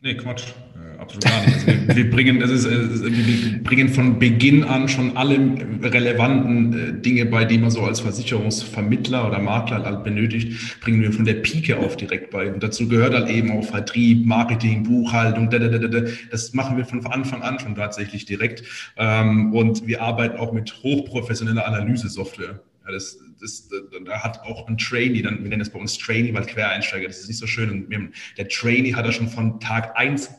Nee, 0.00 0.14
Quatsch. 0.14 0.44
Äh, 0.76 1.00
absolut 1.00 1.24
gar 1.24 1.44
nicht. 1.44 1.54
Also 1.54 1.66
wir, 1.66 1.96
wir, 1.96 2.10
bringen, 2.10 2.38
das 2.38 2.50
ist, 2.50 2.70
wir 2.70 3.62
bringen 3.64 3.88
von 3.88 4.20
Beginn 4.20 4.62
an 4.62 4.88
schon 4.88 5.16
alle 5.16 5.36
relevanten 5.82 6.72
äh, 6.72 7.00
Dinge 7.00 7.26
bei, 7.26 7.44
die 7.44 7.58
man 7.58 7.72
so 7.72 7.82
als 7.82 7.98
Versicherungsvermittler 8.00 9.26
oder 9.26 9.40
Makler 9.40 9.84
halt 9.84 10.04
benötigt, 10.04 10.80
bringen 10.80 11.02
wir 11.02 11.12
von 11.12 11.24
der 11.24 11.34
Pike 11.34 11.78
auf 11.78 11.96
direkt 11.96 12.30
bei. 12.30 12.52
Und 12.52 12.62
dazu 12.62 12.86
gehört 12.86 13.12
halt 13.12 13.28
eben 13.28 13.50
auch 13.50 13.64
Vertrieb, 13.64 14.24
Marketing, 14.24 14.84
Buchhaltung, 14.84 15.50
da, 15.50 15.58
da, 15.58 15.66
da, 15.66 15.88
da. 15.88 16.08
das 16.30 16.54
machen 16.54 16.76
wir 16.76 16.84
von 16.84 17.04
Anfang 17.04 17.42
an 17.42 17.58
schon 17.58 17.74
tatsächlich 17.74 18.24
direkt. 18.24 18.62
Ähm, 18.96 19.52
und 19.52 19.84
wir 19.88 20.00
arbeiten 20.00 20.38
auch 20.38 20.52
mit 20.52 20.80
hochprofessioneller 20.84 21.66
Analysesoftware. 21.66 22.60
Ja, 22.86 22.92
das, 22.92 23.18
das, 23.40 23.68
da 24.04 24.22
hat 24.22 24.40
auch 24.42 24.68
ein 24.68 24.78
Trainee, 24.78 25.22
dann, 25.22 25.42
wir 25.42 25.48
nennen 25.48 25.60
das 25.60 25.70
bei 25.70 25.78
uns 25.78 25.98
Trainee, 25.98 26.34
weil 26.34 26.44
Quereinsteiger, 26.46 27.06
das 27.06 27.20
ist 27.20 27.28
nicht 27.28 27.38
so 27.38 27.46
schön. 27.46 27.70
Und 27.70 28.12
der 28.36 28.48
Trainee 28.48 28.94
hat 28.94 29.04
er 29.04 29.12
schon 29.12 29.28
von 29.28 29.60
Tag 29.60 29.96
eins 29.96 30.30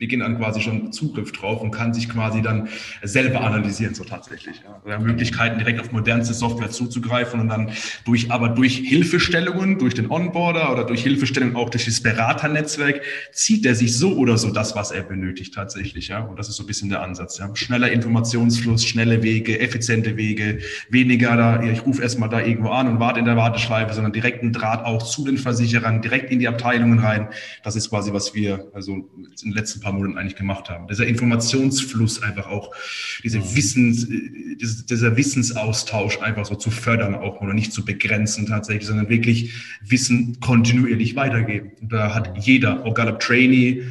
Beginn 0.00 0.22
an 0.22 0.38
quasi 0.38 0.62
schon 0.62 0.92
Zugriff 0.92 1.30
drauf 1.30 1.60
und 1.60 1.72
kann 1.72 1.92
sich 1.92 2.08
quasi 2.08 2.40
dann 2.40 2.68
selber 3.02 3.42
analysieren, 3.42 3.94
so 3.94 4.02
tatsächlich. 4.02 4.62
Ja. 4.64 4.80
Wir 4.82 4.94
haben 4.94 5.04
Möglichkeiten, 5.04 5.58
direkt 5.58 5.78
auf 5.78 5.92
modernste 5.92 6.32
Software 6.32 6.70
zuzugreifen 6.70 7.38
und 7.38 7.50
dann 7.50 7.70
durch, 8.06 8.30
aber 8.30 8.48
durch 8.48 8.78
Hilfestellungen, 8.78 9.78
durch 9.78 9.92
den 9.92 10.10
Onboarder 10.10 10.72
oder 10.72 10.84
durch 10.84 11.02
Hilfestellungen 11.02 11.54
auch 11.54 11.68
durch 11.68 11.84
das 11.84 12.00
Beraternetzwerk, 12.02 13.02
zieht 13.32 13.66
er 13.66 13.74
sich 13.74 13.94
so 13.94 14.16
oder 14.16 14.38
so 14.38 14.50
das, 14.50 14.74
was 14.74 14.90
er 14.90 15.02
benötigt 15.02 15.52
tatsächlich. 15.54 16.08
Ja. 16.08 16.20
Und 16.20 16.38
das 16.38 16.48
ist 16.48 16.56
so 16.56 16.62
ein 16.62 16.66
bisschen 16.66 16.88
der 16.88 17.02
Ansatz. 17.02 17.36
Ja. 17.36 17.54
Schneller 17.54 17.92
Informationsfluss, 17.92 18.86
schnelle 18.86 19.22
Wege, 19.22 19.60
effiziente 19.60 20.16
Wege, 20.16 20.60
weniger 20.88 21.36
da, 21.36 21.62
ich 21.62 21.84
rufe 21.84 22.00
erstmal 22.00 22.30
da 22.30 22.40
irgendwo 22.40 22.70
an 22.70 22.88
und 22.88 23.00
warte 23.00 23.18
in 23.18 23.26
der 23.26 23.36
Warteschleife, 23.36 23.92
sondern 23.92 24.14
direkten 24.14 24.54
Draht 24.54 24.82
auch 24.82 25.02
zu 25.02 25.26
den 25.26 25.36
Versicherern, 25.36 26.00
direkt 26.00 26.30
in 26.30 26.38
die 26.38 26.48
Abteilungen 26.48 27.00
rein. 27.00 27.28
Das 27.62 27.76
ist 27.76 27.90
quasi, 27.90 28.14
was 28.14 28.34
wir 28.34 28.70
also 28.72 28.94
in 28.94 29.28
den 29.44 29.52
letzten 29.52 29.80
paar 29.80 29.89
paar 29.90 29.98
Monaten 29.98 30.18
eigentlich 30.18 30.36
gemacht 30.36 30.70
haben. 30.70 30.86
Dieser 30.88 31.06
Informationsfluss 31.06 32.22
einfach 32.22 32.48
auch, 32.48 32.74
diese 33.22 33.38
mhm. 33.38 33.56
Wissens, 33.56 34.04
äh, 34.04 34.56
dieser 34.56 35.16
Wissensaustausch 35.16 36.20
einfach 36.20 36.46
so 36.46 36.54
zu 36.54 36.70
fördern 36.70 37.14
auch 37.14 37.40
oder 37.40 37.54
nicht 37.54 37.72
zu 37.72 37.84
begrenzen 37.84 38.46
tatsächlich, 38.46 38.86
sondern 38.86 39.08
wirklich 39.08 39.52
Wissen 39.82 40.38
kontinuierlich 40.40 41.16
weitergeben. 41.16 41.72
Und 41.80 41.92
da 41.92 42.14
hat 42.14 42.32
jeder, 42.38 42.84
egal 42.86 43.08
ob 43.08 43.20
Trainee, 43.20 43.82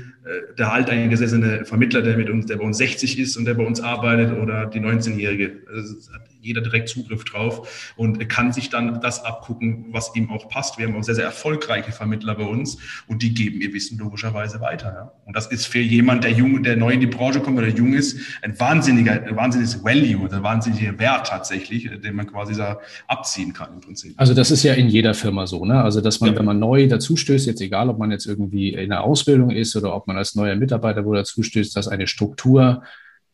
der 0.58 0.72
alteingesessene 0.72 1.66
Vermittler, 1.66 2.02
der 2.02 2.18
mit 2.18 2.30
uns, 2.30 2.46
der 2.46 2.58
bei 2.58 2.64
uns 2.64 2.78
60 2.78 3.18
ist 3.20 3.38
und 3.38 3.46
der 3.46 3.54
bei 3.54 3.66
uns 3.66 3.82
arbeitet 3.82 4.38
oder 4.38 4.66
die 4.66 4.80
19-Jährige. 4.80 5.64
Also 5.74 5.96
hat 6.14 6.30
jeder 6.42 6.62
direkt 6.62 6.90
Zugriff 6.90 7.26
drauf 7.26 7.94
und 7.98 8.28
kann 8.30 8.54
sich 8.54 8.70
dann 8.70 9.02
das 9.02 9.24
abgucken, 9.24 9.88
was 9.92 10.16
ihm 10.16 10.30
auch 10.30 10.48
passt. 10.48 10.78
Wir 10.78 10.88
haben 10.88 10.96
auch 10.96 11.04
sehr, 11.04 11.16
sehr 11.16 11.26
erfolgreiche 11.26 11.92
Vermittler 11.92 12.36
bei 12.36 12.46
uns 12.46 12.78
und 13.08 13.22
die 13.22 13.34
geben 13.34 13.62
ihr 13.62 13.74
Wissen 13.74 13.98
logischerweise 13.98 14.62
weiter. 14.62 14.94
Ja. 14.94 15.12
Und 15.26 15.36
das 15.36 15.48
ist 15.48 15.66
für 15.66 15.80
jemand, 15.80 16.24
der 16.24 16.32
jung, 16.32 16.64
der 16.64 16.78
neu 16.78 16.92
in 16.94 17.02
die 17.02 17.08
Branche 17.08 17.40
kommt 17.40 17.58
oder 17.58 17.68
jung 17.68 17.94
ist, 17.94 18.20
ein 18.42 18.58
wahnsinniger, 18.60 19.24
ein 19.24 19.36
wahnsinniges 19.36 19.84
Value, 19.84 20.30
ein 20.32 20.44
wahnsinniger 20.44 20.98
Wert 20.98 21.28
tatsächlich, 21.28 21.90
den 22.02 22.16
man 22.16 22.28
quasi 22.28 22.56
da 22.56 22.80
abziehen 23.08 23.54
kann 23.54 23.74
im 23.74 23.82
Prinzip. 23.82 24.14
Also 24.18 24.34
das 24.34 24.52
ist 24.52 24.64
ja 24.64 24.74
in 24.74 24.88
jeder 24.88 25.14
Firma 25.14 25.46
so, 25.46 25.66
ne? 25.66 25.82
Also 25.84 26.02
dass 26.02 26.22
man, 26.22 26.32
ja. 26.32 26.40
wenn 26.40 26.46
man 26.46 26.60
neu 26.60 26.88
dazustößt, 26.88 27.48
jetzt 27.48 27.62
egal, 27.62 27.90
ob 27.90 28.00
man 28.00 28.12
jetzt 28.12 28.26
irgendwie 28.26 28.74
in 28.74 28.90
der 28.90 29.04
Ausbildung 29.04 29.52
ist 29.52 29.76
oder 29.76 29.94
ob 29.96 30.08
man 30.10 30.18
als 30.18 30.36
neuer 30.36 30.56
Mitarbeiter 30.56 31.06
wo 31.06 31.14
dazustößt, 31.14 31.76
dass 31.76 31.88
eine 31.88 32.08
Struktur 32.08 32.84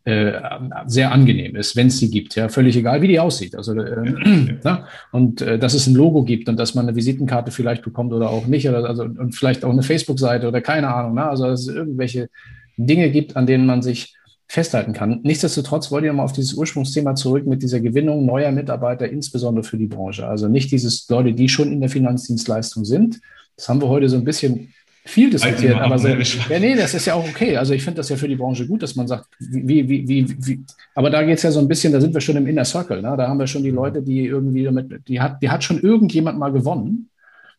äh, 0.05 0.34
sehr 0.86 1.11
angenehm 1.11 1.55
ist, 1.55 1.76
wenn 1.76 1.88
es 1.88 1.97
sie 1.97 2.11
gibt. 2.11 2.36
Ja, 2.36 2.47
völlig 2.47 2.78
egal, 2.78 3.01
wie 3.01 3.07
die 3.07 3.19
aussieht. 3.19 3.55
Also 3.55 3.73
äh, 3.73 4.59
ja. 4.63 4.88
und 5.11 5.41
äh, 5.41 5.57
dass 5.57 5.73
es 5.73 5.88
ein 5.88 5.95
Logo 5.95 6.23
gibt 6.23 6.47
und 6.47 6.57
dass 6.57 6.76
man 6.76 6.88
eine 6.88 6.95
Visitenkarte 6.95 7.49
vielleicht 7.49 7.82
bekommt 7.82 8.13
oder 8.13 8.30
auch 8.30 8.45
nicht 8.45 8.69
oder 8.69 8.86
also 8.86 9.03
und 9.03 9.34
vielleicht 9.34 9.65
auch 9.65 9.71
eine 9.71 9.82
Facebook-Seite 9.82 10.47
oder 10.47 10.61
keine 10.61 10.93
Ahnung. 10.93 11.15
Ne? 11.15 11.28
Also 11.28 11.45
dass 11.45 11.61
es 11.61 11.69
irgendwelche 11.69 12.30
Dinge 12.78 13.09
gibt, 13.09 13.36
an 13.36 13.47
denen 13.47 13.65
man 13.65 13.82
sich 13.82 14.15
festhalten 14.47 14.93
kann. 14.93 15.21
Nichtsdestotrotz 15.23 15.91
wollte 15.91 16.05
ich 16.05 16.11
nochmal 16.11 16.26
auf 16.26 16.34
dieses 16.34 16.53
Ursprungsthema 16.53 17.15
zurück 17.15 17.47
mit 17.47 17.63
dieser 17.63 17.80
Gewinnung 17.80 18.28
neuer 18.28 18.51
Mitarbeiter, 18.51 19.09
insbesondere 19.09 19.63
für 19.63 19.78
die 19.78 19.88
Branche. 19.88 20.28
Also 20.28 20.47
nicht 20.47 20.71
dieses 20.71 21.09
Leute, 21.09 21.34
die 21.34 21.49
schon 21.49 21.71
in 21.71 21.80
der 21.80 21.89
Finanzdienstleistung 21.89 22.86
sind. 22.86 23.21
Das 23.57 23.69
haben 23.69 23.82
wir 23.82 23.88
heute 23.88 24.07
so 24.07 24.17
ein 24.17 24.23
bisschen 24.23 24.71
viel 25.06 25.30
diskutiert, 25.30 25.80
aber 25.80 25.99
so, 25.99 26.08
ja, 26.08 26.60
nee, 26.60 26.76
das 26.76 26.95
ist 26.95 27.06
ja 27.06 27.14
auch 27.14 27.28
okay. 27.28 27.58
Also 27.58 27.74
ich 27.74 27.84
finde 27.84 27.97
das 27.97 28.10
ja 28.10 28.16
für 28.16 28.28
die 28.28 28.36
Branche 28.36 28.66
gut, 28.66 28.82
dass 28.82 28.95
man 28.95 29.08
sagt, 29.08 29.28
wie, 29.39 29.88
wie, 29.88 30.08
wie, 30.08 30.36
wie, 30.39 30.66
aber 30.95 31.12
da 31.12 31.24
geht 31.24 31.38
es 31.38 31.43
ja 31.43 31.51
so 31.51 31.60
ein 31.60 31.68
bisschen, 31.68 31.93
da 31.93 32.01
sind 32.01 32.14
wir 32.14 32.22
schon 32.22 32.36
im 32.38 32.47
Inner 32.47 32.66
Circle, 32.66 33.01
ne? 33.01 33.16
Da 33.16 33.28
haben 33.28 33.38
wir 33.38 33.45
schon 33.45 33.64
die 33.64 33.72
Leute, 33.72 34.01
die 34.01 34.26
irgendwie 34.26 34.64
damit, 34.64 35.08
die 35.08 35.22
hat, 35.22 35.41
die 35.43 35.49
hat 35.49 35.64
schon 35.64 35.80
irgendjemand 35.80 36.39
mal 36.39 36.51
gewonnen. 36.51 37.10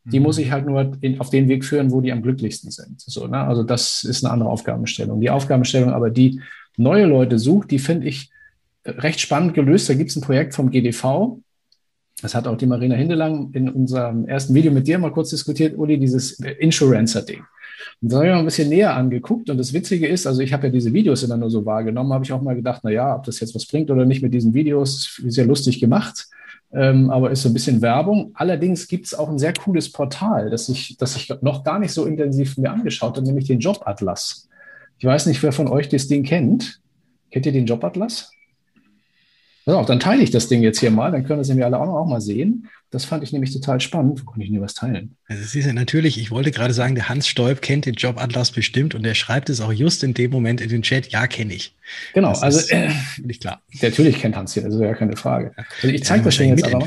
Die 0.08 0.20
muss 0.20 0.38
ich 0.38 0.52
halt 0.52 0.66
nur 0.66 0.92
in, 1.00 1.18
auf 1.20 1.30
den 1.30 1.48
Weg 1.48 1.64
führen, 1.64 1.90
wo 1.90 2.00
die 2.00 2.12
am 2.12 2.22
glücklichsten 2.22 2.70
sind. 2.70 3.00
So, 3.00 3.26
ne? 3.26 3.38
Also 3.38 3.64
das 3.64 4.04
ist 4.04 4.24
eine 4.24 4.32
andere 4.32 4.50
Aufgabenstellung. 4.50 5.20
Die 5.20 5.30
Aufgabenstellung, 5.30 5.90
aber 5.90 6.10
die 6.10 6.40
neue 6.76 7.06
Leute 7.06 7.38
sucht, 7.38 7.72
die 7.72 7.80
finde 7.80 8.06
ich 8.06 8.30
recht 8.84 9.20
spannend 9.20 9.54
gelöst. 9.54 9.88
Da 9.88 9.94
gibt 9.94 10.10
es 10.10 10.16
ein 10.16 10.22
Projekt 10.22 10.54
vom 10.54 10.70
GDV, 10.70 11.40
das 12.22 12.34
hat 12.34 12.46
auch 12.46 12.56
die 12.56 12.66
Marina 12.66 12.94
Hindelang 12.94 13.50
in 13.52 13.68
unserem 13.68 14.26
ersten 14.26 14.54
Video 14.54 14.72
mit 14.72 14.86
dir 14.86 14.98
mal 14.98 15.12
kurz 15.12 15.30
diskutiert, 15.30 15.76
Uli, 15.76 15.98
dieses 15.98 16.40
Insurancer-Ding. 16.40 17.42
Und 18.00 18.12
da 18.12 18.16
habe 18.16 18.26
ich 18.26 18.32
mal 18.32 18.38
ein 18.38 18.44
bisschen 18.46 18.68
näher 18.68 18.94
angeguckt. 18.94 19.50
Und 19.50 19.58
das 19.58 19.72
Witzige 19.72 20.06
ist, 20.06 20.26
also 20.26 20.40
ich 20.40 20.52
habe 20.52 20.66
ja 20.66 20.72
diese 20.72 20.92
Videos 20.92 21.22
immer 21.22 21.36
nur 21.36 21.50
so 21.50 21.66
wahrgenommen, 21.66 22.12
habe 22.12 22.24
ich 22.24 22.32
auch 22.32 22.40
mal 22.40 22.56
gedacht, 22.56 22.80
na 22.84 22.90
ja, 22.90 23.14
ob 23.14 23.24
das 23.24 23.40
jetzt 23.40 23.54
was 23.54 23.66
bringt 23.66 23.90
oder 23.90 24.06
nicht 24.06 24.22
mit 24.22 24.32
diesen 24.32 24.54
Videos, 24.54 25.20
ist 25.24 25.36
ja 25.36 25.44
lustig 25.44 25.78
gemacht. 25.78 26.26
Ähm, 26.72 27.10
aber 27.10 27.30
ist 27.30 27.42
so 27.42 27.48
ein 27.48 27.54
bisschen 27.54 27.80
Werbung. 27.80 28.32
Allerdings 28.34 28.88
gibt 28.88 29.06
es 29.06 29.14
auch 29.14 29.28
ein 29.28 29.38
sehr 29.38 29.54
cooles 29.54 29.92
Portal, 29.92 30.50
das 30.50 30.68
ich, 30.68 30.96
das 30.98 31.16
ich 31.16 31.32
noch 31.40 31.64
gar 31.64 31.78
nicht 31.78 31.92
so 31.92 32.06
intensiv 32.06 32.58
mir 32.58 32.72
angeschaut 32.72 33.16
habe, 33.16 33.26
nämlich 33.26 33.46
den 33.46 33.60
Jobatlas. 33.60 34.48
Ich 34.98 35.04
weiß 35.04 35.26
nicht, 35.26 35.42
wer 35.42 35.52
von 35.52 35.68
euch 35.68 35.88
das 35.88 36.08
Ding 36.08 36.24
kennt. 36.24 36.80
Kennt 37.30 37.46
ihr 37.46 37.52
den 37.52 37.66
Jobatlas? 37.66 38.30
Pass 39.66 39.74
auf, 39.74 39.86
dann 39.86 39.98
teile 39.98 40.22
ich 40.22 40.30
das 40.30 40.46
Ding 40.46 40.62
jetzt 40.62 40.78
hier 40.78 40.92
mal, 40.92 41.10
dann 41.10 41.24
können 41.24 41.40
das 41.40 41.48
nämlich 41.48 41.64
alle 41.64 41.80
auch, 41.80 41.88
auch 41.88 42.06
mal 42.06 42.20
sehen. 42.20 42.68
Das 42.90 43.04
fand 43.04 43.24
ich 43.24 43.32
nämlich 43.32 43.52
total 43.52 43.80
spannend. 43.80 44.20
Wo 44.20 44.24
konnte 44.24 44.44
ich 44.44 44.52
denn 44.52 44.60
was 44.60 44.74
teilen? 44.74 45.16
Also 45.26 45.42
es 45.42 45.56
ist 45.56 45.66
ja 45.66 45.72
natürlich, 45.72 46.18
ich 46.20 46.30
wollte 46.30 46.52
gerade 46.52 46.72
sagen, 46.72 46.94
der 46.94 47.08
Hans 47.08 47.26
Stolp 47.26 47.62
kennt 47.62 47.84
den 47.84 47.94
Jobatlas 47.94 48.52
bestimmt 48.52 48.94
und 48.94 49.02
der 49.02 49.14
schreibt 49.14 49.50
es 49.50 49.60
auch 49.60 49.72
just 49.72 50.04
in 50.04 50.14
dem 50.14 50.30
Moment 50.30 50.60
in 50.60 50.68
den 50.68 50.82
Chat, 50.82 51.08
ja, 51.08 51.26
kenne 51.26 51.52
ich. 51.52 51.74
Genau, 52.14 52.28
das 52.28 52.44
also 52.44 52.72
äh, 52.72 52.90
nicht 53.24 53.40
klar. 53.40 53.60
Natürlich 53.82 54.20
kennt 54.20 54.36
Hans 54.36 54.54
hier, 54.54 54.64
also 54.64 54.80
ja 54.84 54.94
keine 54.94 55.16
Frage. 55.16 55.52
Also 55.82 55.88
ich 55.92 56.04
zeige 56.04 56.22
das 56.22 56.36
Ding 56.36 56.50
jetzt 56.50 56.72
aber. 56.72 56.86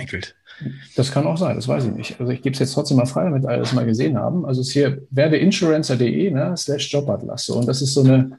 Das 0.96 1.12
kann 1.12 1.28
auch 1.28 1.38
sein, 1.38 1.58
das 1.58 1.68
weiß 1.68 1.84
ich 1.84 1.92
nicht. 1.92 2.20
Also 2.20 2.32
ich 2.32 2.42
gebe 2.42 2.54
es 2.54 2.60
jetzt 2.60 2.74
trotzdem 2.74 2.96
mal 2.96 3.06
frei, 3.06 3.26
damit 3.26 3.46
alle 3.46 3.60
das 3.60 3.74
mal 3.74 3.86
gesehen 3.86 4.18
haben. 4.18 4.46
Also 4.46 4.62
es 4.62 4.68
ist 4.68 4.74
hier 4.74 5.02
werbeinsurancer.de 5.12 6.32
ne, 6.32 6.54
slash 6.56 6.94
Jobatlas. 6.94 7.50
Und 7.50 7.68
das 7.68 7.82
ist 7.82 7.94
so 7.94 8.04
eine 8.04 8.38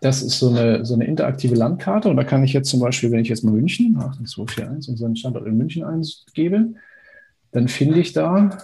das 0.00 0.22
ist 0.22 0.38
so 0.38 0.50
eine, 0.50 0.84
so 0.84 0.94
eine 0.94 1.06
interaktive 1.06 1.54
Landkarte. 1.54 2.08
Und 2.08 2.16
da 2.16 2.24
kann 2.24 2.44
ich 2.44 2.52
jetzt 2.52 2.70
zum 2.70 2.80
Beispiel, 2.80 3.10
wenn 3.10 3.20
ich 3.20 3.28
jetzt 3.28 3.44
mal 3.44 3.52
München, 3.52 3.96
8241, 3.96 4.90
unseren 4.90 5.16
Standort 5.16 5.46
in 5.46 5.56
München 5.56 5.84
eingebe, 5.84 6.74
dann 7.52 7.68
finde 7.68 8.00
ich 8.00 8.12
da 8.12 8.58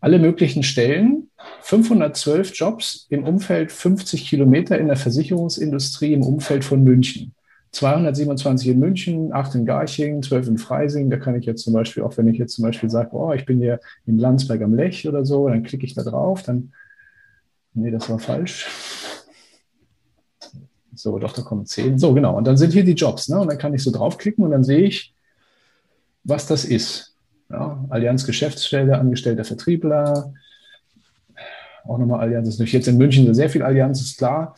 alle 0.00 0.18
möglichen 0.18 0.62
Stellen, 0.62 1.30
512 1.62 2.54
Jobs 2.54 3.06
im 3.08 3.24
Umfeld 3.24 3.72
50 3.72 4.28
Kilometer 4.28 4.78
in 4.78 4.88
der 4.88 4.96
Versicherungsindustrie 4.96 6.12
im 6.12 6.22
Umfeld 6.22 6.64
von 6.64 6.82
München. 6.82 7.34
227 7.74 8.68
in 8.68 8.78
München, 8.78 9.32
8 9.32 9.56
in 9.56 9.66
Garching, 9.66 10.22
12 10.22 10.48
in 10.48 10.58
Freising. 10.58 11.10
Da 11.10 11.16
kann 11.16 11.36
ich 11.36 11.46
jetzt 11.46 11.64
zum 11.64 11.72
Beispiel, 11.72 12.02
auch 12.02 12.16
wenn 12.16 12.28
ich 12.28 12.38
jetzt 12.38 12.54
zum 12.54 12.64
Beispiel 12.64 12.88
sage, 12.88 13.10
oh, 13.12 13.32
ich 13.32 13.46
bin 13.46 13.58
hier 13.58 13.80
in 14.06 14.18
Landsberg 14.18 14.62
am 14.62 14.74
Lech 14.74 15.08
oder 15.08 15.24
so, 15.24 15.48
dann 15.48 15.62
klicke 15.62 15.84
ich 15.84 15.94
da 15.94 16.02
drauf, 16.02 16.42
dann, 16.42 16.72
nee, 17.72 17.90
das 17.90 18.08
war 18.08 18.18
falsch. 18.18 18.68
So, 21.04 21.18
doch, 21.18 21.34
da 21.34 21.42
kommen 21.42 21.66
zehn. 21.66 21.98
So, 21.98 22.14
genau. 22.14 22.34
Und 22.34 22.46
dann 22.46 22.56
sind 22.56 22.72
hier 22.72 22.82
die 22.82 22.94
Jobs. 22.94 23.28
Ne? 23.28 23.38
Und 23.38 23.48
dann 23.48 23.58
kann 23.58 23.74
ich 23.74 23.82
so 23.82 23.90
draufklicken 23.90 24.42
und 24.42 24.52
dann 24.52 24.64
sehe 24.64 24.80
ich, 24.80 25.12
was 26.22 26.46
das 26.46 26.64
ist. 26.64 27.14
Ja, 27.50 27.84
Allianz 27.90 28.24
Geschäftsstelle, 28.24 28.98
angestellter 28.98 29.44
Vertriebler. 29.44 30.32
Auch 31.86 31.98
nochmal 31.98 32.20
Allianz 32.20 32.48
ist 32.48 32.54
natürlich 32.54 32.72
jetzt 32.72 32.88
in 32.88 32.96
München 32.96 33.34
sehr 33.34 33.50
viel 33.50 33.62
Allianz, 33.62 34.00
ist 34.00 34.16
klar. 34.16 34.56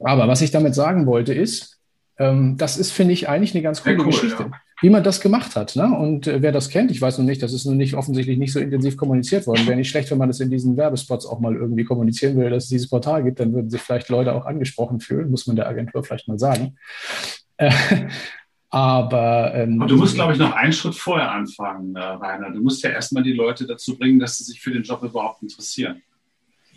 Aber 0.00 0.26
was 0.26 0.40
ich 0.40 0.50
damit 0.50 0.74
sagen 0.74 1.06
wollte, 1.06 1.32
ist, 1.32 1.78
ähm, 2.18 2.56
das 2.56 2.76
ist, 2.76 2.90
finde 2.90 3.12
ich, 3.12 3.28
eigentlich 3.28 3.54
eine 3.54 3.62
ganz 3.62 3.84
coole 3.84 3.98
cool, 3.98 4.06
Geschichte. 4.06 4.48
Ja 4.50 4.65
wie 4.80 4.90
man 4.90 5.02
das 5.02 5.20
gemacht 5.20 5.56
hat. 5.56 5.74
Ne? 5.76 5.84
Und 5.84 6.26
äh, 6.26 6.42
wer 6.42 6.52
das 6.52 6.68
kennt, 6.68 6.90
ich 6.90 7.00
weiß 7.00 7.18
noch 7.18 7.24
nicht, 7.24 7.42
das 7.42 7.52
ist 7.52 7.64
noch 7.64 7.74
nicht 7.74 7.94
offensichtlich 7.94 8.38
nicht 8.38 8.52
so 8.52 8.60
intensiv 8.60 8.96
kommuniziert 8.96 9.46
worden. 9.46 9.66
Wäre 9.66 9.76
nicht 9.76 9.88
schlecht, 9.88 10.10
wenn 10.10 10.18
man 10.18 10.28
das 10.28 10.40
in 10.40 10.50
diesen 10.50 10.76
Werbespots 10.76 11.26
auch 11.26 11.40
mal 11.40 11.54
irgendwie 11.54 11.84
kommunizieren 11.84 12.36
würde, 12.36 12.50
dass 12.50 12.64
es 12.64 12.70
dieses 12.70 12.90
Portal 12.90 13.24
gibt, 13.24 13.40
dann 13.40 13.54
würden 13.54 13.70
sich 13.70 13.80
vielleicht 13.80 14.08
Leute 14.10 14.34
auch 14.34 14.44
angesprochen 14.44 15.00
fühlen, 15.00 15.30
muss 15.30 15.46
man 15.46 15.56
der 15.56 15.68
Agentur 15.68 16.04
vielleicht 16.04 16.28
mal 16.28 16.38
sagen. 16.38 16.76
Äh, 17.56 17.70
aber 18.70 19.54
ähm, 19.54 19.80
Und 19.80 19.90
du 19.90 19.96
musst, 19.96 20.14
glaube 20.14 20.34
ich, 20.34 20.38
noch 20.38 20.52
einen 20.52 20.72
Schritt 20.72 20.94
vorher 20.94 21.30
anfangen, 21.30 21.96
äh, 21.96 22.00
Rainer. 22.00 22.50
Du 22.50 22.60
musst 22.60 22.82
ja 22.82 22.90
erstmal 22.90 23.22
die 23.22 23.32
Leute 23.32 23.66
dazu 23.66 23.96
bringen, 23.96 24.18
dass 24.18 24.36
sie 24.36 24.44
sich 24.44 24.60
für 24.60 24.72
den 24.72 24.82
Job 24.82 25.02
überhaupt 25.02 25.42
interessieren. 25.42 26.02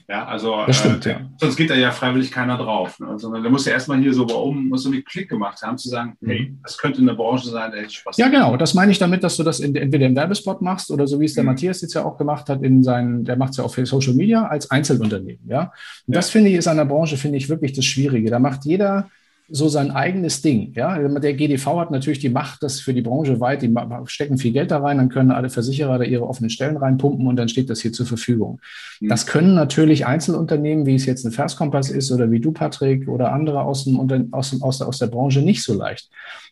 Ja, 0.10 0.26
also 0.26 0.66
das 0.66 0.80
stimmt, 0.80 1.06
äh, 1.06 1.12
ja. 1.12 1.22
sonst 1.38 1.56
geht 1.56 1.70
da 1.70 1.76
ja 1.76 1.92
freiwillig 1.92 2.32
keiner 2.32 2.58
drauf. 2.58 3.00
Ne? 3.00 3.20
Sondern 3.20 3.44
da 3.44 3.50
muss 3.52 3.66
ja 3.66 3.74
erstmal 3.74 4.00
hier 4.00 4.12
so 4.12 4.28
warum 4.28 4.68
muss 4.68 4.82
so 4.82 4.90
einen 4.90 5.04
Klick 5.04 5.30
gemacht 5.30 5.62
haben, 5.62 5.78
zu 5.78 5.88
sagen, 5.88 6.18
mhm. 6.20 6.30
hey, 6.30 6.58
das 6.64 6.80
könnte 6.80 7.00
eine 7.00 7.14
Branche 7.14 7.50
sein, 7.50 7.72
der 7.72 7.82
hätte 7.82 7.94
Spaß. 7.94 8.18
Ja, 8.18 8.28
genau. 8.28 8.58
Das 8.58 8.74
meine 8.74 8.92
ich 8.92 8.98
damit, 8.98 9.24
dass 9.24 9.38
du 9.38 9.44
das 9.44 9.60
in, 9.60 9.76
entweder 9.76 10.08
im 10.08 10.16
Werbespot 10.16 10.64
machst 10.64 10.90
oder 10.90 11.06
so 11.06 11.20
wie 11.20 11.26
es 11.26 11.36
der 11.36 11.44
mhm. 11.44 11.50
Matthias 11.52 11.82
jetzt 11.82 11.94
ja 11.94 12.04
auch 12.04 12.18
gemacht 12.18 12.50
hat, 12.50 12.64
in 12.64 12.84
seinen, 12.84 13.24
der 13.24 13.38
macht 13.38 13.52
es 13.52 13.58
ja 13.58 13.64
auf 13.64 13.76
Social 13.76 14.16
Media 14.16 14.48
als 14.48 14.72
Einzelunternehmen. 14.72 15.48
Ja. 15.48 15.62
Und 16.08 16.16
ja. 16.16 16.20
das 16.20 16.32
finde 16.32 16.50
ich 16.50 16.56
ist 16.56 16.68
an 16.68 16.78
der 16.78 16.86
Branche, 16.86 17.16
finde 17.16 17.38
ich 17.38 17.48
wirklich 17.48 17.74
das 17.74 17.86
Schwierige. 17.86 18.32
Da 18.32 18.40
macht 18.40 18.66
jeder 18.66 19.12
so 19.52 19.68
sein 19.68 19.92
eigenes 19.92 20.42
Ding. 20.42 20.74
Ja, 20.76 20.98
der 20.98 21.34
GDV 21.34 21.80
hat 21.80 21.92
natürlich 21.92 22.20
die 22.20 22.30
Macht, 22.30 22.64
das 22.64 22.80
für 22.80 22.94
die 22.94 23.02
Branche 23.02 23.40
weit, 23.40 23.62
die 23.62 23.74
stecken 24.06 24.38
viel 24.38 24.52
Geld 24.52 24.72
da 24.72 24.80
rein, 24.80 24.98
dann 24.98 25.10
können 25.10 25.32
alle 25.32 25.50
Versicherer 25.50 25.98
da 25.98 26.04
ihre 26.04 26.28
offenen 26.28 26.50
Stellen 26.50 26.78
reinpumpen 26.78 27.26
und 27.28 27.36
dann 27.36 27.50
steht 27.50 27.70
das 27.70 27.82
hier 27.82 27.92
zur 27.92 28.06
Verfügung. 28.06 28.60
Mhm. 29.00 29.10
Das 29.10 29.26
können 29.26 29.56
natürlich 29.56 30.06
Einzelunternehmen, 30.06 30.86
wie 30.86 30.96
es 30.96 31.06
jetzt 31.06 31.26
eine 31.26 31.34
Verskompass 31.34 31.90
ist 31.90 32.12
oder 32.12 32.32
wie 32.32 32.40
du, 32.40 32.52
Patrick, 32.52 33.08
oder 33.08 33.32
andere 33.32 33.62
aus, 33.62 33.86
dem, 33.86 34.00
aus, 34.32 34.52
dem, 34.52 34.64
aus, 34.64 34.78
der, 34.78 34.88
aus 34.88 35.00
der 35.00 35.08
Branche 35.08 35.42
nicht 35.42 35.64
so 35.64 35.74
leicht. 35.74 36.10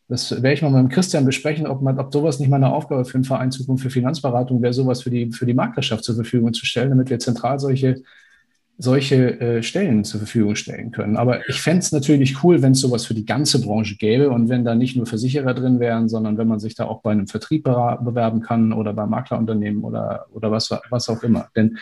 Das 0.07 0.31
werde 0.31 0.53
ich 0.53 0.61
mal 0.61 0.71
mit 0.71 0.79
dem 0.79 0.89
Christian 0.89 1.25
besprechen, 1.25 1.67
ob, 1.67 1.81
man, 1.81 1.99
ob 1.99 2.13
sowas 2.13 2.39
nicht 2.39 2.49
mal 2.49 2.55
eine 2.55 2.71
Aufgabe 2.71 3.03
für 3.05 3.15
einen 3.15 3.25
Verein 3.25 3.51
Zukunft 3.51 3.83
für 3.83 3.89
Finanzberatung 3.89 4.61
wäre, 4.61 4.73
sowas 4.73 5.01
für 5.01 5.09
die, 5.09 5.31
für 5.31 5.45
die 5.45 5.53
Maklerschaft 5.53 6.03
zur 6.03 6.15
Verfügung 6.15 6.53
zu 6.53 6.65
stellen, 6.65 6.89
damit 6.89 7.09
wir 7.09 7.19
zentral 7.19 7.59
solche 7.59 8.01
solche 8.77 9.39
äh, 9.39 9.63
Stellen 9.63 10.03
zur 10.03 10.19
Verfügung 10.19 10.55
stellen 10.55 10.91
können. 10.91 11.17
Aber 11.17 11.47
ich 11.49 11.61
fände 11.61 11.79
es 11.79 11.91
natürlich 11.91 12.43
cool, 12.43 12.61
wenn 12.61 12.73
es 12.73 12.81
sowas 12.81 13.05
für 13.05 13.15
die 13.15 13.25
ganze 13.25 13.59
Branche 13.59 13.95
gäbe 13.95 14.29
und 14.29 14.49
wenn 14.49 14.63
da 14.63 14.75
nicht 14.75 14.95
nur 14.95 15.07
Versicherer 15.07 15.53
drin 15.55 15.79
wären, 15.79 16.09
sondern 16.09 16.37
wenn 16.37 16.47
man 16.47 16.59
sich 16.59 16.75
da 16.75 16.85
auch 16.85 17.01
bei 17.01 17.11
einem 17.11 17.27
Vertrieb 17.27 17.63
bewerben 17.63 18.41
kann 18.41 18.73
oder 18.73 18.93
bei 18.93 19.07
Maklerunternehmen 19.07 19.83
oder, 19.83 20.27
oder 20.31 20.51
was, 20.51 20.69
was 20.89 21.09
auch 21.09 21.23
immer. 21.23 21.47
Denn 21.55 21.77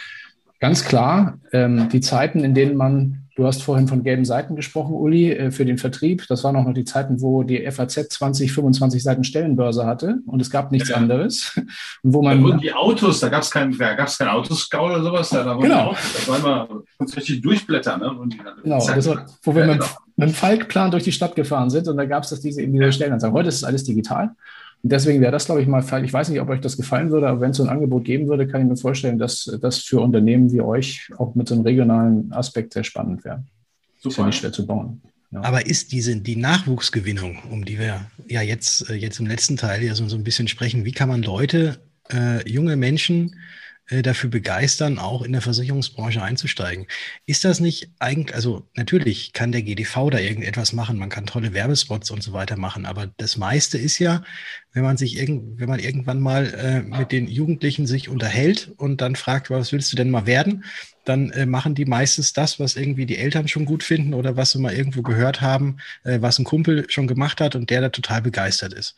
ganz 0.61 0.85
klar, 0.85 1.37
ähm, 1.51 1.89
die 1.89 1.99
Zeiten, 1.99 2.45
in 2.45 2.53
denen 2.53 2.77
man 2.77 3.24
Du 3.35 3.45
hast 3.45 3.63
vorhin 3.63 3.89
von 3.89 4.01
gelben 4.01 4.23
Seiten 4.23 4.55
gesprochen, 4.55 4.93
Uli, 4.93 5.29
äh, 5.29 5.51
für 5.51 5.65
den 5.65 5.77
Vertrieb. 5.77 6.25
Das 6.29 6.45
waren 6.45 6.55
auch 6.55 6.63
noch 6.63 6.73
die 6.73 6.85
Zeiten, 6.85 7.21
wo 7.21 7.43
die 7.43 7.69
FAZ 7.69 8.07
20, 8.09 8.53
25 8.53 9.03
Seiten 9.03 9.25
Stellenbörse 9.25 9.85
hatte 9.85 10.19
und 10.25 10.41
es 10.41 10.49
gab 10.49 10.71
nichts 10.71 10.87
ja, 10.87 10.95
anderes. 10.95 11.51
Und 12.03 12.13
wo 12.13 12.21
man, 12.21 12.37
da 12.37 12.43
wurden 12.43 12.59
die 12.59 12.71
Autos, 12.71 13.19
da 13.19 13.27
gab 13.27 13.41
es 13.41 13.51
kein, 13.51 13.77
da 13.77 13.93
gab's 13.93 14.17
kein 14.17 14.29
Autoscout 14.29 14.85
oder 14.85 15.03
sowas. 15.03 15.29
Da, 15.29 15.43
da 15.43 15.55
genau. 15.55 15.93
da 15.93 16.27
war 16.31 16.39
immer 16.39 16.69
richtig 16.99 17.41
durchblättern. 17.41 17.99
Ne? 17.99 18.29
genau, 18.63 18.77
war, 18.77 19.25
wo 19.43 19.55
wir 19.55 19.65
ja, 19.65 19.73
mit, 19.73 19.81
genau. 19.81 19.91
mit 20.15 20.29
dem 20.29 20.33
Falkplan 20.33 20.91
durch 20.91 21.03
die 21.03 21.11
Stadt 21.11 21.35
gefahren 21.35 21.69
sind 21.69 21.87
und 21.87 21.97
da 21.97 22.05
gab 22.05 22.23
es 22.23 22.29
das 22.29 22.39
diese, 22.39 22.65
diese 22.65 22.91
Stellenanzeigen. 22.93 23.35
Heute 23.35 23.49
ist 23.49 23.55
es 23.55 23.63
alles 23.65 23.83
digital. 23.83 24.31
Und 24.85 24.91
deswegen 24.91 25.19
wäre 25.19 25.31
das, 25.31 25.45
glaube 25.45 25.63
ich, 25.63 25.67
mal, 25.67 25.83
ich 26.03 26.13
weiß 26.13 26.29
nicht, 26.29 26.39
ob 26.39 26.49
euch 26.49 26.61
das 26.61 26.77
gefallen 26.77 27.09
würde, 27.09 27.27
aber 27.27 27.41
wenn 27.41 27.49
es 27.49 27.57
so 27.57 27.63
ein 27.63 27.69
Angebot 27.69 28.05
geben 28.05 28.27
würde, 28.27 28.47
kann 28.47 28.61
ich 28.61 28.67
mir 28.67 28.77
vorstellen, 28.77 29.17
dass 29.17 29.45
das 29.59 29.79
für 29.79 29.99
Unternehmen 29.99 30.51
wie 30.51 30.61
euch 30.61 31.09
auch 31.17 31.33
mit 31.33 31.47
so 31.47 31.55
einem 31.55 31.63
regionalen 31.63 32.31
Aspekt 32.31 32.73
sehr 32.73 32.83
spannend 32.83 33.25
wäre. 33.25 33.43
Super. 33.97 34.09
Ist 34.09 34.17
ja 34.19 34.25
nicht 34.27 34.37
schwer 34.37 34.51
zu 34.51 34.67
bauen. 34.67 35.01
Ja. 35.31 35.41
Aber 35.43 35.65
ist 35.65 35.91
diese, 35.91 36.15
die 36.17 36.35
Nachwuchsgewinnung, 36.35 37.39
um 37.49 37.65
die 37.65 37.79
wir 37.79 38.05
ja 38.27 38.43
jetzt, 38.43 38.87
äh, 38.87 38.93
jetzt 38.93 39.19
im 39.19 39.25
letzten 39.25 39.57
Teil 39.57 39.81
ja 39.81 39.95
so, 39.95 40.07
so 40.07 40.17
ein 40.17 40.23
bisschen 40.23 40.47
sprechen, 40.47 40.85
wie 40.85 40.91
kann 40.91 41.09
man 41.09 41.23
Leute, 41.23 41.79
äh, 42.13 42.47
junge 42.47 42.75
Menschen 42.75 43.37
dafür 44.01 44.31
begeistern, 44.31 44.97
auch 44.97 45.21
in 45.21 45.31
der 45.31 45.41
Versicherungsbranche 45.41 46.21
einzusteigen. 46.21 46.87
Ist 47.25 47.45
das 47.45 47.59
nicht 47.59 47.91
eigentlich, 47.99 48.35
also 48.35 48.67
natürlich 48.73 49.31
kann 49.33 49.51
der 49.51 49.61
GDV 49.61 50.09
da 50.09 50.17
irgendetwas 50.17 50.73
machen, 50.73 50.97
man 50.97 51.09
kann 51.09 51.27
tolle 51.27 51.53
Werbespots 51.53 52.09
und 52.09 52.23
so 52.23 52.33
weiter 52.33 52.57
machen, 52.57 52.85
aber 52.85 53.11
das 53.17 53.37
meiste 53.37 53.77
ist 53.77 53.99
ja, 53.99 54.23
wenn 54.73 54.83
man 54.83 54.97
sich 54.97 55.17
irgend, 55.17 55.59
wenn 55.59 55.69
man 55.69 55.79
irgendwann 55.79 56.19
mal 56.19 56.53
äh, 56.53 56.81
mit 56.81 57.11
den 57.11 57.27
Jugendlichen 57.27 57.87
sich 57.87 58.09
unterhält 58.09 58.71
und 58.77 59.01
dann 59.01 59.15
fragt, 59.15 59.49
was 59.49 59.71
willst 59.71 59.91
du 59.91 59.95
denn 59.95 60.09
mal 60.09 60.25
werden, 60.25 60.65
dann 61.05 61.29
äh, 61.31 61.45
machen 61.45 61.75
die 61.75 61.85
meistens 61.85 62.33
das, 62.33 62.59
was 62.59 62.75
irgendwie 62.75 63.05
die 63.05 63.17
Eltern 63.17 63.47
schon 63.47 63.65
gut 63.65 63.83
finden 63.83 64.13
oder 64.13 64.35
was 64.35 64.51
sie 64.51 64.59
mal 64.59 64.73
irgendwo 64.73 65.01
gehört 65.01 65.41
haben, 65.41 65.77
äh, 66.03 66.19
was 66.21 66.39
ein 66.39 66.45
Kumpel 66.45 66.85
schon 66.89 67.07
gemacht 67.07 67.39
hat 67.39 67.55
und 67.55 67.69
der 67.69 67.81
da 67.81 67.89
total 67.89 68.21
begeistert 68.21 68.73
ist. 68.73 68.95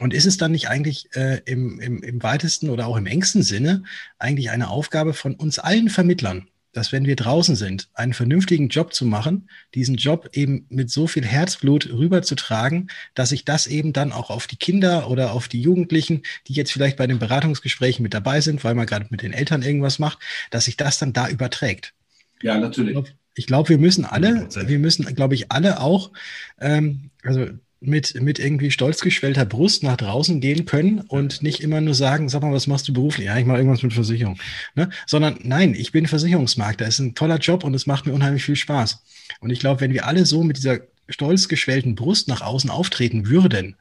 Und 0.00 0.14
ist 0.14 0.26
es 0.26 0.36
dann 0.36 0.52
nicht 0.52 0.68
eigentlich 0.68 1.08
äh, 1.14 1.40
im, 1.44 1.80
im, 1.80 2.02
im 2.02 2.22
weitesten 2.22 2.70
oder 2.70 2.86
auch 2.86 2.96
im 2.96 3.06
engsten 3.06 3.42
Sinne 3.42 3.82
eigentlich 4.18 4.50
eine 4.50 4.68
Aufgabe 4.68 5.12
von 5.12 5.34
uns 5.34 5.58
allen 5.58 5.88
Vermittlern, 5.88 6.48
dass 6.72 6.92
wenn 6.92 7.06
wir 7.06 7.16
draußen 7.16 7.56
sind, 7.56 7.88
einen 7.94 8.14
vernünftigen 8.14 8.68
Job 8.68 8.94
zu 8.94 9.04
machen, 9.04 9.48
diesen 9.74 9.96
Job 9.96 10.30
eben 10.34 10.66
mit 10.68 10.90
so 10.90 11.06
viel 11.06 11.24
Herzblut 11.24 11.88
rüberzutragen, 11.90 12.90
dass 13.14 13.30
sich 13.30 13.44
das 13.44 13.66
eben 13.66 13.92
dann 13.92 14.12
auch 14.12 14.30
auf 14.30 14.46
die 14.46 14.56
Kinder 14.56 15.10
oder 15.10 15.32
auf 15.32 15.48
die 15.48 15.60
Jugendlichen, 15.60 16.22
die 16.46 16.52
jetzt 16.52 16.72
vielleicht 16.72 16.96
bei 16.96 17.06
den 17.06 17.18
Beratungsgesprächen 17.18 18.02
mit 18.02 18.14
dabei 18.14 18.40
sind, 18.40 18.62
weil 18.64 18.74
man 18.74 18.86
gerade 18.86 19.06
mit 19.10 19.22
den 19.22 19.32
Eltern 19.32 19.62
irgendwas 19.62 19.98
macht, 19.98 20.18
dass 20.50 20.66
sich 20.66 20.76
das 20.76 20.98
dann 20.98 21.12
da 21.12 21.28
überträgt. 21.28 21.94
Ja, 22.42 22.58
natürlich. 22.58 22.90
Ich 22.90 23.46
glaube, 23.46 23.66
glaub, 23.66 23.68
wir 23.68 23.78
müssen 23.78 24.04
alle, 24.04 24.48
wir 24.48 24.78
müssen, 24.78 25.12
glaube 25.14 25.34
ich, 25.34 25.50
alle 25.50 25.80
auch, 25.80 26.12
ähm, 26.60 27.10
also 27.22 27.48
mit, 27.80 28.20
mit 28.20 28.38
irgendwie 28.38 28.70
stolz 28.70 29.00
geschwellter 29.00 29.44
Brust 29.44 29.82
nach 29.82 29.96
draußen 29.96 30.40
gehen 30.40 30.64
können 30.64 31.00
und 31.00 31.42
nicht 31.42 31.60
immer 31.60 31.80
nur 31.80 31.94
sagen, 31.94 32.28
sag 32.28 32.42
mal, 32.42 32.52
was 32.52 32.66
machst 32.66 32.88
du 32.88 32.92
beruflich? 32.92 33.26
Ja, 33.26 33.38
ich 33.38 33.46
mache 33.46 33.58
irgendwas 33.58 33.82
mit 33.82 33.92
Versicherung. 33.92 34.38
Ne? 34.74 34.90
Sondern 35.06 35.38
nein, 35.42 35.74
ich 35.74 35.92
bin 35.92 36.06
Versicherungsmarkt, 36.06 36.80
das 36.80 36.94
ist 36.94 36.98
ein 37.00 37.14
toller 37.14 37.38
Job 37.38 37.64
und 37.64 37.74
es 37.74 37.86
macht 37.86 38.06
mir 38.06 38.12
unheimlich 38.12 38.44
viel 38.44 38.56
Spaß. 38.56 39.02
Und 39.40 39.50
ich 39.50 39.60
glaube, 39.60 39.80
wenn 39.80 39.92
wir 39.92 40.06
alle 40.06 40.26
so 40.26 40.42
mit 40.42 40.56
dieser 40.56 40.80
stolz 41.08 41.48
geschwellten 41.48 41.94
Brust 41.94 42.28
nach 42.28 42.40
außen 42.40 42.70
auftreten 42.70 43.28
würden 43.28 43.76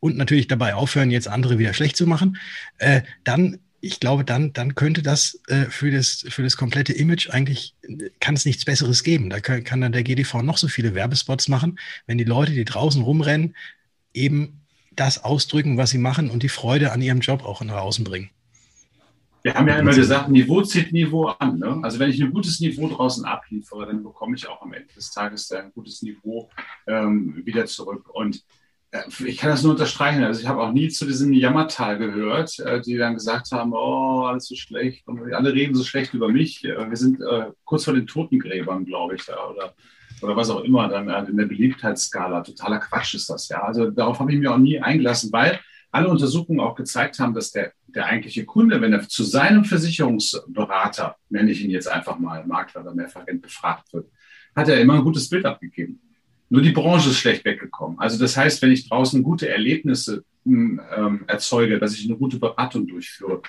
und 0.00 0.16
natürlich 0.16 0.46
dabei 0.46 0.74
aufhören, 0.74 1.10
jetzt 1.10 1.28
andere 1.28 1.58
wieder 1.58 1.74
schlecht 1.74 1.96
zu 1.96 2.06
machen, 2.06 2.38
äh, 2.78 3.02
dann 3.24 3.58
ich 3.84 3.98
glaube, 3.98 4.24
dann, 4.24 4.52
dann 4.52 4.76
könnte 4.76 5.02
das 5.02 5.40
äh, 5.48 5.64
für, 5.64 5.90
das 5.90 6.24
für 6.28 6.44
das 6.44 6.56
komplette 6.56 6.92
Image 6.92 7.30
eigentlich, 7.30 7.74
kann 8.20 8.36
es 8.36 8.46
nichts 8.46 8.64
Besseres 8.64 9.02
geben. 9.02 9.28
Da 9.28 9.40
kann, 9.40 9.64
kann 9.64 9.80
dann 9.80 9.90
der 9.90 10.04
GDV 10.04 10.42
noch 10.42 10.56
so 10.56 10.68
viele 10.68 10.94
Werbespots 10.94 11.48
machen, 11.48 11.78
wenn 12.06 12.16
die 12.16 12.24
Leute, 12.24 12.52
die 12.52 12.64
draußen 12.64 13.02
rumrennen, 13.02 13.56
eben 14.14 14.60
das 14.92 15.24
ausdrücken, 15.24 15.78
was 15.78 15.90
sie 15.90 15.98
machen 15.98 16.30
und 16.30 16.44
die 16.44 16.48
Freude 16.48 16.92
an 16.92 17.02
ihrem 17.02 17.20
Job 17.20 17.44
auch 17.44 17.60
nach 17.62 17.78
außen 17.78 18.04
bringen. 18.04 18.30
Wir 19.42 19.54
haben 19.54 19.66
ja 19.66 19.76
immer 19.76 19.92
gesagt, 19.92 20.28
Niveau 20.28 20.62
zieht 20.62 20.92
Niveau 20.92 21.26
an. 21.26 21.58
Ne? 21.58 21.80
Also 21.82 21.98
wenn 21.98 22.10
ich 22.10 22.22
ein 22.22 22.32
gutes 22.32 22.60
Niveau 22.60 22.88
draußen 22.88 23.24
abliefere, 23.24 23.86
dann 23.86 24.04
bekomme 24.04 24.36
ich 24.36 24.46
auch 24.46 24.62
am 24.62 24.72
Ende 24.72 24.94
des 24.94 25.10
Tages 25.10 25.50
ein 25.50 25.72
gutes 25.72 26.02
Niveau 26.02 26.48
ähm, 26.86 27.42
wieder 27.44 27.66
zurück. 27.66 28.08
Und 28.14 28.44
ich 29.24 29.38
kann 29.38 29.50
das 29.50 29.62
nur 29.62 29.72
unterstreichen. 29.72 30.22
Also 30.22 30.40
ich 30.40 30.46
habe 30.46 30.60
auch 30.60 30.72
nie 30.72 30.88
zu 30.88 31.06
diesem 31.06 31.32
Jammertal 31.32 31.98
gehört, 31.98 32.58
äh, 32.60 32.80
die 32.80 32.96
dann 32.96 33.14
gesagt 33.14 33.50
haben, 33.50 33.72
oh, 33.72 34.24
alles 34.24 34.46
so 34.46 34.54
schlecht 34.54 35.08
und 35.08 35.32
alle 35.32 35.54
reden 35.54 35.74
so 35.74 35.82
schlecht 35.82 36.12
über 36.12 36.28
mich. 36.28 36.64
Äh, 36.64 36.88
wir 36.88 36.96
sind 36.96 37.20
äh, 37.20 37.50
kurz 37.64 37.84
vor 37.84 37.94
den 37.94 38.06
Totengräbern, 38.06 38.84
glaube 38.84 39.14
ich, 39.14 39.24
da 39.24 39.48
oder, 39.48 39.74
oder 40.20 40.36
was 40.36 40.50
auch 40.50 40.62
immer 40.62 40.88
dann 40.88 41.08
in 41.26 41.36
der 41.38 41.46
Beliebtheitsskala. 41.46 42.42
Totaler 42.42 42.80
Quatsch 42.80 43.14
ist 43.14 43.30
das, 43.30 43.48
ja. 43.48 43.62
Also 43.62 43.90
darauf 43.90 44.20
habe 44.20 44.30
ich 44.32 44.38
mich 44.38 44.48
auch 44.48 44.58
nie 44.58 44.78
eingelassen, 44.78 45.32
weil 45.32 45.58
alle 45.90 46.08
Untersuchungen 46.08 46.60
auch 46.60 46.74
gezeigt 46.74 47.18
haben, 47.18 47.34
dass 47.34 47.50
der, 47.50 47.72
der 47.86 48.06
eigentliche 48.06 48.44
Kunde, 48.44 48.80
wenn 48.80 48.92
er 48.92 49.08
zu 49.08 49.24
seinem 49.24 49.64
Versicherungsberater, 49.64 51.16
nenne 51.30 51.50
ich 51.50 51.62
ihn 51.62 51.70
jetzt 51.70 51.88
einfach 51.88 52.18
mal, 52.18 52.46
Makler 52.46 52.82
oder 52.82 52.94
Mehrfachagent, 52.94 53.42
befragt 53.42 53.92
wird, 53.92 54.10
hat 54.54 54.68
er 54.68 54.80
immer 54.80 54.94
ein 54.94 55.04
gutes 55.04 55.28
Bild 55.28 55.46
abgegeben. 55.46 56.00
Nur 56.52 56.60
die 56.60 56.72
Branche 56.72 57.08
ist 57.08 57.16
schlecht 57.16 57.46
weggekommen. 57.46 57.98
Also 57.98 58.18
das 58.18 58.36
heißt, 58.36 58.60
wenn 58.60 58.72
ich 58.72 58.86
draußen 58.86 59.22
gute 59.22 59.48
Erlebnisse 59.48 60.22
hm, 60.44 60.82
ähm, 60.94 61.24
erzeuge, 61.26 61.78
dass 61.78 61.94
ich 61.94 62.04
eine 62.04 62.18
gute 62.18 62.38
Beratung 62.38 62.86
durchführe, 62.86 63.40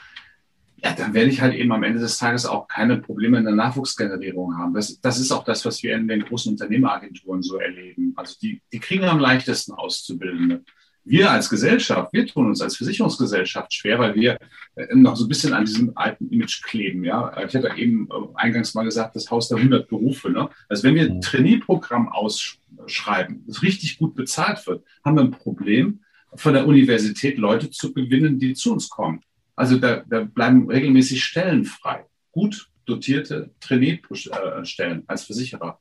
ja, 0.78 0.93
dann 0.93 1.14
werde 1.14 1.30
ich 1.30 1.41
halt 1.41 1.54
eben 1.54 1.74
am 1.74 1.84
Ende 1.84 1.99
des 1.99 2.18
Tages 2.18 2.45
auch 2.45 2.66
keine 2.70 2.99
Probleme 2.99 3.38
in 3.38 3.43
der 3.43 3.56
Nachwuchsgenerierung 3.56 4.58
haben. 4.58 4.74
Das, 4.74 5.01
das 5.01 5.20
ist 5.20 5.34
auch 5.34 5.43
das, 5.43 5.66
was 5.66 5.84
wir 5.84 5.97
in 5.97 6.08
den 6.08 6.24
großen 6.24 6.54
Unternehmeragenturen 6.54 7.43
so 7.43 7.58
erleben. 7.58 8.14
Also 8.16 8.36
die, 8.41 8.62
die 8.72 8.80
kriegen 8.80 9.04
am 9.04 9.20
leichtesten 9.20 9.74
Auszubildende 9.74 10.64
wir 11.06 11.32
als 11.32 11.49
Gesellschaft, 11.49 12.14
wir 12.14 12.26
tun 12.26 12.47
uns 12.47 12.62
als 12.62 12.78
Versicherungsgesellschaft 12.78 13.74
schwer, 13.74 13.99
weil 13.99 14.16
wir 14.16 14.38
äh, 14.76 14.95
noch 14.95 15.16
so 15.16 15.26
ein 15.26 15.28
bisschen 15.28 15.54
an 15.54 15.66
diesem 15.66 15.91
alten 15.95 16.30
Image 16.30 16.64
kleben. 16.64 17.04
Ja, 17.04 17.36
ich 17.45 17.56
hatte 17.56 17.72
eben 17.78 18.08
äh, 18.10 18.14
eingangs 18.36 18.74
mal 18.74 18.84
gesagt, 18.84 19.16
das 19.16 19.30
Haus 19.30 19.49
der 19.49 19.58
100 19.58 19.88
Berufe. 19.88 20.30
Ne? 20.30 20.49
Also 20.70 20.84
wenn 20.84 20.95
wir 20.95 21.04
ein 21.04 21.22
Trainee-Programm 21.22 22.10
ausschreiben, 22.10 23.43
das 23.47 23.64
richtig 23.64 23.97
gut 23.97 24.16
bezahlt 24.16 24.66
wird, 24.68 24.86
haben 25.04 25.18
wir 25.18 25.24
ein 25.24 25.32
Problem, 25.32 25.99
von 26.36 26.54
der 26.54 26.66
Universität 26.66 27.38
Leute 27.38 27.70
zu 27.70 27.93
gewinnen, 27.93 28.39
die 28.39 28.54
zu 28.54 28.74
uns 28.74 28.89
kommen. 28.89 29.22
Also 29.56 29.78
da, 29.78 30.04
da 30.08 30.22
bleiben 30.22 30.70
regelmäßig 30.70 31.24
Stellen 31.24 31.66
frei. 31.66 32.06
Gut 32.32 32.70
dotierte 32.86 33.51
Trainee-Stellen 33.60 35.04
als 35.08 35.24
Versicherer. 35.24 35.80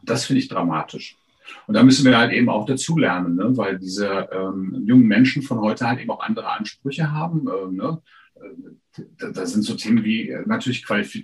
Und 0.00 0.08
das 0.08 0.24
finde 0.24 0.40
ich 0.40 0.48
dramatisch. 0.48 1.16
Und 1.66 1.74
da 1.74 1.82
müssen 1.82 2.04
wir 2.04 2.16
halt 2.16 2.32
eben 2.32 2.48
auch 2.48 2.66
dazulernen, 2.66 3.36
ne? 3.36 3.56
weil 3.56 3.78
diese 3.78 4.28
ähm, 4.32 4.82
jungen 4.86 5.06
Menschen 5.06 5.42
von 5.42 5.60
heute 5.60 5.86
halt 5.86 6.00
eben 6.00 6.10
auch 6.10 6.20
andere 6.20 6.50
Ansprüche 6.50 7.12
haben. 7.12 7.46
Äh, 7.48 7.72
ne? 7.72 8.02
da, 9.18 9.30
da, 9.30 9.46
sind 9.46 9.62
so 9.62 9.74
Themen 9.74 10.04
wie 10.04 10.30
äh, 10.30 10.42
natürlich 10.46 10.84
Qualif 10.84 11.14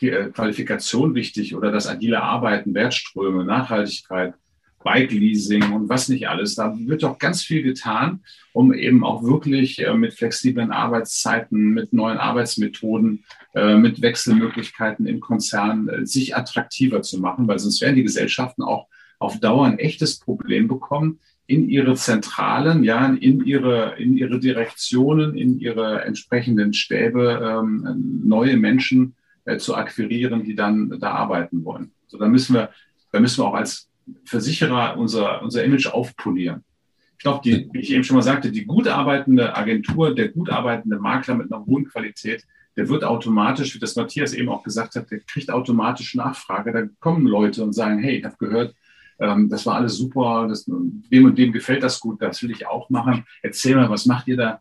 äh, 0.00 0.30
Qualifikation 0.30 1.14
wichtig 1.14 1.54
oder 1.54 1.70
das 1.70 1.86
agile 1.86 2.22
Arbeiten, 2.22 2.74
Wertströme, 2.74 3.44
Nachhaltigkeit, 3.44 4.34
Bike-Leasing 4.82 5.72
und 5.72 5.88
was 5.88 6.08
nicht 6.08 6.28
alles. 6.28 6.56
Da 6.56 6.76
wird 6.76 7.02
doch 7.02 7.18
ganz 7.18 7.42
viel 7.42 7.62
getan, 7.62 8.20
um 8.52 8.74
eben 8.74 9.02
auch 9.04 9.22
wirklich 9.22 9.78
äh, 9.78 9.94
mit 9.94 10.12
flexiblen 10.14 10.72
Arbeitszeiten, 10.72 11.70
mit 11.70 11.92
neuen 11.92 12.18
Arbeitsmethoden, 12.18 13.24
mit 13.54 14.02
Wechselmöglichkeiten 14.02 15.06
im 15.06 15.20
Konzern 15.20 15.88
sich 16.04 16.36
attraktiver 16.36 17.02
zu 17.02 17.20
machen, 17.20 17.46
weil 17.46 17.60
sonst 17.60 17.80
werden 17.82 17.94
die 17.94 18.02
Gesellschaften 18.02 18.64
auch 18.64 18.88
auf 19.24 19.40
Dauer 19.40 19.66
ein 19.66 19.78
echtes 19.78 20.18
Problem 20.18 20.68
bekommen, 20.68 21.18
in 21.46 21.68
ihre 21.68 21.94
Zentralen, 21.94 22.84
ja, 22.84 23.06
in 23.06 23.44
ihre, 23.44 23.96
in 23.98 24.16
ihre 24.16 24.40
Direktionen, 24.40 25.36
in 25.36 25.58
ihre 25.60 26.02
entsprechenden 26.02 26.72
Stäbe 26.72 27.60
ähm, 27.62 28.22
neue 28.24 28.56
Menschen 28.56 29.14
äh, 29.44 29.58
zu 29.58 29.74
akquirieren, 29.74 30.44
die 30.44 30.54
dann 30.54 30.98
da 31.00 31.10
arbeiten 31.10 31.64
wollen. 31.64 31.92
So, 32.06 32.18
da 32.18 32.28
müssen 32.28 32.54
wir, 32.54 32.70
da 33.12 33.20
müssen 33.20 33.42
wir 33.42 33.48
auch 33.48 33.54
als 33.54 33.90
Versicherer 34.24 34.96
unser, 34.96 35.42
unser 35.42 35.64
Image 35.64 35.86
aufpolieren. 35.86 36.64
Ich 37.12 37.24
glaube, 37.24 37.40
die, 37.44 37.68
wie 37.72 37.80
ich 37.80 37.92
eben 37.92 38.04
schon 38.04 38.16
mal 38.16 38.22
sagte, 38.22 38.50
die 38.50 38.64
gut 38.64 38.88
arbeitende 38.88 39.56
Agentur, 39.56 40.14
der 40.14 40.28
gut 40.28 40.50
arbeitende 40.50 40.98
Makler 40.98 41.34
mit 41.34 41.52
einer 41.52 41.64
hohen 41.64 41.86
Qualität, 41.86 42.44
der 42.76 42.88
wird 42.88 43.04
automatisch, 43.04 43.74
wie 43.74 43.78
das 43.78 43.96
Matthias 43.96 44.32
eben 44.32 44.48
auch 44.48 44.62
gesagt 44.62 44.96
hat, 44.96 45.10
der 45.10 45.20
kriegt 45.20 45.50
automatisch 45.50 46.14
Nachfrage. 46.14 46.72
Da 46.72 46.82
kommen 47.00 47.26
Leute 47.26 47.62
und 47.62 47.72
sagen, 47.72 47.98
hey, 47.98 48.18
ich 48.18 48.24
habe 48.24 48.36
gehört, 48.38 48.74
ähm, 49.18 49.48
das 49.48 49.66
war 49.66 49.76
alles 49.76 49.96
super, 49.96 50.46
das, 50.48 50.64
dem 50.66 51.24
und 51.24 51.38
dem 51.38 51.52
gefällt 51.52 51.82
das 51.82 52.00
gut, 52.00 52.20
das 52.20 52.42
will 52.42 52.50
ich 52.50 52.66
auch 52.66 52.90
machen. 52.90 53.24
Erzähl 53.42 53.76
mal, 53.76 53.90
was 53.90 54.06
macht 54.06 54.28
ihr 54.28 54.36
da? 54.36 54.60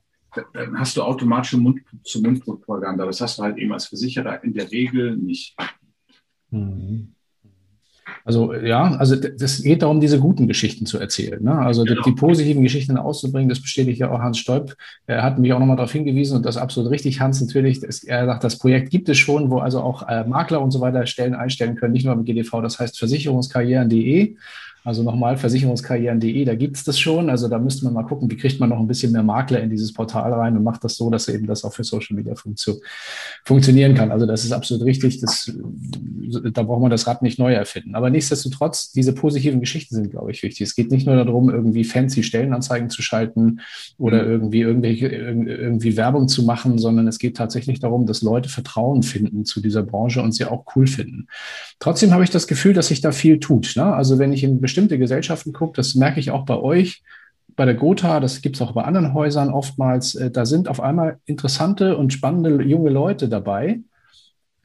Dann 0.54 0.80
hast 0.80 0.98
du 0.98 1.04
automatische 1.04 1.58
Mund-zu-Mund-Propaganda. 1.58 3.06
Das 3.06 3.22
hast 3.22 3.38
du 3.38 3.44
halt 3.44 3.58
eben 3.58 3.72
als 3.72 3.86
Versicherer 3.86 4.44
in 4.44 4.54
der 4.54 4.72
Regel 4.72 5.16
nicht. 5.16 5.56
Mhm. 6.50 7.14
Also 8.26 8.54
ja, 8.54 8.96
also 8.96 9.16
das 9.16 9.62
geht 9.62 9.82
darum, 9.82 10.00
diese 10.00 10.20
guten 10.20 10.48
Geschichten 10.48 10.86
zu 10.86 10.98
erzählen. 10.98 11.44
Ne? 11.44 11.54
Also 11.54 11.84
genau. 11.84 12.02
die, 12.02 12.12
die, 12.12 12.16
positiven 12.16 12.64
Geschichten 12.64 12.98
auszubringen, 12.98 13.50
das 13.50 13.62
bestätigt 13.62 14.00
ja 14.00 14.12
auch 14.12 14.20
Hans 14.20 14.38
Stolp. 14.38 14.76
Er 15.08 15.24
hat 15.24 15.40
mich 15.40 15.52
auch 15.54 15.60
nochmal 15.60 15.78
darauf 15.78 15.92
hingewiesen 15.92 16.38
und 16.38 16.46
das 16.46 16.56
ist 16.56 16.62
absolut 16.62 16.92
richtig, 16.92 17.20
Hans, 17.20 17.42
natürlich. 17.42 17.80
Das, 17.82 18.04
er 18.04 18.26
sagt, 18.26 18.44
das 18.44 18.58
Projekt 18.58 18.90
gibt 18.92 19.10
es 19.10 19.18
schon, 19.18 19.50
wo 19.50 19.60
also 19.60 19.82
auch 19.82 20.08
äh, 20.08 20.24
Makler 20.24 20.62
und 20.62 20.72
so 20.72 20.80
weiter 20.80 21.06
Stellen 21.06 21.36
einstellen 21.36 21.76
können, 21.76 21.94
nicht 21.94 22.06
nur 22.06 22.16
mit 22.16 22.26
GDV, 22.26 22.62
das 22.62 22.80
heißt 22.80 22.98
versicherungskarrieren.de. 22.98 24.36
Also 24.84 25.02
nochmal 25.02 25.38
versicherungskarrieren.de, 25.38 26.44
da 26.44 26.56
gibt 26.56 26.76
es 26.76 26.84
das 26.84 27.00
schon. 27.00 27.30
Also 27.30 27.48
da 27.48 27.58
müsste 27.58 27.86
man 27.86 27.94
mal 27.94 28.04
gucken, 28.04 28.30
wie 28.30 28.36
kriegt 28.36 28.60
man 28.60 28.70
noch 28.70 28.80
ein 28.80 28.88
bisschen 28.88 29.14
mehr 29.14 29.24
Makler 29.24 29.62
in 29.62 29.70
dieses 29.70 29.94
Portal 29.94 30.34
rein 30.34 30.58
und 30.58 30.64
macht 30.64 30.84
das 30.84 30.96
so, 30.96 31.10
dass 31.10 31.30
eben 31.30 31.48
das 31.48 31.64
auch 31.64 31.74
für 31.74 31.84
Social 31.86 32.18
Media 32.18 32.36
funktio 32.36 32.76
funktionieren 33.46 33.96
kann. 33.96 34.12
Also 34.12 34.26
das 34.26 34.44
ist 34.44 34.52
absolut 34.52 34.84
richtig. 34.84 35.22
Das, 35.22 35.52
da 36.52 36.64
braucht 36.64 36.82
man 36.82 36.92
das 36.92 37.08
Rad 37.08 37.22
nicht 37.22 37.40
neu 37.40 37.54
erfinden. 37.54 37.96
Aber 37.96 38.10
nichtsdestotrotz, 38.10 38.92
diese 38.92 39.14
positiven 39.14 39.62
Geschichten 39.62 39.96
sind, 39.96 40.12
glaube 40.12 40.32
ich, 40.32 40.44
wichtig. 40.44 40.62
Es 40.68 40.76
geht 40.76 40.92
nicht 40.92 41.08
nur 41.08 41.16
darum, 41.16 41.50
irgendwie 41.50 41.86
fancy 41.86 42.22
Stellenanzeigen 42.24 42.90
zu 42.90 43.02
schalten 43.02 43.62
oder 43.98 44.24
mhm. 44.24 44.32
irgendwie 44.32 44.62
irgendwelche, 44.62 45.08
irgendwie 45.08 45.96
Werbung 45.96 46.28
zu 46.28 46.44
machen, 46.44 46.78
sondern 46.78 47.08
es 47.08 47.20
geht 47.20 47.38
tatsächlich 47.38 47.80
darum, 47.80 48.06
dass 48.06 48.22
Leute 48.22 48.50
Vertrauen 48.50 49.04
finden 49.04 49.46
zu 49.46 49.62
dieser 49.62 49.84
Branche 49.84 50.22
und 50.22 50.34
sie 50.34 50.44
auch 50.46 50.66
cool 50.76 50.88
finden. 50.88 51.28
Trotzdem 51.80 52.12
habe 52.12 52.24
ich 52.24 52.30
das 52.30 52.48
Gefühl, 52.48 52.74
dass 52.74 52.88
sich 52.88 53.00
da 53.00 53.14
viel 53.14 53.40
tut. 53.40 53.74
Ne? 53.76 53.86
Also 53.86 54.20
wenn 54.20 54.34
ich 54.34 54.44
in 54.44 54.60
bestimmte 54.74 54.98
Gesellschaften 54.98 55.54
gucke, 55.54 55.76
das 55.76 55.94
merke 55.94 56.20
ich 56.20 56.32
auch 56.32 56.46
bei 56.46 56.58
euch, 56.58 57.04
bei 57.56 57.66
der 57.66 57.76
Gotha, 57.76 58.20
das 58.20 58.42
gibt 58.42 58.56
es 58.56 58.62
auch 58.64 58.72
bei 58.72 58.84
anderen 58.84 59.14
Häusern 59.14 59.50
oftmals, 59.50 60.16
äh, 60.16 60.32
da 60.32 60.46
sind 60.46 60.68
auf 60.68 60.82
einmal 60.82 61.20
interessante 61.26 61.96
und 61.96 62.12
spannende 62.12 62.64
junge 62.64 62.90
Leute 62.90 63.30
dabei. 63.30 63.82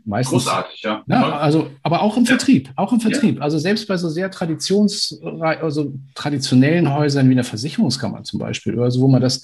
Meistens, 0.07 0.45
Großartig, 0.45 0.83
ja. 0.83 1.03
ja. 1.07 1.39
Also, 1.39 1.69
aber 1.83 2.01
auch 2.01 2.17
im 2.17 2.25
ja. 2.25 2.31
Vertrieb, 2.31 2.71
auch 2.77 2.91
im 2.93 3.01
Vertrieb. 3.01 3.37
Ja. 3.37 3.43
Also 3.43 3.59
selbst 3.59 3.87
bei 3.87 3.99
so 3.99 4.09
sehr 4.09 4.31
traditions, 4.31 5.21
also 5.43 5.93
traditionellen 6.15 6.95
Häusern 6.95 7.29
wie 7.29 7.33
einer 7.33 7.45
Versicherungskammer 7.45 8.23
zum 8.23 8.41
Beispiel, 8.41 8.75
oder 8.79 8.91
so, 8.91 9.03
wo 9.03 9.09
man 9.09 9.21
das 9.21 9.43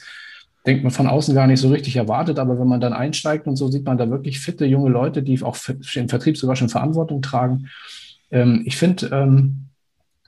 denkt 0.66 0.82
man 0.82 0.92
von 0.92 1.06
außen 1.06 1.34
gar 1.34 1.46
nicht 1.46 1.60
so 1.60 1.68
richtig 1.68 1.96
erwartet, 1.96 2.38
aber 2.38 2.58
wenn 2.58 2.66
man 2.66 2.80
dann 2.80 2.94
einsteigt 2.94 3.46
und 3.46 3.56
so 3.56 3.68
sieht 3.68 3.84
man 3.84 3.98
da 3.98 4.08
wirklich 4.08 4.40
fitte 4.40 4.64
junge 4.64 4.88
Leute, 4.88 5.22
die 5.22 5.42
auch 5.42 5.58
im 5.94 6.08
Vertrieb 6.08 6.38
sogar 6.38 6.56
schon 6.56 6.70
Verantwortung 6.70 7.20
tragen. 7.20 7.68
Ähm, 8.30 8.62
ich 8.64 8.76
finde, 8.76 9.10
ähm, 9.12 9.66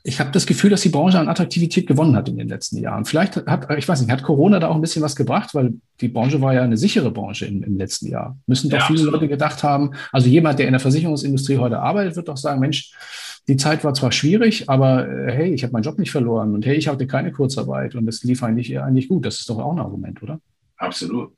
ich 0.07 0.21
habe 0.21 0.31
das 0.31 0.47
Gefühl, 0.47 0.71
dass 0.71 0.83
die 0.83 0.89
Branche 0.89 1.19
an 1.19 1.27
Attraktivität 1.27 1.89
gewonnen 1.89 2.15
hat 2.15 2.29
in 2.29 2.39
den 2.39 2.47
letzten 2.47 2.77
Jahren. 2.79 3.05
Vielleicht 3.05 3.45
hat, 3.45 3.77
ich 3.77 3.89
weiß 3.89 4.01
nicht, 4.01 4.13
hat 4.13 4.23
Corona 4.23 4.61
da 4.61 4.69
auch 4.69 4.77
ein 4.77 4.81
bisschen 4.81 5.03
was 5.03 5.17
gebracht, 5.17 5.53
weil 5.53 5.75
die 6.01 6.07
Branche 6.07 6.41
war 6.41 6.55
ja 6.55 6.63
eine 6.63 6.77
sichere 6.77 7.11
Branche 7.11 7.47
im, 7.47 7.65
im 7.65 7.77
letzten 7.77 8.07
Jahr. 8.07 8.39
Müssen 8.47 8.71
doch 8.71 8.79
ja, 8.79 8.85
viele 8.85 9.01
absolut. 9.01 9.15
Leute 9.15 9.29
gedacht 9.29 9.65
haben, 9.65 9.91
also 10.13 10.29
jemand, 10.29 10.61
der 10.61 10.67
in 10.67 10.75
der 10.75 10.81
Versicherungsindustrie 10.81 11.59
heute 11.59 11.81
arbeitet, 11.81 12.15
wird 12.15 12.29
doch 12.29 12.37
sagen, 12.37 12.61
Mensch, 12.61 12.93
die 13.49 13.57
Zeit 13.57 13.83
war 13.83 13.95
zwar 13.95 14.13
schwierig, 14.13 14.71
aber 14.71 15.09
äh, 15.09 15.33
hey, 15.33 15.53
ich 15.53 15.65
habe 15.65 15.73
meinen 15.73 15.83
Job 15.83 15.99
nicht 15.99 16.13
verloren 16.13 16.55
und 16.55 16.65
hey, 16.65 16.77
ich 16.77 16.87
hatte 16.87 17.09
keine 17.09 17.33
Kurzarbeit 17.33 17.97
und 17.97 18.07
es 18.07 18.23
lief 18.23 18.45
eigentlich, 18.45 18.79
eigentlich 18.79 19.09
gut. 19.09 19.27
Das 19.27 19.41
ist 19.41 19.51
doch 19.51 19.59
auch 19.59 19.73
ein 19.73 19.81
Argument, 19.81 20.23
oder? 20.23 20.39
Absolut. 20.77 21.33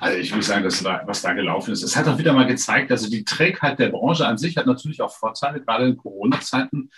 Also 0.00 0.18
ich 0.18 0.34
muss 0.34 0.46
sagen, 0.46 0.64
das 0.64 0.82
war, 0.84 1.06
was 1.06 1.22
da 1.22 1.32
gelaufen 1.32 1.72
ist. 1.72 1.82
Es 1.82 1.96
hat 1.96 2.06
auch 2.08 2.18
wieder 2.18 2.32
mal 2.32 2.46
gezeigt, 2.46 2.90
also 2.90 3.10
die 3.10 3.24
Trägheit 3.24 3.78
der 3.78 3.88
Branche 3.88 4.26
an 4.26 4.38
sich 4.38 4.56
hat 4.56 4.66
natürlich 4.66 5.02
auch 5.02 5.14
Vorteile, 5.14 5.60
gerade 5.60 5.86
in 5.86 5.96
Corona-Zeiten. 5.96 6.90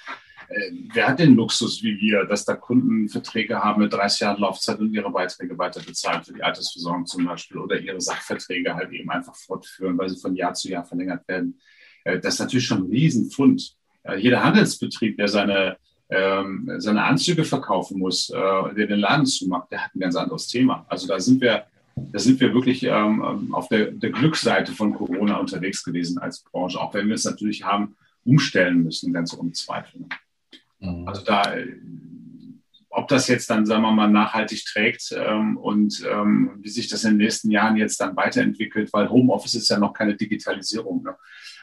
Äh, 0.50 0.72
wer 0.92 1.08
hat 1.08 1.20
den 1.20 1.36
Luxus 1.36 1.82
wie 1.82 2.00
wir, 2.00 2.24
dass 2.24 2.44
da 2.44 2.54
Kunden 2.54 3.08
Verträge 3.08 3.62
haben 3.62 3.82
mit 3.82 3.92
30 3.92 4.20
Jahren 4.20 4.40
Laufzeit 4.40 4.80
und 4.80 4.92
ihre 4.92 5.10
Beiträge 5.10 5.56
weiter 5.56 5.80
bezahlen 5.80 6.24
für 6.24 6.32
die 6.32 6.42
Altersversorgung 6.42 7.06
zum 7.06 7.24
Beispiel 7.24 7.58
oder 7.58 7.78
ihre 7.78 8.00
Sachverträge 8.00 8.74
halt 8.74 8.90
eben 8.92 9.10
einfach 9.10 9.36
fortführen, 9.36 9.96
weil 9.96 10.08
sie 10.08 10.20
von 10.20 10.34
Jahr 10.34 10.54
zu 10.54 10.68
Jahr 10.68 10.84
verlängert 10.84 11.26
werden. 11.28 11.60
Äh, 12.04 12.18
das 12.18 12.34
ist 12.34 12.40
natürlich 12.40 12.66
schon 12.66 12.84
ein 12.84 12.90
Riesenfund. 12.90 13.76
Äh, 14.02 14.16
jeder 14.16 14.42
Handelsbetrieb, 14.42 15.16
der 15.16 15.28
seine 15.28 15.76
ähm, 16.12 16.68
seine 16.78 17.04
Anzüge 17.04 17.44
verkaufen 17.44 18.00
muss, 18.00 18.26
der 18.26 18.72
den 18.72 18.98
Laden 18.98 19.26
zumacht, 19.26 19.70
der 19.70 19.84
hat 19.84 19.94
ein 19.94 20.00
ganz 20.00 20.16
anderes 20.16 20.48
Thema. 20.48 20.84
Also 20.88 21.06
da 21.06 21.20
sind 21.20 21.40
wir 21.40 21.66
da 22.12 22.18
sind 22.18 22.40
wir 22.40 22.54
wirklich 22.54 22.82
ähm, 22.84 23.52
auf 23.52 23.68
der, 23.68 23.90
der 23.90 24.10
Glücksseite 24.10 24.72
von 24.72 24.94
Corona 24.94 25.36
unterwegs 25.36 25.84
gewesen 25.84 26.18
als 26.18 26.40
Branche, 26.40 26.80
auch 26.80 26.94
wenn 26.94 27.08
wir 27.08 27.14
es 27.14 27.24
natürlich 27.24 27.64
haben 27.64 27.96
umstellen 28.24 28.82
müssen, 28.82 29.12
ganz 29.12 29.36
ohne 29.36 29.52
Zweifel. 29.52 30.06
Mhm. 30.78 31.08
Also 31.08 31.24
da, 31.24 31.54
ob 32.90 33.08
das 33.08 33.28
jetzt 33.28 33.48
dann, 33.50 33.66
sagen 33.66 33.82
wir 33.82 33.92
mal, 33.92 34.08
nachhaltig 34.08 34.64
trägt 34.64 35.14
ähm, 35.16 35.56
und 35.56 36.04
ähm, 36.10 36.52
wie 36.58 36.68
sich 36.68 36.88
das 36.88 37.04
in 37.04 37.12
den 37.12 37.18
nächsten 37.18 37.50
Jahren 37.50 37.76
jetzt 37.76 38.00
dann 38.00 38.16
weiterentwickelt, 38.16 38.92
weil 38.92 39.08
Homeoffice 39.08 39.54
ist 39.54 39.70
ja 39.70 39.78
noch 39.78 39.92
keine 39.92 40.16
Digitalisierung. 40.16 41.04
Ne? 41.04 41.14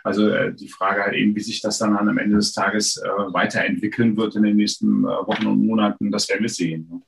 Also 0.03 0.29
äh, 0.29 0.53
die 0.53 0.69
Frage 0.69 1.03
halt 1.03 1.15
eben, 1.15 1.35
wie 1.35 1.41
sich 1.41 1.61
das 1.61 1.77
dann 1.77 1.97
am 1.97 2.17
Ende 2.17 2.37
des 2.37 2.53
Tages 2.53 2.97
äh, 2.97 3.07
weiterentwickeln 3.07 4.15
wird 4.15 4.35
in 4.35 4.43
den 4.43 4.55
nächsten 4.55 5.03
äh, 5.03 5.07
Wochen 5.07 5.47
und 5.47 5.65
Monaten, 5.65 6.11
das 6.11 6.29
werden 6.29 6.43
wir 6.43 6.49
sehen. 6.49 6.87
Ne? 6.89 7.01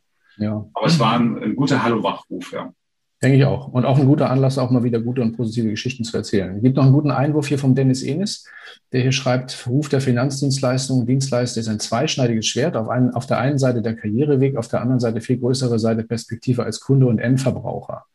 Ja. 0.46 0.66
Aber 0.74 0.86
es 0.88 1.00
war 1.00 1.18
ein, 1.18 1.42
ein 1.42 1.56
guter 1.56 1.82
Hallo-Wachruf, 1.82 2.52
ja. 2.52 2.74
Denke 3.22 3.38
ich 3.38 3.44
auch. 3.44 3.68
Und 3.68 3.84
auch 3.84 4.00
ein 4.00 4.06
guter 4.06 4.30
Anlass, 4.30 4.58
auch 4.58 4.72
mal 4.72 4.86
wieder 4.86 5.02
gute 5.02 5.22
und 5.22 5.36
positive 5.36 5.70
Geschichten 5.70 6.06
zu 6.06 6.16
erzählen. 6.16 6.56
Es 6.56 6.64
gibt 6.64 6.78
noch 6.78 6.84
einen 6.84 6.94
guten 6.94 7.12
Einwurf 7.12 7.48
hier 7.48 7.60
vom 7.60 7.76
Dennis 7.76 8.02
Enis, 8.02 8.46
der 8.94 9.02
hier 9.02 9.12
schreibt, 9.12 9.68
Ruf 9.68 9.90
der 9.90 10.00
Finanzdienstleistungen, 10.00 11.06
Dienstleister 11.06 11.60
ist 11.60 11.68
ein 11.68 11.82
zweischneidiges 11.82 12.48
Schwert. 12.48 12.78
Auf, 12.78 12.88
einen, 12.88 13.14
auf 13.14 13.26
der 13.26 13.40
einen 13.40 13.58
Seite 13.58 13.82
der 13.82 13.96
Karriereweg, 13.96 14.56
auf 14.56 14.70
der 14.70 14.82
anderen 14.82 15.02
Seite 15.02 15.20
viel 15.20 15.38
größere 15.38 15.80
Seite 15.80 16.04
Perspektive 16.04 16.64
als 16.64 16.80
Kunde 16.80 17.08
und 17.08 17.20
Endverbraucher. 17.20 18.06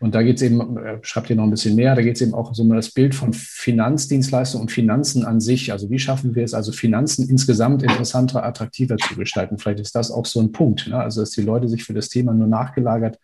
Und 0.00 0.16
da 0.16 0.22
geht 0.24 0.38
es 0.38 0.42
eben, 0.42 0.76
äh, 0.76 0.98
schreibt 1.02 1.28
hier 1.28 1.36
noch 1.36 1.44
ein 1.44 1.50
bisschen 1.50 1.76
mehr, 1.76 1.94
da 1.94 2.02
geht 2.02 2.16
es 2.16 2.22
eben 2.22 2.34
auch 2.34 2.52
so 2.52 2.64
um 2.64 2.70
das 2.70 2.90
Bild 2.90 3.14
von 3.14 3.32
Finanzdienstleistungen 3.32 4.62
und 4.62 4.72
Finanzen 4.72 5.24
an 5.24 5.38
sich. 5.38 5.70
Also 5.70 5.88
wie 5.90 6.00
schaffen 6.00 6.34
wir 6.34 6.42
es, 6.42 6.54
also 6.54 6.72
Finanzen 6.72 7.28
insgesamt 7.30 7.84
interessanter, 7.84 8.44
attraktiver 8.44 8.96
zu 8.96 9.14
gestalten? 9.14 9.58
Vielleicht 9.58 9.78
ist 9.78 9.94
das 9.94 10.10
auch 10.10 10.26
so 10.26 10.40
ein 10.40 10.50
Punkt. 10.50 10.88
Ne? 10.88 10.96
Also 10.96 11.20
dass 11.20 11.30
die 11.30 11.42
Leute 11.42 11.68
sich 11.68 11.84
für 11.84 11.94
das 11.94 12.08
Thema 12.08 12.34
nur 12.34 12.48
nachgelagert 12.48 13.20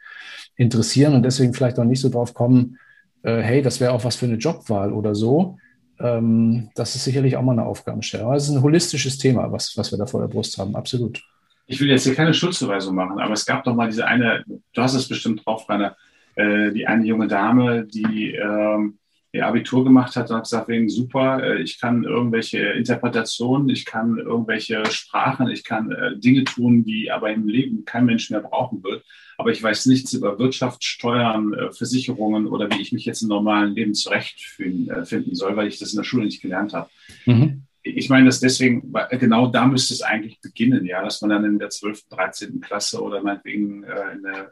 interessieren 0.58 1.14
und 1.14 1.22
deswegen 1.22 1.54
vielleicht 1.54 1.78
auch 1.78 1.84
nicht 1.84 2.00
so 2.00 2.10
drauf 2.10 2.34
kommen, 2.34 2.78
äh, 3.22 3.38
hey, 3.40 3.62
das 3.62 3.80
wäre 3.80 3.92
auch 3.92 4.04
was 4.04 4.16
für 4.16 4.26
eine 4.26 4.36
Jobwahl 4.36 4.92
oder 4.92 5.14
so. 5.14 5.56
Ähm, 6.00 6.68
das 6.74 6.94
ist 6.94 7.04
sicherlich 7.04 7.36
auch 7.36 7.42
mal 7.42 7.52
eine 7.52 7.64
Aufgabenstellung. 7.64 8.26
Aber 8.26 8.36
es 8.36 8.48
ist 8.48 8.54
ein 8.54 8.62
holistisches 8.62 9.18
Thema, 9.18 9.50
was, 9.50 9.76
was 9.76 9.90
wir 9.90 9.98
da 9.98 10.06
vor 10.06 10.20
der 10.20 10.28
Brust 10.28 10.58
haben, 10.58 10.76
absolut. 10.76 11.22
Ich 11.66 11.80
will 11.80 11.88
jetzt 11.88 12.04
hier 12.04 12.14
keine 12.14 12.34
Schuldzuweisung 12.34 12.94
machen, 12.94 13.18
aber 13.18 13.34
es 13.34 13.46
gab 13.46 13.64
doch 13.64 13.74
mal 13.74 13.88
diese 13.88 14.06
eine, 14.06 14.44
du 14.46 14.82
hast 14.82 14.94
es 14.94 15.08
bestimmt 15.08 15.44
drauf, 15.44 15.68
Rainer, 15.68 15.96
äh, 16.34 16.72
die 16.72 16.86
eine 16.86 17.04
junge 17.04 17.28
Dame, 17.28 17.84
die 17.84 18.34
ähm, 18.34 18.98
ihr 19.32 19.46
Abitur 19.46 19.84
gemacht 19.84 20.16
hat 20.16 20.30
und 20.30 20.36
hat 20.36 20.44
gesagt, 20.44 20.68
wegen 20.68 20.88
super, 20.88 21.42
äh, 21.42 21.62
ich 21.62 21.80
kann 21.80 22.04
irgendwelche 22.04 22.58
Interpretationen, 22.58 23.68
ich 23.68 23.84
kann 23.84 24.18
irgendwelche 24.18 24.84
Sprachen, 24.90 25.48
ich 25.48 25.64
kann 25.64 25.90
äh, 25.90 26.16
Dinge 26.16 26.44
tun, 26.44 26.84
die 26.84 27.10
aber 27.10 27.30
im 27.30 27.46
Leben 27.48 27.84
kein 27.84 28.06
Mensch 28.06 28.30
mehr 28.30 28.40
brauchen 28.40 28.82
wird 28.82 29.04
aber 29.38 29.52
ich 29.52 29.62
weiß 29.62 29.86
nichts 29.86 30.12
über 30.12 30.38
Wirtschaft, 30.38 30.84
Steuern, 30.84 31.54
äh, 31.54 31.72
Versicherungen 31.72 32.48
oder 32.48 32.68
wie 32.70 32.82
ich 32.82 32.92
mich 32.92 33.04
jetzt 33.04 33.22
im 33.22 33.28
normalen 33.28 33.74
Leben 33.74 33.94
zurechtfinden 33.94 35.34
soll, 35.34 35.56
weil 35.56 35.68
ich 35.68 35.78
das 35.78 35.92
in 35.92 35.96
der 35.96 36.04
Schule 36.04 36.24
nicht 36.24 36.42
gelernt 36.42 36.74
habe. 36.74 36.90
Mhm. 37.24 37.62
Ich 37.96 38.08
meine, 38.08 38.26
dass 38.26 38.40
deswegen, 38.40 38.92
genau 39.10 39.48
da 39.48 39.66
müsste 39.66 39.94
es 39.94 40.02
eigentlich 40.02 40.40
beginnen, 40.40 40.84
ja, 40.84 41.02
dass 41.02 41.20
man 41.20 41.30
dann 41.30 41.44
in 41.44 41.58
der 41.58 41.70
12., 41.70 42.08
13. 42.08 42.60
Klasse 42.60 43.02
oder 43.02 43.22
meinetwegen 43.22 43.84
äh, 43.84 44.12
in 44.12 44.22
der 44.22 44.50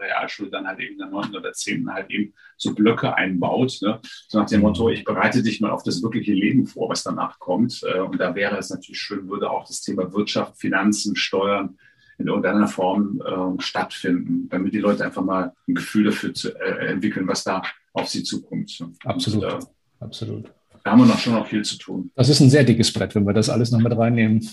Realschule 0.00 0.50
dann 0.50 0.66
halt 0.66 0.80
eben 0.80 0.92
in 0.92 0.98
der 0.98 1.08
9. 1.08 1.36
oder 1.36 1.52
10. 1.52 1.92
halt 1.92 2.10
eben 2.10 2.32
so 2.56 2.74
Blöcke 2.74 3.14
einbaut, 3.14 3.78
ne? 3.82 4.00
so 4.28 4.38
nach 4.38 4.48
dem 4.48 4.62
Motto, 4.62 4.90
ich 4.90 5.04
bereite 5.04 5.42
dich 5.42 5.60
mal 5.60 5.70
auf 5.70 5.82
das 5.82 6.02
wirkliche 6.02 6.32
Leben 6.32 6.66
vor, 6.66 6.88
was 6.88 7.02
danach 7.02 7.38
kommt. 7.38 7.82
Und 7.82 8.18
da 8.18 8.34
wäre 8.34 8.56
es 8.58 8.70
natürlich 8.70 9.00
schön, 9.00 9.28
würde 9.28 9.50
auch 9.50 9.66
das 9.66 9.82
Thema 9.82 10.12
Wirtschaft, 10.12 10.58
Finanzen, 10.58 11.14
Steuern, 11.16 11.78
in 12.18 12.26
irgendeiner 12.26 12.66
Form 12.66 13.20
äh, 13.24 13.62
stattfinden, 13.62 14.48
damit 14.48 14.74
die 14.74 14.80
Leute 14.80 15.04
einfach 15.04 15.22
mal 15.22 15.54
ein 15.68 15.74
Gefühl 15.74 16.04
dafür 16.04 16.34
zu, 16.34 16.48
äh, 16.60 16.88
entwickeln, 16.88 17.28
was 17.28 17.44
da 17.44 17.62
auf 17.92 18.08
sie 18.08 18.24
zukommt. 18.24 18.84
Absolut, 19.04 19.44
Und, 19.44 19.64
äh, 19.64 19.66
absolut. 20.00 20.52
Da 20.88 20.92
haben 20.92 21.00
wir 21.00 21.06
noch 21.06 21.18
schon 21.18 21.34
noch 21.34 21.46
viel 21.46 21.62
zu 21.62 21.76
tun. 21.76 22.10
Das 22.14 22.30
ist 22.30 22.40
ein 22.40 22.48
sehr 22.48 22.64
dickes 22.64 22.90
Brett, 22.90 23.14
wenn 23.14 23.26
wir 23.26 23.34
das 23.34 23.50
alles 23.50 23.70
noch 23.70 23.78
mit 23.78 23.94
reinnehmen. 23.94 24.48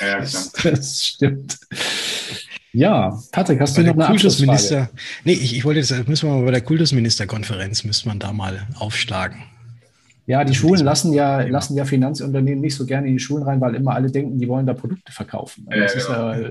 Ja, 0.00 0.20
das, 0.20 0.52
das 0.62 1.04
stimmt. 1.04 1.58
Ja, 2.72 3.18
Patrick, 3.32 3.58
hast 3.58 3.74
bei 3.74 3.82
du 3.82 3.88
noch 3.88 3.96
eine 3.96 4.06
Kultusminister? 4.06 4.90
Nee, 5.24 5.32
ich, 5.32 5.56
ich 5.56 5.64
wollte 5.64 5.80
jetzt, 5.80 6.06
müssen 6.06 6.28
wir 6.28 6.36
mal 6.36 6.44
bei 6.44 6.52
der 6.52 6.60
Kultusministerkonferenz, 6.60 7.82
müsste 7.82 8.06
man 8.06 8.20
da 8.20 8.32
mal 8.32 8.68
aufschlagen. 8.78 9.42
Ja, 10.26 10.44
die 10.44 10.54
Schulen 10.54 10.84
lassen 10.84 11.12
ja, 11.12 11.40
lassen 11.40 11.74
ja 11.74 11.84
Finanzunternehmen 11.84 12.60
nicht 12.60 12.76
so 12.76 12.86
gerne 12.86 13.08
in 13.08 13.14
die 13.14 13.18
Schulen 13.18 13.42
rein, 13.42 13.60
weil 13.60 13.74
immer 13.74 13.94
alle 13.94 14.08
denken, 14.08 14.38
die 14.38 14.46
wollen 14.46 14.66
da 14.66 14.74
Produkte 14.74 15.10
verkaufen. 15.10 15.66
Das 15.68 15.96
ist 15.96 16.08
ja 16.08 16.34
äh, 16.34 16.48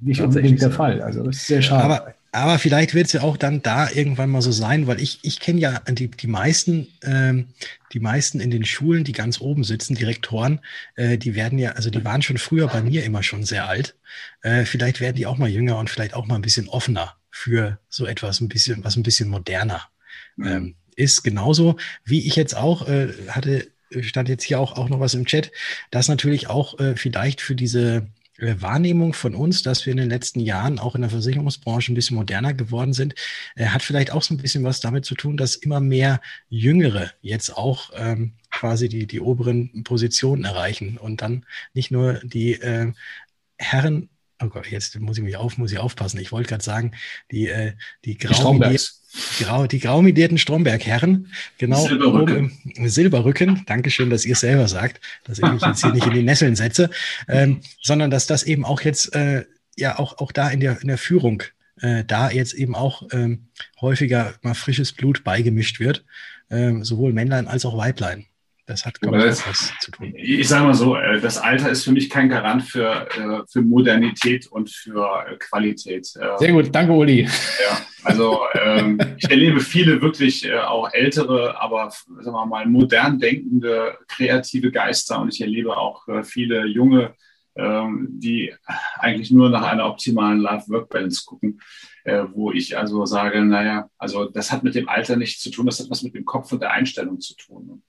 nicht 0.00 0.22
unbedingt 0.22 0.62
der 0.62 0.70
Fall. 0.70 1.02
Also 1.02 1.22
das 1.22 1.36
ist 1.36 1.48
sehr 1.48 1.60
schade. 1.60 1.84
Aber, 1.84 2.14
aber 2.34 2.58
vielleicht 2.58 2.94
wird 2.94 3.06
es 3.06 3.12
ja 3.12 3.22
auch 3.22 3.36
dann 3.36 3.62
da 3.62 3.88
irgendwann 3.90 4.28
mal 4.28 4.42
so 4.42 4.50
sein, 4.50 4.86
weil 4.86 5.00
ich, 5.00 5.20
ich 5.22 5.38
kenne 5.38 5.60
ja 5.60 5.78
die, 5.88 6.08
die 6.08 6.26
meisten, 6.26 6.88
ähm, 7.02 7.48
die 7.92 8.00
meisten 8.00 8.40
in 8.40 8.50
den 8.50 8.64
Schulen, 8.64 9.04
die 9.04 9.12
ganz 9.12 9.40
oben 9.40 9.62
sitzen, 9.62 9.94
Direktoren, 9.94 10.60
äh, 10.96 11.16
die 11.16 11.36
werden 11.36 11.58
ja, 11.58 11.72
also 11.72 11.90
die 11.90 12.04
waren 12.04 12.22
schon 12.22 12.38
früher 12.38 12.66
bei 12.66 12.82
mir 12.82 13.04
immer 13.04 13.22
schon 13.22 13.44
sehr 13.44 13.68
alt. 13.68 13.96
Äh, 14.42 14.64
vielleicht 14.64 15.00
werden 15.00 15.14
die 15.14 15.26
auch 15.26 15.38
mal 15.38 15.48
jünger 15.48 15.78
und 15.78 15.90
vielleicht 15.90 16.14
auch 16.14 16.26
mal 16.26 16.34
ein 16.34 16.42
bisschen 16.42 16.68
offener 16.68 17.16
für 17.30 17.78
so 17.88 18.04
etwas, 18.04 18.40
ein 18.40 18.48
bisschen, 18.48 18.82
was 18.82 18.96
ein 18.96 19.04
bisschen 19.04 19.28
moderner. 19.28 19.82
Mhm. 20.36 20.46
Ähm, 20.46 20.74
ist 20.96 21.22
genauso, 21.22 21.76
wie 22.04 22.26
ich 22.26 22.36
jetzt 22.36 22.56
auch 22.56 22.88
äh, 22.88 23.12
hatte 23.28 23.68
stand 24.00 24.28
jetzt 24.28 24.42
hier 24.42 24.58
auch, 24.58 24.76
auch 24.76 24.88
noch 24.88 24.98
was 24.98 25.14
im 25.14 25.24
Chat, 25.24 25.52
dass 25.92 26.08
natürlich 26.08 26.48
auch 26.48 26.80
äh, 26.80 26.96
vielleicht 26.96 27.40
für 27.40 27.54
diese 27.54 28.08
Wahrnehmung 28.62 29.12
von 29.12 29.34
uns, 29.34 29.62
dass 29.62 29.86
wir 29.86 29.92
in 29.92 29.98
den 29.98 30.08
letzten 30.08 30.40
Jahren 30.40 30.78
auch 30.78 30.94
in 30.94 31.00
der 31.02 31.10
Versicherungsbranche 31.10 31.92
ein 31.92 31.94
bisschen 31.94 32.16
moderner 32.16 32.54
geworden 32.54 32.92
sind, 32.92 33.14
äh, 33.56 33.66
hat 33.66 33.82
vielleicht 33.82 34.10
auch 34.12 34.22
so 34.22 34.34
ein 34.34 34.38
bisschen 34.38 34.64
was 34.64 34.80
damit 34.80 35.04
zu 35.04 35.14
tun, 35.14 35.36
dass 35.36 35.56
immer 35.56 35.80
mehr 35.80 36.20
Jüngere 36.48 37.10
jetzt 37.22 37.56
auch 37.56 37.90
ähm, 37.96 38.34
quasi 38.50 38.88
die, 38.88 39.06
die 39.06 39.20
oberen 39.20 39.84
Positionen 39.84 40.44
erreichen 40.44 40.98
und 40.98 41.22
dann 41.22 41.46
nicht 41.72 41.90
nur 41.90 42.14
die 42.22 42.54
äh, 42.54 42.92
Herren 43.58 44.08
oh 44.42 44.48
Gott, 44.48 44.66
jetzt 44.66 44.98
muss 44.98 45.16
ich 45.16 45.24
mich 45.24 45.36
auf, 45.36 45.58
muss 45.58 45.72
ich 45.72 45.78
aufpassen. 45.78 46.20
Ich 46.20 46.32
wollte 46.32 46.48
gerade 46.48 46.64
sagen, 46.64 46.92
die, 47.30 47.48
äh, 47.48 47.72
die, 48.04 48.18
grau 48.18 48.52
grau, 49.38 49.66
die 49.66 49.78
graumidierten 49.78 50.38
Stromberg-Herren, 50.38 51.28
genau 51.58 51.86
Silberrücken. 51.86 52.52
im 52.74 52.88
Silberrücken. 52.88 53.62
Dankeschön, 53.66 54.10
dass 54.10 54.24
ihr 54.24 54.32
es 54.32 54.40
selber 54.40 54.68
sagt, 54.68 55.00
dass 55.24 55.38
ich 55.38 55.44
mich 55.44 55.62
jetzt 55.62 55.82
hier 55.82 55.92
nicht 55.92 56.06
in 56.06 56.12
die 56.12 56.22
Nesseln 56.22 56.56
setze, 56.56 56.90
ähm, 57.28 57.60
sondern 57.82 58.10
dass 58.10 58.26
das 58.26 58.42
eben 58.42 58.64
auch 58.64 58.80
jetzt 58.80 59.14
äh, 59.14 59.44
ja 59.76 59.98
auch, 59.98 60.18
auch 60.18 60.32
da 60.32 60.50
in 60.50 60.60
der, 60.60 60.80
in 60.80 60.88
der 60.88 60.98
Führung 60.98 61.42
äh, 61.80 62.04
da 62.04 62.30
jetzt 62.30 62.54
eben 62.54 62.74
auch 62.74 63.02
ähm, 63.12 63.48
häufiger 63.80 64.34
mal 64.42 64.54
frisches 64.54 64.92
Blut 64.92 65.24
beigemischt 65.24 65.80
wird, 65.80 66.04
ähm, 66.50 66.84
sowohl 66.84 67.12
Männlein 67.12 67.48
als 67.48 67.64
auch 67.64 67.76
Weiblein. 67.76 68.26
Das 68.66 68.86
hat, 68.86 68.96
ich, 69.02 69.08
auch 69.08 69.12
was 69.12 69.72
zu 69.80 69.90
tun. 69.90 70.14
Ich 70.16 70.48
sage 70.48 70.64
mal 70.64 70.72
so, 70.72 70.96
äh, 70.96 71.20
das 71.20 71.36
Alter 71.36 71.68
ist 71.68 71.84
für 71.84 71.92
mich 71.92 72.08
kein 72.08 72.30
Garant 72.30 72.62
für, 72.62 73.06
äh, 73.10 73.42
für 73.46 73.60
Modernität 73.60 74.46
und 74.46 74.70
für 74.70 75.26
äh, 75.28 75.36
Qualität. 75.36 76.06
Sehr 76.06 76.52
gut, 76.52 76.74
danke 76.74 76.92
Uli. 76.92 77.24
Ja, 77.24 77.78
also 78.04 78.40
ähm, 78.54 78.98
ich 79.18 79.28
erlebe 79.30 79.60
viele 79.60 80.00
wirklich 80.00 80.50
auch 80.50 80.90
ältere, 80.92 81.60
aber 81.60 81.90
sagen 81.90 82.32
wir 82.32 82.46
mal 82.46 82.66
modern 82.66 83.18
denkende, 83.18 83.98
kreative 84.08 84.72
Geister 84.72 85.20
und 85.20 85.34
ich 85.34 85.42
erlebe 85.42 85.76
auch 85.76 86.06
viele 86.22 86.64
junge, 86.66 87.14
ähm, 87.56 88.08
die 88.12 88.54
eigentlich 88.98 89.30
nur 89.30 89.50
nach 89.50 89.62
einer 89.62 89.86
optimalen 89.86 90.40
Life-Work-Balance 90.40 91.24
gucken, 91.26 91.60
wo 92.32 92.50
ich 92.50 92.76
also 92.76 93.06
sage, 93.06 93.42
naja, 93.44 93.88
also 93.96 94.26
das 94.26 94.52
hat 94.52 94.62
mit 94.62 94.74
dem 94.74 94.90
Alter 94.90 95.16
nichts 95.16 95.40
zu 95.40 95.50
tun, 95.50 95.64
das 95.64 95.80
hat 95.80 95.88
was 95.88 96.02
mit 96.02 96.14
dem 96.14 96.26
Kopf 96.26 96.52
und 96.52 96.60
der 96.60 96.72
Einstellung 96.72 97.18
zu 97.18 97.34
tun. 97.34 97.82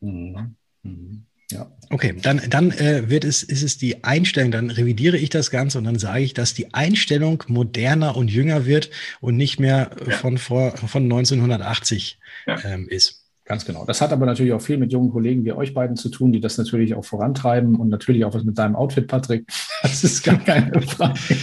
Mhm. 0.00 0.56
Mhm. 0.82 1.26
Ja. 1.52 1.70
Okay, 1.90 2.14
dann, 2.20 2.40
dann 2.50 2.72
äh, 2.72 3.08
wird 3.08 3.24
es, 3.24 3.44
ist 3.44 3.62
es 3.62 3.78
die 3.78 4.02
Einstellung, 4.02 4.50
dann 4.50 4.70
revidiere 4.70 5.16
ich 5.16 5.30
das 5.30 5.50
Ganze 5.52 5.78
und 5.78 5.84
dann 5.84 5.98
sage 5.98 6.24
ich, 6.24 6.34
dass 6.34 6.54
die 6.54 6.74
Einstellung 6.74 7.44
moderner 7.46 8.16
und 8.16 8.28
jünger 8.28 8.66
wird 8.66 8.90
und 9.20 9.36
nicht 9.36 9.60
mehr 9.60 9.90
ja. 10.04 10.16
von, 10.16 10.38
vor, 10.38 10.76
von 10.76 11.04
1980 11.04 12.18
ja. 12.46 12.58
ähm, 12.64 12.88
ist. 12.88 13.26
Ganz 13.44 13.64
genau. 13.64 13.84
Das 13.84 14.00
hat 14.00 14.12
aber 14.12 14.26
natürlich 14.26 14.52
auch 14.52 14.60
viel 14.60 14.76
mit 14.76 14.92
jungen 14.92 15.12
Kollegen 15.12 15.44
wie 15.44 15.52
euch 15.52 15.72
beiden 15.72 15.94
zu 15.94 16.08
tun, 16.08 16.32
die 16.32 16.40
das 16.40 16.58
natürlich 16.58 16.96
auch 16.96 17.04
vorantreiben 17.04 17.76
und 17.76 17.90
natürlich 17.90 18.24
auch 18.24 18.34
was 18.34 18.42
mit 18.42 18.58
deinem 18.58 18.74
Outfit, 18.74 19.06
Patrick. 19.06 19.46
Das 19.82 20.02
ist 20.02 20.24
gar 20.24 20.38
keine 20.38 20.82
Frage. 20.82 21.20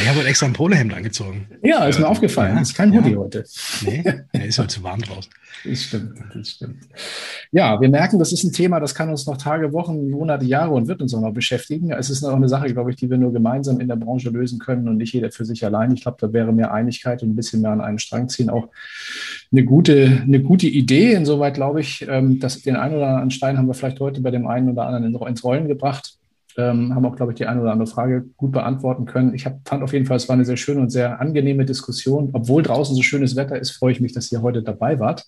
ich 0.00 0.08
habe 0.08 0.18
heute 0.18 0.28
extra 0.28 0.46
ein 0.46 0.52
Polohemd 0.52 0.94
angezogen. 0.94 1.48
Ja, 1.62 1.86
ist 1.86 1.98
mir 1.98 2.08
aufgefallen. 2.08 2.56
Ja, 2.56 2.62
ist 2.62 2.74
kein 2.74 2.92
Hoodie 2.92 3.12
ja. 3.12 3.18
heute. 3.18 3.44
Nee, 3.82 4.04
er 4.32 4.44
ist 4.44 4.58
heute 4.58 4.68
zu 4.68 4.82
warm 4.82 5.00
draußen. 5.00 5.30
Das 5.64 5.82
stimmt, 5.82 6.18
das 6.34 6.50
stimmt. 6.50 6.88
Ja, 7.52 7.80
wir 7.80 7.88
merken, 7.88 8.18
das 8.18 8.32
ist 8.32 8.44
ein 8.44 8.52
Thema, 8.52 8.80
das 8.80 8.94
kann 8.94 9.10
uns 9.10 9.26
noch 9.26 9.36
Tage, 9.36 9.72
Wochen, 9.72 10.10
Monate, 10.10 10.44
Jahre 10.44 10.72
und 10.72 10.88
wird 10.88 11.02
uns 11.02 11.14
auch 11.14 11.20
noch 11.20 11.32
beschäftigen. 11.32 11.92
Es 11.92 12.10
ist 12.10 12.24
auch 12.24 12.34
eine 12.34 12.48
Sache, 12.48 12.72
glaube 12.72 12.90
ich, 12.90 12.96
die 12.96 13.10
wir 13.10 13.18
nur 13.18 13.32
gemeinsam 13.32 13.80
in 13.80 13.88
der 13.88 13.96
Branche 13.96 14.30
lösen 14.30 14.58
können 14.58 14.88
und 14.88 14.96
nicht 14.96 15.12
jeder 15.12 15.30
für 15.30 15.44
sich 15.44 15.64
allein. 15.64 15.92
Ich 15.92 16.02
glaube, 16.02 16.18
da 16.20 16.32
wäre 16.32 16.52
mehr 16.52 16.72
Einigkeit 16.72 17.22
und 17.22 17.30
ein 17.30 17.36
bisschen 17.36 17.62
mehr 17.62 17.72
an 17.72 17.80
einen 17.80 17.98
Strang 17.98 18.28
ziehen 18.28 18.50
auch 18.50 18.68
eine 19.52 19.64
gute, 19.64 20.22
eine 20.22 20.40
gute 20.40 20.66
Idee. 20.66 21.12
Insoweit 21.12 21.54
glaube 21.54 21.80
ich, 21.80 22.06
ähm, 22.08 22.38
dass 22.38 22.62
den 22.62 22.76
einen 22.76 22.96
oder 22.96 23.08
anderen 23.08 23.30
Stein 23.30 23.58
haben 23.58 23.66
wir 23.66 23.74
vielleicht 23.74 24.00
heute 24.00 24.20
bei 24.20 24.30
dem 24.30 24.46
einen 24.46 24.70
oder 24.70 24.86
anderen 24.86 25.14
ins 25.26 25.44
Rollen 25.44 25.68
gebracht 25.68 26.19
ähm, 26.56 26.94
haben 26.94 27.04
auch, 27.04 27.16
glaube 27.16 27.32
ich, 27.32 27.36
die 27.36 27.46
eine 27.46 27.60
oder 27.60 27.72
andere 27.72 27.88
Frage 27.88 28.26
gut 28.36 28.52
beantworten 28.52 29.04
können. 29.04 29.34
Ich 29.34 29.46
hab, 29.46 29.66
fand 29.68 29.82
auf 29.82 29.92
jeden 29.92 30.06
Fall, 30.06 30.16
es 30.16 30.28
war 30.28 30.34
eine 30.34 30.44
sehr 30.44 30.56
schöne 30.56 30.80
und 30.80 30.90
sehr 30.90 31.20
angenehme 31.20 31.64
Diskussion. 31.64 32.30
Obwohl 32.32 32.62
draußen 32.62 32.94
so 32.94 33.02
schönes 33.02 33.36
Wetter 33.36 33.58
ist, 33.58 33.72
freue 33.72 33.92
ich 33.92 34.00
mich, 34.00 34.12
dass 34.12 34.30
ihr 34.32 34.42
heute 34.42 34.62
dabei 34.62 34.98
wart. 34.98 35.26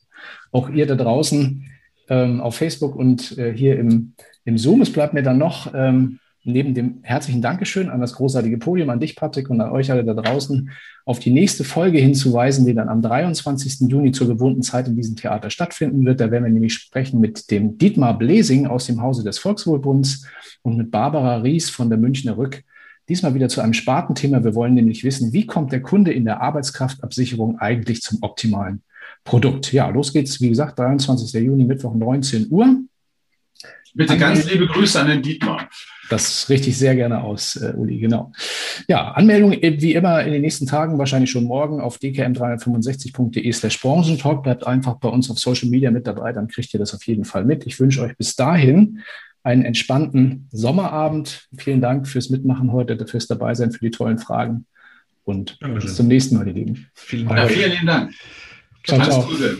Auch 0.51 0.69
ihr 0.69 0.86
da 0.86 0.94
draußen 0.94 1.65
ähm, 2.09 2.40
auf 2.40 2.57
Facebook 2.57 2.97
und 2.97 3.36
äh, 3.39 3.53
hier 3.53 3.78
im, 3.78 4.15
im 4.44 4.59
Zoom. 4.59 4.81
Es 4.82 4.93
bleibt 4.93 5.15
mir 5.15 5.23
dann 5.23 5.39
noch 5.39 5.73
ähm, 5.74 6.19
neben 6.44 6.74
dem 6.74 6.98
herzlichen 7.02 7.43
Dankeschön 7.43 7.89
an 7.89 8.01
das 8.01 8.14
großartige 8.14 8.59
Podium, 8.59 8.90
an 8.90 9.01
dich, 9.01 9.16
Patrick, 9.16 9.48
und 9.51 9.60
an 9.60 9.70
euch 9.70 9.90
alle 9.90 10.05
da 10.05 10.14
draußen, 10.14 10.70
auf 11.05 11.19
die 11.19 11.31
nächste 11.31 11.64
Folge 11.64 11.98
hinzuweisen, 11.98 12.66
die 12.66 12.74
dann 12.74 12.89
am 12.89 13.02
23. 13.02 13.89
Juni 13.89 14.12
zur 14.12 14.28
gewohnten 14.28 14.62
Zeit 14.62 14.89
in 14.89 14.97
diesem 14.97 15.16
Theater 15.16 15.51
stattfinden 15.51 16.05
wird. 16.05 16.20
Da 16.20 16.31
werden 16.31 16.44
wir 16.44 16.52
nämlich 16.52 16.74
sprechen 16.74 17.20
mit 17.20 17.51
dem 17.51 17.78
Dietmar 17.78 18.19
Blesing 18.19 18.66
aus 18.66 18.86
dem 18.86 19.02
Hause 19.02 19.24
des 19.24 19.39
Volkswohlbunds 19.39 20.27
und 20.62 20.77
mit 20.77 20.90
Barbara 20.90 21.36
Ries 21.36 21.70
von 21.70 21.89
der 21.89 21.98
Münchner 21.98 22.36
Rück. 22.36 22.62
Diesmal 23.09 23.35
wieder 23.35 23.48
zu 23.48 23.60
einem 23.60 23.73
Spartenthema. 23.73 24.44
Wir 24.44 24.55
wollen 24.55 24.74
nämlich 24.74 25.02
wissen, 25.05 25.32
wie 25.32 25.47
kommt 25.47 25.73
der 25.73 25.82
Kunde 25.82 26.12
in 26.12 26.24
der 26.24 26.40
Arbeitskraftabsicherung 26.40 27.59
eigentlich 27.59 28.01
zum 28.01 28.19
optimalen 28.23 28.82
Produkt? 29.24 29.73
Ja, 29.73 29.89
los 29.89 30.12
geht's. 30.12 30.40
Wie 30.40 30.48
gesagt, 30.48 30.78
23. 30.78 31.32
Juni, 31.43 31.64
Mittwoch, 31.64 31.94
19 31.94 32.47
Uhr. 32.51 32.77
Bitte 33.94 34.16
ganz 34.16 34.51
liebe 34.51 34.66
Grüße 34.66 35.01
an 35.01 35.09
den 35.09 35.23
Dietmar. 35.23 35.69
Das 36.12 36.51
richte 36.51 36.68
ich 36.68 36.76
sehr 36.76 36.94
gerne 36.94 37.22
aus, 37.22 37.56
äh, 37.56 37.72
Uli, 37.74 37.98
genau. 37.98 38.32
Ja, 38.86 39.12
Anmeldung 39.12 39.52
äh, 39.52 39.80
wie 39.80 39.94
immer 39.94 40.22
in 40.22 40.32
den 40.32 40.43
nächsten 40.43 40.66
Tagen, 40.66 40.98
wahrscheinlich 40.98 41.30
schon 41.30 41.44
morgen 41.44 41.80
auf 41.80 41.97
dkm365.de 41.97 43.51
slash 43.52 43.80
Branchentalk. 43.80 44.43
Bleibt 44.43 44.66
einfach 44.66 44.97
bei 44.97 45.09
uns 45.09 45.30
auf 45.30 45.39
Social 45.39 45.70
Media 45.70 45.90
mit 45.90 46.06
dabei, 46.06 46.32
dann 46.32 46.48
kriegt 46.48 46.74
ihr 46.74 46.80
das 46.80 46.94
auf 46.94 47.02
jeden 47.06 47.24
Fall 47.24 47.47
mit. 47.47 47.66
Ich 47.66 47.80
wünsche 47.80 48.02
euch 48.02 48.14
bis 48.18 48.36
dahin 48.36 49.01
einen 49.43 49.64
entspannten 49.64 50.48
Sommerabend. 50.52 51.48
Vielen 51.56 51.80
Dank 51.80 52.06
fürs 52.06 52.28
Mitmachen 52.28 52.72
heute, 52.72 53.06
fürs 53.06 53.26
Dabeisein, 53.26 53.72
für 53.72 53.80
die 53.80 53.90
tollen 53.90 54.18
Fragen. 54.18 54.66
Und 55.24 55.56
Dankeschön. 55.62 55.86
bis 55.86 55.97
zum 55.97 56.09
nächsten 56.09 56.36
Mal, 56.36 56.47
ihr 56.47 56.52
Lieben. 56.52 56.86
Vielen 56.94 57.26
Dank. 57.26 57.39
Ja, 57.39 57.47
vielen 57.48 57.86
Dank. 57.86 58.12
Ciao, 58.84 59.01
Alles 59.01 59.14
ciao. 59.14 59.26
Gute. 59.26 59.56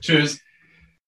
Tschüss. 0.00 0.47